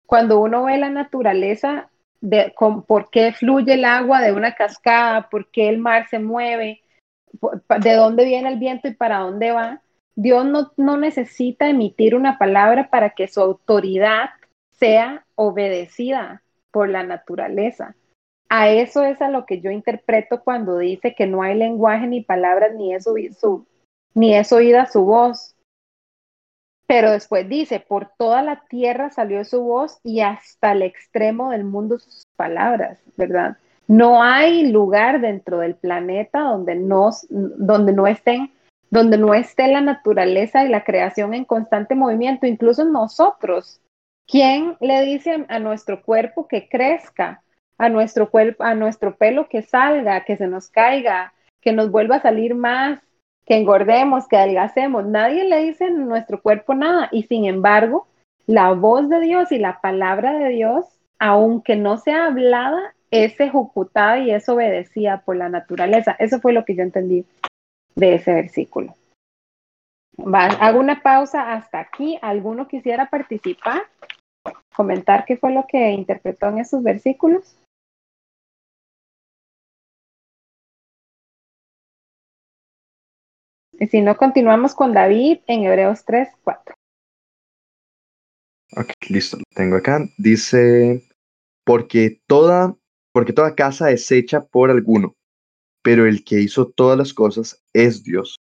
Cuando 0.08 0.40
uno 0.40 0.64
ve 0.64 0.80
la 0.80 0.90
naturaleza, 0.90 1.92
de, 2.20 2.56
por 2.88 3.12
qué 3.12 3.32
fluye 3.32 3.76
el 3.76 3.86
agua 3.86 4.22
de 4.22 4.32
una 4.32 4.56
cascada, 4.56 5.30
por 5.30 5.52
qué 5.52 5.70
el 5.70 5.78
mar 5.78 6.08
se 6.10 6.18
mueve, 6.18 6.82
de 7.80 7.94
dónde 7.94 8.26
viene 8.26 8.50
el 8.50 8.58
viento 8.58 8.88
y 8.88 8.96
para 8.96 9.20
dónde 9.20 9.52
va, 9.52 9.84
Dios 10.16 10.44
no, 10.44 10.72
no 10.78 10.98
necesita 10.98 11.70
emitir 11.70 12.16
una 12.16 12.40
palabra 12.40 12.90
para 12.90 13.12
que 13.12 13.28
su 13.28 13.40
autoridad 13.40 14.32
sea 14.72 15.28
obedecida 15.36 16.42
por 16.72 16.90
la 16.90 17.04
naturaleza. 17.04 17.96
A 18.50 18.70
eso 18.70 19.04
es 19.04 19.22
a 19.22 19.30
lo 19.30 19.46
que 19.46 19.60
yo 19.60 19.72
interpreto 19.72 20.44
cuando 20.44 20.78
dice 20.78 21.14
que 21.16 21.28
no 21.28 21.42
hay 21.42 21.56
lenguaje 21.56 22.08
ni 22.08 22.22
palabras 22.22 22.74
ni 22.76 22.94
es, 22.94 23.08
oída 24.52 24.86
su 24.86 25.04
voz. 25.04 25.56
Pero 26.88 27.12
después 27.12 27.50
dice, 27.50 27.82
por 27.82 28.12
toda 28.18 28.42
la 28.42 28.64
tierra 28.70 29.10
salió 29.10 29.44
su 29.44 29.62
voz 29.62 30.00
y 30.04 30.22
hasta 30.22 30.72
el 30.72 30.84
extremo 30.84 31.52
del 31.52 31.66
mundo 31.66 32.00
sus 32.00 32.24
palabras, 32.38 33.00
¿verdad? 33.18 33.58
No 33.88 34.24
hay 34.24 34.72
lugar 34.72 35.20
dentro 35.20 35.60
del 35.60 35.76
planeta 35.76 36.40
donde 36.42 36.76
no, 36.76 37.10
donde 37.30 37.92
no 37.92 38.08
estén 38.08 38.52
donde 38.90 39.18
no 39.18 39.34
esté 39.34 39.68
la 39.68 39.82
naturaleza 39.82 40.64
y 40.64 40.70
la 40.70 40.84
creación 40.84 41.34
en 41.34 41.46
constante 41.46 41.96
movimiento, 41.96 42.46
incluso 42.46 42.86
nosotros. 42.86 43.82
¿Quién 44.26 44.78
le 44.80 45.02
dice 45.04 45.46
a 45.48 45.60
nuestro 45.60 46.02
cuerpo 46.04 46.48
que 46.48 46.68
crezca, 46.68 47.44
a 47.78 47.90
nuestro 47.90 48.30
cuerpo, 48.30 48.64
a 48.64 48.74
nuestro 48.74 49.16
pelo 49.16 49.48
que 49.50 49.62
salga, 49.62 50.24
que 50.24 50.38
se 50.38 50.48
nos 50.48 50.70
caiga, 50.70 51.34
que 51.62 51.72
nos 51.72 51.92
vuelva 51.92 52.18
a 52.18 52.22
salir 52.22 52.56
más, 52.56 53.00
que 53.46 53.56
engordemos, 53.56 54.28
que 54.28 54.38
adelgacemos? 54.38 55.06
Nadie 55.06 55.46
le 55.46 55.64
dice 55.64 55.86
a 55.86 55.90
nuestro 55.90 56.42
cuerpo 56.42 56.74
nada 56.74 57.10
y 57.12 57.24
sin 57.24 57.46
embargo, 57.46 58.08
la 58.46 58.72
voz 58.74 59.10
de 59.10 59.20
Dios 59.22 59.52
y 59.52 59.60
la 59.60 59.82
palabra 59.82 60.38
de 60.40 60.50
Dios, 60.50 60.86
aunque 61.20 61.76
no 61.76 61.98
sea 61.98 62.28
hablada, 62.28 62.94
es 63.12 63.40
ejecutada 63.40 64.20
y 64.20 64.32
es 64.32 64.48
obedecida 64.50 65.22
por 65.22 65.38
la 65.38 65.50
naturaleza. 65.50 66.16
Eso 66.20 66.40
fue 66.40 66.54
lo 66.54 66.66
que 66.66 66.76
yo 66.76 66.84
entendí 66.84 67.26
de 67.96 68.16
ese 68.16 68.34
versículo. 68.34 68.96
hago 70.34 70.80
una 70.80 71.02
pausa 71.02 71.54
hasta 71.54 71.80
aquí. 71.80 72.18
¿Alguno 72.22 72.68
quisiera 72.68 73.10
participar? 73.10 73.84
¿Comentar 74.76 75.26
qué 75.26 75.38
fue 75.38 75.52
lo 75.52 75.66
que 75.68 75.92
interpretó 75.92 76.48
en 76.50 76.60
esos 76.60 76.84
versículos? 76.84 77.58
Y 83.80 83.88
si 83.88 84.02
no, 84.02 84.18
continuamos 84.18 84.74
con 84.74 84.94
David 84.94 85.40
en 85.48 85.64
Hebreos 85.64 86.04
3, 86.06 86.30
4. 86.44 86.76
Ok, 88.76 88.92
listo, 89.10 89.38
lo 89.38 89.44
tengo 89.56 89.78
acá. 89.78 90.00
Dice, 90.18 91.04
porque 91.64 92.22
toda 92.28 92.76
porque 93.18 93.34
toda 93.34 93.56
casa 93.56 93.90
es 93.90 94.12
hecha 94.12 94.46
por 94.46 94.70
alguno, 94.70 95.16
pero 95.82 96.06
el 96.06 96.24
que 96.24 96.40
hizo 96.40 96.68
todas 96.68 97.00
las 97.00 97.16
cosas 97.16 97.64
es 97.74 98.04
Dios. 98.04 98.38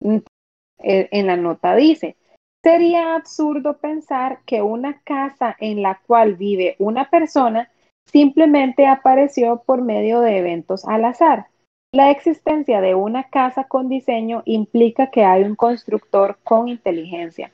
En 0.00 1.26
la 1.28 1.36
nota 1.36 1.76
dice, 1.76 2.16
sería 2.64 3.14
absurdo 3.14 3.78
pensar 3.78 4.40
que 4.44 4.60
una 4.60 5.00
casa 5.02 5.56
en 5.60 5.82
la 5.82 6.00
cual 6.04 6.34
vive 6.34 6.74
una 6.80 7.08
persona 7.08 7.70
simplemente 8.10 8.88
apareció 8.88 9.62
por 9.64 9.82
medio 9.82 10.20
de 10.20 10.38
eventos 10.38 10.84
al 10.84 11.04
azar. 11.04 11.46
La 11.96 12.10
existencia 12.10 12.82
de 12.82 12.94
una 12.94 13.30
casa 13.30 13.64
con 13.64 13.88
diseño 13.88 14.42
implica 14.44 15.10
que 15.10 15.24
hay 15.24 15.44
un 15.44 15.56
constructor 15.56 16.36
con 16.44 16.68
inteligencia. 16.68 17.50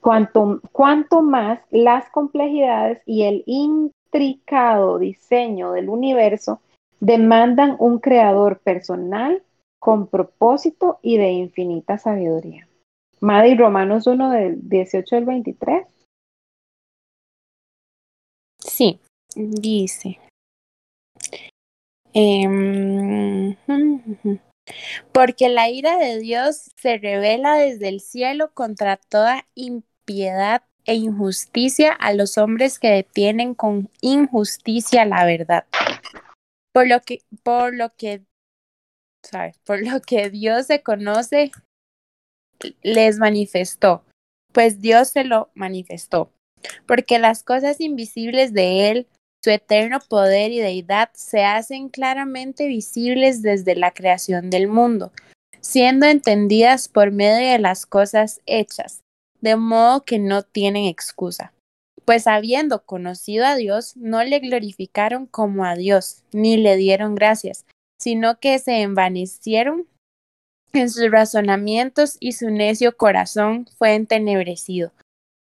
Cuanto, 0.00 0.62
cuanto 0.72 1.20
más 1.20 1.60
las 1.70 2.08
complejidades 2.08 3.02
y 3.04 3.24
el 3.24 3.44
intricado 3.44 4.98
diseño 4.98 5.72
del 5.72 5.90
universo 5.90 6.62
demandan 7.00 7.76
un 7.80 7.98
creador 7.98 8.60
personal 8.60 9.42
con 9.78 10.06
propósito 10.06 10.98
y 11.02 11.18
de 11.18 11.32
infinita 11.32 11.98
sabiduría. 11.98 12.66
Madre 13.20 13.56
Romanos 13.56 14.06
1 14.06 14.30
del 14.30 14.70
18 14.70 15.16
al 15.16 15.24
23. 15.26 15.86
Sí, 18.58 18.98
dice. 19.36 20.18
Em, 22.14 23.56
porque 25.12 25.48
la 25.48 25.70
ira 25.70 25.96
de 25.98 26.18
Dios 26.18 26.70
se 26.76 26.98
revela 26.98 27.54
desde 27.56 27.88
el 27.88 28.00
cielo 28.00 28.52
contra 28.52 28.96
toda 28.96 29.46
impiedad 29.54 30.62
e 30.84 30.94
injusticia 30.94 31.92
a 31.92 32.12
los 32.12 32.38
hombres 32.38 32.78
que 32.78 32.88
detienen 32.88 33.54
con 33.54 33.90
injusticia 34.00 35.04
la 35.04 35.24
verdad. 35.24 35.66
Por 36.72 36.88
lo 36.88 37.00
que, 37.00 37.22
por 37.42 37.74
lo 37.74 37.94
que. 37.96 38.22
Por 39.64 39.86
lo 39.86 40.00
que 40.00 40.30
Dios 40.30 40.66
se 40.66 40.82
conoce, 40.82 41.52
les 42.82 43.18
manifestó, 43.18 44.04
pues 44.52 44.80
Dios 44.80 45.08
se 45.08 45.22
lo 45.22 45.50
manifestó, 45.54 46.32
porque 46.86 47.20
las 47.20 47.44
cosas 47.44 47.80
invisibles 47.80 48.52
de 48.52 48.90
Él, 48.90 49.06
su 49.42 49.50
eterno 49.50 49.98
poder 50.08 50.52
y 50.52 50.60
deidad, 50.60 51.10
se 51.14 51.44
hacen 51.44 51.88
claramente 51.88 52.68
visibles 52.68 53.42
desde 53.42 53.74
la 53.74 53.90
creación 53.90 54.50
del 54.50 54.68
mundo, 54.68 55.12
siendo 55.60 56.06
entendidas 56.06 56.88
por 56.88 57.10
medio 57.10 57.50
de 57.50 57.58
las 57.58 57.84
cosas 57.84 58.40
hechas, 58.46 59.00
de 59.40 59.56
modo 59.56 60.04
que 60.04 60.18
no 60.18 60.42
tienen 60.42 60.84
excusa. 60.84 61.52
Pues 62.04 62.26
habiendo 62.26 62.84
conocido 62.84 63.44
a 63.44 63.56
Dios, 63.56 63.96
no 63.96 64.22
le 64.22 64.38
glorificaron 64.38 65.26
como 65.26 65.64
a 65.64 65.74
Dios, 65.74 66.22
ni 66.32 66.56
le 66.56 66.76
dieron 66.76 67.14
gracias, 67.14 67.64
sino 68.00 68.38
que 68.38 68.58
se 68.58 68.82
envanecieron 68.82 69.86
en 70.72 70.88
sus 70.88 71.10
razonamientos 71.10 72.16
y 72.18 72.32
su 72.32 72.50
necio 72.50 72.96
corazón 72.96 73.68
fue 73.76 73.94
entenebrecido. 73.94 74.92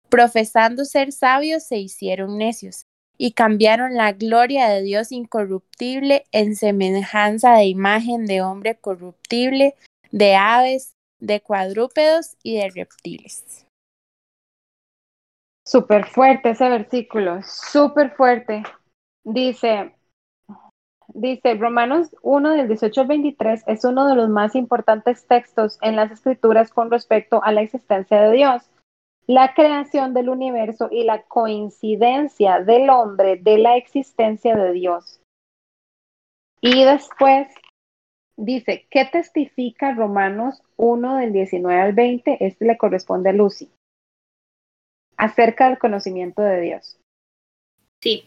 Profesando 0.10 0.86
ser 0.86 1.12
sabios, 1.12 1.64
se 1.64 1.78
hicieron 1.78 2.38
necios 2.38 2.86
y 3.22 3.34
cambiaron 3.34 3.96
la 3.96 4.14
gloria 4.14 4.70
de 4.70 4.82
Dios 4.82 5.12
incorruptible 5.12 6.24
en 6.32 6.56
semejanza 6.56 7.54
de 7.56 7.66
imagen 7.66 8.26
de 8.26 8.42
hombre 8.42 8.76
corruptible, 8.76 9.76
de 10.12 10.36
aves, 10.36 10.96
de 11.20 11.42
cuadrúpedos 11.42 12.38
y 12.44 12.56
de 12.56 12.72
reptiles. 12.74 13.68
Súper 15.68 16.06
fuerte 16.06 16.52
ese 16.52 16.70
versículo, 16.70 17.42
súper 17.44 18.12
fuerte. 18.12 18.64
Dice, 19.26 19.94
dice 21.10 21.56
Romanos 21.56 22.16
1 22.22 22.52
del 22.52 22.70
18 22.70 23.02
al 23.02 23.08
23 23.08 23.64
es 23.68 23.84
uno 23.84 24.08
de 24.08 24.16
los 24.16 24.30
más 24.30 24.56
importantes 24.56 25.28
textos 25.28 25.78
en 25.82 25.98
las 25.98 26.10
escrituras 26.10 26.72
con 26.72 26.90
respecto 26.90 27.44
a 27.44 27.52
la 27.52 27.62
existencia 27.64 28.22
de 28.22 28.32
Dios, 28.32 28.64
la 29.30 29.54
creación 29.54 30.16
del 30.16 30.28
universo 30.28 30.90
y 30.92 31.04
la 31.04 31.22
coincidencia 31.22 32.62
del 32.62 32.90
hombre 32.90 33.38
de 33.40 33.60
la 33.60 33.78
existencia 33.78 34.56
de 34.56 34.74
Dios. 34.74 35.22
Y 36.62 36.84
después 36.84 37.48
dice, 38.38 38.88
¿qué 38.90 39.06
testifica 39.06 39.94
Romanos 39.94 40.64
1 40.78 41.18
del 41.18 41.32
19 41.32 41.80
al 41.80 41.94
20? 41.94 42.44
Este 42.44 42.66
le 42.66 42.76
corresponde 42.80 43.30
a 43.30 43.34
Lucy 43.34 43.70
acerca 45.16 45.70
del 45.70 45.78
conocimiento 45.78 46.42
de 46.42 46.62
Dios. 46.62 46.98
Sí, 48.02 48.24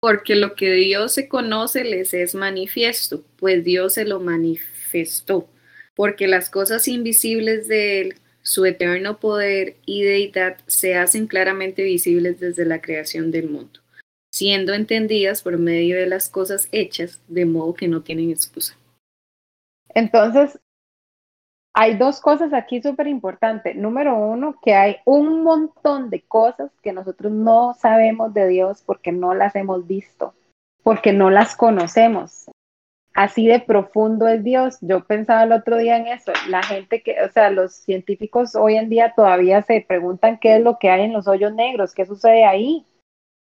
porque 0.00 0.34
lo 0.36 0.54
que 0.54 0.70
Dios 0.72 1.14
se 1.14 1.28
conoce 1.28 1.82
les 1.82 2.12
es 2.12 2.34
manifiesto, 2.34 3.24
pues 3.38 3.64
Dios 3.64 3.94
se 3.94 4.04
lo 4.04 4.20
manifestó, 4.20 5.48
porque 5.94 6.28
las 6.28 6.50
cosas 6.50 6.88
invisibles 6.88 7.68
de 7.68 8.20
su 8.42 8.64
eterno 8.64 9.18
poder 9.18 9.76
y 9.86 10.02
deidad, 10.02 10.58
se 10.66 10.96
hacen 10.96 11.26
claramente 11.26 11.82
visibles 11.82 12.40
desde 12.40 12.64
la 12.64 12.80
creación 12.80 13.30
del 13.30 13.48
mundo, 13.48 13.80
siendo 14.32 14.74
entendidas 14.74 15.42
por 15.42 15.58
medio 15.58 15.96
de 15.96 16.06
las 16.06 16.28
cosas 16.28 16.68
hechas, 16.72 17.20
de 17.28 17.44
modo 17.46 17.74
que 17.74 17.88
no 17.88 18.02
tienen 18.02 18.30
excusa. 18.30 18.76
Entonces, 19.94 20.58
hay 21.74 21.96
dos 21.96 22.20
cosas 22.20 22.52
aquí 22.52 22.82
súper 22.82 23.06
importantes. 23.06 23.76
Número 23.76 24.16
uno, 24.16 24.58
que 24.62 24.74
hay 24.74 24.96
un 25.04 25.42
montón 25.42 26.10
de 26.10 26.22
cosas 26.22 26.70
que 26.82 26.92
nosotros 26.92 27.32
no 27.32 27.74
sabemos 27.74 28.34
de 28.34 28.48
Dios 28.48 28.82
porque 28.84 29.12
no 29.12 29.34
las 29.34 29.56
hemos 29.56 29.86
visto, 29.86 30.34
porque 30.82 31.12
no 31.12 31.30
las 31.30 31.56
conocemos. 31.56 32.46
Así 33.14 33.46
de 33.46 33.60
profundo 33.60 34.26
es 34.26 34.42
Dios. 34.42 34.78
Yo 34.80 35.04
pensaba 35.04 35.42
el 35.42 35.52
otro 35.52 35.76
día 35.76 35.96
en 35.96 36.06
eso. 36.06 36.32
La 36.48 36.62
gente 36.62 37.02
que, 37.02 37.20
o 37.22 37.30
sea, 37.30 37.50
los 37.50 37.74
científicos 37.74 38.54
hoy 38.54 38.76
en 38.76 38.88
día 38.88 39.12
todavía 39.14 39.62
se 39.62 39.84
preguntan 39.86 40.38
qué 40.38 40.56
es 40.56 40.62
lo 40.62 40.78
que 40.78 40.90
hay 40.90 41.02
en 41.02 41.12
los 41.12 41.28
hoyos 41.28 41.54
negros, 41.54 41.94
qué 41.94 42.06
sucede 42.06 42.44
ahí. 42.44 42.86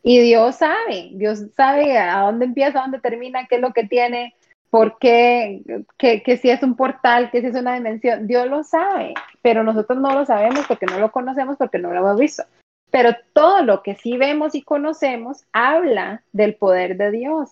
Y 0.04 0.20
Dios 0.20 0.58
sabe, 0.58 1.10
Dios 1.14 1.46
sabe 1.56 1.98
a 1.98 2.22
dónde 2.22 2.46
empieza, 2.46 2.80
a 2.80 2.82
dónde 2.84 3.00
termina, 3.00 3.48
qué 3.48 3.56
es 3.56 3.62
lo 3.62 3.74
que 3.74 3.86
tiene 3.86 4.36
por 4.76 4.98
qué, 4.98 5.64
que, 5.98 6.38
si 6.38 6.50
es 6.50 6.62
un 6.62 6.76
portal, 6.76 7.32
que 7.32 7.40
si 7.40 7.48
es 7.48 7.56
una 7.56 7.76
dimensión, 7.76 8.28
Dios 8.28 8.46
lo 8.48 8.62
sabe, 8.66 9.14
pero 9.42 9.64
nosotros 9.64 10.00
no 10.00 10.14
lo 10.14 10.26
sabemos 10.26 10.66
porque 10.68 10.86
no 10.86 11.00
lo 11.00 11.14
conocemos, 11.14 11.56
porque 11.56 11.80
no 11.80 11.92
lo 11.92 12.00
hemos 12.00 12.20
visto. 12.20 12.44
Pero 12.92 13.16
todo 13.32 13.64
lo 13.64 13.84
que 13.84 13.96
sí 13.96 14.18
vemos 14.18 14.54
y 14.54 14.64
conocemos 14.64 15.46
habla 15.54 16.24
del 16.34 16.56
poder 16.56 16.98
de 16.98 17.12
Dios. 17.12 17.52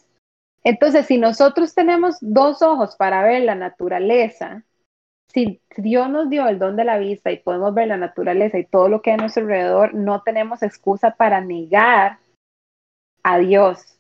Entonces, 0.64 1.06
si 1.06 1.18
nosotros 1.18 1.76
tenemos 1.76 2.18
dos 2.22 2.62
ojos 2.62 2.96
para 2.96 3.24
ver 3.24 3.44
la 3.44 3.56
naturaleza, 3.56 4.64
si 5.28 5.62
Dios 5.78 6.10
nos 6.10 6.30
dio 6.30 6.48
el 6.48 6.60
don 6.60 6.76
de 6.76 6.86
la 6.86 6.98
vista 6.98 7.32
y 7.32 7.40
podemos 7.40 7.74
ver 7.74 7.88
la 7.88 7.98
naturaleza 7.98 8.60
y 8.60 8.66
todo 8.66 8.88
lo 8.88 9.02
que 9.02 9.12
hay 9.12 9.16
a 9.16 9.22
nuestro 9.22 9.44
alrededor, 9.44 9.94
no 9.94 10.22
tenemos 10.22 10.64
excusa 10.64 11.12
para 11.12 11.42
negar 11.42 12.20
a 13.24 13.38
Dios. 13.40 14.00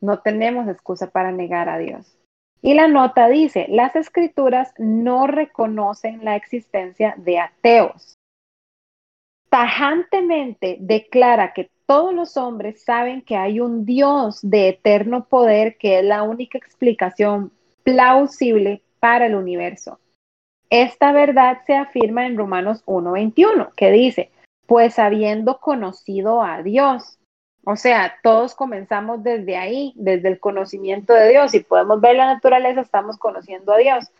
No 0.00 0.20
tenemos 0.20 0.68
excusa 0.68 1.10
para 1.10 1.32
negar 1.32 1.68
a 1.68 1.78
Dios. 1.78 2.16
Y 2.62 2.74
la 2.74 2.88
nota 2.88 3.28
dice, 3.28 3.66
las 3.68 3.94
escrituras 3.96 4.72
no 4.78 5.26
reconocen 5.26 6.24
la 6.24 6.36
existencia 6.36 7.14
de 7.18 7.40
ateos. 7.40 8.14
Tajantemente 9.50 10.76
declara 10.80 11.52
que 11.52 11.70
todos 11.88 12.12
los 12.12 12.36
hombres 12.36 12.84
saben 12.84 13.22
que 13.22 13.36
hay 13.36 13.60
un 13.60 13.86
Dios 13.86 14.40
de 14.42 14.68
eterno 14.68 15.24
poder 15.24 15.78
que 15.78 15.98
es 15.98 16.04
la 16.04 16.22
única 16.22 16.58
explicación 16.58 17.50
plausible 17.82 18.82
para 19.00 19.24
el 19.24 19.34
universo. 19.34 19.98
Esta 20.68 21.12
verdad 21.12 21.62
se 21.66 21.74
afirma 21.74 22.26
en 22.26 22.36
Romanos 22.36 22.84
1.21, 22.84 23.72
que 23.74 23.90
dice, 23.90 24.30
pues 24.66 24.98
habiendo 24.98 25.60
conocido 25.60 26.42
a 26.42 26.62
Dios, 26.62 27.18
o 27.64 27.74
sea, 27.74 28.16
todos 28.22 28.54
comenzamos 28.54 29.22
desde 29.22 29.56
ahí, 29.56 29.94
desde 29.96 30.28
el 30.28 30.40
conocimiento 30.40 31.14
de 31.14 31.30
Dios. 31.30 31.52
Si 31.52 31.60
podemos 31.60 32.02
ver 32.02 32.16
la 32.16 32.34
naturaleza, 32.34 32.82
estamos 32.82 33.16
conociendo 33.16 33.72
a 33.72 33.78
Dios. 33.78 34.10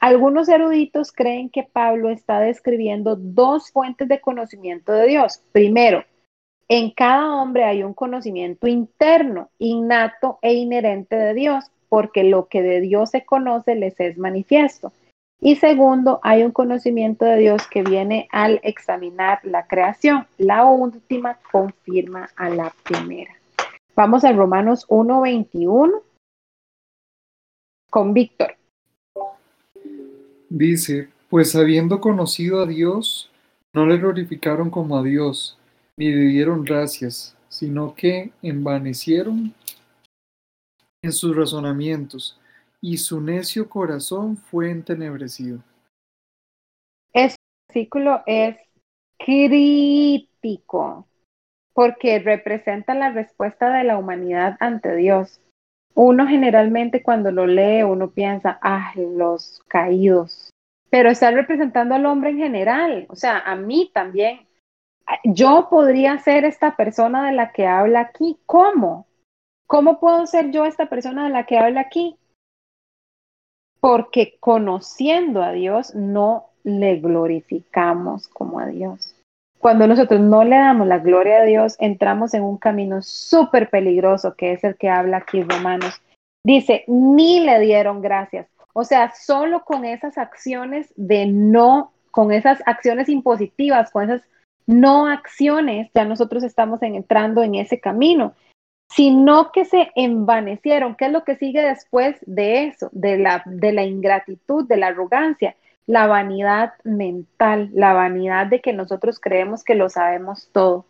Algunos 0.00 0.48
eruditos 0.48 1.12
creen 1.12 1.50
que 1.50 1.62
Pablo 1.62 2.08
está 2.08 2.40
describiendo 2.40 3.16
dos 3.16 3.70
fuentes 3.70 4.08
de 4.08 4.20
conocimiento 4.22 4.92
de 4.92 5.08
Dios. 5.08 5.42
Primero, 5.52 6.04
en 6.68 6.90
cada 6.90 7.34
hombre 7.34 7.64
hay 7.64 7.82
un 7.82 7.94
conocimiento 7.94 8.66
interno, 8.66 9.50
innato 9.58 10.38
e 10.42 10.54
inherente 10.54 11.16
de 11.16 11.34
Dios, 11.34 11.70
porque 11.88 12.24
lo 12.24 12.48
que 12.48 12.62
de 12.62 12.80
Dios 12.80 13.10
se 13.10 13.24
conoce 13.24 13.74
les 13.74 13.98
es 14.00 14.18
manifiesto. 14.18 14.92
Y 15.40 15.56
segundo, 15.56 16.20
hay 16.22 16.42
un 16.42 16.50
conocimiento 16.50 17.24
de 17.24 17.36
Dios 17.36 17.66
que 17.68 17.82
viene 17.82 18.28
al 18.32 18.60
examinar 18.64 19.40
la 19.44 19.66
creación. 19.66 20.26
La 20.36 20.64
última 20.64 21.38
confirma 21.52 22.28
a 22.36 22.50
la 22.50 22.74
primera. 22.82 23.32
Vamos 23.94 24.24
a 24.24 24.32
Romanos 24.32 24.86
1.21 24.88 26.02
con 27.88 28.12
Víctor. 28.12 28.56
Dice, 30.50 31.08
pues 31.30 31.54
habiendo 31.54 32.00
conocido 32.00 32.60
a 32.60 32.66
Dios, 32.66 33.30
no 33.72 33.86
le 33.86 33.98
glorificaron 33.98 34.70
como 34.70 34.98
a 34.98 35.02
Dios, 35.02 35.57
ni 35.98 36.12
dieron 36.12 36.62
gracias, 36.62 37.36
sino 37.48 37.92
que 37.94 38.30
envanecieron 38.40 39.52
en 41.02 41.12
sus 41.12 41.36
razonamientos 41.36 42.40
y 42.80 42.98
su 42.98 43.20
necio 43.20 43.68
corazón 43.68 44.36
fue 44.36 44.70
entenebrecido. 44.70 45.58
Este 47.12 47.36
versículo 47.68 48.22
es 48.26 48.56
crítico 49.18 51.08
porque 51.72 52.20
representa 52.20 52.94
la 52.94 53.10
respuesta 53.10 53.70
de 53.70 53.82
la 53.82 53.98
humanidad 53.98 54.56
ante 54.60 54.94
Dios. 54.94 55.40
Uno 55.94 56.28
generalmente 56.28 57.02
cuando 57.02 57.32
lo 57.32 57.46
lee, 57.46 57.82
uno 57.82 58.10
piensa, 58.10 58.60
ah, 58.62 58.92
los 58.96 59.64
caídos, 59.66 60.50
pero 60.90 61.10
está 61.10 61.32
representando 61.32 61.96
al 61.96 62.06
hombre 62.06 62.30
en 62.30 62.38
general, 62.38 63.06
o 63.08 63.16
sea, 63.16 63.40
a 63.40 63.56
mí 63.56 63.90
también. 63.92 64.47
Yo 65.24 65.68
podría 65.70 66.18
ser 66.18 66.44
esta 66.44 66.76
persona 66.76 67.26
de 67.26 67.32
la 67.32 67.52
que 67.52 67.66
habla 67.66 68.00
aquí. 68.00 68.38
¿Cómo? 68.46 69.06
¿Cómo 69.66 70.00
puedo 70.00 70.26
ser 70.26 70.50
yo 70.50 70.64
esta 70.64 70.86
persona 70.86 71.24
de 71.24 71.30
la 71.30 71.44
que 71.46 71.58
habla 71.58 71.80
aquí? 71.80 72.18
porque 73.80 74.36
conociendo 74.40 75.42
a 75.42 75.52
Dios 75.52 75.94
no 75.94 76.50
le 76.64 76.96
glorificamos 76.96 78.28
como 78.28 78.60
a 78.60 78.66
Dios. 78.66 79.14
Cuando 79.58 79.86
nosotros 79.86 80.20
no 80.20 80.44
le 80.44 80.56
damos 80.56 80.86
la 80.86 80.98
gloria 80.98 81.38
a 81.38 81.44
Dios, 81.44 81.76
entramos 81.80 82.34
en 82.34 82.44
un 82.44 82.58
camino 82.58 83.02
súper 83.02 83.70
peligroso, 83.70 84.34
que 84.34 84.52
es 84.52 84.62
el 84.62 84.76
que 84.76 84.88
habla 84.88 85.18
aquí 85.18 85.42
Romanos. 85.42 86.00
Dice, 86.44 86.84
ni 86.86 87.40
le 87.40 87.58
dieron 87.60 88.00
gracias. 88.00 88.46
O 88.72 88.84
sea, 88.84 89.12
solo 89.14 89.64
con 89.64 89.84
esas 89.84 90.18
acciones 90.18 90.92
de 90.94 91.26
no, 91.26 91.92
con 92.12 92.30
esas 92.30 92.62
acciones 92.66 93.08
impositivas, 93.08 93.90
con 93.90 94.04
esas 94.04 94.22
no 94.68 95.08
acciones, 95.08 95.90
ya 95.94 96.04
nosotros 96.04 96.44
estamos 96.44 96.80
entrando 96.82 97.42
en 97.42 97.56
ese 97.56 97.80
camino. 97.80 98.34
sino 98.90 99.52
que 99.52 99.64
se 99.64 99.90
envanecieron. 99.96 100.96
¿Qué 100.96 101.06
es 101.06 101.12
lo 101.12 101.24
que 101.24 101.36
sigue 101.36 101.62
después 101.62 102.16
de 102.26 102.64
eso? 102.64 102.88
De 102.92 103.18
la, 103.18 103.42
de 103.44 103.72
la 103.72 103.84
ingratitud, 103.84 104.66
de 104.66 104.78
la 104.78 104.88
arrogancia, 104.88 105.56
la 105.86 106.06
vanidad 106.06 106.72
mental, 106.84 107.70
la 107.74 107.92
vanidad 107.92 108.46
de 108.46 108.60
que 108.60 108.72
nosotros 108.72 109.20
creemos 109.20 109.62
que 109.62 109.74
lo 109.74 109.90
sabemos 109.90 110.48
todo. 110.52 110.86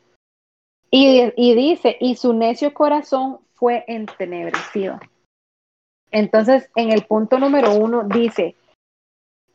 Y, 0.90 1.32
y 1.36 1.54
dice, 1.54 1.96
y 2.00 2.14
su 2.14 2.32
necio 2.32 2.72
corazón 2.72 3.38
fue 3.54 3.84
entenebrecido. 3.88 5.00
Entonces, 6.10 6.70
en 6.76 6.92
el 6.92 7.04
punto 7.04 7.38
número 7.38 7.74
uno 7.74 8.04
dice, 8.04 8.54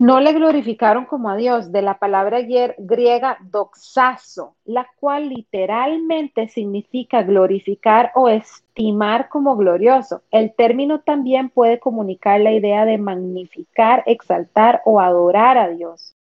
no 0.03 0.19
le 0.19 0.33
glorificaron 0.33 1.05
como 1.05 1.29
a 1.29 1.37
Dios, 1.37 1.71
de 1.71 1.81
la 1.81 1.97
palabra 1.97 2.39
griega 2.77 3.37
doxazo, 3.39 4.57
la 4.65 4.85
cual 4.99 5.29
literalmente 5.29 6.49
significa 6.49 7.23
glorificar 7.23 8.11
o 8.13 8.27
estimar 8.27 9.29
como 9.29 9.55
glorioso. 9.55 10.21
El 10.29 10.53
término 10.53 10.99
también 10.99 11.49
puede 11.49 11.79
comunicar 11.79 12.41
la 12.41 12.51
idea 12.51 12.83
de 12.83 12.97
magnificar, 12.97 14.03
exaltar 14.05 14.81
o 14.83 14.99
adorar 14.99 15.57
a 15.57 15.69
Dios. 15.69 16.13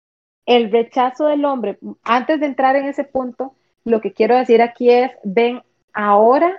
El 0.47 0.71
rechazo 0.71 1.27
del 1.27 1.45
hombre, 1.45 1.81
antes 2.05 2.39
de 2.39 2.47
entrar 2.47 2.77
en 2.77 2.85
ese 2.85 3.03
punto, 3.03 3.57
lo 3.85 4.01
que 4.01 4.13
quiero 4.13 4.37
decir 4.37 4.63
aquí 4.63 4.91
es, 4.91 5.11
ven, 5.25 5.61
ahora 5.93 6.57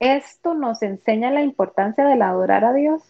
esto 0.00 0.54
nos 0.54 0.82
enseña 0.82 1.30
la 1.30 1.42
importancia 1.42 2.04
del 2.04 2.20
adorar 2.20 2.64
a 2.64 2.72
Dios 2.72 3.00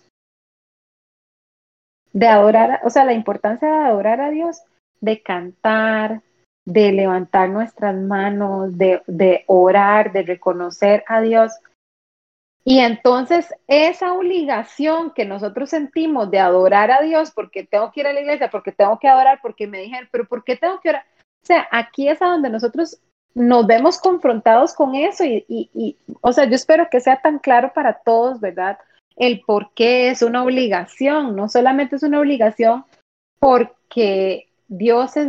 de 2.12 2.26
adorar, 2.26 2.80
o 2.84 2.90
sea, 2.90 3.04
la 3.04 3.12
importancia 3.12 3.68
de 3.68 3.86
adorar 3.86 4.20
a 4.20 4.30
Dios, 4.30 4.62
de 5.00 5.22
cantar, 5.22 6.22
de 6.64 6.92
levantar 6.92 7.48
nuestras 7.48 7.94
manos, 7.96 8.76
de, 8.78 9.02
de 9.06 9.44
orar, 9.46 10.12
de 10.12 10.22
reconocer 10.22 11.04
a 11.08 11.20
Dios. 11.20 11.52
Y 12.64 12.78
entonces 12.78 13.52
esa 13.66 14.12
obligación 14.12 15.12
que 15.12 15.24
nosotros 15.24 15.70
sentimos 15.70 16.30
de 16.30 16.38
adorar 16.38 16.92
a 16.92 17.02
Dios, 17.02 17.32
porque 17.32 17.64
tengo 17.64 17.90
que 17.90 18.00
ir 18.00 18.06
a 18.06 18.12
la 18.12 18.20
iglesia, 18.20 18.50
porque 18.50 18.70
tengo 18.70 18.98
que 18.98 19.08
adorar, 19.08 19.40
porque 19.42 19.66
me 19.66 19.80
dijeron, 19.80 20.08
pero 20.12 20.26
¿por 20.26 20.44
qué 20.44 20.56
tengo 20.56 20.78
que 20.80 20.90
orar? 20.90 21.04
O 21.42 21.46
sea, 21.46 21.66
aquí 21.72 22.08
es 22.08 22.22
a 22.22 22.26
donde 22.26 22.50
nosotros 22.50 23.00
nos 23.34 23.66
vemos 23.66 23.98
confrontados 23.98 24.74
con 24.74 24.94
eso 24.94 25.24
y, 25.24 25.44
y, 25.48 25.70
y, 25.74 25.96
o 26.20 26.32
sea, 26.32 26.44
yo 26.44 26.54
espero 26.54 26.88
que 26.88 27.00
sea 27.00 27.20
tan 27.20 27.38
claro 27.40 27.72
para 27.74 27.94
todos, 27.94 28.38
¿verdad? 28.40 28.78
El 29.16 29.40
por 29.40 29.72
qué 29.74 30.10
es 30.10 30.22
una 30.22 30.42
obligación. 30.42 31.36
No 31.36 31.48
solamente 31.48 31.96
es 31.96 32.02
una 32.02 32.20
obligación 32.20 32.84
porque 33.38 34.48
Dios 34.68 35.16
es 35.16 35.28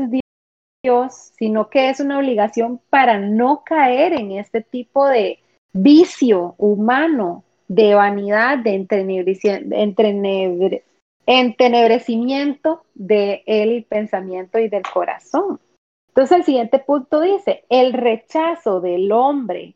Dios, 0.84 1.14
sino 1.38 1.70
que 1.70 1.90
es 1.90 2.00
una 2.00 2.18
obligación 2.18 2.80
para 2.90 3.20
no 3.20 3.64
caer 3.66 4.14
en 4.14 4.32
este 4.32 4.62
tipo 4.62 5.08
de 5.08 5.40
vicio 5.74 6.56
humano, 6.58 7.44
de 7.68 7.96
vanidad, 7.96 8.60
de 8.60 8.86
entenebrecimiento 11.26 12.84
del 12.94 13.86
pensamiento 13.86 14.60
y 14.60 14.70
del 14.70 14.84
corazón. 14.84 15.60
Entonces 16.10 16.38
el 16.38 16.44
siguiente 16.44 16.78
punto 16.80 17.22
dice, 17.22 17.64
el 17.70 17.94
rechazo 17.94 18.82
del 18.82 19.12
hombre 19.12 19.74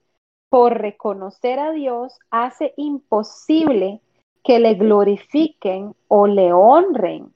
por 0.49 0.79
reconocer 0.79 1.59
a 1.59 1.71
Dios 1.71 2.17
hace 2.31 2.73
imposible 2.77 4.01
que 4.43 4.59
le 4.59 4.75
glorifiquen 4.75 5.93
o 6.07 6.27
le 6.27 6.53
honren. 6.53 7.33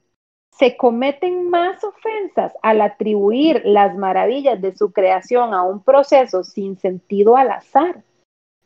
Se 0.50 0.76
cometen 0.76 1.50
más 1.50 1.82
ofensas 1.84 2.52
al 2.62 2.80
atribuir 2.80 3.62
las 3.64 3.96
maravillas 3.96 4.60
de 4.60 4.76
su 4.76 4.92
creación 4.92 5.54
a 5.54 5.62
un 5.62 5.82
proceso 5.82 6.44
sin 6.44 6.78
sentido 6.78 7.36
al 7.36 7.50
azar. 7.50 8.02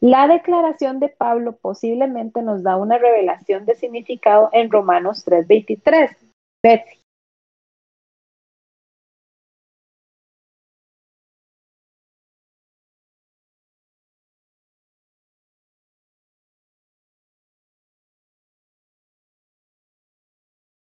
La 0.01 0.29
declaración 0.29 1.01
de 1.01 1.09
Pablo 1.09 1.57
posiblemente 1.57 2.43
nos 2.43 2.63
da 2.63 2.77
una 2.77 2.99
revelación 2.99 3.65
de 3.65 3.77
significado 3.77 4.51
en 4.53 4.71
Romanos 4.71 5.25
3:23. 5.25 6.17
Betsy. 6.63 6.96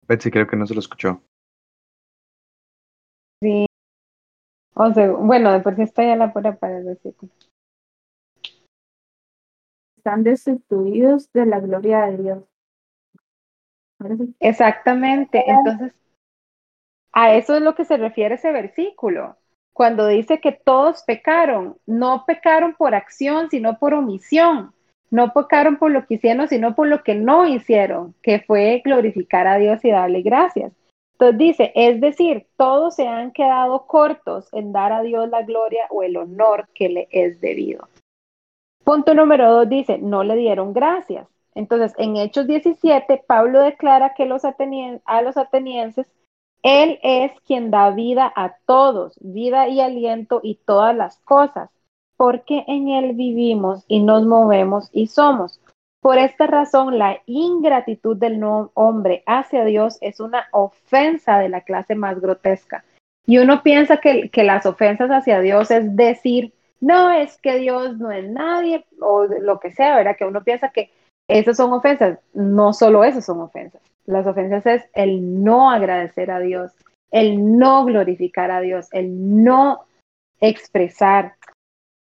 Betsy 0.08 0.30
creo 0.30 0.46
que 0.46 0.56
no 0.56 0.66
se 0.66 0.74
lo 0.74 0.80
escuchó. 0.80 1.22
Sí. 3.40 3.66
O 4.74 4.92
sea, 4.92 5.10
bueno, 5.10 5.52
de 5.52 5.60
por 5.60 5.76
sí 5.76 5.82
estoy 5.82 6.06
a 6.06 6.16
la 6.16 6.32
pura 6.32 6.56
para 6.56 6.78
el 6.78 6.84
versículo. 6.84 7.32
Están 9.96 10.22
destituidos 10.22 11.32
de 11.32 11.46
la 11.46 11.60
gloria 11.60 12.06
de 12.06 12.16
Dios. 12.18 12.44
Exactamente. 14.40 15.42
Entonces, 15.46 15.92
a 17.12 17.34
eso 17.34 17.56
es 17.56 17.62
lo 17.62 17.74
que 17.74 17.84
se 17.84 17.96
refiere 17.96 18.34
ese 18.34 18.52
versículo. 18.52 19.36
Cuando 19.72 20.06
dice 20.06 20.40
que 20.40 20.52
todos 20.52 21.02
pecaron, 21.02 21.78
no 21.86 22.24
pecaron 22.26 22.74
por 22.74 22.94
acción, 22.94 23.50
sino 23.50 23.78
por 23.78 23.94
omisión. 23.94 24.74
No 25.10 25.32
pecaron 25.32 25.76
por 25.76 25.90
lo 25.90 26.06
que 26.06 26.14
hicieron, 26.14 26.48
sino 26.48 26.74
por 26.74 26.88
lo 26.88 27.02
que 27.02 27.14
no 27.14 27.46
hicieron, 27.46 28.14
que 28.22 28.40
fue 28.40 28.82
glorificar 28.84 29.46
a 29.46 29.58
Dios 29.58 29.84
y 29.84 29.90
darle 29.90 30.22
gracias. 30.22 30.72
Entonces 31.12 31.38
dice, 31.38 31.72
es 31.74 32.00
decir, 32.00 32.46
todos 32.56 32.96
se 32.96 33.08
han 33.08 33.32
quedado 33.32 33.86
cortos 33.86 34.52
en 34.52 34.72
dar 34.72 34.92
a 34.92 35.02
Dios 35.02 35.30
la 35.30 35.42
gloria 35.42 35.86
o 35.90 36.02
el 36.02 36.16
honor 36.16 36.68
que 36.74 36.88
le 36.90 37.08
es 37.10 37.40
debido. 37.40 37.88
Punto 38.84 39.14
número 39.14 39.50
dos 39.50 39.68
dice, 39.68 39.98
no 39.98 40.24
le 40.24 40.36
dieron 40.36 40.72
gracias. 40.72 41.26
Entonces, 41.54 41.94
en 41.96 42.16
Hechos 42.18 42.46
17, 42.46 43.24
Pablo 43.26 43.62
declara 43.62 44.12
que 44.14 44.24
a 44.24 45.22
los 45.22 45.36
atenienses, 45.38 46.06
Él 46.62 46.98
es 47.02 47.32
quien 47.46 47.70
da 47.70 47.90
vida 47.90 48.30
a 48.36 48.56
todos, 48.66 49.18
vida 49.20 49.68
y 49.68 49.80
aliento 49.80 50.40
y 50.42 50.56
todas 50.66 50.94
las 50.94 51.18
cosas 51.20 51.70
porque 52.16 52.64
en 52.66 52.88
Él 52.88 53.14
vivimos 53.14 53.84
y 53.88 54.00
nos 54.00 54.24
movemos 54.24 54.88
y 54.92 55.06
somos. 55.06 55.60
Por 56.00 56.18
esta 56.18 56.46
razón, 56.46 56.98
la 56.98 57.20
ingratitud 57.26 58.16
del 58.16 58.40
hombre 58.74 59.22
hacia 59.26 59.64
Dios 59.64 59.98
es 60.00 60.20
una 60.20 60.46
ofensa 60.52 61.38
de 61.38 61.48
la 61.48 61.62
clase 61.62 61.94
más 61.94 62.20
grotesca. 62.20 62.84
Y 63.26 63.38
uno 63.38 63.62
piensa 63.62 63.96
que, 63.96 64.30
que 64.30 64.44
las 64.44 64.66
ofensas 64.66 65.10
hacia 65.10 65.40
Dios 65.40 65.70
es 65.70 65.96
decir, 65.96 66.52
no, 66.80 67.10
es 67.10 67.38
que 67.38 67.58
Dios 67.58 67.98
no 67.98 68.12
es 68.12 68.28
nadie, 68.30 68.84
o 69.00 69.24
lo 69.24 69.58
que 69.58 69.72
sea, 69.72 69.96
¿verdad? 69.96 70.16
Que 70.16 70.24
uno 70.26 70.44
piensa 70.44 70.68
que 70.70 70.90
esas 71.28 71.56
son 71.56 71.72
ofensas. 71.72 72.18
No 72.34 72.72
solo 72.72 73.02
esas 73.02 73.24
son 73.24 73.40
ofensas. 73.40 73.82
Las 74.04 74.26
ofensas 74.26 74.64
es 74.66 74.84
el 74.94 75.42
no 75.42 75.70
agradecer 75.70 76.30
a 76.30 76.38
Dios, 76.38 76.72
el 77.10 77.58
no 77.58 77.84
glorificar 77.84 78.50
a 78.50 78.60
Dios, 78.60 78.88
el 78.92 79.42
no 79.42 79.86
expresar 80.40 81.34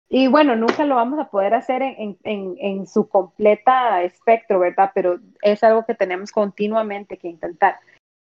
y 0.07 0.27
bueno, 0.27 0.55
nunca 0.55 0.85
lo 0.85 0.95
vamos 0.95 1.19
a 1.19 1.29
poder 1.29 1.53
hacer 1.55 1.81
en, 1.81 2.17
en, 2.23 2.55
en, 2.59 2.87
su 2.87 3.09
completa 3.09 4.03
espectro, 4.03 4.59
¿verdad? 4.59 4.91
Pero 4.93 5.19
es 5.41 5.63
algo 5.63 5.85
que 5.85 5.95
tenemos 5.95 6.31
continuamente 6.31 7.17
que 7.17 7.27
intentar. 7.27 7.77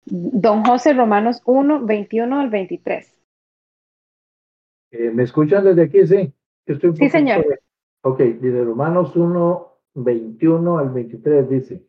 Don 0.06 0.64
José 0.64 0.94
Romanos 0.94 1.42
1, 1.44 1.84
21 1.84 2.40
al 2.40 2.50
23. 2.50 3.20
Eh, 4.92 5.10
¿Me 5.10 5.24
escuchan 5.24 5.64
desde 5.64 5.82
aquí? 5.82 6.06
Sí. 6.06 6.32
Estoy 6.66 6.96
sí, 6.96 7.10
señor. 7.10 7.44
Ok, 8.02 8.18
desde 8.18 8.64
Romanos 8.64 9.14
1, 9.14 9.72
21 9.94 10.78
al 10.78 10.90
23 10.90 11.48
dice, 11.48 11.86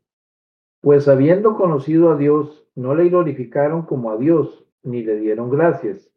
pues 0.82 1.08
habiendo 1.08 1.56
conocido 1.56 2.12
a 2.12 2.18
Dios, 2.18 2.68
no 2.76 2.96
le 2.96 3.10
glorificaron 3.10 3.84
como 3.84 4.12
a 4.12 4.18
Dios, 4.18 4.66
ni 4.84 5.04
le 5.04 5.18
dieron 5.18 5.50
gracias 5.50 6.12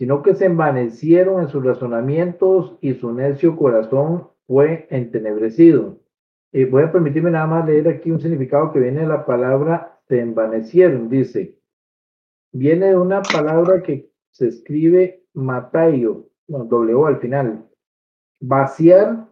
sino 0.00 0.22
que 0.22 0.34
se 0.34 0.46
envanecieron 0.46 1.42
en 1.42 1.50
sus 1.50 1.62
razonamientos 1.62 2.78
y 2.80 2.94
su 2.94 3.12
necio 3.12 3.54
corazón 3.54 4.28
fue 4.46 4.86
entenebrecido. 4.88 6.00
Y 6.50 6.64
voy 6.64 6.84
a 6.84 6.90
permitirme 6.90 7.30
nada 7.30 7.46
más 7.46 7.66
leer 7.66 7.86
aquí 7.86 8.10
un 8.10 8.18
significado 8.18 8.72
que 8.72 8.80
viene 8.80 9.02
de 9.02 9.06
la 9.06 9.26
palabra 9.26 10.00
se 10.08 10.20
envanecieron, 10.20 11.10
dice. 11.10 11.58
Viene 12.50 12.86
de 12.86 12.96
una 12.96 13.20
palabra 13.20 13.82
que 13.82 14.10
se 14.30 14.48
escribe 14.48 15.22
mataio, 15.34 16.30
bueno, 16.48 16.64
W 16.64 17.06
al 17.06 17.18
final. 17.18 17.68
Vaciar, 18.40 19.28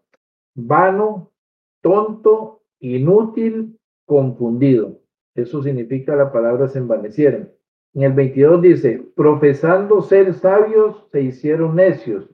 vano, 0.55 1.33
tonto, 1.81 2.61
inútil, 2.79 3.79
confundido. 4.05 5.01
Eso 5.35 5.63
significa 5.63 6.15
la 6.15 6.31
palabra 6.31 6.69
se 6.69 6.79
envanecieron. 6.79 7.58
En 7.95 8.03
el 8.03 8.13
22 8.13 8.63
dice, 8.63 9.03
profesando 9.17 10.03
ser 10.03 10.35
sabios, 10.35 11.07
se 11.11 11.23
hicieron 11.23 11.77
necios 11.77 12.29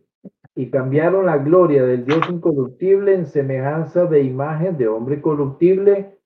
y 0.55 0.71
cambiaron 0.71 1.27
la 1.27 1.39
gloria 1.39 1.85
del 1.85 2.05
Dios 2.05 2.21
incorruptible 2.29 3.15
en 3.15 3.27
semejanza 3.27 4.07
de 4.07 4.23
imagen 4.23 4.77
de 4.77 4.89
hombre 4.89 5.21
corruptible, 5.21 6.19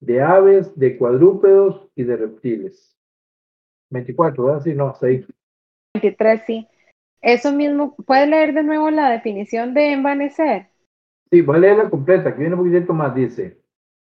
de 0.00 0.20
aves, 0.20 0.78
de 0.78 0.96
cuadrúpedos 0.98 1.88
y 1.94 2.04
de 2.04 2.16
reptiles. 2.16 2.96
24, 3.90 4.44
¿verdad? 4.44 4.62
Sí, 4.62 4.74
no, 4.74 4.88
hasta 4.88 5.06
ahí. 5.06 5.24
23, 5.94 6.42
sí. 6.46 6.68
Eso 7.20 7.52
mismo, 7.52 7.94
¿puede 8.04 8.26
leer 8.26 8.52
de 8.52 8.64
nuevo 8.64 8.90
la 8.90 9.10
definición 9.10 9.74
de 9.74 9.92
envanecer? 9.92 10.68
Sí, 11.30 11.40
voy 11.40 11.56
a 11.56 11.60
leer 11.60 11.76
la 11.78 11.90
completa, 11.90 12.30
aquí 12.30 12.40
viene 12.40 12.56
un 12.56 12.68
poquito 12.68 12.92
más, 12.92 13.14
dice, 13.14 13.62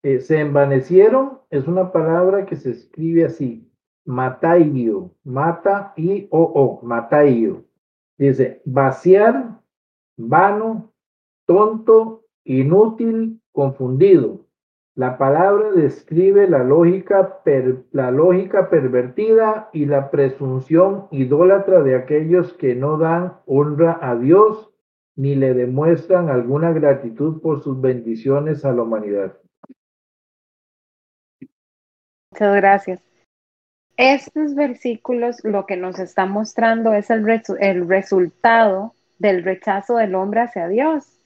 eh, 0.03 0.19
se 0.19 0.39
envanecieron, 0.39 1.39
es 1.49 1.68
una 1.68 1.91
palabra 1.91 2.45
que 2.45 2.57
se 2.57 2.72
escribe 2.72 3.26
así, 3.26 3.72
mataio, 4.07 5.11
mata 5.23 5.93
y 5.95 6.27
o 6.31 6.41
o, 6.41 6.81
mataio. 6.81 7.65
Dice, 8.17 8.61
vaciar, 8.65 9.59
vano, 10.17 10.93
tonto, 11.45 12.23
inútil, 12.43 13.39
confundido. 13.51 14.47
La 14.95 15.19
palabra 15.19 15.71
describe 15.73 16.49
la 16.49 16.63
lógica, 16.63 17.41
la 17.91 18.09
lógica 18.09 18.69
pervertida 18.69 19.69
y 19.71 19.85
la 19.85 20.09
presunción 20.09 21.07
idólatra 21.11 21.84
de 21.84 21.95
aquellos 21.95 22.53
que 22.53 22.73
no 22.73 22.97
dan 22.97 23.34
honra 23.45 23.99
a 24.01 24.15
Dios 24.15 24.71
ni 25.15 25.35
le 25.35 25.53
demuestran 25.53 26.29
alguna 26.29 26.71
gratitud 26.71 27.41
por 27.41 27.61
sus 27.61 27.79
bendiciones 27.79 28.63
a 28.65 28.71
la 28.71 28.84
humanidad. 28.84 29.38
Muchas 32.31 32.55
gracias. 32.55 33.16
Estos 33.97 34.53
versículos 34.55 35.43
lo 35.43 35.65
que 35.65 35.75
nos 35.75 35.99
está 35.99 36.25
mostrando 36.25 36.93
es 36.93 37.09
el, 37.09 37.25
el 37.59 37.87
resultado 37.87 38.93
del 39.17 39.43
rechazo 39.43 39.97
del 39.97 40.15
hombre 40.15 40.41
hacia 40.41 40.67
Dios. 40.67 41.19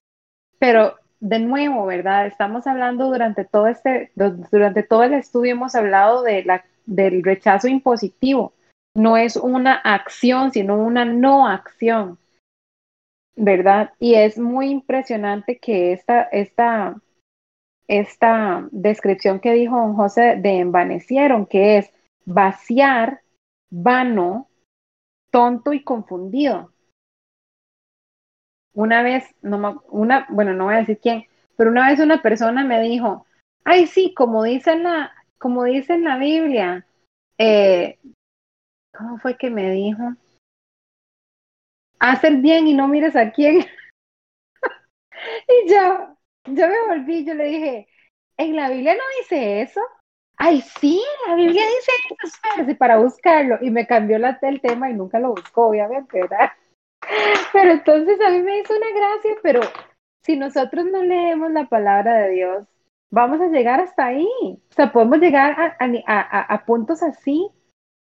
Pero 0.58 0.96
de 1.20 1.40
nuevo, 1.40 1.86
¿verdad? 1.86 2.26
Estamos 2.28 2.66
hablando 2.66 3.08
durante 3.08 3.46
todo 3.46 3.68
este, 3.68 4.12
durante 4.16 4.84
todo 4.84 5.04
el 5.04 5.14
estudio 5.14 5.52
hemos 5.52 5.76
hablado 5.76 6.24
de 6.24 6.44
la, 6.44 6.66
del 6.86 7.24
rechazo 7.24 7.68
impositivo. 7.68 8.54
No 8.96 9.18
es 9.18 9.36
una 9.36 9.74
acción, 9.76 10.52
sino 10.52 10.78
una 10.78 11.06
no 11.06 11.48
acción. 11.48 12.18
¿verdad? 13.36 13.92
Y 14.00 14.16
es 14.16 14.38
muy 14.38 14.70
impresionante 14.70 15.58
que 15.58 15.94
esta, 15.94 16.24
esta, 16.24 16.96
esta 17.88 18.68
descripción 18.72 19.40
que 19.40 19.54
dijo 19.54 19.78
don 19.78 19.96
José 19.96 20.36
de 20.38 20.60
envanecieron, 20.60 21.46
que 21.46 21.78
es 21.78 21.92
vaciar, 22.26 23.22
vano, 23.70 24.50
tonto 25.32 25.74
y 25.74 25.84
confundido. 25.84 26.74
Una 28.74 29.04
vez, 29.04 29.36
no, 29.42 29.84
una, 29.90 30.28
bueno, 30.30 30.54
no 30.54 30.66
voy 30.66 30.76
a 30.76 30.80
decir 30.80 31.00
quién, 31.00 31.26
pero 31.58 31.72
una 31.72 31.90
vez 31.90 32.00
una 32.00 32.22
persona 32.22 32.64
me 32.64 32.82
dijo, 32.82 33.26
ay, 33.66 33.86
sí, 33.88 34.14
como 34.14 34.44
dice 34.44 34.72
en 34.72 34.84
la, 34.84 35.12
como 35.38 35.66
dice 35.66 35.94
en 35.94 36.06
la 36.06 36.18
Biblia, 36.18 36.88
eh, 37.38 38.00
¿cómo 38.94 39.18
fue 39.18 39.38
que 39.38 39.50
me 39.50 39.72
dijo? 39.72 40.16
haz 42.02 42.24
el 42.24 42.42
bien 42.42 42.68
y 42.68 42.74
no 42.74 42.88
mires 42.88 43.16
a 43.16 43.32
quién. 43.32 43.60
y 45.48 45.70
yo, 45.70 46.18
yo 46.46 46.68
me 46.68 46.88
volví, 46.88 47.24
yo 47.24 47.36
le 47.36 47.44
dije, 47.46 47.88
en 48.38 48.56
la 48.56 48.70
Biblia 48.70 48.96
no 48.96 49.04
dice 49.20 49.62
eso. 49.62 49.80
Ay, 50.44 50.62
sí, 50.80 51.02
la 51.28 51.36
Biblia 51.36 51.64
dice 51.64 51.92
eso, 52.64 52.78
para 52.78 52.98
buscarlo. 52.98 53.60
Y 53.62 53.70
me 53.70 53.86
cambió 53.86 54.18
la, 54.18 54.40
el 54.42 54.60
tema 54.60 54.90
y 54.90 54.94
nunca 54.94 55.20
lo 55.20 55.32
buscó, 55.32 55.68
obviamente, 55.68 56.20
¿verdad? 56.20 56.50
Pero 57.54 57.72
entonces 57.72 58.20
a 58.22 58.30
mí 58.32 58.42
me 58.42 58.60
hizo 58.60 58.74
una 58.76 58.88
gracia, 58.90 59.32
pero 59.42 59.62
si 60.24 60.38
nosotros 60.38 60.86
no 60.86 61.04
leemos 61.04 61.52
la 61.52 61.66
palabra 61.66 62.20
de 62.20 62.30
Dios, 62.32 62.68
vamos 63.10 63.42
a 63.42 63.48
llegar 63.48 63.80
hasta 63.80 64.06
ahí. 64.08 64.28
O 64.42 64.74
sea, 64.74 64.92
podemos 64.92 65.20
llegar 65.20 65.60
a, 65.60 65.76
a, 66.08 66.42
a 66.42 66.66
puntos 66.66 67.04
así 67.04 67.50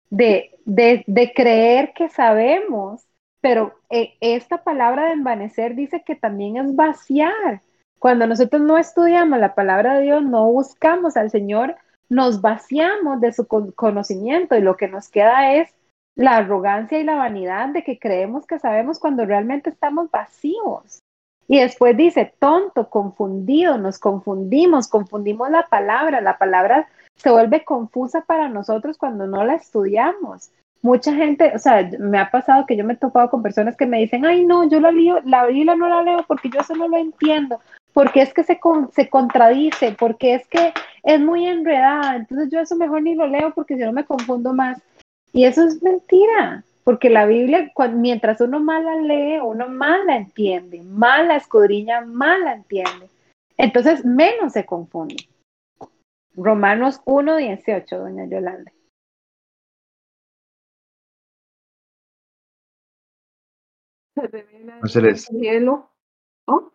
de, 0.09 0.57
de, 0.65 1.03
de 1.07 1.33
creer 1.33 1.93
que 1.93 2.09
sabemos 2.09 3.05
pero 3.41 3.73
eh, 3.89 4.13
esta 4.21 4.63
palabra 4.63 5.07
de 5.07 5.13
envanecer 5.13 5.75
dice 5.75 6.03
que 6.05 6.15
también 6.15 6.57
es 6.57 6.75
vaciar. 6.75 7.61
Cuando 7.99 8.27
nosotros 8.27 8.61
no 8.61 8.77
estudiamos 8.77 9.39
la 9.39 9.55
palabra 9.55 9.95
de 9.95 10.03
Dios, 10.03 10.23
no 10.23 10.45
buscamos 10.51 11.17
al 11.17 11.31
Señor, 11.31 11.75
nos 12.11 12.41
vaciamos 12.41 13.21
de 13.21 13.31
su 13.31 13.47
conocimiento 13.47 14.57
y 14.57 14.61
lo 14.61 14.75
que 14.75 14.89
nos 14.89 15.09
queda 15.09 15.53
es 15.55 15.73
la 16.15 16.37
arrogancia 16.37 16.99
y 16.99 17.03
la 17.03 17.15
vanidad 17.15 17.69
de 17.69 17.83
que 17.83 17.99
creemos 17.99 18.45
que 18.45 18.59
sabemos 18.59 18.99
cuando 18.99 19.25
realmente 19.25 19.69
estamos 19.69 20.11
vacíos. 20.11 20.99
Y 21.47 21.59
después 21.59 21.95
dice, 21.95 22.33
tonto, 22.39 22.89
confundido, 22.89 23.77
nos 23.77 23.97
confundimos, 23.97 24.87
confundimos 24.87 25.49
la 25.49 25.67
palabra, 25.67 26.21
la 26.21 26.37
palabra 26.37 26.87
se 27.15 27.31
vuelve 27.31 27.63
confusa 27.63 28.21
para 28.21 28.49
nosotros 28.49 28.97
cuando 28.97 29.25
no 29.25 29.43
la 29.45 29.55
estudiamos 29.55 30.51
mucha 30.81 31.13
gente, 31.13 31.51
o 31.55 31.59
sea, 31.59 31.89
me 31.99 32.17
ha 32.17 32.31
pasado 32.31 32.65
que 32.65 32.75
yo 32.75 32.83
me 32.83 32.93
he 32.93 32.97
topado 32.97 33.29
con 33.29 33.43
personas 33.43 33.77
que 33.77 33.85
me 33.85 33.99
dicen, 33.99 34.25
ay, 34.25 34.45
no, 34.45 34.67
yo 34.67 34.79
la, 34.79 34.91
leo, 34.91 35.19
la 35.23 35.45
Biblia 35.45 35.75
no 35.75 35.87
la 35.87 36.01
leo 36.01 36.25
porque 36.27 36.49
yo 36.49 36.61
eso 36.61 36.75
no 36.75 36.87
lo 36.87 36.97
entiendo, 36.97 37.59
porque 37.93 38.21
es 38.21 38.33
que 38.33 38.43
se, 38.43 38.59
se 38.91 39.09
contradice, 39.09 39.95
porque 39.97 40.35
es 40.35 40.47
que 40.47 40.73
es 41.03 41.19
muy 41.19 41.45
enredada, 41.45 42.15
entonces 42.15 42.49
yo 42.51 42.59
eso 42.59 42.75
mejor 42.75 43.01
ni 43.01 43.15
lo 43.15 43.27
leo 43.27 43.53
porque 43.53 43.75
si 43.75 43.83
no 43.83 43.91
me 43.91 44.05
confundo 44.05 44.53
más. 44.53 44.81
Y 45.33 45.45
eso 45.45 45.63
es 45.65 45.81
mentira, 45.81 46.63
porque 46.83 47.09
la 47.09 47.25
Biblia, 47.25 47.71
mientras 47.93 48.41
uno 48.41 48.59
más 48.59 48.83
la 48.83 48.95
lee, 48.95 49.39
uno 49.39 49.69
más 49.69 50.05
la 50.05 50.17
entiende, 50.17 50.81
más 50.83 51.25
la 51.25 51.37
escudriña, 51.37 52.01
más 52.01 52.39
la 52.39 52.53
entiende. 52.53 53.09
Entonces, 53.57 54.03
menos 54.03 54.53
se 54.53 54.65
confunde. 54.65 55.15
Romanos 56.35 57.01
1, 57.05 57.37
18, 57.37 57.97
doña 57.97 58.25
Yolanda. 58.25 58.71
se 64.15 64.27
revela 64.27 64.79
el 64.81 65.17
cielo. 65.17 65.89
¿Oh? 66.47 66.71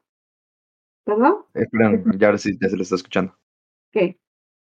¿Perdón? 1.07 1.45
Eh, 1.55 1.67
ya 2.19 2.37
sí, 2.37 2.59
ya 2.61 2.69
se 2.69 2.77
le 2.77 2.83
está 2.83 2.97
escuchando. 2.97 3.33
Ok. 3.95 4.17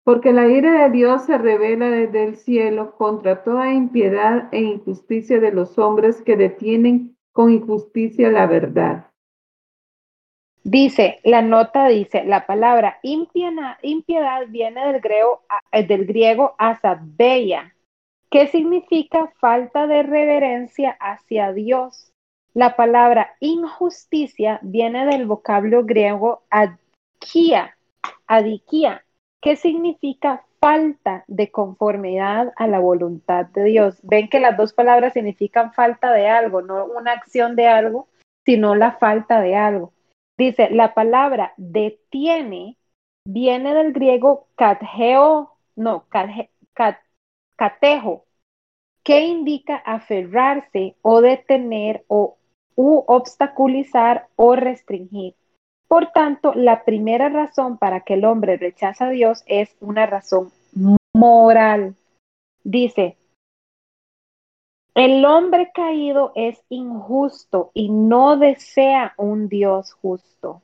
Porque 0.04 0.34
la 0.34 0.48
ira 0.48 0.84
de 0.84 0.90
Dios 0.90 1.26
se 1.26 1.38
revela 1.38 1.92
desde 1.92 2.24
el 2.24 2.36
cielo 2.36 2.96
contra 2.98 3.44
toda 3.44 3.72
impiedad 3.72 4.50
e 4.52 4.60
injusticia 4.60 5.40
de 5.40 5.52
los 5.52 5.78
hombres 5.78 6.24
que 6.24 6.36
detienen 6.36 7.16
con 7.32 7.52
injusticia 7.52 8.32
la 8.32 8.48
verdad. 8.48 9.12
Dice, 10.64 11.20
la 11.24 11.42
nota 11.42 11.88
dice, 11.88 12.24
la 12.24 12.48
palabra 12.48 12.98
impiedad, 13.04 13.78
impiedad 13.84 14.48
viene 14.48 14.88
del 14.88 15.02
griego, 15.02 15.44
eh, 15.72 15.86
del 15.86 16.06
griego 16.06 16.56
asabeia, 16.58 17.76
que 18.32 18.48
significa 18.48 19.32
falta 19.40 19.86
de 19.86 20.04
reverencia 20.04 20.98
hacia 21.00 21.54
Dios. 21.54 22.13
La 22.54 22.76
palabra 22.76 23.36
injusticia 23.40 24.60
viene 24.62 25.06
del 25.08 25.26
vocablo 25.26 25.84
griego 25.84 26.44
adikia, 26.52 27.76
adikia, 28.28 29.04
que 29.42 29.56
significa 29.56 30.46
falta 30.62 31.24
de 31.28 31.50
conformidad 31.50 32.54
a 32.56 32.68
la 32.68 32.80
voluntad 32.80 33.46
de 33.48 33.64
Dios. 33.64 34.00
Ven 34.04 34.30
que 34.30 34.40
las 34.40 34.56
dos 34.56 34.72
palabras 34.74 35.14
significan 35.14 35.74
falta 35.74 36.12
de 36.12 36.28
algo, 36.28 36.62
no 36.62 36.86
una 36.86 37.14
acción 37.14 37.56
de 37.56 37.68
algo, 37.68 38.08
sino 38.46 38.76
la 38.76 38.94
falta 38.94 39.42
de 39.42 39.56
algo. 39.56 39.92
Dice, 40.38 40.70
la 40.70 40.94
palabra 40.94 41.54
detiene 41.58 42.78
viene 43.26 43.74
del 43.74 43.94
griego 43.94 44.48
katgeo, 44.56 45.56
no, 45.76 46.06
catejo, 47.56 48.26
que 49.04 49.22
indica 49.22 49.76
aferrarse 49.76 50.96
o 51.02 51.22
detener 51.22 52.04
o 52.08 52.38
u 52.76 53.04
obstaculizar 53.08 54.28
o 54.36 54.56
restringir. 54.56 55.36
Por 55.88 56.12
tanto, 56.12 56.54
la 56.56 56.86
primera 56.86 57.30
razón 57.30 57.78
para 57.78 58.02
que 58.02 58.16
el 58.16 58.26
hombre 58.26 58.58
rechaza 58.58 59.08
a 59.08 59.10
Dios 59.10 59.44
es 59.46 59.76
una 59.80 60.06
razón 60.06 60.52
moral. 61.14 61.96
Dice, 62.64 63.18
el 64.96 65.26
hombre 65.26 65.72
caído 65.74 66.32
es 66.36 66.64
injusto 66.70 67.72
y 67.74 67.90
no 67.90 68.38
desea 68.38 69.14
un 69.18 69.50
Dios 69.50 69.94
justo. 69.94 70.62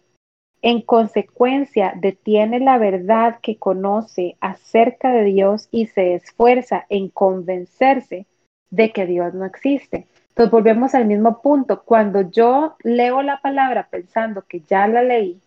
En 0.62 0.82
consecuencia, 0.82 1.94
detiene 1.96 2.60
la 2.60 2.78
verdad 2.78 3.40
que 3.42 3.58
conoce 3.58 4.38
acerca 4.42 5.12
de 5.12 5.24
Dios 5.24 5.68
y 5.72 5.88
se 5.88 6.16
esfuerza 6.16 6.86
en 6.90 7.10
convencerse 7.10 8.28
de 8.70 8.92
que 8.92 9.06
Dios 9.06 9.34
no 9.34 9.46
existe. 9.46 10.06
Entonces 10.40 10.54
volvemos 10.54 10.96
al 10.96 11.06
mismo 11.06 11.42
punto. 11.42 11.84
Cuando 11.84 12.22
yo 12.32 12.78
leo 12.84 13.22
la 13.22 13.42
palabra 13.42 13.90
pensando 13.92 14.46
que 14.48 14.62
ya 14.62 14.88
la 14.88 15.04
leí, 15.04 15.42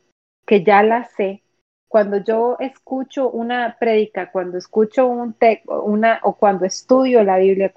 que 0.46 0.62
ya 0.62 0.82
la 0.82 1.04
sé, 1.04 1.42
cuando 1.88 2.18
yo 2.18 2.58
escucho 2.60 3.30
una 3.30 3.78
prédica, 3.80 4.30
cuando 4.30 4.58
escucho 4.58 5.06
un 5.06 5.32
texto, 5.32 5.82
una 5.82 6.20
o 6.24 6.34
cuando 6.34 6.66
estudio 6.66 7.24
la 7.24 7.38
Biblia 7.38 7.72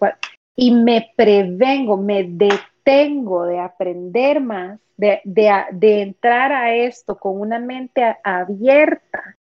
y 0.57 0.71
me 0.75 1.13
prevengo, 1.15 1.95
me 1.95 2.25
detengo 2.25 3.45
de 3.45 3.59
aprender 3.59 4.41
más, 4.41 4.81
de, 4.97 5.21
de 5.23 6.01
entrar 6.01 6.51
a 6.51 6.75
esto 6.75 7.17
con 7.17 7.39
una 7.39 7.59
mente 7.59 8.17
abierta 8.25 9.37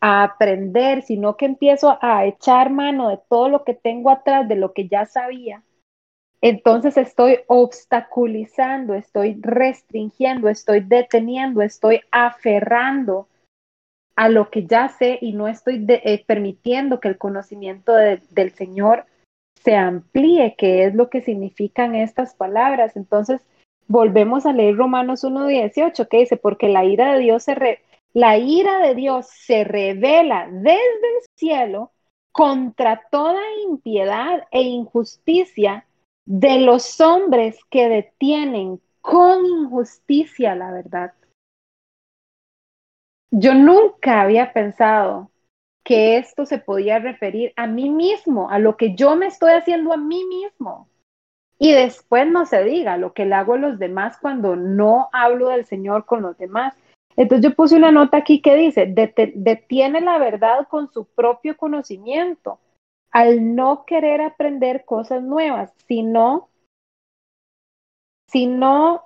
a 0.00 0.22
aprender, 0.22 1.02
sino 1.02 1.36
que 1.36 1.46
empiezo 1.46 1.98
a 2.00 2.24
echar 2.24 2.70
mano 2.70 3.08
de 3.08 3.18
todo 3.28 3.48
lo 3.48 3.64
que 3.64 3.74
tengo 3.74 4.10
atrás, 4.10 4.46
de 4.46 4.54
lo 4.54 4.72
que 4.72 4.86
ya 4.86 5.06
sabía, 5.06 5.64
entonces 6.48 6.96
estoy 6.96 7.40
obstaculizando, 7.48 8.94
estoy 8.94 9.36
restringiendo, 9.40 10.48
estoy 10.48 10.78
deteniendo, 10.78 11.60
estoy 11.60 12.02
aferrando 12.12 13.26
a 14.14 14.28
lo 14.28 14.48
que 14.48 14.64
ya 14.64 14.88
sé 14.88 15.18
y 15.20 15.32
no 15.32 15.48
estoy 15.48 15.84
eh, 15.88 16.24
permitiendo 16.24 17.00
que 17.00 17.08
el 17.08 17.18
conocimiento 17.18 17.92
del 17.94 18.52
Señor 18.52 19.06
se 19.60 19.74
amplíe, 19.74 20.54
que 20.56 20.84
es 20.84 20.94
lo 20.94 21.10
que 21.10 21.20
significan 21.20 21.96
estas 21.96 22.34
palabras. 22.34 22.96
Entonces, 22.96 23.40
volvemos 23.88 24.46
a 24.46 24.52
leer 24.52 24.76
Romanos 24.76 25.24
1.18, 25.24 26.06
que 26.06 26.18
dice, 26.18 26.36
porque 26.36 26.68
la 26.68 26.84
ira 26.84 27.14
de 27.14 27.18
Dios 27.18 27.42
se 27.42 27.80
la 28.12 28.38
ira 28.38 28.78
de 28.78 28.94
Dios 28.94 29.26
se 29.26 29.64
revela 29.64 30.48
desde 30.48 30.70
el 30.70 31.26
cielo 31.34 31.90
contra 32.30 33.02
toda 33.10 33.42
impiedad 33.68 34.46
e 34.52 34.62
injusticia 34.62 35.84
de 36.26 36.60
los 36.60 37.00
hombres 37.00 37.58
que 37.70 37.88
detienen 37.88 38.80
con 39.00 39.46
injusticia 39.46 40.54
la 40.56 40.72
verdad. 40.72 41.14
Yo 43.30 43.54
nunca 43.54 44.20
había 44.20 44.52
pensado 44.52 45.30
que 45.84 46.16
esto 46.16 46.46
se 46.46 46.58
podía 46.58 46.98
referir 46.98 47.52
a 47.54 47.68
mí 47.68 47.88
mismo, 47.90 48.50
a 48.50 48.58
lo 48.58 48.76
que 48.76 48.96
yo 48.96 49.14
me 49.14 49.26
estoy 49.26 49.52
haciendo 49.52 49.92
a 49.92 49.96
mí 49.96 50.24
mismo. 50.24 50.88
Y 51.58 51.72
después 51.72 52.26
no 52.26 52.44
se 52.44 52.64
diga 52.64 52.96
lo 52.98 53.12
que 53.14 53.24
le 53.24 53.34
hago 53.36 53.54
a 53.54 53.58
los 53.58 53.78
demás 53.78 54.18
cuando 54.20 54.56
no 54.56 55.08
hablo 55.12 55.48
del 55.48 55.64
Señor 55.64 56.04
con 56.04 56.22
los 56.22 56.36
demás. 56.36 56.74
Entonces 57.16 57.48
yo 57.48 57.54
puse 57.54 57.76
una 57.76 57.92
nota 57.92 58.18
aquí 58.18 58.42
que 58.42 58.56
dice, 58.56 58.86
detiene 58.86 60.00
la 60.00 60.18
verdad 60.18 60.66
con 60.68 60.92
su 60.92 61.04
propio 61.04 61.56
conocimiento, 61.56 62.58
al 63.16 63.54
no 63.54 63.84
querer 63.86 64.20
aprender 64.20 64.84
cosas 64.84 65.22
nuevas, 65.22 65.72
sino, 65.86 66.50
sino 68.28 69.04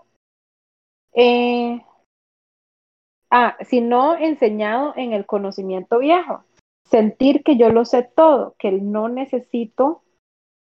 eh, 1.12 1.80
Ah, 3.32 3.56
si 3.60 3.80
no 3.80 4.16
enseñado 4.16 4.92
en 4.96 5.12
el 5.12 5.24
conocimiento 5.24 6.00
viejo. 6.00 6.44
Sentir 6.84 7.44
que 7.44 7.56
yo 7.56 7.70
lo 7.70 7.84
sé 7.84 8.02
todo, 8.02 8.56
que 8.58 8.72
no 8.72 9.08
necesito 9.08 10.02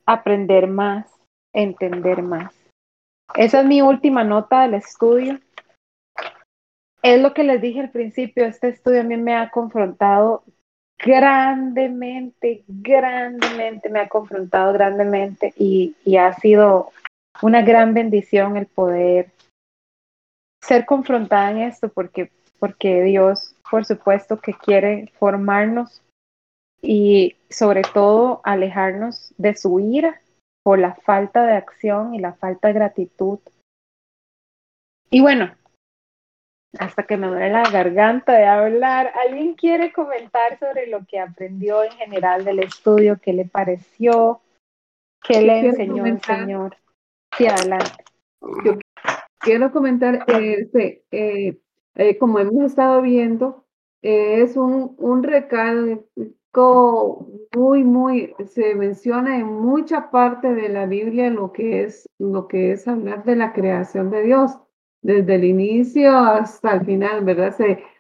aprender 0.06 0.68
más, 0.68 1.11
entender 1.53 2.24
más. 2.24 2.56
Esa 3.36 3.61
es 3.61 3.65
mi 3.65 3.82
última 3.82 4.24
nota 4.24 4.61
del 4.61 4.76
estudio. 4.76 5.40
Es 7.02 7.22
lo 7.22 7.34
que 7.34 7.44
les 7.44 7.61
dije 7.61 7.82
al 7.82 7.91
principio, 7.91 8.45
este 8.45 8.70
estudio 8.70 9.02
a 9.02 9.03
mí 9.03 9.18
me 9.18 9.36
ha 9.36 9.49
confrontado 9.49 10.45
grandemente, 10.98 12.64
grandemente, 12.68 13.90
me 13.90 13.99
ha 13.99 14.10
confrontado 14.10 14.74
grandemente 14.74 15.53
y, 15.57 15.95
ha 16.18 16.34
sido 16.34 16.91
una 17.41 17.61
gran 17.61 17.94
bendición 17.94 18.57
el 18.57 18.68
poder 18.68 19.32
ser 20.61 20.86
confrontada 20.86 21.52
en 21.52 21.57
esto 21.60 21.90
porque 21.90 22.32
porque 22.60 23.03
Dios, 23.03 23.57
por 23.70 23.84
supuesto, 23.84 24.40
que 24.40 24.53
quiere 24.53 25.11
formarnos 25.20 26.02
y 26.82 27.36
sobre 27.49 27.82
todo 27.82 28.40
alejarnos 28.45 29.34
de 29.38 29.53
su 29.57 29.82
ira 29.82 30.22
por 30.64 30.80
la 30.80 30.95
falta 30.95 31.45
de 31.45 31.57
acción 31.57 32.15
y 32.15 32.20
la 32.20 32.36
falta 32.36 32.70
de 32.70 32.76
gratitud. 32.76 33.40
Y 35.10 35.20
bueno, 35.20 35.53
hasta 36.80 37.04
que 37.04 37.18
me 37.18 37.28
duele 37.28 37.52
la 37.52 37.70
garganta 37.70 38.34
de 38.34 38.45
hablar, 38.45 39.12
¿alguien 39.28 39.54
quiere 39.54 39.94
comentar 39.94 40.58
sobre 40.60 40.88
lo 40.88 41.06
que 41.06 41.20
aprendió 41.20 41.84
en 41.84 41.91
general 41.91 42.44
del 42.44 42.60
estudio? 42.60 43.20
¿Qué 43.22 43.34
le 43.34 43.45
pareció? 43.45 44.41
¿Qué 45.22 45.41
le 45.41 45.60
enseñó 45.60 46.06
el 46.06 46.22
Señor? 46.22 46.76
Sí, 47.38 47.48
adelante. 47.48 48.04
Yo 48.66 48.78
quiero 49.40 49.72
comentar, 49.72 50.26
este, 50.28 51.04
eh, 51.12 51.60
eh, 51.95 52.18
como 52.18 52.40
hemos 52.40 52.64
estado 52.66 53.02
viendo, 53.02 53.66
es 54.02 54.58
un, 54.58 54.95
un 54.98 55.24
recalco 55.24 56.04
muy, 57.56 57.84
muy, 57.84 58.36
se 58.45 58.76
menciona 58.76 59.38
en 59.38 59.45
mucha 59.45 60.12
parte 60.12 60.54
de 60.54 60.70
la 60.70 60.86
Biblia 60.86 61.30
lo 61.30 61.52
que 61.54 61.84
es, 61.84 62.10
lo 62.20 62.48
que 62.48 62.74
es 62.74 62.88
hablar 62.88 63.24
de 63.24 63.36
la 63.36 63.54
creación 63.54 64.10
de 64.10 64.24
Dios, 64.24 64.58
desde 65.04 65.36
el 65.36 65.44
inicio 65.44 66.18
hasta 66.18 66.74
el 66.74 66.86
final, 66.86 67.24
¿verdad? 67.24 67.56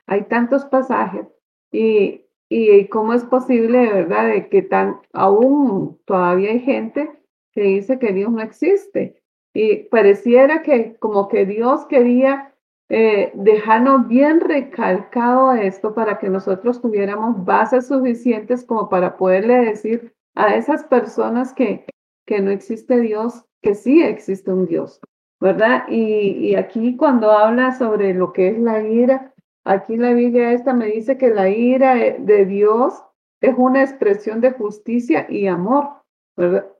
Hay 0.07 0.23
tantos 0.23 0.65
pasajes 0.65 1.27
y, 1.71 2.25
y 2.49 2.87
cómo 2.87 3.13
es 3.13 3.23
posible, 3.25 3.91
¿verdad?, 3.91 4.27
de 4.29 4.49
que 4.49 4.63
tan, 4.63 4.97
aún 5.11 5.99
todavía 6.05 6.51
hay 6.51 6.59
gente 6.61 7.11
que 7.51 7.61
dice 7.61 7.99
que 7.99 8.13
Dios 8.13 8.31
no 8.31 8.41
existe. 8.41 9.21
Y 9.53 9.83
pareciera 9.83 10.63
que 10.63 10.95
como 10.95 11.27
que 11.27 11.45
Dios 11.45 11.85
quería 11.85 12.53
eh, 12.89 13.31
dejarnos 13.35 14.07
bien 14.07 14.39
recalcado 14.39 15.53
esto 15.53 15.93
para 15.93 16.17
que 16.19 16.29
nosotros 16.29 16.81
tuviéramos 16.81 17.45
bases 17.45 17.87
suficientes 17.87 18.65
como 18.65 18.89
para 18.89 19.17
poderle 19.17 19.65
decir 19.65 20.13
a 20.35 20.55
esas 20.55 20.83
personas 20.83 21.53
que, 21.53 21.85
que 22.25 22.41
no 22.41 22.51
existe 22.51 22.99
Dios, 22.99 23.45
que 23.61 23.75
sí 23.75 24.01
existe 24.01 24.51
un 24.51 24.65
Dios, 24.65 24.99
¿verdad? 25.43 25.83
Y, 25.89 26.55
aquí 26.55 26.95
cuando 26.95 27.29
habla 27.29 27.77
sobre 27.77 28.13
lo 28.13 28.31
que 28.31 28.47
es 28.47 28.59
la 28.59 28.81
ira, 28.81 29.33
aquí 29.65 29.97
la 29.97 30.13
Biblia 30.13 30.53
esta 30.53 30.73
me 30.73 30.85
dice 30.85 31.17
que 31.17 31.31
la 31.31 31.49
ira 31.49 31.95
de 31.95 32.45
Dios 32.45 33.03
es 33.41 33.53
una 33.57 33.81
expresión 33.81 34.39
de 34.39 34.51
justicia 34.51 35.27
y 35.29 35.47
amor, 35.47 36.01
¿verdad? 36.37 36.71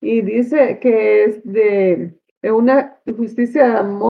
Y 0.00 0.20
dice 0.22 0.78
que 0.78 1.24
es 1.24 1.42
de 1.42 2.16
una 2.44 2.96
justicia 3.16 3.66
de 3.66 3.76
amor, 3.78 4.10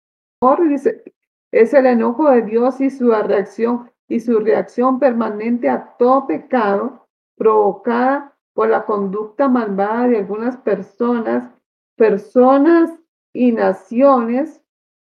dice, 0.70 1.04
es 1.52 1.74
el 1.74 1.88
enojo 1.88 2.30
de 2.30 2.44
Dios 2.44 2.80
y 2.82 2.92
su 2.92 3.10
reacción 3.10 3.90
y 4.08 4.20
su 4.20 4.40
reacción 4.40 5.00
permanente 5.00 5.68
a 5.68 5.96
todo 5.98 6.28
pecado 6.28 7.08
provocada 7.36 8.38
por 8.54 8.70
la 8.70 8.86
conducta 8.86 9.50
malvada 9.50 10.10
de 10.10 10.18
algunas 10.20 10.58
personas, 10.58 11.50
personas 11.96 12.92
y 13.36 13.52
naciones 13.52 14.62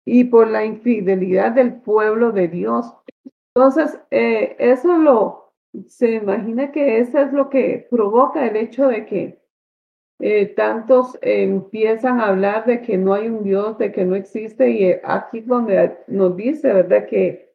y 0.06 0.24
por 0.24 0.48
la 0.48 0.66
infidelidad 0.66 1.52
del 1.52 1.82
pueblo 1.82 2.32
de 2.32 2.48
Dios. 2.48 2.96
Entonces, 3.54 4.00
eh, 4.10 4.56
eso 4.58 4.98
lo, 4.98 5.54
se 5.88 6.14
imagina 6.14 6.72
que 6.72 7.00
eso 7.00 7.20
es 7.20 7.34
lo 7.34 7.50
que 7.50 7.86
provoca 7.92 8.48
el 8.48 8.56
hecho 8.56 8.88
de 8.88 9.06
que 9.06 9.40
eh, 10.20 10.46
tantos 10.46 11.20
empiezan 11.22 12.22
a 12.22 12.28
hablar 12.28 12.66
de 12.66 12.82
que 12.82 12.98
no 12.98 13.14
hay 13.14 13.28
un 13.28 13.44
Dios, 13.44 13.78
de 13.78 13.92
que 13.92 14.06
no 14.06 14.16
existe, 14.16 14.70
y 14.70 14.86
eh, 14.86 15.02
aquí 15.04 15.42
donde 15.42 15.98
nos 16.08 16.38
dice, 16.38 16.72
¿verdad? 16.72 17.08
Que, 17.08 17.54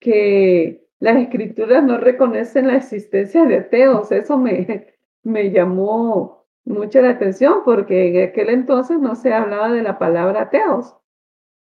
que 0.00 0.86
las 1.00 1.16
escrituras 1.16 1.82
no 1.82 1.96
reconocen 1.96 2.66
la 2.68 2.76
existencia 2.76 3.46
de 3.46 3.56
ateos. 3.56 4.12
Eso 4.12 4.36
me, 4.36 4.86
me 5.22 5.50
llamó 5.50 6.43
mucho 6.64 7.00
la 7.02 7.10
atención 7.10 7.62
porque 7.64 8.08
en 8.08 8.28
aquel 8.28 8.50
entonces 8.50 8.98
no 8.98 9.14
se 9.14 9.32
hablaba 9.32 9.72
de 9.72 9.82
la 9.82 9.98
palabra 9.98 10.42
ateos. 10.42 10.96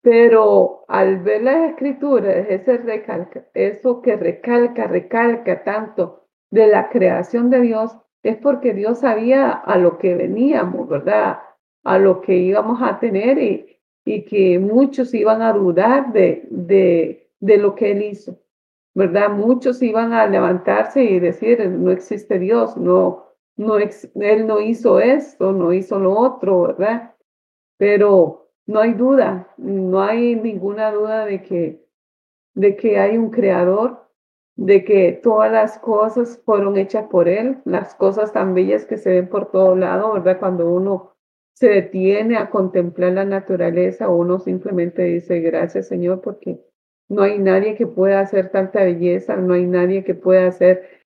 Pero 0.03 0.85
al 0.89 1.19
ver 1.23 1.43
las 1.43 1.71
escrituras, 1.71 2.47
ese 2.49 2.79
recalca, 2.79 3.47
eso 3.53 4.01
que 4.01 4.17
recalca, 4.17 4.87
recalca 4.87 5.65
tanto 5.65 6.25
de 6.51 6.69
la 6.69 6.89
creación 6.89 7.51
de 7.51 7.61
Dios, 7.61 7.97
es 8.23 8.37
porque 8.37 8.73
Dios 8.75 9.01
sabía 9.01 9.51
a 9.51 9.77
lo 9.77 9.99
que 9.99 10.15
veníamos, 10.15 10.89
¿verdad? 10.89 11.41
A 11.85 11.99
lo 11.99 12.21
que 12.21 12.37
íbamos 12.37 12.81
a 12.83 12.99
tener 12.99 13.39
y, 13.39 13.79
y 14.05 14.25
que 14.25 14.59
muchos 14.59 15.13
iban 15.15 15.43
a 15.43 15.53
dudar 15.53 16.13
de, 16.13 16.47
de, 16.51 17.31
de 17.41 17.59
lo 17.59 17.75
que 17.75 17.91
Él 17.91 18.03
hizo, 18.03 18.39
¿verdad? 18.95 19.31
Muchos 19.31 19.83
iban 19.83 20.13
a 20.13 20.27
levantarse 20.27 21.03
y 21.05 21.21
decir, 21.21 21.69
no 21.69 21.91
existe 21.91 22.39
Dios, 22.39 22.77
no, 22.77 23.28
no 23.59 23.77
Él 23.79 24.47
no 24.47 24.61
hizo 24.61 25.01
esto, 25.01 25.53
no 25.53 25.73
hizo 25.73 25.99
lo 25.99 26.17
otro, 26.17 26.63
¿verdad? 26.63 27.15
Pero 27.77 28.51
no 28.67 28.81
hay 28.81 28.95
duda, 28.95 29.53
no 29.59 30.01
hay 30.01 30.37
ninguna 30.37 30.91
duda 30.93 31.27
de 31.27 31.43
que, 31.43 31.85
de 32.55 32.77
que 32.77 32.99
hay 32.99 33.19
un 33.19 33.31
creador 33.31 34.09
de 34.57 34.85
que 34.85 35.13
todas 35.23 35.53
las 35.53 35.79
cosas 35.79 36.41
fueron 36.45 36.77
hechas 36.77 37.07
por 37.09 37.29
Él, 37.29 37.59
las 37.65 37.95
cosas 37.95 38.33
tan 38.33 38.55
bellas 38.55 38.87
que 38.87 38.97
se 38.97 39.11
ven 39.11 39.29
por 39.29 39.51
todo 39.51 39.77
lado, 39.77 40.13
¿verdad? 40.15 40.39
Cuando 40.41 40.69
uno 40.69 41.15
se 41.55 41.69
detiene 41.69 42.37
a 42.37 42.51
contemplar 42.51 43.13
la 43.13 43.25
naturaleza, 43.25 44.09
uno 44.09 44.39
simplemente 44.39 45.03
dice 45.03 45.41
gracias 45.41 45.89
Señor 45.89 46.21
porque 46.21 46.61
no 47.09 47.23
hay 47.23 47.39
nadie 47.39 47.75
que 47.75 47.87
pueda 47.87 48.21
hacer 48.21 48.51
tanta 48.51 48.85
belleza, 48.85 49.37
no 49.37 49.55
hay 49.55 49.67
nadie 49.67 50.05
que 50.05 50.15
pueda 50.15 50.47
hacer 50.47 50.98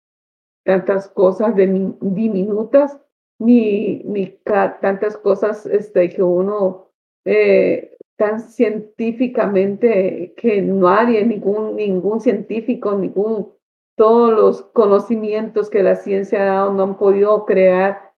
tantas 0.63 1.07
cosas 1.09 1.55
diminutas, 1.55 2.99
ni, 3.39 4.03
ni 4.03 4.27
tantas 4.45 5.17
cosas 5.17 5.65
este, 5.65 6.09
que 6.09 6.21
uno 6.21 6.91
eh, 7.25 7.97
tan 8.17 8.39
científicamente 8.39 10.33
que 10.37 10.61
nadie, 10.61 11.25
ningún, 11.25 11.75
ningún 11.75 12.19
científico, 12.19 12.95
ningún, 12.95 13.51
todos 13.97 14.31
los 14.31 14.61
conocimientos 14.61 15.69
que 15.69 15.81
la 15.81 15.95
ciencia 15.95 16.41
ha 16.41 16.45
dado 16.45 16.73
no 16.73 16.83
han 16.83 16.97
podido 16.97 17.45
crear 17.45 18.11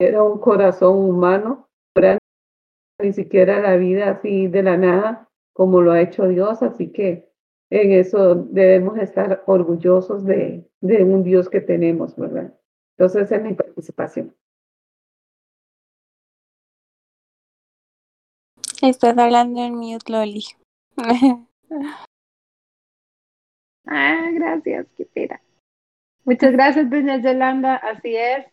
era 0.00 0.22
un 0.22 0.38
corazón 0.38 0.98
humano, 0.98 1.68
ni 3.00 3.12
siquiera 3.12 3.60
la 3.60 3.76
vida 3.76 4.10
así 4.10 4.48
de 4.48 4.62
la 4.62 4.76
nada 4.76 5.28
como 5.54 5.80
lo 5.80 5.92
ha 5.92 6.00
hecho 6.00 6.26
Dios, 6.26 6.62
así 6.62 6.90
que 6.90 7.30
en 7.74 7.92
eso 7.92 8.36
debemos 8.36 8.98
estar 8.98 9.42
orgullosos 9.46 10.24
de, 10.24 10.64
de 10.80 11.02
un 11.02 11.24
Dios 11.24 11.48
que 11.48 11.60
tenemos, 11.60 12.14
¿verdad? 12.14 12.54
Entonces, 12.96 13.22
esa 13.22 13.36
es 13.36 13.42
mi 13.42 13.54
participación. 13.54 14.32
Estás 18.80 19.18
hablando 19.18 19.60
en 19.60 19.74
mute, 19.74 20.12
Loli. 20.12 20.44
ah, 23.86 24.30
gracias, 24.32 24.86
qué 24.96 25.06
pena. 25.06 25.40
Muchas 26.24 26.52
gracias, 26.52 26.88
doña 26.88 27.20
Yolanda. 27.20 27.74
Así 27.76 28.14
es. 28.14 28.46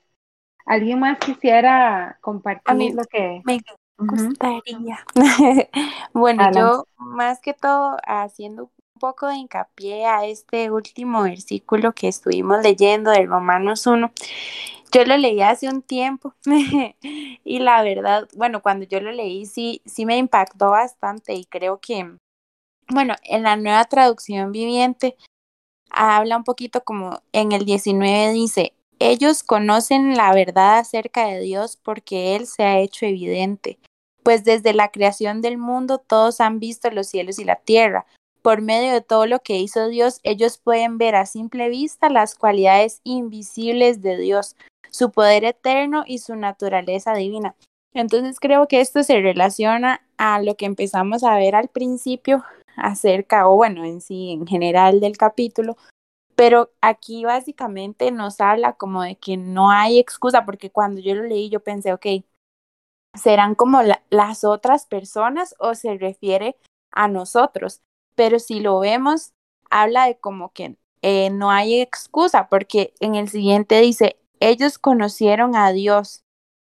¿Alguien 0.65 0.99
más 0.99 1.19
quisiera 1.19 2.18
compartir 2.22 2.95
lo 2.95 3.03
que 3.03 3.41
me 3.45 3.60
gustaría? 3.98 5.06
bueno, 6.14 6.52
yo 6.56 6.85
más 6.98 7.39
que 7.39 7.53
todo 7.53 7.98
haciendo 8.03 8.72
poco 9.02 9.28
de 9.28 9.38
hincapié 9.38 10.06
a 10.06 10.26
este 10.26 10.69
último 10.69 11.23
versículo 11.23 11.91
que 11.94 12.07
estuvimos 12.07 12.61
leyendo 12.61 13.10
de 13.10 13.26
Romanos 13.26 13.88
1. 13.88 14.11
Yo 14.91 15.06
lo 15.06 15.18
leí 15.18 15.41
hace 15.41 15.68
un 15.68 15.82
tiempo 15.82 16.36
y 17.44 17.60
la 17.60 17.82
verdad, 17.82 18.30
bueno, 18.36 18.61
cuando 18.61 18.86
yo 18.86 18.99
lo 19.02 19.11
leí 19.11 19.48
sí, 19.48 19.82
sí 19.86 20.06
me 20.06 20.18
impactó 20.18 20.69
bastante 20.69 21.34
y 21.34 21.45
creo 21.45 21.80
que, 21.80 22.15
bueno, 22.90 23.15
en 23.23 23.41
la 23.41 23.56
nueva 23.56 23.86
traducción 23.86 24.52
viviente 24.52 25.18
habla 25.90 26.38
un 26.38 26.44
poquito 26.44 26.84
como 26.84 27.23
en 27.32 27.53
el 27.53 27.65
19 27.65 28.34
dice, 28.34 28.73
ellos 28.99 29.41
conocen 29.41 30.15
la 30.15 30.32
verdad 30.32 30.78
acerca 30.78 31.26
de 31.26 31.40
Dios 31.40 31.76
porque 31.76 32.36
Él 32.36 32.45
se 32.45 32.64
ha 32.64 32.78
hecho 32.78 33.07
evidente, 33.07 33.80
pues 34.22 34.44
desde 34.44 34.76
la 34.76 34.91
creación 34.91 35.41
del 35.41 35.57
mundo 35.57 35.98
todos 35.98 36.40
han 36.40 36.60
visto 36.60 36.91
los 36.91 37.07
cielos 37.07 37.40
y 37.40 37.45
la 37.45 37.56
tierra. 37.56 38.06
Por 38.41 38.61
medio 38.61 38.91
de 38.91 39.01
todo 39.01 39.27
lo 39.27 39.39
que 39.39 39.57
hizo 39.59 39.88
Dios, 39.88 40.19
ellos 40.23 40.57
pueden 40.57 40.97
ver 40.97 41.15
a 41.15 41.26
simple 41.27 41.69
vista 41.69 42.09
las 42.09 42.34
cualidades 42.34 43.01
invisibles 43.03 44.01
de 44.01 44.18
Dios, 44.18 44.55
su 44.89 45.11
poder 45.11 45.43
eterno 45.45 46.03
y 46.07 46.18
su 46.18 46.35
naturaleza 46.35 47.13
divina. 47.13 47.55
Entonces 47.93 48.39
creo 48.39 48.68
que 48.68 48.81
esto 48.81 49.03
se 49.03 49.22
relaciona 49.22 50.01
a 50.18 50.41
lo 50.41 50.55
que 50.55 50.65
empezamos 50.65 51.23
a 51.23 51.35
ver 51.35 51.55
al 51.55 51.68
principio 51.68 52.43
acerca, 52.76 53.47
o 53.47 53.55
bueno, 53.55 53.85
en 53.85 54.01
sí, 54.01 54.31
en 54.31 54.47
general 54.47 54.99
del 55.01 55.18
capítulo, 55.18 55.77
pero 56.35 56.72
aquí 56.81 57.26
básicamente 57.26 58.09
nos 58.11 58.41
habla 58.41 58.73
como 58.73 59.03
de 59.03 59.18
que 59.18 59.38
no 59.38 59.69
hay 59.69 59.99
excusa, 59.99 60.45
porque 60.45 60.72
cuando 60.72 60.99
yo 60.99 61.13
lo 61.13 61.23
leí 61.23 61.49
yo 61.49 61.59
pensé, 61.59 61.93
ok, 61.93 62.07
¿serán 63.13 63.53
como 63.53 63.81
las 64.09 64.43
otras 64.43 64.88
personas 64.88 65.53
o 65.59 65.76
se 65.76 65.95
refiere 65.97 66.57
a 66.91 67.07
nosotros? 67.07 67.81
Pero 68.16 68.40
si 68.40 68.60
lo 68.60 68.80
vemos, 68.80 69.34
habla 69.70 70.06
de 70.08 70.20
como 70.20 70.52
que 70.54 70.78
eh, 71.02 71.30
no 71.32 71.52
hay 71.52 71.82
excusa, 71.82 72.48
porque 72.50 72.94
en 73.00 73.16
el 73.16 73.30
siguiente 73.30 73.80
dice, 73.82 74.18
ellos 74.40 74.78
conocieron 74.78 75.56
a 75.56 75.72
Dios, 75.72 76.24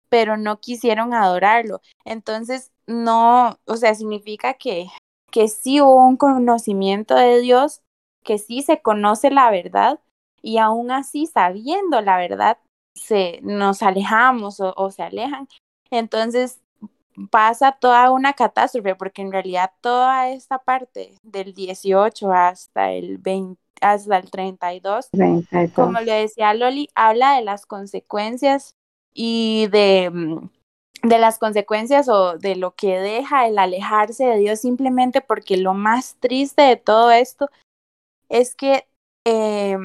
pero 0.10 0.38
no 0.38 0.60
quisieron 0.60 1.14
adorarlo. 1.14 1.82
Entonces, 2.06 2.72
no, 2.88 3.60
o 3.66 3.78
sea, 3.78 3.96
significa 3.96 4.54
que, 4.56 4.88
que 5.32 5.48
sí 5.48 5.82
hubo 5.82 6.06
un 6.06 6.18
conocimiento 6.18 7.16
de 7.16 7.40
Dios, 7.42 7.82
que 8.24 8.38
sí 8.38 8.62
se 8.62 8.82
conoce 8.82 9.30
la 9.32 9.52
verdad 9.52 10.00
y 10.42 10.58
aún 10.58 10.92
así 10.92 11.28
sabiendo 11.28 12.02
la 12.02 12.18
verdad, 12.18 12.58
se, 12.96 13.40
nos 13.42 13.84
alejamos 13.84 14.60
o, 14.60 14.74
o 14.78 14.92
se 14.92 15.04
alejan. 15.04 15.48
Entonces, 15.92 16.62
pasa 17.32 17.74
toda 17.74 18.12
una 18.12 18.34
catástrofe, 18.34 18.96
porque 18.96 19.22
en 19.22 19.32
realidad 19.32 19.72
toda 19.82 20.30
esta 20.30 20.60
parte 20.60 21.16
del 21.24 21.54
18 21.54 22.32
hasta 22.32 22.92
el 22.92 23.18
20, 23.18 23.62
hasta 23.82 24.18
el 24.18 24.30
32, 24.30 25.10
como 25.74 26.00
le 26.02 26.14
decía 26.14 26.54
Loli, 26.54 26.90
habla 26.96 27.36
de 27.36 27.44
las 27.44 27.66
consecuencias 27.66 28.76
y 29.14 29.68
de, 29.68 30.10
mm, 30.12 30.50
de 31.04 31.20
las 31.20 31.40
consecuencias 31.40 32.10
o 32.10 32.38
de 32.38 32.56
lo 32.56 32.76
que 32.76 33.00
deja 33.00 33.48
el 33.48 33.60
alejarse 33.60 34.26
de 34.26 34.38
Dios 34.38 34.62
simplemente 34.62 35.22
porque 35.22 35.58
lo 35.58 35.74
más 35.74 36.18
triste 36.20 36.64
de 36.64 36.78
todo 36.78 37.12
esto 37.12 37.50
es 38.30 38.56
que 38.56 38.88
eh, 39.26 39.78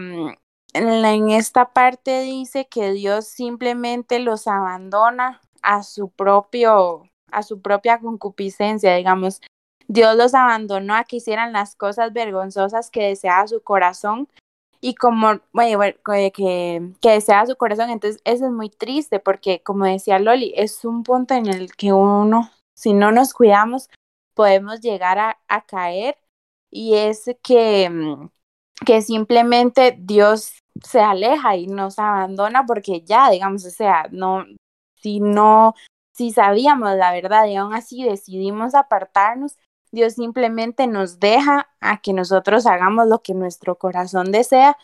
en 0.73 1.31
esta 1.31 1.73
parte 1.73 2.21
dice 2.21 2.69
que 2.69 2.93
Dios 2.93 3.27
simplemente 3.27 4.19
los 4.19 4.47
abandona 4.47 5.41
a 5.63 5.83
su 5.83 6.11
propio 6.11 7.10
a 7.33 7.43
su 7.43 7.61
propia 7.61 7.99
concupiscencia, 7.99 8.95
digamos, 8.95 9.41
Dios 9.89 10.17
los 10.17 10.35
abandonó 10.35 10.95
a 10.95 11.05
que 11.05 11.17
hicieran 11.17 11.53
las 11.53 11.75
cosas 11.75 12.13
vergonzosas 12.13 12.91
que 12.91 13.05
deseaba 13.05 13.47
su 13.49 13.63
corazón 13.63 14.29
y 14.81 14.95
como, 14.95 15.41
bueno, 15.53 15.81
que, 16.05 16.33
que 17.01 17.11
deseaba 17.11 17.47
su 17.47 17.57
corazón. 17.57 17.91
Entonces, 17.91 18.23
eso 18.25 18.47
es 18.47 18.53
muy 18.53 18.71
triste 18.71 19.19
porque, 19.21 19.63
como 19.63 19.85
decía 19.85 20.19
Loli, 20.19 20.53
es 20.57 20.85
un 20.85 21.03
punto 21.03 21.35
en 21.35 21.47
el 21.47 21.75
que 21.75 21.93
uno, 21.93 22.51
si 22.75 22.93
no 22.93 23.13
nos 23.13 23.35
cuidamos, 23.35 23.91
podemos 24.35 24.81
llegar 24.81 25.19
a, 25.19 25.39
a 25.49 25.63
caer 25.63 26.17
y 26.71 26.95
es 26.95 27.25
que, 27.43 27.91
mm, 27.91 28.29
que 28.87 29.03
simplemente 29.03 29.97
Dios 29.99 30.53
se 30.83 31.01
aleja 31.01 31.57
y 31.57 31.67
nos 31.67 31.99
abandona 31.99 32.65
porque 32.65 33.03
ya, 33.03 33.31
digamos, 33.31 33.65
o 33.67 33.71
sea, 33.71 34.07
no, 34.11 34.47
si 34.97 35.21
no, 35.21 35.75
si 36.21 36.33
sabíamos 36.33 36.99
la 36.99 37.13
verdad 37.13 37.47
y 37.47 37.57
aún 37.57 37.73
así 37.73 38.05
decidimos 38.05 38.75
apartarnos, 38.75 39.57
Dios 39.91 40.17
simplemente 40.17 40.87
nos 40.87 41.19
deja 41.19 41.71
a 41.81 42.03
que 42.03 42.13
nosotros 42.13 42.67
hagamos 42.67 43.07
lo 43.07 43.23
que 43.23 43.33
nuestro 43.33 43.79
corazón 43.79 44.31
desea. 44.31 44.77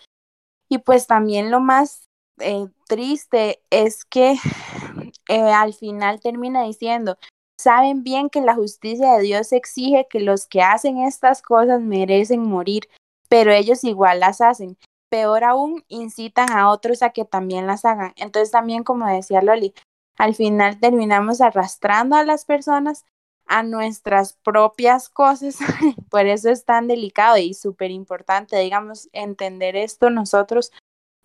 Y 0.70 0.78
pues 0.78 1.06
también 1.06 1.50
lo 1.50 1.60
más 1.60 2.08
eh, 2.40 2.68
triste 2.88 3.60
es 3.68 4.06
que 4.06 4.36
eh, 5.28 5.52
al 5.52 5.74
final 5.74 6.20
termina 6.20 6.62
diciendo, 6.62 7.18
saben 7.60 8.02
bien 8.02 8.30
que 8.30 8.40
la 8.40 8.54
justicia 8.54 9.12
de 9.12 9.22
Dios 9.24 9.52
exige 9.52 10.06
que 10.08 10.20
los 10.20 10.46
que 10.46 10.62
hacen 10.62 11.02
estas 11.02 11.42
cosas 11.42 11.82
merecen 11.82 12.48
morir, 12.48 12.88
pero 13.28 13.52
ellos 13.52 13.84
igual 13.84 14.20
las 14.20 14.40
hacen. 14.40 14.78
Peor 15.10 15.44
aún, 15.44 15.84
incitan 15.88 16.50
a 16.50 16.70
otros 16.70 17.02
a 17.02 17.10
que 17.10 17.26
también 17.26 17.66
las 17.66 17.84
hagan. 17.84 18.14
Entonces 18.16 18.50
también, 18.50 18.84
como 18.84 19.06
decía 19.06 19.42
Loli, 19.42 19.74
al 20.18 20.34
final 20.34 20.80
terminamos 20.80 21.40
arrastrando 21.40 22.16
a 22.16 22.24
las 22.24 22.44
personas 22.44 23.04
a 23.46 23.62
nuestras 23.62 24.34
propias 24.34 25.08
cosas. 25.08 25.58
Por 26.10 26.26
eso 26.26 26.50
es 26.50 26.64
tan 26.64 26.88
delicado 26.88 27.36
y 27.38 27.54
súper 27.54 27.90
importante, 27.90 28.58
digamos, 28.58 29.08
entender 29.12 29.76
esto 29.76 30.10
nosotros, 30.10 30.72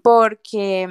porque, 0.03 0.88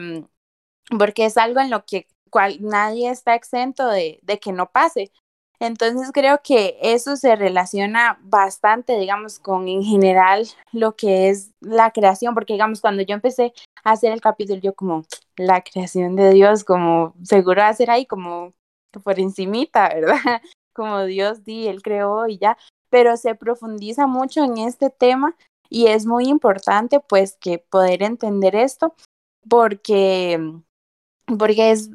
mm, 0.90 0.98
porque 0.98 1.26
es 1.26 1.36
algo 1.36 1.60
en 1.60 1.70
lo 1.70 1.84
que 1.84 2.08
cual, 2.30 2.58
nadie 2.60 3.10
está 3.10 3.34
exento 3.34 3.88
de, 3.88 4.20
de 4.22 4.38
que 4.38 4.52
no 4.52 4.70
pase. 4.70 5.12
Entonces 5.60 6.10
creo 6.12 6.40
que 6.42 6.78
eso 6.80 7.16
se 7.16 7.36
relaciona 7.36 8.18
bastante, 8.22 8.98
digamos, 8.98 9.38
con 9.38 9.68
en 9.68 9.82
general 9.82 10.48
lo 10.72 10.96
que 10.96 11.28
es 11.28 11.52
la 11.60 11.90
creación, 11.90 12.32
porque 12.34 12.54
digamos, 12.54 12.80
cuando 12.80 13.02
yo 13.02 13.14
empecé 13.14 13.52
a 13.84 13.92
hacer 13.92 14.12
el 14.12 14.22
capítulo, 14.22 14.58
yo 14.58 14.74
como 14.74 15.04
la 15.36 15.60
creación 15.60 16.16
de 16.16 16.30
Dios, 16.30 16.64
como 16.64 17.14
seguro 17.22 17.62
hacer 17.62 17.90
ahí 17.90 18.06
como 18.06 18.54
por 19.04 19.20
encimita, 19.20 19.90
¿verdad? 19.90 20.16
como 20.74 21.04
Dios 21.04 21.44
di, 21.44 21.68
Él 21.68 21.82
creó 21.82 22.26
y 22.26 22.38
ya, 22.38 22.56
pero 22.88 23.18
se 23.18 23.34
profundiza 23.34 24.06
mucho 24.06 24.42
en 24.42 24.56
este 24.56 24.88
tema 24.88 25.36
y 25.68 25.88
es 25.88 26.06
muy 26.06 26.26
importante 26.28 27.00
pues 27.00 27.36
que 27.38 27.58
poder 27.58 28.02
entender 28.02 28.56
esto 28.56 28.94
porque 29.48 30.62
porque 31.38 31.70
es, 31.70 31.90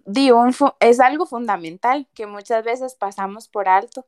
es 0.80 1.00
algo 1.00 1.26
fundamental 1.26 2.08
que 2.14 2.28
muchas 2.28 2.64
veces 2.64 2.96
pasamos 2.96 3.48
por 3.48 3.68
alto. 3.68 4.06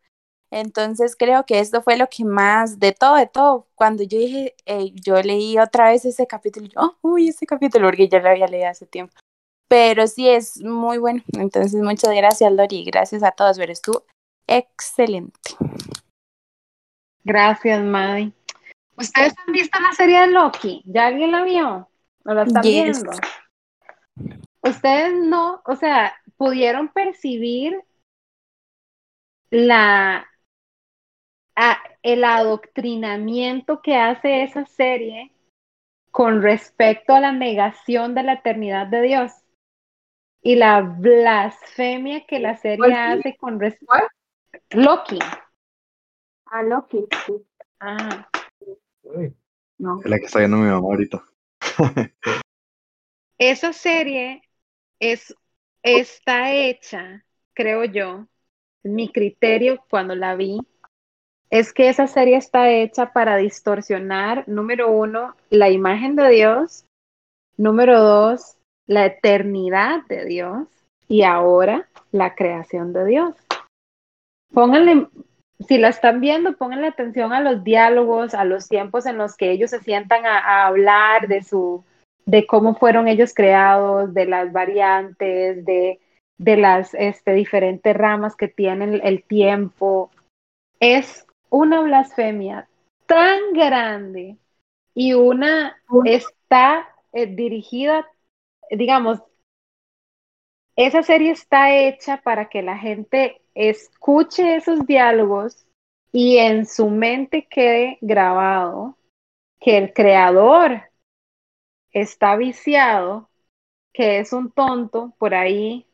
Entonces 0.49 1.15
creo 1.17 1.45
que 1.45 1.59
esto 1.59 1.81
fue 1.81 1.97
lo 1.97 2.07
que 2.07 2.23
más, 2.23 2.79
de 2.79 2.93
todo, 2.93 3.15
de 3.15 3.27
todo, 3.27 3.67
cuando 3.75 4.03
yo 4.03 4.17
dije, 4.17 4.55
yo 4.93 5.21
leí 5.21 5.59
otra 5.59 5.89
vez 5.89 6.05
ese 6.05 6.25
capítulo, 6.25 6.67
yo, 6.67 6.79
oh, 6.79 6.95
uy, 7.01 7.29
ese 7.29 7.45
capítulo, 7.45 7.87
porque 7.87 8.07
ya 8.07 8.19
lo 8.19 8.29
había 8.29 8.47
leído 8.47 8.69
hace 8.69 8.85
tiempo. 8.85 9.13
Pero 9.67 10.07
sí 10.07 10.29
es 10.29 10.61
muy 10.63 10.97
bueno. 10.97 11.21
Entonces, 11.37 11.81
muchas 11.81 12.15
gracias, 12.15 12.51
Lori, 12.53 12.85
gracias 12.85 13.23
a 13.23 13.31
todos. 13.31 13.57
Ver, 13.57 13.71
estuvo 13.71 14.05
excelente. 14.47 15.57
Gracias, 17.25 17.83
Maddy. 17.83 18.31
¿Ustedes 18.97 19.33
han 19.45 19.51
visto 19.51 19.77
la 19.79 19.91
serie 19.91 20.21
de 20.21 20.27
Loki? 20.27 20.81
¿Ya 20.85 21.07
alguien 21.07 21.31
la 21.31 21.43
vio? 21.43 21.89
¿O 22.23 22.33
la 22.33 22.43
están 22.43 22.61
viendo? 22.61 23.11
Ustedes 24.67 25.13
no, 25.13 25.61
o 25.65 25.75
sea, 25.75 26.13
pudieron 26.37 26.89
percibir 26.89 27.81
la 29.49 30.27
el 32.03 32.23
adoctrinamiento 32.23 33.81
que 33.81 33.95
hace 33.95 34.43
esa 34.43 34.65
serie 34.65 35.31
con 36.11 36.41
respecto 36.41 37.13
a 37.13 37.19
la 37.19 37.31
negación 37.31 38.13
de 38.15 38.23
la 38.23 38.33
eternidad 38.33 38.87
de 38.87 39.01
Dios. 39.01 39.31
y 40.41 40.55
la 40.55 40.81
blasfemia 40.81 42.25
que 42.25 42.39
la 42.39 42.55
serie 42.55 42.93
hace 42.93 43.35
con 43.35 43.59
respecto 43.59 43.93
Loki. 44.71 45.19
Ah, 46.45 46.63
Loki. 46.63 47.05
Ah. 47.79 48.29
No. 49.77 49.99
Es 49.99 50.09
la 50.09 50.19
que 50.19 50.25
está 50.25 50.39
viendo 50.39 50.57
mi 50.57 50.69
mamá 50.69 50.87
ahorita. 50.87 51.23
Esa 53.37 53.73
serie 53.73 54.46
es, 54.99 55.35
está 55.83 56.53
hecha, 56.53 57.23
creo 57.53 57.85
yo, 57.85 58.27
mi 58.83 59.11
criterio 59.11 59.83
cuando 59.89 60.15
la 60.15 60.35
vi, 60.35 60.59
es 61.49 61.73
que 61.73 61.89
esa 61.89 62.07
serie 62.07 62.37
está 62.37 62.69
hecha 62.69 63.13
para 63.13 63.37
distorsionar, 63.37 64.47
número 64.47 64.91
uno, 64.91 65.35
la 65.49 65.69
imagen 65.69 66.15
de 66.15 66.29
Dios, 66.29 66.85
número 67.55 68.01
dos, 68.01 68.57
la 68.85 69.05
eternidad 69.05 70.05
de 70.07 70.25
Dios 70.25 70.67
y 71.07 71.23
ahora 71.23 71.89
la 72.11 72.35
creación 72.35 72.93
de 72.93 73.05
Dios. 73.05 73.35
Pónganle, 74.53 75.07
si 75.67 75.77
la 75.77 75.89
están 75.89 76.19
viendo, 76.19 76.57
pónganle 76.57 76.87
atención 76.87 77.33
a 77.33 77.41
los 77.41 77.63
diálogos, 77.63 78.33
a 78.33 78.45
los 78.45 78.67
tiempos 78.67 79.05
en 79.05 79.17
los 79.17 79.35
que 79.35 79.51
ellos 79.51 79.71
se 79.71 79.79
sientan 79.79 80.25
a, 80.25 80.67
hablar 80.67 81.27
de 81.27 81.43
su, 81.43 81.83
de 82.27 82.45
cómo 82.45 82.75
fueron 82.75 83.07
ellos 83.07 83.33
creados, 83.33 84.13
de 84.13 84.25
las 84.25 84.51
variantes, 84.51 85.65
de, 85.65 85.99
de 86.37 86.57
las 86.57 86.93
este, 86.93 87.33
diferentes 87.33 87.95
ramas 87.95 88.35
que 88.35 88.49
tienen 88.49 88.99
el 89.01 89.23
tiempo. 89.23 90.11
Es 90.81 91.25
una 91.49 91.81
blasfemia 91.81 92.67
tan 93.05 93.53
grande 93.53 94.37
y 94.93 95.13
una 95.13 95.81
está 96.03 96.89
eh, 97.13 97.27
dirigida, 97.27 98.05
digamos, 98.69 99.23
esa 100.75 101.03
serie 101.03 101.31
está 101.31 101.73
hecha 101.73 102.17
para 102.17 102.49
que 102.49 102.61
la 102.61 102.77
gente 102.77 103.41
escuche 103.55 104.57
esos 104.57 104.85
diálogos 104.85 105.65
y 106.11 106.37
en 106.37 106.65
su 106.65 106.89
mente 106.89 107.47
quede 107.49 107.97
grabado 108.01 108.97
que 109.59 109.77
el 109.77 109.93
creador 109.93 110.81
está 112.01 112.35
viciado, 112.35 113.29
que 113.93 114.19
es 114.19 114.33
un 114.33 114.51
tonto 114.51 115.13
por 115.17 115.33
ahí, 115.33 115.85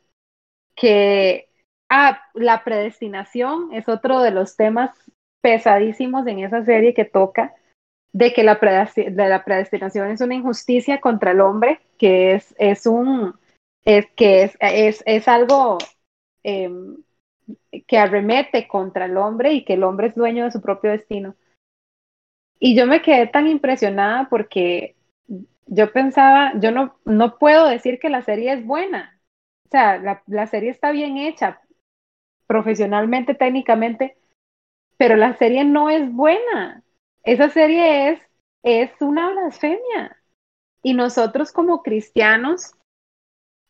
que 0.75 1.49
ah, 1.89 2.21
la 2.33 2.63
predestinación 2.63 3.73
es 3.73 3.87
otro 3.87 4.21
de 4.21 4.31
los 4.31 4.55
temas 4.55 4.91
pesadísimos 5.41 6.25
en 6.27 6.39
esa 6.39 6.63
serie 6.63 6.93
que 6.93 7.05
toca, 7.05 7.53
de 8.13 8.33
que 8.33 8.43
la, 8.43 8.59
la 9.09 9.43
predestinación 9.43 10.11
es 10.11 10.21
una 10.21 10.35
injusticia 10.35 11.01
contra 11.01 11.31
el 11.31 11.41
hombre, 11.41 11.79
que 11.97 12.35
es, 12.35 12.55
es 12.57 12.85
un, 12.85 13.35
es 13.85 14.05
que 14.15 14.43
es, 14.43 14.57
es, 14.59 15.03
es 15.05 15.27
algo 15.27 15.77
em, 16.43 16.97
que 17.87 17.97
arremete 17.97 18.67
contra 18.67 19.05
el 19.05 19.17
hombre 19.17 19.53
y 19.53 19.65
que 19.65 19.73
el 19.73 19.83
hombre 19.83 20.07
es 20.07 20.15
dueño 20.15 20.45
de 20.45 20.51
su 20.51 20.61
propio 20.61 20.91
destino. 20.91 21.35
Y 22.59 22.75
yo 22.75 22.85
me 22.85 23.01
quedé 23.01 23.27
tan 23.27 23.47
impresionada 23.47 24.29
porque 24.29 24.95
yo 25.67 25.91
pensaba, 25.93 26.53
yo 26.59 26.71
no, 26.71 26.97
no 27.05 27.37
puedo 27.37 27.67
decir 27.67 27.99
que 27.99 28.09
la 28.09 28.21
serie 28.23 28.53
es 28.53 28.65
buena. 28.65 29.19
O 29.67 29.69
sea, 29.71 29.97
la, 29.97 30.23
la 30.27 30.47
serie 30.47 30.69
está 30.71 30.91
bien 30.91 31.17
hecha, 31.17 31.61
profesionalmente, 32.47 33.35
técnicamente, 33.35 34.17
pero 34.97 35.15
la 35.17 35.35
serie 35.37 35.65
no 35.65 35.89
es 35.89 36.11
buena. 36.13 36.83
Esa 37.23 37.49
serie 37.49 38.11
es, 38.11 38.21
es 38.63 38.91
una 39.01 39.31
blasfemia. 39.31 40.17
Y 40.83 40.93
nosotros 40.95 41.51
como 41.51 41.83
cristianos 41.83 42.73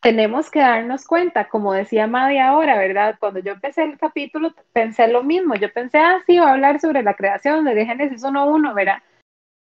tenemos 0.02 0.50
que 0.50 0.60
darnos 0.60 1.06
cuenta, 1.06 1.48
como 1.48 1.72
decía 1.72 2.06
Madi 2.06 2.38
ahora, 2.38 2.78
¿verdad? 2.78 3.16
Cuando 3.18 3.40
yo 3.40 3.52
empecé 3.52 3.84
el 3.84 3.98
capítulo 3.98 4.54
pensé 4.72 5.08
lo 5.08 5.22
mismo, 5.22 5.54
yo 5.56 5.72
pensé, 5.72 5.98
ah, 5.98 6.22
sí, 6.26 6.38
va 6.38 6.50
a 6.50 6.52
hablar 6.52 6.80
sobre 6.80 7.02
la 7.02 7.14
creación 7.14 7.64
de 7.64 7.86
Génesis 7.86 8.22
1.1, 8.22 8.74
¿verdad? 8.74 9.02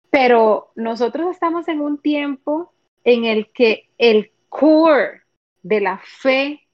Pero 0.10 0.72
nosotros 0.76 1.32
estamos 1.32 1.68
en 1.68 1.82
un 1.82 1.98
tiempo 1.98 2.72
en 3.04 3.26
el 3.26 3.52
que 3.52 3.90
el 3.98 4.32
core 4.50 5.22
de 5.64 5.82
la 5.82 6.00
fe, 6.00 6.68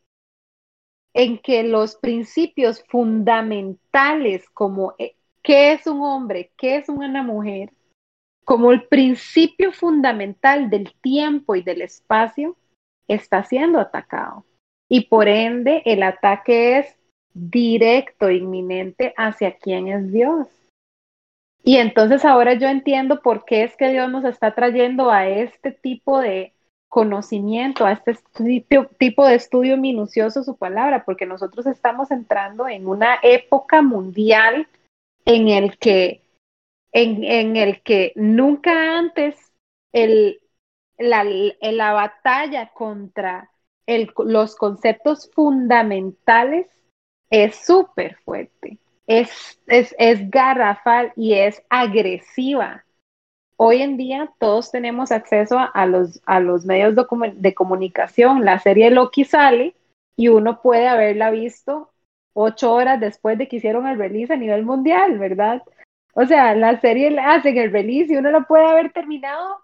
en 1.13 1.37
que 1.39 1.63
los 1.63 1.95
principios 1.95 2.83
fundamentales 2.87 4.49
como 4.49 4.95
eh, 4.97 5.15
qué 5.41 5.73
es 5.73 5.85
un 5.87 6.01
hombre, 6.01 6.51
qué 6.57 6.77
es 6.77 6.89
una 6.89 7.23
mujer, 7.23 7.71
como 8.45 8.71
el 8.71 8.87
principio 8.87 9.71
fundamental 9.71 10.69
del 10.69 10.93
tiempo 11.01 11.55
y 11.55 11.61
del 11.61 11.81
espacio, 11.81 12.55
está 13.07 13.43
siendo 13.43 13.79
atacado. 13.79 14.45
Y 14.89 15.07
por 15.07 15.27
ende, 15.27 15.81
el 15.85 16.03
ataque 16.03 16.79
es 16.79 16.95
directo, 17.33 18.29
inminente 18.29 19.13
hacia 19.17 19.57
quién 19.57 19.87
es 19.87 20.11
Dios. 20.11 20.47
Y 21.63 21.77
entonces 21.77 22.25
ahora 22.25 22.55
yo 22.55 22.67
entiendo 22.67 23.21
por 23.21 23.45
qué 23.45 23.63
es 23.63 23.75
que 23.77 23.89
Dios 23.89 24.11
nos 24.11 24.25
está 24.25 24.53
trayendo 24.53 25.09
a 25.09 25.27
este 25.27 25.71
tipo 25.71 26.19
de 26.19 26.53
conocimiento, 26.89 27.85
a 27.85 27.93
este 27.93 28.15
tipo 28.99 29.25
de 29.25 29.35
estudio 29.35 29.77
minucioso 29.77 30.43
su 30.43 30.57
palabra, 30.57 31.05
porque 31.05 31.25
nosotros 31.25 31.65
estamos 31.65 32.11
entrando 32.11 32.67
en 32.67 32.87
una 32.87 33.17
época 33.23 33.81
mundial 33.81 34.67
en 35.25 35.47
el 35.47 35.77
que, 35.77 36.21
en, 36.91 37.55
el 37.55 37.81
que 37.81 38.11
nunca 38.15 38.99
antes 38.99 39.53
el, 39.93 40.41
la, 40.97 41.23
la 41.23 41.93
batalla 41.93 42.71
contra 42.73 43.49
el, 43.87 44.11
los 44.25 44.55
conceptos 44.55 45.31
fundamentales 45.33 46.67
es 47.29 47.55
súper 47.55 48.17
fuerte, 48.23 48.77
es, 49.07 49.59
es, 49.67 49.95
es 49.97 50.29
garrafal 50.29 51.13
y 51.15 51.33
es 51.33 51.63
agresiva. 51.69 52.85
Hoy 53.57 53.81
en 53.81 53.97
día 53.97 54.31
todos 54.39 54.71
tenemos 54.71 55.11
acceso 55.11 55.57
a 55.73 55.85
los, 55.85 56.21
a 56.25 56.39
los 56.39 56.65
medios 56.65 56.95
de, 56.95 57.53
comunicación. 57.53 58.43
La 58.43 58.59
serie 58.59 58.89
Loki 58.89 59.25
sale 59.25 59.75
y 60.15 60.27
uno 60.27 60.61
puede 60.61 60.87
haberla 60.87 61.31
visto 61.31 61.91
ocho 62.33 62.73
horas 62.73 62.99
después 62.99 63.37
de 63.37 63.47
que 63.47 63.57
hicieron 63.57 63.87
el 63.87 63.97
release 63.97 64.33
a 64.33 64.37
nivel 64.37 64.63
mundial, 64.63 65.19
¿verdad? 65.19 65.61
O 66.13 66.25
sea, 66.25 66.55
la 66.55 66.79
serie 66.81 67.17
hace 67.19 67.49
el 67.49 67.71
release 67.71 68.13
y 68.13 68.17
uno 68.17 68.31
lo 68.31 68.45
puede 68.45 68.65
haber 68.65 68.91
terminado 68.91 69.63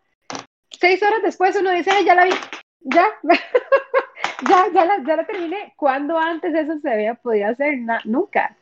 seis 0.80 1.02
horas 1.04 1.22
después 1.22 1.56
uno 1.60 1.72
dice, 1.72 1.92
ya 2.06 2.16
la 2.16 2.26
vi, 2.26 2.32
ya, 2.82 3.06
ya, 4.50 4.66
ya 4.74 4.86
la, 4.86 5.04
ya 5.04 5.16
la 5.18 5.26
terminé. 5.26 5.74
¿Cuándo 5.76 6.18
antes 6.18 6.54
eso 6.54 6.80
se 6.80 6.92
había 6.92 7.16
podido 7.16 7.50
hacer? 7.50 7.78
nunca. 8.06 8.56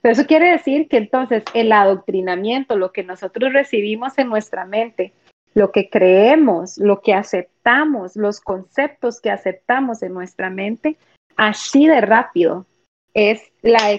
Pero 0.00 0.12
eso 0.12 0.26
quiere 0.26 0.50
decir 0.50 0.88
que 0.88 0.96
entonces 0.96 1.44
el 1.54 1.72
adoctrinamiento, 1.72 2.76
lo 2.76 2.92
que 2.92 3.02
nosotros 3.02 3.52
recibimos 3.52 4.16
en 4.18 4.28
nuestra 4.28 4.64
mente, 4.64 5.12
lo 5.54 5.72
que 5.72 5.90
creemos, 5.90 6.78
lo 6.78 7.00
que 7.00 7.12
aceptamos, 7.12 8.16
los 8.16 8.40
conceptos 8.40 9.20
que 9.20 9.30
aceptamos 9.30 10.02
en 10.02 10.14
nuestra 10.14 10.48
mente, 10.48 10.96
así 11.36 11.86
de 11.86 12.00
rápido 12.00 12.66
es 13.14 13.42
la, 13.62 13.98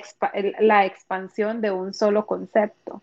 la 0.60 0.86
expansión 0.86 1.62
de 1.62 1.72
un 1.72 1.94
solo 1.94 2.26
concepto. 2.26 3.02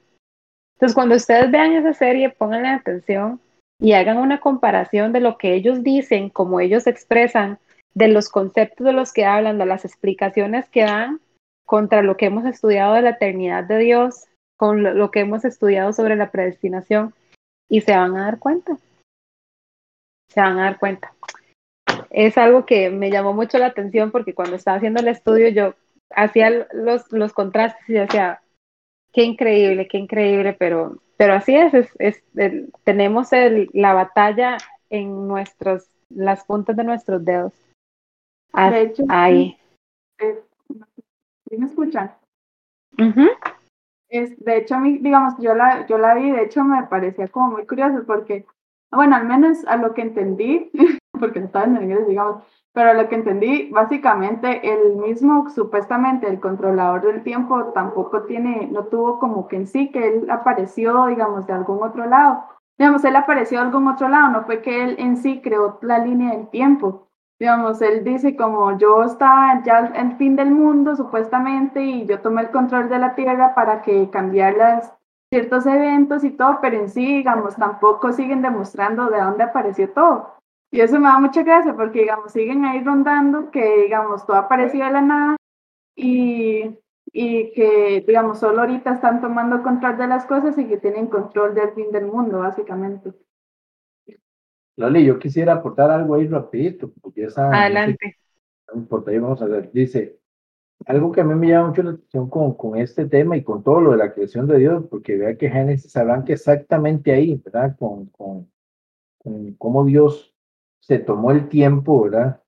Entonces, 0.75 0.95
cuando 0.95 1.17
ustedes 1.17 1.51
vean 1.51 1.73
esa 1.73 1.93
serie, 1.93 2.31
pónganle 2.31 2.69
atención 2.69 3.41
y 3.81 3.93
hagan 3.93 4.17
una 4.17 4.41
comparación 4.41 5.13
de 5.13 5.21
lo 5.21 5.37
que 5.37 5.55
ellos 5.55 5.83
dicen, 5.83 6.31
como 6.31 6.61
ellos 6.61 6.87
expresan, 6.87 7.59
de 7.95 8.09
los 8.09 8.29
conceptos 8.29 8.87
de 8.87 8.93
los 8.93 9.13
que 9.13 9.25
hablan, 9.25 9.59
de 9.59 9.67
las 9.67 9.85
explicaciones 9.85 10.69
que 10.69 10.83
dan 10.83 11.21
contra 11.69 12.01
lo 12.01 12.17
que 12.17 12.27
hemos 12.27 12.47
estudiado 12.47 12.95
de 12.95 13.03
la 13.03 13.11
eternidad 13.11 13.65
de 13.65 13.77
Dios, 13.77 14.25
con 14.57 14.83
lo, 14.83 15.11
que 15.11 15.21
hemos 15.21 15.45
estudiado 15.45 15.93
sobre 15.93 16.17
la 16.17 16.31
predestinación, 16.31 17.13
y 17.69 17.83
se 17.83 17.95
van 17.95 18.17
a 18.17 18.25
dar 18.25 18.39
cuenta. 18.39 18.79
Se 20.31 20.41
van 20.41 20.59
a 20.59 20.65
dar 20.65 20.79
cuenta. 20.79 21.13
Es 22.09 22.39
algo 22.39 22.65
que 22.65 22.89
me 22.89 23.11
llamó 23.11 23.35
mucho 23.35 23.59
la 23.59 23.67
atención 23.67 24.11
porque 24.11 24.35
cuando 24.35 24.57
estaba 24.57 24.79
haciendo 24.79 25.01
el 25.01 25.09
estudio 25.09 25.49
yo 25.49 25.75
hacía 26.11 26.67
los, 26.73 27.13
los 27.13 27.35
contrastes 27.35 27.87
y 27.89 27.93
decía, 27.93 28.41
qué 29.13 29.25
increíble, 29.25 29.89
qué 29.89 29.99
increíble, 29.99 30.55
pero 30.59 30.97
pero 31.19 31.35
así 31.35 31.55
es, 31.55 31.75
es, 31.99 32.23
tenemos 32.85 33.33
el, 33.33 33.69
la 33.75 33.93
batalla 33.93 34.57
en 34.89 35.27
nuestros, 35.27 35.91
las 36.09 36.45
puntas 36.45 36.77
de 36.77 36.85
nuestros 36.85 37.25
dedos. 37.25 37.53
de 38.55 38.83
hecho, 38.83 39.03
ahí. 39.09 39.59
¿Me 41.51 41.67
escuchan? 41.67 42.13
es, 44.09 44.39
de 44.43 44.57
hecho, 44.57 44.77
a 44.77 44.81
mí, 44.81 44.99
digamos, 44.99 45.35
yo 45.39 45.55
la, 45.55 45.87
yo 45.87 45.99
la 45.99 46.15
vi, 46.15 46.31
de 46.31 46.43
hecho 46.43 46.65
me 46.65 46.83
parecía 46.85 47.29
como 47.29 47.51
muy 47.53 47.67
curioso 47.67 48.05
porque, 48.07 48.47
bueno, 48.91 49.17
al 49.17 49.27
menos 49.27 49.65
a 49.67 49.77
lo 49.77 49.95
que 49.95 50.03
entendí, 50.03 50.71
porque 51.19 51.41
estaba 51.41 51.67
en 51.67 51.83
inglés, 51.83 52.07
digamos, 52.07 52.43
pero 52.73 52.95
lo 52.95 53.09
que 53.09 53.17
entendí, 53.17 53.71
básicamente 53.71 54.61
el 54.71 54.97
mismo, 54.97 55.49
supuestamente 55.51 56.29
el 56.29 56.39
controlador 56.39 57.03
del 57.03 57.23
tiempo 57.23 57.73
tampoco 57.75 58.23
tiene, 58.23 58.69
no 58.71 58.85
tuvo 58.85 59.19
como 59.19 59.49
que 59.49 59.57
en 59.57 59.67
sí 59.67 59.91
que 59.91 60.07
él 60.07 60.31
apareció, 60.31 61.07
digamos, 61.07 61.47
de 61.47 61.55
algún 61.55 61.83
otro 61.83 62.07
lado. 62.07 62.45
Digamos, 62.79 63.05
él 63.05 63.17
apareció 63.17 63.59
de 63.59 63.67
algún 63.67 63.89
otro 63.89 64.09
lado, 64.09 64.29
no 64.29 64.45
fue 64.45 64.63
que 64.63 64.85
él 64.85 64.97
en 64.99 65.17
sí 65.17 65.41
creó 65.43 65.79
la 65.83 65.99
línea 65.99 66.37
del 66.37 66.49
tiempo, 66.49 67.08
digamos, 67.41 67.81
él 67.83 68.05
dice 68.05 68.37
como 68.37 68.77
yo 68.79 69.05
estaba 69.05 69.63
ya 69.65 69.93
el 69.95 70.17
fin 70.17 70.37
del 70.37 70.51
mundo 70.51 70.97
supuestamente 70.97 71.83
y 71.83 72.07
yo 72.07 72.21
tomé 72.21 72.43
el 72.43 72.51
control 72.51 72.89
de 72.89 72.99
la 72.99 73.15
tierra 73.15 73.55
para 73.55 73.83
que 73.83 74.11
cambiar 74.11 74.57
las, 74.57 74.93
ciertos 75.31 75.67
eventos 75.67 76.25
y 76.25 76.31
todo, 76.31 76.59
pero 76.61 76.77
en 76.77 76.89
sí, 76.89 77.05
digamos, 77.19 77.57
tampoco 77.57 78.13
siguen 78.13 78.43
demostrando 78.43 79.09
de 79.11 79.21
dónde 79.21 79.45
apareció 79.45 79.91
todo. 79.91 80.35
Y 80.71 80.81
eso 80.81 80.99
me 80.99 81.09
da 81.09 81.19
mucha 81.19 81.43
gracia 81.43 81.75
porque, 81.75 82.01
digamos, 82.01 82.33
siguen 82.33 82.65
ahí 82.65 82.83
rondando 82.83 83.51
que, 83.51 83.83
digamos, 83.85 84.27
todo 84.27 84.37
apareció 84.37 84.85
de 84.85 84.91
la 84.91 85.01
nada 85.01 85.37
y, 85.97 86.79
y 87.13 87.53
que, 87.53 88.05
digamos, 88.07 88.39
solo 88.39 88.61
ahorita 88.61 88.95
están 88.95 89.21
tomando 89.21 89.63
control 89.63 89.97
de 89.97 90.09
las 90.09 90.27
cosas 90.27 90.59
y 90.59 90.67
que 90.67 90.77
tienen 90.77 91.07
control 91.07 91.55
del 91.55 91.71
fin 91.73 91.91
del 91.91 92.07
mundo, 92.07 92.41
básicamente. 92.41 93.13
Loli, 94.79 95.05
yo 95.05 95.19
quisiera 95.19 95.55
aportar 95.55 95.91
algo 95.91 96.15
ahí 96.15 96.29
rapidito, 96.29 96.93
porque 97.03 97.25
esa... 97.25 97.51
Adelante. 97.51 98.17
No 98.73 98.81
importa, 98.81 99.11
ahí 99.11 99.19
vamos 99.19 99.43
a 99.43 99.47
ver. 99.47 99.73
Dice, 99.73 100.21
algo 100.87 101.11
que 101.11 101.21
a 101.21 101.25
mí 101.25 101.35
me 101.35 101.49
llama 101.49 101.69
mucho 101.69 101.83
la 101.83 101.91
atención 101.91 102.31
con, 102.31 102.55
con 102.55 102.79
este 102.79 103.07
tema 103.07 103.37
y 103.37 103.43
con 103.43 103.65
todo 103.65 103.81
lo 103.81 103.91
de 103.91 103.97
la 103.97 104.15
creación 104.15 104.47
de 104.47 104.59
Dios, 104.59 104.85
porque 104.89 105.17
vea 105.17 105.37
que 105.37 105.51
Génesis 105.51 105.97
arranca 105.97 106.33
exactamente 106.33 107.11
ahí, 107.11 107.43
¿verdad? 107.45 107.77
Con, 107.77 108.07
con, 108.07 108.49
con 109.19 109.55
cómo 109.55 109.85
Dios 109.85 110.33
se 110.79 111.01
tomó 111.01 111.33
el 111.33 111.49
tiempo, 111.49 112.05
¿verdad? 112.05 112.41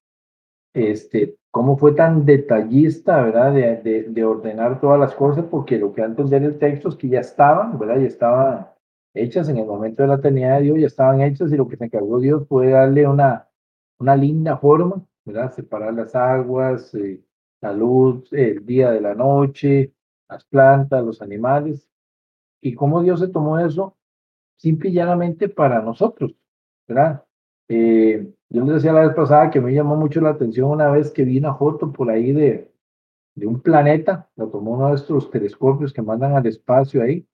Este, 0.72 1.36
cómo 1.50 1.76
fue 1.78 1.92
tan 1.94 2.24
detallista, 2.24 3.22
¿verdad? 3.24 3.52
De, 3.52 3.76
de, 3.78 4.02
de, 4.04 4.24
ordenar 4.24 4.80
todas 4.80 5.00
las 5.00 5.16
cosas, 5.16 5.46
porque 5.50 5.78
lo 5.78 5.92
que 5.92 6.02
antes 6.02 6.26
entender 6.26 6.44
el 6.44 6.58
texto 6.60 6.90
es 6.90 6.94
que 6.94 7.08
ya 7.08 7.20
estaban, 7.20 7.76
¿verdad? 7.76 7.98
Ya 7.98 8.06
estaban 8.06 8.69
hechas 9.14 9.48
en 9.48 9.58
el 9.58 9.66
momento 9.66 10.02
de 10.02 10.08
la 10.08 10.14
eternidad 10.16 10.58
de 10.58 10.64
Dios, 10.64 10.78
ya 10.80 10.86
estaban 10.86 11.20
hechas 11.20 11.52
y 11.52 11.56
lo 11.56 11.68
que 11.68 11.76
se 11.76 11.84
encargó 11.84 12.20
Dios 12.20 12.46
fue 12.48 12.70
darle 12.70 13.06
una, 13.06 13.48
una 13.98 14.16
linda 14.16 14.56
forma, 14.56 15.04
¿verdad? 15.24 15.52
Separar 15.52 15.94
las 15.94 16.14
aguas, 16.14 16.94
eh, 16.94 17.22
la 17.60 17.72
luz, 17.72 18.32
el 18.32 18.64
día 18.64 18.90
de 18.90 19.00
la 19.00 19.14
noche, 19.14 19.92
las 20.28 20.44
plantas, 20.44 21.04
los 21.04 21.22
animales. 21.22 21.88
Y 22.62 22.74
cómo 22.74 23.02
Dios 23.02 23.20
se 23.20 23.28
tomó 23.28 23.58
eso 23.58 23.96
simple 24.60 24.90
y 24.90 24.92
llanamente 24.92 25.48
para 25.48 25.80
nosotros, 25.80 26.34
¿verdad? 26.86 27.24
Eh, 27.68 28.30
yo 28.50 28.64
les 28.64 28.74
decía 28.74 28.92
la 28.92 29.06
vez 29.06 29.14
pasada 29.14 29.50
que 29.50 29.60
me 29.60 29.72
llamó 29.72 29.96
mucho 29.96 30.20
la 30.20 30.30
atención 30.30 30.70
una 30.70 30.90
vez 30.90 31.10
que 31.10 31.24
vi 31.24 31.38
una 31.38 31.54
foto 31.54 31.92
por 31.92 32.10
ahí 32.10 32.32
de, 32.32 32.70
de 33.34 33.46
un 33.46 33.60
planeta, 33.60 34.28
lo 34.36 34.48
tomó 34.48 34.72
uno 34.72 34.88
de 34.88 34.96
estos 34.96 35.30
telescopios 35.30 35.92
que 35.92 36.02
mandan 36.02 36.34
al 36.36 36.46
espacio 36.46 37.02
ahí, 37.02 37.26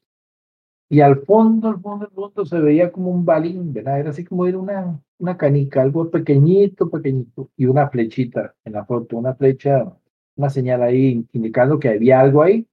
y 0.88 1.00
al 1.00 1.22
fondo, 1.22 1.68
al 1.68 1.80
fondo, 1.80 2.06
al 2.06 2.12
fondo 2.12 2.46
se 2.46 2.60
veía 2.60 2.92
como 2.92 3.10
un 3.10 3.24
balín, 3.24 3.72
¿verdad? 3.72 4.00
Era 4.00 4.10
así 4.10 4.24
como 4.24 4.46
era 4.46 4.58
una, 4.58 5.02
una 5.18 5.36
canica, 5.36 5.82
algo 5.82 6.10
pequeñito, 6.10 6.88
pequeñito, 6.88 7.50
y 7.56 7.66
una 7.66 7.88
flechita 7.88 8.54
en 8.64 8.74
la 8.74 8.84
foto, 8.84 9.16
una 9.16 9.34
flecha, 9.34 9.92
una 10.36 10.50
señal 10.50 10.82
ahí 10.82 11.26
indicando 11.32 11.78
que 11.80 11.88
había 11.88 12.20
algo 12.20 12.42
ahí. 12.42 12.66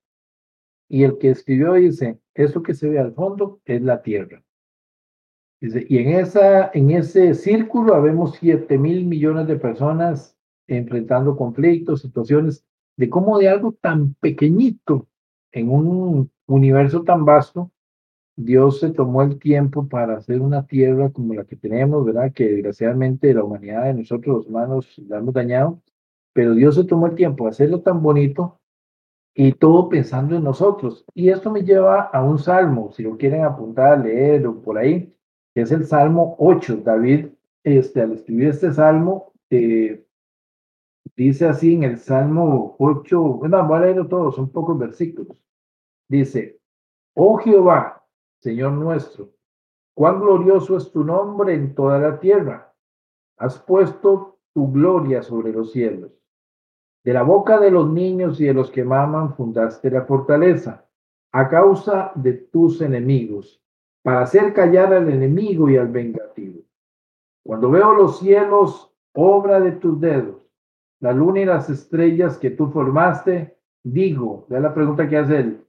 Y 0.90 1.04
el 1.04 1.18
que 1.18 1.32
escribió 1.32 1.74
dice, 1.74 2.20
eso 2.36 2.62
que 2.62 2.76
se 2.76 2.88
ve 2.88 3.00
al 3.00 3.14
fondo 3.14 3.60
es 3.66 3.82
la 3.82 4.04
Tierra. 4.04 4.44
Dice, 5.60 5.86
y 5.90 5.98
en, 5.98 6.10
esa, 6.10 6.70
en 6.74 6.92
ese 6.92 7.34
círculo 7.34 7.96
habemos 7.96 8.36
7 8.36 8.78
mil 8.78 9.06
millones 9.06 9.48
de 9.48 9.56
personas 9.56 10.38
enfrentando 10.68 11.36
conflictos, 11.36 12.02
situaciones, 12.02 12.64
de 12.96 13.10
cómo 13.10 13.40
de 13.40 13.50
algo 13.50 13.72
tan 13.72 14.14
pequeñito 14.16 15.08
en 15.52 15.70
un 15.70 16.32
universo 16.46 17.04
tan 17.04 17.26
vasto, 17.26 17.72
Dios 18.36 18.80
se 18.80 18.92
tomó 18.92 19.22
el 19.22 19.38
tiempo 19.38 19.88
para 19.88 20.18
hacer 20.18 20.42
una 20.42 20.66
tierra 20.66 21.12
como 21.12 21.34
la 21.34 21.46
que 21.46 21.56
tenemos, 21.56 22.04
¿verdad? 22.04 22.34
Que 22.34 22.48
desgraciadamente 22.48 23.34
la 23.34 23.44
humanidad 23.44 23.86
de 23.86 23.94
nosotros 23.94 24.38
los 24.38 24.48
humanos 24.48 25.02
la 25.08 25.20
hemos 25.20 25.34
dañado, 25.34 25.82
pero 26.34 26.56
Dios 26.56 26.76
se 26.76 26.84
tomó 26.84 27.08
el 27.08 27.16
tiempo 27.16 27.44
de 27.44 27.52
hacerlo 27.52 27.82
tan 27.82 28.02
bonito 28.02 28.60
y 29.36 29.54
todo 29.54 29.90
pensando 29.90 30.36
en 30.36 30.44
nosotros. 30.44 31.06
Y 31.14 31.30
esto 31.30 31.52
me 31.52 31.64
lleva 31.64 32.02
a 32.02 32.24
un 32.24 32.40
salmo, 32.40 32.92
si 32.92 33.04
lo 33.04 33.18
quieren 33.18 33.44
apuntar, 33.44 34.00
leer 34.00 34.46
o 34.48 34.62
por 34.62 34.78
ahí, 34.78 35.14
que 35.54 35.62
es 35.62 35.72
el 35.72 35.86
Salmo 35.86 36.36
8. 36.40 36.78
David, 36.84 37.28
este, 37.64 38.02
al 38.02 38.14
escribir 38.14 38.50
este 38.50 38.74
salmo, 38.74 39.34
eh, 39.52 40.06
dice 41.16 41.48
así 41.48 41.76
en 41.76 41.84
el 41.84 41.98
Salmo 42.00 42.76
8, 42.80 43.22
bueno, 43.22 43.68
voy 43.68 43.78
a 43.78 43.82
leerlo 43.82 44.08
todo, 44.08 44.32
son 44.32 44.50
pocos 44.50 44.78
versículos. 44.78 45.38
Dice, 46.10 46.60
oh 47.16 47.38
Jehová, 47.38 48.03
Señor 48.44 48.74
nuestro, 48.74 49.30
cuán 49.96 50.20
glorioso 50.20 50.76
es 50.76 50.92
tu 50.92 51.06
nombre 51.06 51.54
en 51.54 51.74
toda 51.74 51.98
la 51.98 52.20
tierra. 52.20 52.76
Has 53.38 53.58
puesto 53.58 54.40
tu 54.54 54.70
gloria 54.70 55.22
sobre 55.24 55.54
los 55.54 55.72
cielos. 55.72 56.12
De 57.06 57.14
la 57.14 57.24
boca 57.24 57.58
de 57.58 57.72
los 57.72 57.90
niños 57.90 58.42
y 58.42 58.46
de 58.46 58.54
los 58.54 58.70
que 58.70 58.84
maman 58.84 59.34
fundaste 59.34 59.90
la 59.90 60.02
fortaleza, 60.02 60.86
a 61.32 61.48
causa 61.48 62.12
de 62.16 62.34
tus 62.34 62.82
enemigos, 62.82 63.64
para 64.04 64.24
hacer 64.24 64.54
callar 64.54 64.94
al 64.94 65.08
enemigo 65.08 65.70
y 65.70 65.78
al 65.78 65.88
vengativo. 65.88 66.64
Cuando 67.46 67.72
veo 67.72 67.94
los 67.94 68.20
cielos, 68.20 68.94
obra 69.14 69.62
de 69.62 69.72
tus 69.72 70.02
dedos, 70.02 70.42
la 71.00 71.14
luna 71.14 71.40
y 71.40 71.46
las 71.46 71.70
estrellas 71.70 72.38
que 72.38 72.50
tú 72.50 72.70
formaste, 72.72 73.58
digo, 73.86 74.46
ve 74.50 74.60
la 74.60 74.74
pregunta 74.74 75.08
que 75.08 75.16
hace 75.16 75.38
él, 75.38 75.66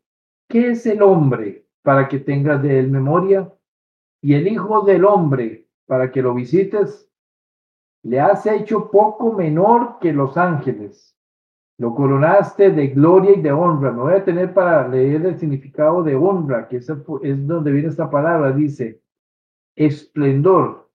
¿qué 0.48 0.72
es 0.72 0.84
el 0.86 1.00
hombre 1.00 1.63
para 1.84 2.08
que 2.08 2.18
tengas 2.18 2.62
de 2.62 2.80
él 2.80 2.90
memoria, 2.90 3.52
y 4.22 4.34
el 4.34 4.48
Hijo 4.48 4.80
del 4.80 5.04
Hombre 5.04 5.68
para 5.86 6.10
que 6.10 6.22
lo 6.22 6.34
visites, 6.34 7.10
le 8.02 8.20
has 8.20 8.46
hecho 8.46 8.90
poco 8.90 9.32
menor 9.32 9.98
que 10.00 10.12
los 10.12 10.36
ángeles. 10.38 11.14
Lo 11.78 11.94
coronaste 11.94 12.70
de 12.70 12.88
gloria 12.88 13.32
y 13.36 13.42
de 13.42 13.52
honra. 13.52 13.92
Me 13.92 14.00
voy 14.00 14.14
a 14.14 14.24
tener 14.24 14.54
para 14.54 14.88
leer 14.88 15.26
el 15.26 15.38
significado 15.38 16.02
de 16.02 16.16
honra, 16.16 16.68
que 16.68 16.78
es, 16.78 16.88
es 16.88 17.46
donde 17.46 17.70
viene 17.70 17.88
esta 17.88 18.10
palabra. 18.10 18.52
Dice, 18.52 19.02
esplendor, 19.76 20.90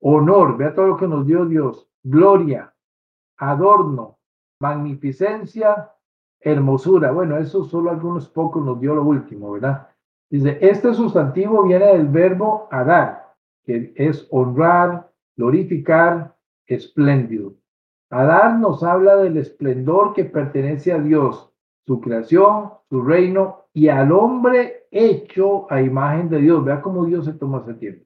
honor, 0.00 0.58
vea 0.58 0.74
todo 0.74 0.88
lo 0.88 0.96
que 0.96 1.08
nos 1.08 1.26
dio 1.26 1.46
Dios, 1.46 1.88
gloria, 2.02 2.74
adorno, 3.38 4.18
magnificencia, 4.60 5.92
hermosura. 6.40 7.12
Bueno, 7.12 7.38
eso 7.38 7.64
solo 7.64 7.90
algunos 7.90 8.28
pocos 8.28 8.62
nos 8.64 8.80
dio 8.80 8.94
lo 8.94 9.04
último, 9.04 9.52
¿verdad? 9.52 9.89
Dice, 10.30 10.58
este 10.60 10.94
sustantivo 10.94 11.64
viene 11.64 11.86
del 11.86 12.06
verbo 12.06 12.68
adar, 12.70 13.34
que 13.64 13.92
es 13.96 14.28
honrar, 14.30 15.10
glorificar, 15.36 16.36
espléndido. 16.66 17.54
Adar 18.10 18.58
nos 18.58 18.82
habla 18.84 19.16
del 19.16 19.36
esplendor 19.36 20.14
que 20.14 20.24
pertenece 20.24 20.92
a 20.92 20.98
Dios, 20.98 21.52
su 21.84 22.00
creación, 22.00 22.70
su 22.88 23.02
reino 23.02 23.64
y 23.72 23.88
al 23.88 24.12
hombre 24.12 24.86
hecho 24.92 25.70
a 25.70 25.82
imagen 25.82 26.28
de 26.28 26.38
Dios. 26.38 26.64
Vea 26.64 26.80
cómo 26.80 27.04
Dios 27.04 27.24
se 27.24 27.32
toma 27.32 27.62
ese 27.62 27.74
tiempo. 27.74 28.04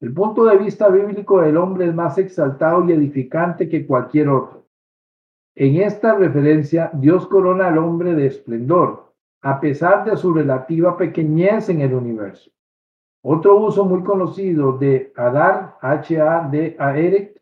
El 0.00 0.14
punto 0.14 0.44
de 0.44 0.58
vista 0.58 0.88
bíblico 0.88 1.40
del 1.40 1.56
hombre 1.56 1.86
es 1.86 1.94
más 1.94 2.18
exaltado 2.18 2.88
y 2.88 2.92
edificante 2.92 3.68
que 3.68 3.84
cualquier 3.84 4.28
otro. 4.28 4.66
En 5.56 5.82
esta 5.82 6.14
referencia, 6.14 6.90
Dios 6.94 7.26
corona 7.26 7.66
al 7.66 7.78
hombre 7.78 8.14
de 8.14 8.26
esplendor, 8.26 9.07
a 9.42 9.60
pesar 9.60 10.04
de 10.04 10.16
su 10.16 10.32
relativa 10.32 10.96
pequeñez 10.96 11.68
en 11.68 11.80
el 11.80 11.94
universo. 11.94 12.50
Otro 13.22 13.58
uso 13.58 13.84
muy 13.84 14.02
conocido 14.02 14.78
de 14.78 15.12
Adar, 15.16 15.76
H-A-D-A-R, 15.80 17.34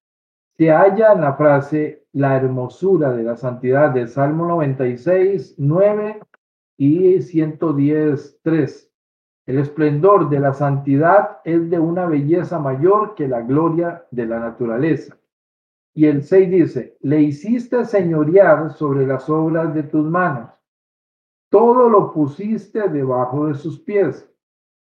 se 0.57 0.71
halla 0.71 1.13
en 1.13 1.21
la 1.21 1.35
frase 1.35 2.07
la 2.13 2.37
hermosura 2.37 3.13
de 3.13 3.23
la 3.23 3.37
santidad 3.37 3.91
del 3.91 4.09
Salmo 4.09 4.47
96, 4.47 5.57
9 5.59 6.21
y 6.79 7.21
110, 7.21 8.41
3. 8.43 8.93
El 9.47 9.59
esplendor 9.59 10.29
de 10.31 10.41
la 10.41 10.55
santidad 10.55 11.39
es 11.45 11.69
de 11.71 11.79
una 11.79 12.07
belleza 12.07 12.59
mayor 12.59 13.15
que 13.15 13.29
la 13.29 13.43
gloria 13.43 14.05
de 14.11 14.27
la 14.27 14.41
naturaleza. 14.41 15.17
Y 15.95 16.07
el 16.07 16.23
6 16.23 16.51
dice, 16.51 16.97
le 17.01 17.21
hiciste 17.21 17.85
señorear 17.85 18.73
sobre 18.73 19.07
las 19.07 19.29
obras 19.29 19.75
de 19.75 19.83
tus 19.83 20.05
manos 20.05 20.56
todo 21.51 21.89
lo 21.89 22.13
pusiste 22.13 22.89
debajo 22.89 23.47
de 23.47 23.55
sus 23.55 23.81
pies, 23.81 24.29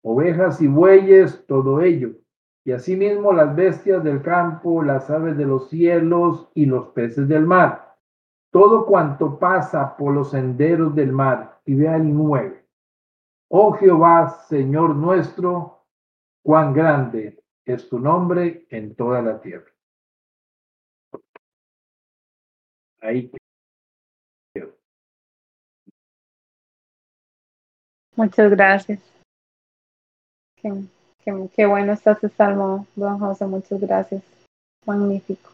ovejas 0.02 0.60
y 0.60 0.68
bueyes, 0.68 1.44
todo 1.46 1.80
ello, 1.80 2.12
y 2.64 2.72
asimismo 2.72 3.32
las 3.32 3.54
bestias 3.54 4.04
del 4.04 4.22
campo, 4.22 4.82
las 4.82 5.10
aves 5.10 5.36
de 5.36 5.46
los 5.46 5.68
cielos 5.68 6.48
y 6.54 6.66
los 6.66 6.88
peces 6.88 7.26
del 7.28 7.46
mar, 7.46 7.96
todo 8.50 8.84
cuanto 8.84 9.38
pasa 9.38 9.96
por 9.96 10.12
los 10.12 10.30
senderos 10.30 10.94
del 10.94 11.12
mar, 11.12 11.60
y 11.64 11.74
vea 11.74 11.96
el 11.96 12.14
nueve. 12.14 12.66
Oh 13.48 13.72
Jehová, 13.72 14.28
Señor 14.48 14.94
nuestro, 14.94 15.84
cuán 16.42 16.72
grande 16.72 17.42
es 17.64 17.88
tu 17.88 17.98
nombre 17.98 18.66
en 18.70 18.94
toda 18.94 19.22
la 19.22 19.40
tierra. 19.40 19.70
Ahí 23.00 23.30
Muchas 28.20 28.51
gracias. 28.51 29.01
Qué, 30.60 31.64
bueno 31.64 31.94
está 31.94 32.12
este 32.12 32.28
salmo, 32.28 32.86
don 32.94 33.18
José. 33.18 33.47
Muchas 33.47 33.80
gracias. 33.80 34.22
Magnífico. 34.84 35.52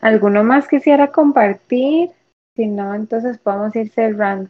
¿Alguno 0.00 0.42
más 0.44 0.66
quisiera 0.66 1.12
compartir? 1.12 2.08
Si 2.54 2.66
no, 2.66 2.94
entonces 2.94 3.36
podemos 3.36 3.76
ir 3.76 3.90
cerrando. 3.90 4.48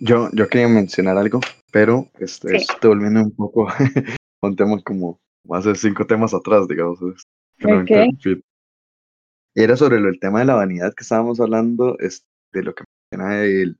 Yo, 0.00 0.30
yo 0.32 0.48
quería 0.48 0.66
mencionar 0.66 1.16
algo, 1.16 1.38
pero 1.70 2.08
este, 2.18 2.58
sí. 2.58 2.66
estoy 2.68 2.88
volviendo 2.88 3.22
un 3.22 3.36
poco 3.36 3.68
un 4.42 4.56
tema 4.56 4.82
como 4.82 5.20
hace 5.50 5.76
cinco 5.76 6.04
temas 6.04 6.34
atrás, 6.34 6.66
digamos. 6.66 6.98
Okay. 7.62 8.10
Era 9.54 9.76
sobre 9.76 9.96
el 9.98 10.20
tema 10.20 10.40
de 10.40 10.46
la 10.46 10.54
vanidad 10.54 10.94
que 10.94 11.02
estábamos 11.02 11.40
hablando, 11.40 11.96
de 12.52 12.62
lo 12.62 12.74
que 12.74 12.84
menciona 13.10 13.44
el, 13.44 13.76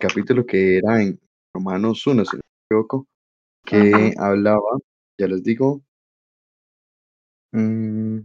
capítulo 0.00 0.46
que 0.46 0.78
era 0.78 1.02
en 1.02 1.20
Romanos 1.54 2.06
1, 2.06 2.24
si 2.24 2.36
no 2.36 2.42
me 2.42 2.66
equivoco, 2.70 3.06
que 3.64 4.14
hablaba, 4.18 4.78
ya 5.18 5.28
les 5.28 5.42
digo, 5.44 5.82
mm, 7.52 8.20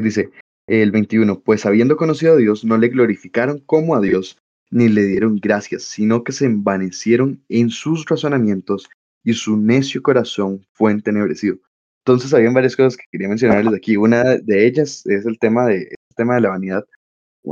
dice 0.00 0.30
el 0.68 0.92
21, 0.92 1.40
pues 1.40 1.66
habiendo 1.66 1.96
conocido 1.96 2.34
a 2.34 2.36
Dios, 2.36 2.64
no 2.64 2.78
le 2.78 2.88
glorificaron 2.88 3.58
como 3.60 3.96
a 3.96 4.00
Dios, 4.00 4.38
ni 4.70 4.88
le 4.88 5.02
dieron 5.04 5.36
gracias, 5.36 5.82
sino 5.82 6.22
que 6.22 6.32
se 6.32 6.46
envanecieron 6.46 7.42
en 7.48 7.70
sus 7.70 8.04
razonamientos 8.06 8.88
y 9.24 9.32
su 9.32 9.56
necio 9.56 10.02
corazón 10.02 10.64
fue 10.72 10.92
entenebrecido. 10.92 11.58
Entonces, 12.04 12.32
habían 12.34 12.54
varias 12.54 12.76
cosas 12.76 12.96
que 12.96 13.04
quería 13.10 13.28
mencionarles 13.28 13.74
aquí. 13.74 13.96
Una 13.96 14.22
de 14.36 14.66
ellas 14.66 15.04
es 15.06 15.26
el 15.26 15.38
tema 15.38 15.66
de, 15.66 15.78
el 15.78 16.16
tema 16.16 16.34
de 16.36 16.40
la 16.40 16.50
vanidad. 16.50 16.84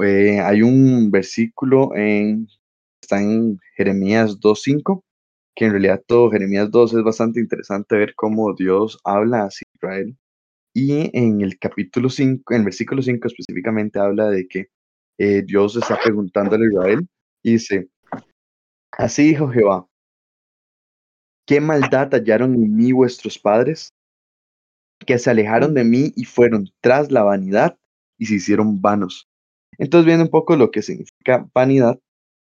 Eh, 0.03 0.41
hay 0.41 0.63
un 0.63 1.11
versículo 1.11 1.95
en, 1.95 2.49
está 3.03 3.21
en 3.21 3.59
Jeremías 3.77 4.39
2.5, 4.41 5.03
que 5.55 5.67
en 5.67 5.73
realidad 5.73 6.03
todo 6.07 6.31
Jeremías 6.31 6.71
2 6.71 6.95
es 6.95 7.03
bastante 7.03 7.41
interesante 7.41 7.97
ver 7.97 8.15
cómo 8.15 8.55
Dios 8.55 8.99
habla 9.05 9.45
a 9.45 9.49
Israel. 9.75 10.17
Y 10.75 11.11
en 11.17 11.41
el 11.41 11.59
capítulo 11.59 12.09
5, 12.09 12.55
en 12.55 12.61
el 12.61 12.65
versículo 12.65 13.03
5 13.03 13.27
específicamente 13.27 13.99
habla 13.99 14.31
de 14.31 14.47
que 14.47 14.69
eh, 15.19 15.43
Dios 15.43 15.77
está 15.77 15.99
preguntando 16.03 16.55
a 16.55 16.59
Israel 16.65 17.09
y 17.43 17.53
dice, 17.53 17.89
así 18.93 19.29
dijo 19.29 19.49
Jehová, 19.49 19.87
¿qué 21.47 21.61
maldad 21.61 22.11
hallaron 22.13 22.55
en 22.55 22.77
mí 22.77 22.93
vuestros 22.93 23.39
padres? 23.39 23.91
Que 25.07 25.19
se 25.19 25.31
alejaron 25.31 25.75
de 25.75 25.85
mí 25.85 26.13
y 26.17 26.25
fueron 26.25 26.69
tras 26.81 27.11
la 27.11 27.23
vanidad 27.23 27.79
y 28.19 28.27
se 28.27 28.35
hicieron 28.35 28.81
vanos. 28.81 29.29
Entonces, 29.79 30.07
viendo 30.07 30.25
un 30.25 30.31
poco 30.31 30.57
lo 30.57 30.71
que 30.71 30.83
significa 30.83 31.49
vanidad, 31.55 32.01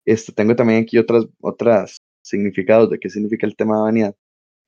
este, 0.06 0.32
tengo 0.32 0.56
también 0.56 0.82
aquí 0.82 0.98
otras, 0.98 1.26
otras 1.40 2.02
significados 2.22 2.90
de 2.90 2.98
qué 2.98 3.10
significa 3.10 3.46
el 3.46 3.56
tema 3.56 3.76
de 3.76 3.82
vanidad. 3.82 4.16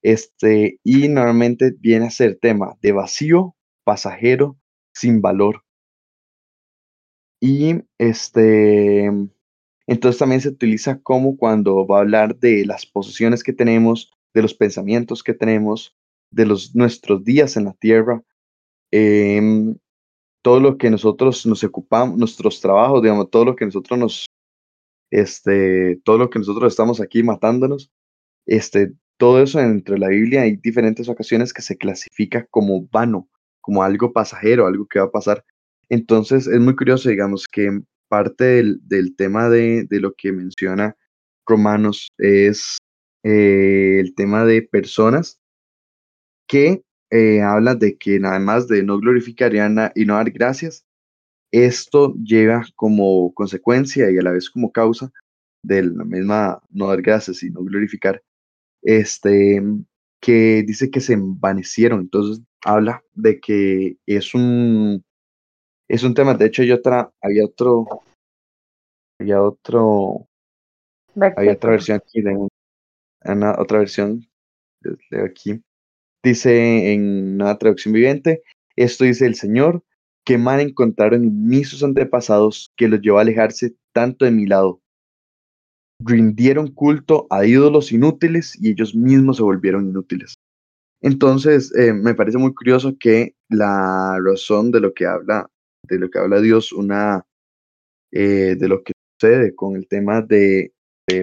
Este, 0.03 0.79
y 0.85 1.09
normalmente 1.09 1.73
viene 1.79 2.07
a 2.07 2.11
ser 2.11 2.39
tema 2.39 2.77
de 2.83 2.93
vacío, 2.93 3.55
pasajero, 3.85 4.59
sin 4.95 5.23
valor. 5.23 5.63
Y 7.41 7.83
este, 7.99 9.11
entonces 9.87 10.19
también 10.19 10.41
se 10.41 10.49
utiliza 10.49 11.01
como 11.01 11.37
cuando 11.37 11.87
va 11.87 11.99
a 11.99 12.01
hablar 12.03 12.37
de 12.39 12.65
las 12.65 12.87
posesiones 12.87 13.43
que 13.43 13.53
tenemos, 13.53 14.13
de 14.35 14.43
los 14.43 14.55
pensamientos 14.55 15.23
que 15.23 15.35
tenemos, 15.35 15.97
de 16.33 16.47
los, 16.47 16.75
nuestros 16.75 17.23
días 17.25 17.57
en 17.57 17.67
la 17.67 17.75
tierra, 17.75 18.23
em, 18.91 19.77
todo 20.43 20.61
lo 20.61 20.79
que 20.79 20.91
nosotros 20.91 21.47
nos 21.47 21.63
ocupamos, 21.65 22.19
nuestros 22.19 22.61
trabajos, 22.61 23.03
digamos, 23.03 23.31
todo 23.31 23.45
lo 23.45 23.57
que 23.57 23.67
nosotros 23.67 23.99
nos, 23.99 24.27
este, 25.11 26.01
todo 26.05 26.19
lo 26.19 26.31
que 26.31 26.39
nosotros 26.41 26.73
estamos 26.73 27.01
aquí 27.01 27.23
matándonos, 27.23 27.93
este, 28.47 28.93
todo 29.19 29.43
eso 29.43 29.61
entre 29.61 29.99
la 29.99 30.09
Biblia 30.09 30.43
hay 30.43 30.57
diferentes 30.57 31.09
ocasiones 31.09 31.53
que 31.53 31.63
se 31.63 31.77
clasifica 31.77 32.47
como 32.51 32.87
vano, 32.89 33.29
como 33.61 33.83
algo 33.85 34.13
pasajero, 34.13 34.67
algo 34.67 34.87
que 34.87 34.99
va 34.99 35.07
a 35.07 35.11
pasar. 35.13 35.45
Entonces 35.89 36.47
es 36.49 36.61
muy 36.61 36.75
curioso, 36.75 37.09
digamos, 37.09 37.47
que 37.47 37.83
parte 38.09 38.45
del, 38.45 39.17
tema 39.17 39.49
de, 39.49 39.87
lo 39.91 40.15
que 40.15 40.33
menciona 40.33 40.97
Romanos 41.47 42.09
es 42.19 42.79
eh, 43.23 43.99
el 44.01 44.15
tema 44.15 44.45
de 44.45 44.63
personas 44.63 45.42
que 46.53 46.83
eh, 47.11 47.41
hablan 47.41 47.79
de 47.79 47.97
que 47.97 48.21
nada 48.21 48.39
más 48.39 48.69
de 48.69 48.83
no 48.83 48.99
glorificar 48.99 49.55
y 49.55 50.05
no 50.05 50.15
dar 50.15 50.31
gracias, 50.31 50.85
esto 51.51 52.15
llega 52.23 52.63
como 52.77 53.33
consecuencia 53.33 54.11
y 54.11 54.19
a 54.19 54.23
la 54.23 54.33
vez 54.33 54.51
como 54.51 54.71
causa 54.71 55.11
de 55.65 55.83
la 55.83 56.05
misma 56.05 56.63
no 56.69 56.89
dar 56.89 57.01
gracias 57.01 57.43
y 57.43 57.49
no 57.49 57.63
glorificar, 57.65 58.23
este, 58.83 59.63
que 60.21 60.63
dice 60.67 60.91
que 60.91 61.01
se 61.01 61.15
envanecieron. 61.15 62.01
Entonces 62.01 62.45
habla 62.63 63.03
de 63.15 63.41
que 63.41 63.97
es 64.05 64.35
un 64.35 65.03
es 65.89 66.03
un 66.03 66.13
tema, 66.13 66.35
de 66.35 66.47
hecho, 66.47 66.63
hay 66.63 66.73
otra, 66.73 67.11
había 67.23 67.47
otro, 67.47 67.87
había 69.19 69.43
otro, 69.43 70.29
había 71.37 71.53
otra 71.53 71.71
versión 71.71 71.97
aquí, 71.97 72.21
de 72.21 72.49
una, 73.25 73.57
otra 73.59 73.79
versión, 73.79 74.27
de 74.81 75.23
aquí, 75.25 75.63
dice 76.23 76.93
en 76.93 77.35
una 77.35 77.57
traducción 77.59 77.95
viviente, 77.95 78.43
esto 78.77 79.05
dice 79.05 79.27
el 79.27 79.35
Señor, 79.35 79.85
que 80.25 80.39
mal 80.39 80.61
encontraron 80.61 81.25
en 81.25 81.47
mí 81.47 81.65
sus 81.65 81.83
antepasados, 81.83 82.73
que 82.77 82.89
los 82.89 83.01
llevó 83.01 83.19
a 83.19 83.23
alejarse 83.23 83.75
tanto 83.93 84.25
de 84.25 84.31
mi 84.31 84.47
lado. 84.47 84.81
Rindieron 86.01 86.73
culto 86.73 87.27
a 87.31 87.45
ídolos 87.45 87.93
inútiles 87.93 88.57
y 88.61 88.71
ellos 88.71 88.95
mismos 88.95 89.37
se 89.37 89.43
volvieron 89.43 89.89
inútiles. 89.89 90.35
Entonces, 91.01 91.75
eh, 91.77 91.93
me 91.93 92.15
parece 92.15 92.39
muy 92.39 92.55
curioso 92.55 92.97
que 92.99 93.35
la 93.49 94.19
razón 94.25 94.71
de 94.71 94.81
lo 94.81 94.95
que 94.95 95.07
habla 95.07 95.49
de 95.89 95.99
lo 95.99 96.11
que 96.11 96.19
habla 96.19 96.41
Dios, 96.41 96.73
una 96.73 97.27
eh, 98.13 98.57
de 98.59 98.69
lo 98.69 98.83
que 98.83 98.93
sucede 99.19 99.55
con 99.55 99.77
el 99.77 99.89
tema 99.89 100.23
de, 100.23 100.73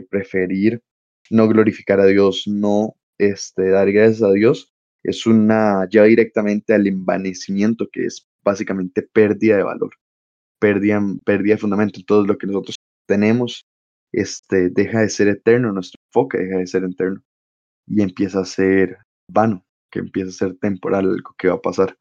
preferir 0.10 0.82
no 1.32 1.48
glorificar 1.48 2.00
a 2.00 2.06
Dios, 2.06 2.44
no 2.48 2.96
este, 3.18 3.70
dar 3.70 3.92
gracias 3.92 4.22
a 4.22 4.32
Dios, 4.32 4.72
es 5.04 5.26
una 5.26 5.88
ya 5.90 6.04
directamente 6.04 6.74
al 6.74 6.88
envanecimiento, 6.88 7.88
que 7.92 8.06
es 8.06 8.28
básicamente 8.44 9.02
pérdida 9.02 9.58
de 9.58 9.64
valor, 9.64 9.92
pérdida, 10.60 11.02
pérdida 11.26 11.56
de 11.56 11.62
fundamento. 11.62 12.00
Todo 12.06 12.26
lo 12.26 12.38
que 12.38 12.48
nosotros 12.48 12.76
tenemos 13.08 13.66
este, 14.12 14.70
deja 14.70 15.02
de 15.02 15.10
ser 15.10 15.28
eterno, 15.28 15.72
nuestro 15.72 16.00
enfoque 16.08 16.40
deja 16.40 16.58
de 16.58 16.68
ser 16.68 16.84
eterno 16.84 17.22
y 17.88 18.02
empieza 18.02 18.42
a 18.42 18.46
ser 18.46 18.98
vano, 19.32 19.66
que 19.92 20.00
empieza 20.00 20.30
a 20.30 20.48
ser 20.48 20.58
temporal, 20.58 21.06
algo 21.06 21.36
que 21.38 21.48
va 21.48 21.56
a 21.56 21.62
pasar. 21.62 21.98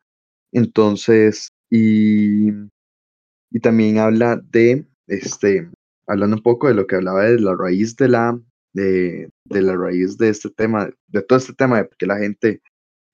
Entonces, 0.53 1.51
y, 1.71 2.51
y 3.51 3.61
también 3.61 3.99
habla 3.99 4.37
de, 4.37 4.87
este, 5.07 5.71
hablando 6.07 6.37
un 6.37 6.43
poco 6.43 6.69
de 6.69 6.75
lo 6.75 6.87
que 6.87 6.97
hablaba 6.97 7.25
de 7.25 7.41
la 7.41 7.55
raíz 7.55 7.97
de 7.97 8.09
la, 8.09 8.39
de, 8.75 9.31
de 9.45 9.63
la 9.63 9.77
raíz 9.77 10.19
de 10.19 10.31
este 10.31 10.51
tema, 10.51 10.91
de 11.07 11.23
todo 11.23 11.39
este 11.39 11.55
tema 11.55 11.79
de 11.79 11.85
por 11.85 11.97
qué 11.97 12.07
la 12.07 12.19
gente 12.19 12.63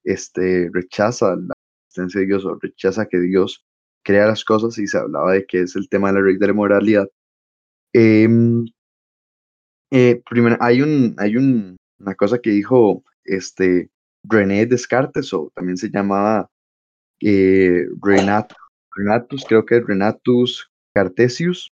este, 0.05 0.69
rechaza 0.71 1.35
la 1.35 1.53
existencia 1.87 2.21
de 2.21 2.27
Dios 2.27 2.45
o 2.45 2.57
rechaza 2.61 3.07
que 3.07 3.19
Dios 3.19 3.65
crea 4.03 4.27
las 4.27 4.45
cosas 4.45 4.77
y 4.77 4.87
se 4.87 4.97
hablaba 4.97 5.33
de 5.33 5.45
que 5.45 5.61
es 5.61 5.75
el 5.75 5.89
tema 5.89 6.09
de 6.09 6.13
la 6.15 6.21
raíz 6.21 6.39
de 6.39 6.53
moralidad. 6.53 7.09
Em, 7.93 8.65
eh, 9.91 10.21
primero, 10.29 10.57
hay 10.59 10.81
un, 10.81 11.15
hay 11.17 11.37
un, 11.37 11.77
una 11.99 12.15
cosa 12.15 12.39
que 12.39 12.51
dijo 12.51 13.03
este 13.23 13.89
René 14.23 14.65
Descartes, 14.65 15.33
o 15.33 15.51
también 15.55 15.77
se 15.77 15.89
llamaba 15.89 16.49
eh, 17.21 17.85
Renato, 18.01 18.55
Renatus, 18.95 19.45
creo 19.47 19.65
que 19.65 19.81
Renatus 19.81 20.69
Cartesius, 20.93 21.71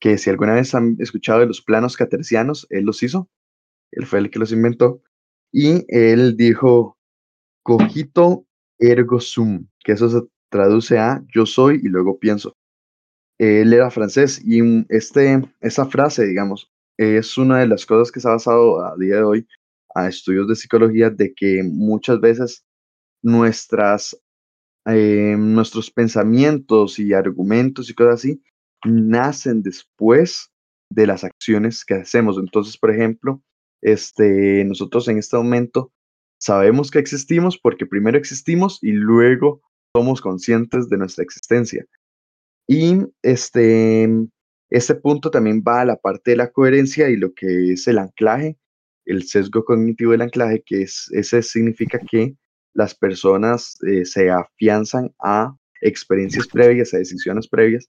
que 0.00 0.18
si 0.18 0.30
alguna 0.30 0.54
vez 0.54 0.74
han 0.74 0.96
escuchado 0.98 1.40
de 1.40 1.46
los 1.46 1.62
planos 1.62 1.96
catercianos, 1.96 2.66
él 2.70 2.84
los 2.84 3.02
hizo, 3.02 3.28
él 3.92 4.06
fue 4.06 4.18
el 4.18 4.30
que 4.30 4.38
los 4.38 4.52
inventó, 4.52 5.02
y 5.52 5.84
él 5.88 6.36
dijo, 6.36 6.98
cogito 7.62 8.46
ergo 8.78 9.20
sum, 9.20 9.66
que 9.84 9.92
eso 9.92 10.08
se 10.08 10.20
traduce 10.50 10.98
a 10.98 11.24
yo 11.34 11.46
soy 11.46 11.80
y 11.82 11.88
luego 11.88 12.18
pienso. 12.18 12.54
Él 13.38 13.72
era 13.72 13.90
francés 13.90 14.40
y 14.44 14.60
este, 14.88 15.42
esa 15.60 15.86
frase, 15.86 16.26
digamos, 16.26 16.70
es 16.98 17.36
una 17.38 17.60
de 17.60 17.66
las 17.66 17.86
cosas 17.86 18.12
que 18.12 18.20
se 18.20 18.28
ha 18.28 18.32
basado 18.32 18.84
a 18.84 18.94
día 18.96 19.16
de 19.16 19.22
hoy 19.22 19.48
a 19.94 20.08
estudios 20.08 20.48
de 20.48 20.56
psicología 20.56 21.10
de 21.10 21.34
que 21.34 21.62
muchas 21.64 22.20
veces 22.20 22.64
nuestras 23.22 24.16
eh, 24.86 25.36
nuestros 25.38 25.90
pensamientos 25.90 26.98
y 26.98 27.12
argumentos 27.12 27.88
y 27.88 27.94
cosas 27.94 28.14
así 28.14 28.42
nacen 28.84 29.62
después 29.62 30.50
de 30.90 31.06
las 31.06 31.24
acciones 31.24 31.84
que 31.84 31.94
hacemos. 31.94 32.36
Entonces, 32.38 32.76
por 32.76 32.90
ejemplo, 32.90 33.42
este, 33.80 34.64
nosotros 34.64 35.06
en 35.08 35.18
este 35.18 35.36
momento 35.36 35.92
sabemos 36.42 36.90
que 36.90 36.98
existimos 36.98 37.56
porque 37.56 37.86
primero 37.86 38.18
existimos 38.18 38.80
y 38.82 38.90
luego 38.90 39.62
somos 39.94 40.20
conscientes 40.20 40.88
de 40.88 40.98
nuestra 40.98 41.22
existencia. 41.22 41.86
Y 42.68 42.98
este, 43.22 44.08
este 44.68 44.94
punto 44.96 45.30
también 45.30 45.62
va 45.66 45.82
a 45.82 45.84
la 45.84 45.96
parte 45.96 46.32
de 46.32 46.38
la 46.38 46.50
coherencia 46.50 47.10
y 47.10 47.16
lo 47.16 47.32
que 47.32 47.72
es 47.72 47.86
el 47.86 47.98
anclaje, 47.98 48.58
el 49.04 49.22
sesgo 49.22 49.64
cognitivo 49.64 50.10
del 50.12 50.22
anclaje, 50.22 50.62
que 50.66 50.82
es, 50.82 51.08
ese 51.12 51.42
significa 51.42 52.00
que 52.10 52.34
las 52.74 52.94
personas 52.94 53.78
eh, 53.86 54.04
se 54.04 54.30
afianzan 54.30 55.14
a 55.22 55.54
experiencias 55.80 56.48
previas, 56.48 56.92
a 56.92 56.98
decisiones 56.98 57.46
previas, 57.46 57.88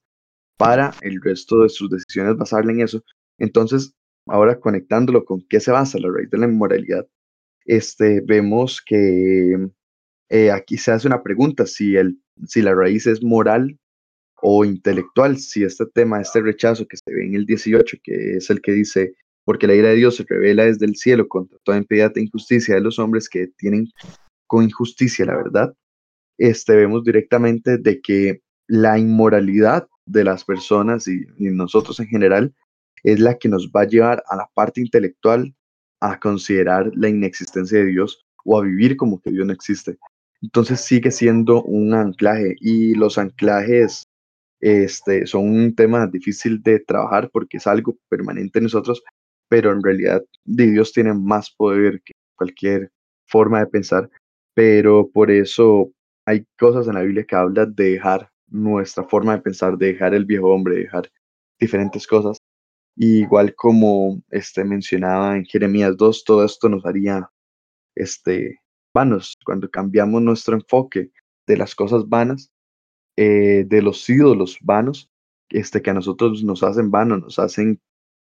para 0.56 0.94
el 1.00 1.20
resto 1.20 1.62
de 1.62 1.70
sus 1.70 1.90
decisiones 1.90 2.36
basarla 2.36 2.70
en 2.70 2.82
eso. 2.82 3.02
Entonces, 3.38 3.94
ahora 4.28 4.60
conectándolo 4.60 5.24
con 5.24 5.44
qué 5.48 5.58
se 5.58 5.72
basa 5.72 5.98
la 5.98 6.08
raíz 6.12 6.30
de 6.30 6.38
la 6.38 6.46
inmoralidad, 6.46 7.06
este, 7.64 8.20
vemos 8.20 8.82
que 8.84 9.68
eh, 10.28 10.50
aquí 10.50 10.76
se 10.76 10.92
hace 10.92 11.06
una 11.06 11.22
pregunta, 11.22 11.66
si, 11.66 11.96
el, 11.96 12.18
si 12.46 12.62
la 12.62 12.74
raíz 12.74 13.06
es 13.06 13.22
moral 13.22 13.78
o 14.42 14.64
intelectual, 14.64 15.38
si 15.38 15.64
este 15.64 15.86
tema, 15.86 16.20
este 16.20 16.40
rechazo 16.40 16.86
que 16.86 16.96
se 16.96 17.12
ve 17.12 17.26
en 17.26 17.34
el 17.34 17.46
18, 17.46 17.98
que 18.02 18.36
es 18.36 18.50
el 18.50 18.60
que 18.60 18.72
dice, 18.72 19.14
porque 19.44 19.66
la 19.66 19.74
ira 19.74 19.88
de 19.88 19.96
Dios 19.96 20.16
se 20.16 20.24
revela 20.28 20.64
desde 20.64 20.86
el 20.86 20.96
cielo 20.96 21.28
contra 21.28 21.58
toda 21.62 21.78
impiedad 21.78 22.12
e 22.16 22.22
injusticia 22.22 22.74
de 22.74 22.80
los 22.80 22.98
hombres 22.98 23.28
que 23.28 23.48
tienen 23.58 23.88
con 24.46 24.64
injusticia 24.64 25.24
la 25.24 25.36
verdad, 25.36 25.74
este, 26.38 26.76
vemos 26.76 27.04
directamente 27.04 27.78
de 27.78 28.00
que 28.00 28.42
la 28.66 28.98
inmoralidad 28.98 29.88
de 30.06 30.24
las 30.24 30.44
personas 30.44 31.08
y, 31.08 31.26
nosotros 31.38 32.00
en 32.00 32.06
general 32.06 32.54
es 33.02 33.20
la 33.20 33.38
que 33.38 33.48
nos 33.48 33.70
va 33.70 33.82
a 33.82 33.86
llevar 33.86 34.22
a 34.28 34.36
la 34.36 34.50
parte 34.54 34.80
intelectual 34.80 35.54
a 36.00 36.18
considerar 36.18 36.90
la 36.94 37.08
inexistencia 37.08 37.78
de 37.78 37.86
Dios 37.86 38.24
o 38.44 38.58
a 38.58 38.62
vivir 38.62 38.96
como 38.96 39.20
que 39.20 39.30
Dios 39.30 39.46
no 39.46 39.52
existe. 39.52 39.98
Entonces 40.42 40.80
sigue 40.80 41.10
siendo 41.10 41.62
un 41.62 41.94
anclaje 41.94 42.56
y 42.60 42.94
los 42.94 43.16
anclajes 43.18 44.06
este, 44.60 45.26
son 45.26 45.48
un 45.48 45.74
tema 45.74 46.06
difícil 46.06 46.62
de 46.62 46.80
trabajar 46.80 47.30
porque 47.30 47.58
es 47.58 47.66
algo 47.66 47.96
permanente 48.08 48.58
en 48.58 48.64
nosotros, 48.64 49.02
pero 49.48 49.72
en 49.72 49.82
realidad 49.82 50.22
Dios 50.44 50.92
tiene 50.92 51.14
más 51.14 51.50
poder 51.50 52.02
que 52.02 52.12
cualquier 52.36 52.90
forma 53.26 53.60
de 53.60 53.66
pensar, 53.66 54.10
pero 54.54 55.10
por 55.10 55.30
eso 55.30 55.92
hay 56.26 56.46
cosas 56.58 56.88
en 56.88 56.94
la 56.94 57.02
Biblia 57.02 57.24
que 57.24 57.36
hablan 57.36 57.74
de 57.74 57.92
dejar 57.92 58.30
nuestra 58.48 59.04
forma 59.04 59.36
de 59.36 59.42
pensar, 59.42 59.76
de 59.76 59.88
dejar 59.88 60.14
el 60.14 60.24
viejo 60.24 60.48
hombre, 60.48 60.76
dejar 60.76 61.10
diferentes 61.58 62.06
cosas. 62.06 62.38
Igual 62.96 63.54
como 63.54 64.22
este, 64.30 64.64
mencionaba 64.64 65.36
en 65.36 65.44
Jeremías 65.44 65.96
2, 65.96 66.24
todo 66.24 66.44
esto 66.44 66.68
nos 66.68 66.84
haría 66.86 67.30
este, 67.94 68.60
vanos 68.94 69.36
cuando 69.44 69.70
cambiamos 69.70 70.22
nuestro 70.22 70.54
enfoque 70.54 71.10
de 71.46 71.56
las 71.56 71.74
cosas 71.74 72.08
vanas, 72.08 72.50
eh, 73.16 73.64
de 73.66 73.82
los 73.82 74.08
ídolos 74.08 74.58
vanos, 74.60 75.10
este, 75.50 75.82
que 75.82 75.90
a 75.90 75.94
nosotros 75.94 76.42
nos 76.42 76.62
hacen 76.62 76.90
vanos, 76.90 77.20
nos 77.20 77.38
hacen 77.38 77.80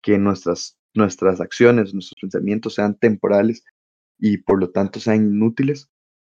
que 0.02 0.18
nuestras, 0.18 0.78
nuestras 0.94 1.40
acciones, 1.40 1.92
nuestros 1.92 2.20
pensamientos 2.20 2.74
sean 2.74 2.96
temporales 2.96 3.64
y 4.18 4.38
por 4.38 4.60
lo 4.60 4.70
tanto 4.70 5.00
sean 5.00 5.26
inútiles. 5.26 5.90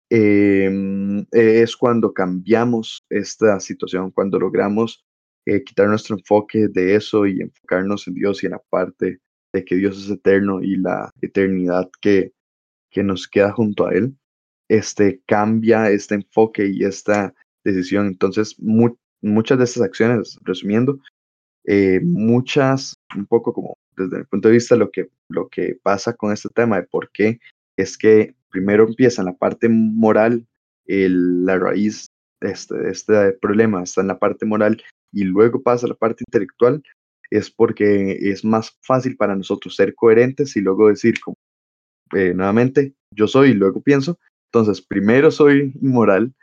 Em, 0.10 1.26
es 1.32 1.78
cuando 1.78 2.14
cambiamos 2.14 3.06
esta 3.10 3.60
situación, 3.60 4.12
cuando 4.12 4.40
logramos 4.40 5.06
eh, 5.46 5.64
quitar 5.64 5.88
nuestro 5.88 6.16
enfoque 6.18 6.68
de 6.68 6.96
eso 6.96 7.26
y 7.26 7.42
enfocarnos 7.42 8.08
en 8.08 8.14
Dios 8.14 8.44
y 8.44 8.46
en 8.48 8.52
la 8.54 8.62
parte 8.70 9.20
de 9.54 9.66
que 9.66 9.76
Dios 9.76 10.04
es 10.04 10.10
eterno 10.10 10.62
y 10.62 10.78
la 10.78 11.12
eternidad 11.22 11.90
que, 12.02 12.32
que 12.90 13.04
nos 13.04 13.28
queda 13.28 13.52
junto 13.52 13.88
a 13.88 13.94
Él, 13.94 14.16
este, 14.70 15.22
cambia 15.26 15.90
este 15.90 16.16
enfoque 16.16 16.68
y 16.68 16.84
esta 16.84 17.34
decisión. 17.64 18.08
Entonces, 18.08 18.56
muchas 18.60 19.58
de 19.58 19.64
estas 19.64 19.84
acciones, 19.84 20.40
resumiendo, 20.44 21.00
eh, 21.66 22.00
muchas, 22.04 22.96
un 23.16 23.26
poco 23.26 23.54
como 23.54 23.78
desde 23.98 24.18
el 24.18 24.26
punto 24.26 24.48
de 24.48 24.54
vista 24.54 24.76
lo 24.76 24.90
que, 24.90 25.10
lo 25.28 25.50
que 25.50 25.78
pasa 25.84 26.14
con 26.14 26.32
este 26.32 26.50
tema 26.50 26.78
de 26.78 26.88
por 26.88 27.12
qué 27.12 27.40
es 27.78 27.98
que 27.98 28.36
primero 28.50 28.88
empieza 28.88 29.22
en 29.22 29.28
la 29.28 29.38
parte 29.38 29.70
moral, 29.70 30.46
la 30.86 31.58
raíz 31.58 32.08
de 32.42 32.52
este, 32.52 32.90
este 32.90 33.34
problema 33.34 33.84
está 33.84 34.02
en 34.02 34.08
la 34.08 34.20
parte 34.20 34.46
moral 34.46 34.82
y 35.12 35.24
luego 35.24 35.62
pasa 35.62 35.88
la 35.88 35.96
parte 35.96 36.24
intelectual, 36.28 36.84
es 37.30 37.50
porque 37.50 38.18
es 38.22 38.44
más 38.44 38.78
fácil 38.82 39.16
para 39.16 39.36
nosotros 39.36 39.76
ser 39.76 39.96
coherentes 39.96 40.56
y 40.56 40.62
luego 40.62 40.90
decir, 40.90 41.20
como, 41.22 41.38
eh, 42.14 42.34
nuevamente, 42.34 42.94
yo 43.12 43.28
soy 43.28 43.52
y 43.52 43.54
luego 43.54 43.82
pienso. 43.82 44.20
Entonces, 44.52 44.82
primero 44.82 45.32
soy 45.32 45.74
inmoral 45.82 46.34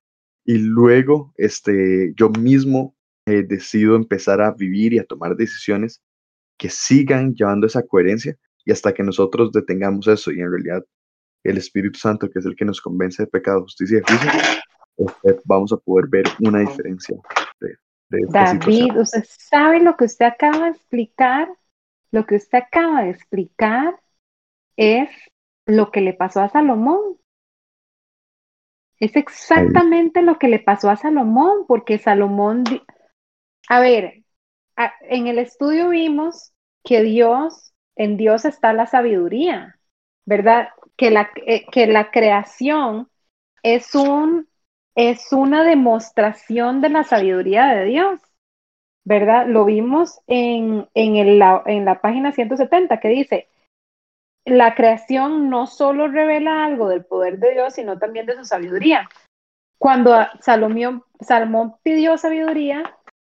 y 0.45 0.59
luego 0.59 1.35
este, 1.37 2.15
yo 2.17 2.31
mismo 2.31 2.97
eh, 3.27 3.45
decido 3.47 3.97
empezar 3.97 4.41
a 4.41 4.53
vivir 4.53 4.95
y 4.95 4.99
a 4.99 5.05
tomar 5.05 5.37
decisiones 5.37 6.01
que 6.59 6.71
sigan 6.71 7.35
llevando 7.35 7.67
esa 7.67 7.83
coherencia 7.83 8.37
y 8.65 8.73
hasta 8.73 8.95
que 8.95 9.03
nosotros 9.03 9.53
detengamos 9.53 10.09
eso 10.09 10.33
y 10.33 10.41
en 10.41 10.51
realidad 10.51 10.85
el 11.45 11.59
Espíritu 11.59 11.99
Santo, 11.99 12.31
que 12.31 12.39
es 12.39 12.47
el 12.47 12.57
que 12.57 12.65
nos 12.65 12.81
convence 12.81 13.23
de 13.23 13.27
pecado, 13.29 13.63
justicia 13.63 13.99
y 13.99 14.11
juicio, 14.11 14.31
este, 15.25 15.41
vamos 15.45 15.73
a 15.73 15.77
poder 15.77 16.09
ver 16.09 16.25
una 16.41 16.61
diferencia 16.61 17.17
David, 18.11 18.97
usted 18.99 19.25
sabe 19.27 19.81
lo 19.81 19.97
que 19.97 20.05
usted 20.05 20.27
acaba 20.27 20.65
de 20.65 20.71
explicar, 20.71 21.49
lo 22.11 22.27
que 22.27 22.37
usted 22.37 22.59
acaba 22.59 23.03
de 23.03 23.11
explicar 23.11 24.01
es 24.77 25.11
lo 25.67 25.91
que 25.91 26.01
le 26.01 26.15
pasó 26.15 26.41
a 26.41 26.49
Salomón. 26.49 27.19
Es 28.99 29.15
exactamente 29.15 30.23
lo 30.23 30.39
que 30.39 30.49
le 30.49 30.59
pasó 30.59 30.91
a 30.91 30.97
Salomón, 30.97 31.67
porque 31.69 31.99
Salomón, 31.99 32.65
a 33.69 33.81
ver, 33.81 34.25
en 35.03 35.27
el 35.27 35.39
estudio 35.39 35.91
vimos 35.91 36.53
que 36.83 37.03
Dios, 37.03 37.75
en 37.95 38.17
Dios 38.17 38.45
está 38.45 38.73
la 38.73 38.87
sabiduría, 38.87 39.79
¿verdad? 40.25 40.69
que 40.99 41.11
la, 41.11 41.31
eh, 41.47 41.65
que 41.71 41.87
la 41.87 42.11
creación 42.11 43.09
es, 43.63 43.95
un, 43.95 44.49
es 44.99 45.33
una 45.33 45.63
demostración 45.63 46.81
de 46.81 46.89
la 46.89 47.05
sabiduría 47.05 47.69
de 47.69 47.85
Dios, 47.85 48.21
¿verdad? 49.05 49.47
Lo 49.47 49.65
vimos 49.65 50.19
en, 50.27 50.89
en, 50.93 51.39
la, 51.39 52.01
página 52.03 52.33
170 52.33 52.99
que 52.99 53.09
dice, 53.09 53.49
la 54.45 54.75
creación 54.75 55.51
no 55.51 55.69
solo 55.69 56.09
revela 56.09 56.65
algo 56.65 56.89
del 56.89 57.05
poder 57.05 57.39
de 57.39 57.53
Dios, 57.53 57.75
sino 57.75 58.01
también 58.01 58.27
de 58.27 58.35
su 58.35 58.45
sabiduría. 58.45 59.09
Cuando 59.79 60.17
Salomón 60.41 61.77
pidió 61.85 62.19
sabiduría, 62.19 62.83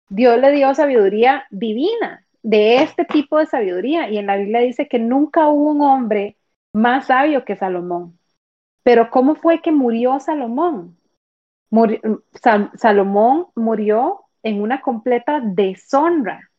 Dios 0.09 0.41
le 0.41 0.53
dio 0.53 0.75
sabiduría 0.75 1.45
divina, 1.51 2.25
de 2.43 2.83
este 2.83 3.05
tipo 3.05 3.37
de 3.37 3.45
sabiduría. 3.45 4.09
Y 4.09 4.17
en 4.17 4.27
la 4.27 4.39
Biblia 4.39 4.61
dice 4.61 4.89
que 4.89 4.99
nunca 4.99 5.49
hubo 5.49 5.73
un 5.73 5.83
hombre 5.83 6.39
más 6.73 7.09
sabio 7.09 7.45
que 7.45 7.57
Salomón. 7.57 8.19
Pero 8.83 9.11
¿cómo 9.11 9.35
fue 9.35 9.61
que 9.61 9.71
murió 9.71 10.19
Salomón? 10.19 10.98
Salomón 12.75 13.49
murió 13.55 14.25
en 14.43 14.63
una 14.63 14.81
completa 14.81 15.41
deshonra. 15.43 16.51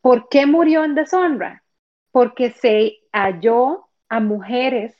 ¿Por 0.00 0.28
qué 0.28 0.46
murió 0.46 0.84
en 0.84 0.94
deshonra? 0.94 1.64
Porque 2.10 2.50
se 2.50 2.98
halló 3.12 3.88
a 4.08 4.20
mujeres 4.20 4.96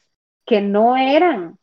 que 0.47 0.61
no 0.61 0.97
eran 0.97 1.59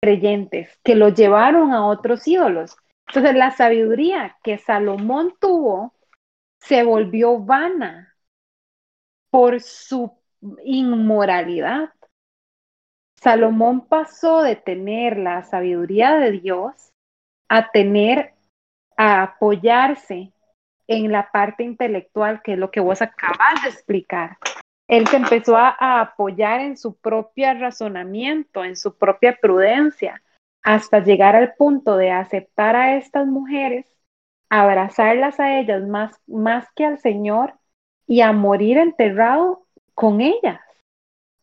creyentes, 0.00 0.78
que 0.82 0.94
lo 0.94 1.10
llevaron 1.10 1.72
a 1.72 1.86
otros 1.86 2.26
ídolos. 2.26 2.76
Entonces 3.08 3.34
la 3.34 3.50
sabiduría 3.50 4.38
que 4.42 4.58
Salomón 4.58 5.34
tuvo 5.40 5.94
se 6.60 6.82
volvió 6.82 7.38
vana 7.38 8.14
por 9.30 9.60
su 9.60 10.12
inmoralidad. 10.64 11.90
Salomón 13.16 13.86
pasó 13.86 14.42
de 14.42 14.56
tener 14.56 15.18
la 15.18 15.42
sabiduría 15.42 16.16
de 16.16 16.32
Dios 16.32 16.89
a 17.50 17.70
tener, 17.72 18.32
a 18.96 19.22
apoyarse 19.22 20.32
en 20.86 21.10
la 21.10 21.30
parte 21.32 21.64
intelectual, 21.64 22.42
que 22.42 22.52
es 22.52 22.58
lo 22.58 22.70
que 22.70 22.80
vos 22.80 23.02
acabas 23.02 23.62
de 23.64 23.70
explicar. 23.70 24.38
Él 24.88 25.06
se 25.08 25.16
empezó 25.16 25.56
a, 25.56 26.00
apoyar 26.00 26.60
en 26.60 26.76
su 26.76 26.96
propio 26.96 27.52
razonamiento, 27.54 28.64
en 28.64 28.76
su 28.76 28.96
propia 28.96 29.36
prudencia, 29.40 30.22
hasta 30.62 31.00
llegar 31.00 31.34
al 31.34 31.54
punto 31.54 31.96
de 31.96 32.12
aceptar 32.12 32.76
a 32.76 32.96
estas 32.96 33.26
mujeres, 33.26 33.86
abrazarlas 34.48 35.40
a 35.40 35.58
ellas 35.58 35.82
más, 35.82 36.20
más 36.26 36.70
que 36.76 36.84
al 36.84 36.98
Señor 36.98 37.54
y 38.06 38.20
a 38.20 38.32
morir 38.32 38.78
enterrado 38.78 39.66
con 39.94 40.20
ellas 40.20 40.60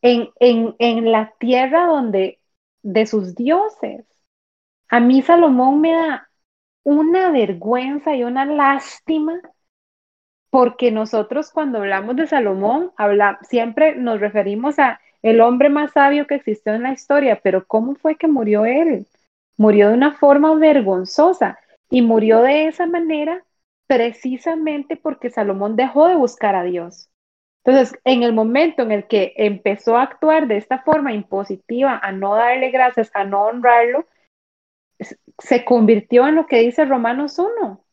en, 0.00 0.30
en, 0.40 0.74
en 0.78 1.12
la 1.12 1.34
tierra 1.38 1.86
donde 1.86 2.38
de 2.82 3.06
sus 3.06 3.34
dioses. 3.34 4.04
A 4.88 5.00
mí 5.00 5.22
Salomón 5.22 5.80
me 5.80 5.92
da 5.92 6.28
una 6.82 7.30
vergüenza 7.30 8.16
y 8.16 8.24
una 8.24 8.44
lástima 8.46 9.40
porque 10.50 10.90
nosotros 10.90 11.50
cuando 11.50 11.78
hablamos 11.78 12.16
de 12.16 12.26
Salomón 12.26 12.92
habla, 12.96 13.38
siempre 13.42 13.96
nos 13.96 14.20
referimos 14.20 14.78
a 14.78 15.00
el 15.22 15.40
hombre 15.40 15.68
más 15.68 15.92
sabio 15.92 16.26
que 16.26 16.36
existió 16.36 16.74
en 16.74 16.84
la 16.84 16.92
historia, 16.92 17.40
pero 17.42 17.66
¿cómo 17.66 17.96
fue 17.96 18.16
que 18.16 18.28
murió 18.28 18.64
él? 18.64 19.06
Murió 19.56 19.88
de 19.88 19.94
una 19.94 20.12
forma 20.12 20.54
vergonzosa 20.54 21.58
y 21.90 22.02
murió 22.02 22.40
de 22.42 22.68
esa 22.68 22.86
manera 22.86 23.44
precisamente 23.86 24.96
porque 24.96 25.30
Salomón 25.30 25.76
dejó 25.76 26.06
de 26.06 26.16
buscar 26.16 26.54
a 26.54 26.62
Dios. 26.62 27.10
Entonces, 27.64 27.98
en 28.04 28.22
el 28.22 28.32
momento 28.32 28.82
en 28.82 28.92
el 28.92 29.06
que 29.06 29.34
empezó 29.36 29.96
a 29.96 30.02
actuar 30.02 30.46
de 30.46 30.56
esta 30.56 30.78
forma 30.78 31.12
impositiva, 31.12 31.98
a 32.02 32.12
no 32.12 32.34
darle 32.34 32.70
gracias, 32.70 33.10
a 33.14 33.24
no 33.24 33.42
honrarlo, 33.42 34.06
se 35.38 35.64
convirtió 35.64 36.28
en 36.28 36.36
lo 36.36 36.46
que 36.46 36.60
dice 36.60 36.84
Romanos 36.84 37.38
1. 37.38 37.84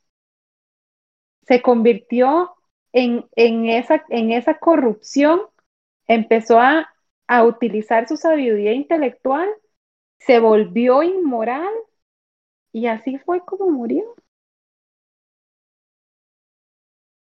Se 1.47 1.61
convirtió 1.61 2.55
en, 2.93 3.25
en, 3.35 3.67
esa, 3.69 4.03
en 4.09 4.31
esa 4.31 4.57
corrupción, 4.59 5.41
empezó 6.07 6.59
a, 6.59 6.89
a 7.27 7.43
utilizar 7.43 8.07
su 8.07 8.17
sabiduría 8.17 8.73
intelectual, 8.73 9.49
se 10.19 10.39
volvió 10.39 11.03
inmoral 11.03 11.69
y 12.71 12.85
así 12.85 13.17
fue 13.17 13.43
como 13.43 13.71
murió. 13.71 14.03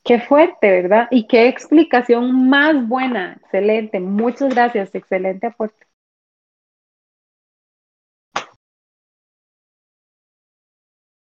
Qué 0.05 0.17
fuerte, 0.21 0.71
¿verdad? 0.71 1.09
Y 1.11 1.27
qué 1.27 1.49
explicación 1.49 2.47
más 2.49 2.87
buena. 2.87 3.33
Excelente. 3.41 3.99
Muchas 3.99 4.53
gracias. 4.55 4.95
Excelente 4.95 5.47
aporte. 5.47 5.85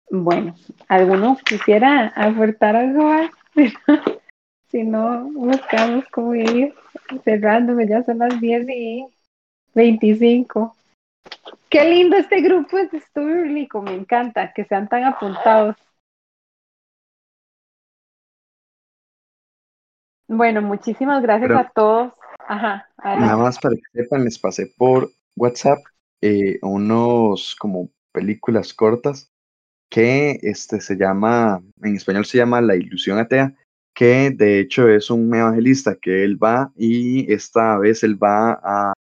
Bueno, 0.10 0.56
¿alguno 0.88 1.38
quisiera 1.44 2.08
aportar 2.16 2.76
algo 2.76 3.04
más? 3.04 3.32
si 4.70 4.84
no, 4.84 5.24
buscamos 5.32 6.06
cómo 6.12 6.34
ir 6.34 6.74
cerrándome. 7.24 7.88
Ya 7.88 8.04
son 8.04 8.20
las 8.20 8.40
10 8.40 8.68
y 8.70 9.06
25. 9.74 10.76
Qué 11.70 11.84
lindo 11.84 12.16
este 12.16 12.42
grupo 12.42 12.78
de 12.78 12.98
estudio, 12.98 13.68
Me 13.82 13.94
encanta 13.94 14.54
que 14.54 14.64
sean 14.66 14.88
tan 14.88 15.04
apuntados. 15.04 15.76
Bueno, 20.30 20.62
muchísimas 20.62 21.22
gracias 21.22 21.52
a 21.52 21.70
todos. 21.70 22.14
Ajá, 22.40 22.88
nada 23.04 23.38
más 23.38 23.60
para 23.60 23.76
que 23.76 24.04
sepan, 24.04 24.24
les 24.24 24.40
pasé 24.40 24.68
por 24.78 25.10
WhatsApp 25.36 25.80
eh, 26.22 26.60
unos 26.62 27.56
como 27.56 27.90
películas 28.14 28.74
cortas 28.74 29.32
que 29.98 30.38
este 30.44 30.80
se 30.80 30.96
llama, 30.96 31.60
en 31.82 31.96
español 31.96 32.24
se 32.24 32.38
llama 32.38 32.62
La 32.62 32.76
ilusión 32.76 33.18
atea, 33.18 33.56
que 33.96 34.30
de 34.30 34.60
hecho 34.60 34.88
es 34.88 35.10
un 35.10 35.34
evangelista 35.34 35.98
que 36.00 36.24
él 36.24 36.38
va 36.42 36.72
y 36.78 37.34
esta 37.34 37.80
vez 37.80 38.04
él 38.04 38.22
va 38.22 38.60
a 38.64 38.94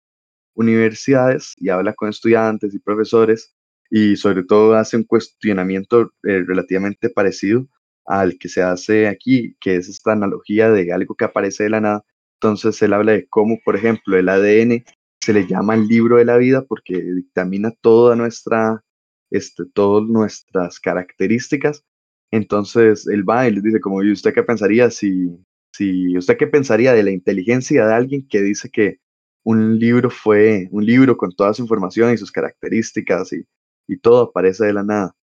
universidades 0.55 1.53
y 1.57 1.69
habla 1.69 1.93
con 1.93 2.09
estudiantes 2.09 2.73
y 2.73 2.79
profesores 2.79 3.53
y 3.91 4.15
sobre 4.15 4.43
todo 4.43 4.73
hace 4.73 4.97
un 4.97 5.03
cuestionamiento 5.03 6.13
eh, 6.23 6.43
relativamente 6.47 7.11
parecido 7.11 7.67
al 8.07 8.39
que 8.39 8.49
se 8.49 8.63
hace 8.63 9.07
aquí, 9.07 9.55
que 9.59 9.75
es 9.75 9.89
esta 9.89 10.13
analogía 10.13 10.71
de 10.71 10.91
algo 10.93 11.13
que 11.13 11.25
aparece 11.25 11.65
de 11.65 11.69
la 11.69 11.81
nada. 11.81 12.05
Entonces 12.41 12.81
él 12.81 12.93
habla 12.93 13.11
de 13.11 13.27
cómo, 13.27 13.59
por 13.63 13.75
ejemplo, 13.75 14.17
el 14.17 14.29
ADN 14.29 14.83
se 15.21 15.33
le 15.33 15.45
llama 15.45 15.75
el 15.75 15.87
libro 15.87 16.17
de 16.17 16.25
la 16.25 16.37
vida 16.37 16.65
porque 16.67 16.99
dictamina 16.99 17.71
toda 17.81 18.15
nuestra, 18.15 18.83
este, 19.31 19.63
todas 19.73 20.07
nuestras 20.09 20.79
características. 20.79 21.83
Entonces 22.31 23.07
él 23.07 23.27
va 23.27 23.47
y 23.47 23.51
le 23.51 23.61
dice, 23.61 23.79
como, 23.79 24.03
¿y 24.03 24.11
usted 24.11 24.33
qué 24.33 24.43
pensaría 24.43 24.89
si, 24.91 25.29
si, 25.73 26.17
usted 26.17 26.37
qué 26.37 26.47
pensaría 26.47 26.93
de 26.93 27.03
la 27.03 27.11
inteligencia 27.11 27.85
de 27.87 27.93
alguien 27.93 28.27
que 28.27 28.41
dice 28.41 28.69
que 28.69 28.99
un 29.43 29.79
libro 29.79 30.09
fue 30.09 30.67
un 30.71 30.85
libro 30.85 31.17
con 31.17 31.31
toda 31.31 31.53
su 31.53 31.61
información 31.63 32.13
y 32.13 32.17
sus 32.17 32.31
características 32.31 33.33
y, 33.33 33.45
y 33.87 33.97
todo 33.99 34.23
aparece 34.23 34.65
de 34.65 34.73
la 34.73 34.83
nada? 34.83 35.15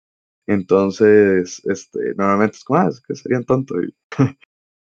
Entonces, 0.48 1.62
este, 1.66 2.16
normalmente 2.16 2.58
es 2.58 2.64
como, 2.64 2.80
ah, 2.80 2.88
es 2.90 3.02
que 3.02 3.16
serían 3.16 3.46
tontos. 3.46 3.78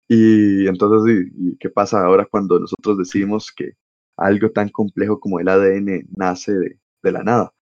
Y, 0.08 0.66
entonces, 0.66 1.28
¿y, 1.34 1.56
qué 1.56 1.70
pasa 1.70 2.04
ahora 2.04 2.26
cuando 2.30 2.58
nosotros 2.58 2.98
decimos 2.98 3.50
que 3.50 3.72
algo 4.18 4.50
tan 4.50 4.68
complejo 4.68 5.18
como 5.18 5.40
el 5.40 5.48
ADN 5.48 6.06
nace 6.14 6.52
de, 6.52 7.12
la 7.12 7.22
nada? 7.22 7.54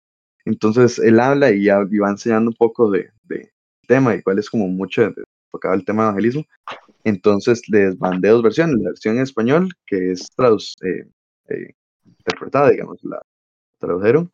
Entonces, 0.46 1.00
él 1.00 1.20
habla 1.20 1.52
y, 1.52 1.68
va 1.68 2.10
enseñando 2.10 2.52
un 2.52 2.56
poco 2.56 2.90
de, 2.90 3.12
de, 3.24 3.52
tema 3.88 4.16
y 4.16 4.22
cuál 4.22 4.40
es 4.40 4.50
como 4.50 4.68
mucho 4.68 5.04
enfocado 5.04 5.74
el 5.74 5.86
tema 5.86 6.04
de 6.04 6.10
evangelismo. 6.10 6.44
Entonces, 7.04 7.62
les 7.70 8.00
mandé 8.00 8.30
dos 8.30 8.44
versiones, 8.44 8.78
la 8.78 8.90
versión 8.90 9.18
en 9.18 9.24
español, 9.24 9.70
que 9.86 10.12
es 10.12 10.28
eh, 10.84 11.10
eh, 11.50 11.74
interpretada, 12.06 12.70
digamos, 12.70 13.00
la 13.04 13.22
tradujeron, 13.80 14.32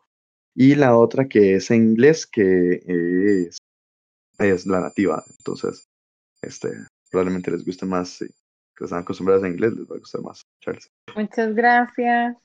y 0.55 0.75
la 0.75 0.97
otra 0.97 1.27
que 1.27 1.55
es 1.55 1.69
en 1.71 1.89
inglés, 1.89 2.25
que 2.25 2.81
es, 2.85 3.57
es 4.39 4.65
la 4.65 4.81
nativa. 4.81 5.23
Entonces, 5.37 5.87
este, 6.41 6.69
probablemente 7.11 7.51
les 7.51 7.65
guste 7.65 7.85
más, 7.85 8.09
si 8.09 8.25
están 8.79 8.99
acostumbrados 8.99 9.43
a 9.43 9.47
inglés, 9.47 9.73
les 9.73 9.89
va 9.89 9.95
a 9.95 9.99
gustar 9.99 10.21
más, 10.21 10.41
Charles. 10.61 10.89
Muchas 11.15 11.53
gracias. 11.53 12.35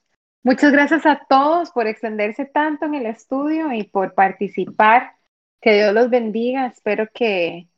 Muchas 0.43 0.73
gracias 0.73 1.05
a 1.05 1.21
todos 1.29 1.71
por 1.71 1.87
extenderse 1.87 2.47
tanto 2.47 2.87
en 2.87 2.95
el 2.95 3.07
estudio 3.07 3.73
y 3.73 3.85
por 3.85 4.15
participar. 4.15 5.13
Que 5.61 5.75
Dios 5.75 5.93
los 5.93 6.09
bendiga. 6.09 6.67
Espero 6.67 7.09
que, 7.13 7.69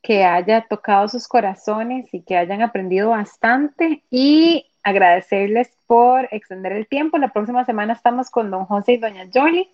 que 0.00 0.24
haya 0.24 0.66
tocado 0.68 1.08
sus 1.08 1.26
corazones 1.26 2.12
y 2.14 2.22
que 2.22 2.36
hayan 2.36 2.62
aprendido 2.62 3.10
bastante. 3.10 4.04
Y 4.10 4.66
agradecerles 4.84 5.76
por 5.86 6.28
extender 6.30 6.72
el 6.72 6.86
tiempo. 6.86 7.18
La 7.18 7.32
próxima 7.32 7.64
semana 7.64 7.94
estamos 7.94 8.30
con 8.30 8.50
don 8.50 8.64
José 8.66 8.92
y 8.92 8.98
doña 8.98 9.28
Jolie. 9.32 9.68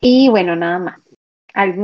Y 0.00 0.28
bueno, 0.30 0.56
nada 0.56 0.80
más. 0.80 1.00
¿Algún 1.54 1.80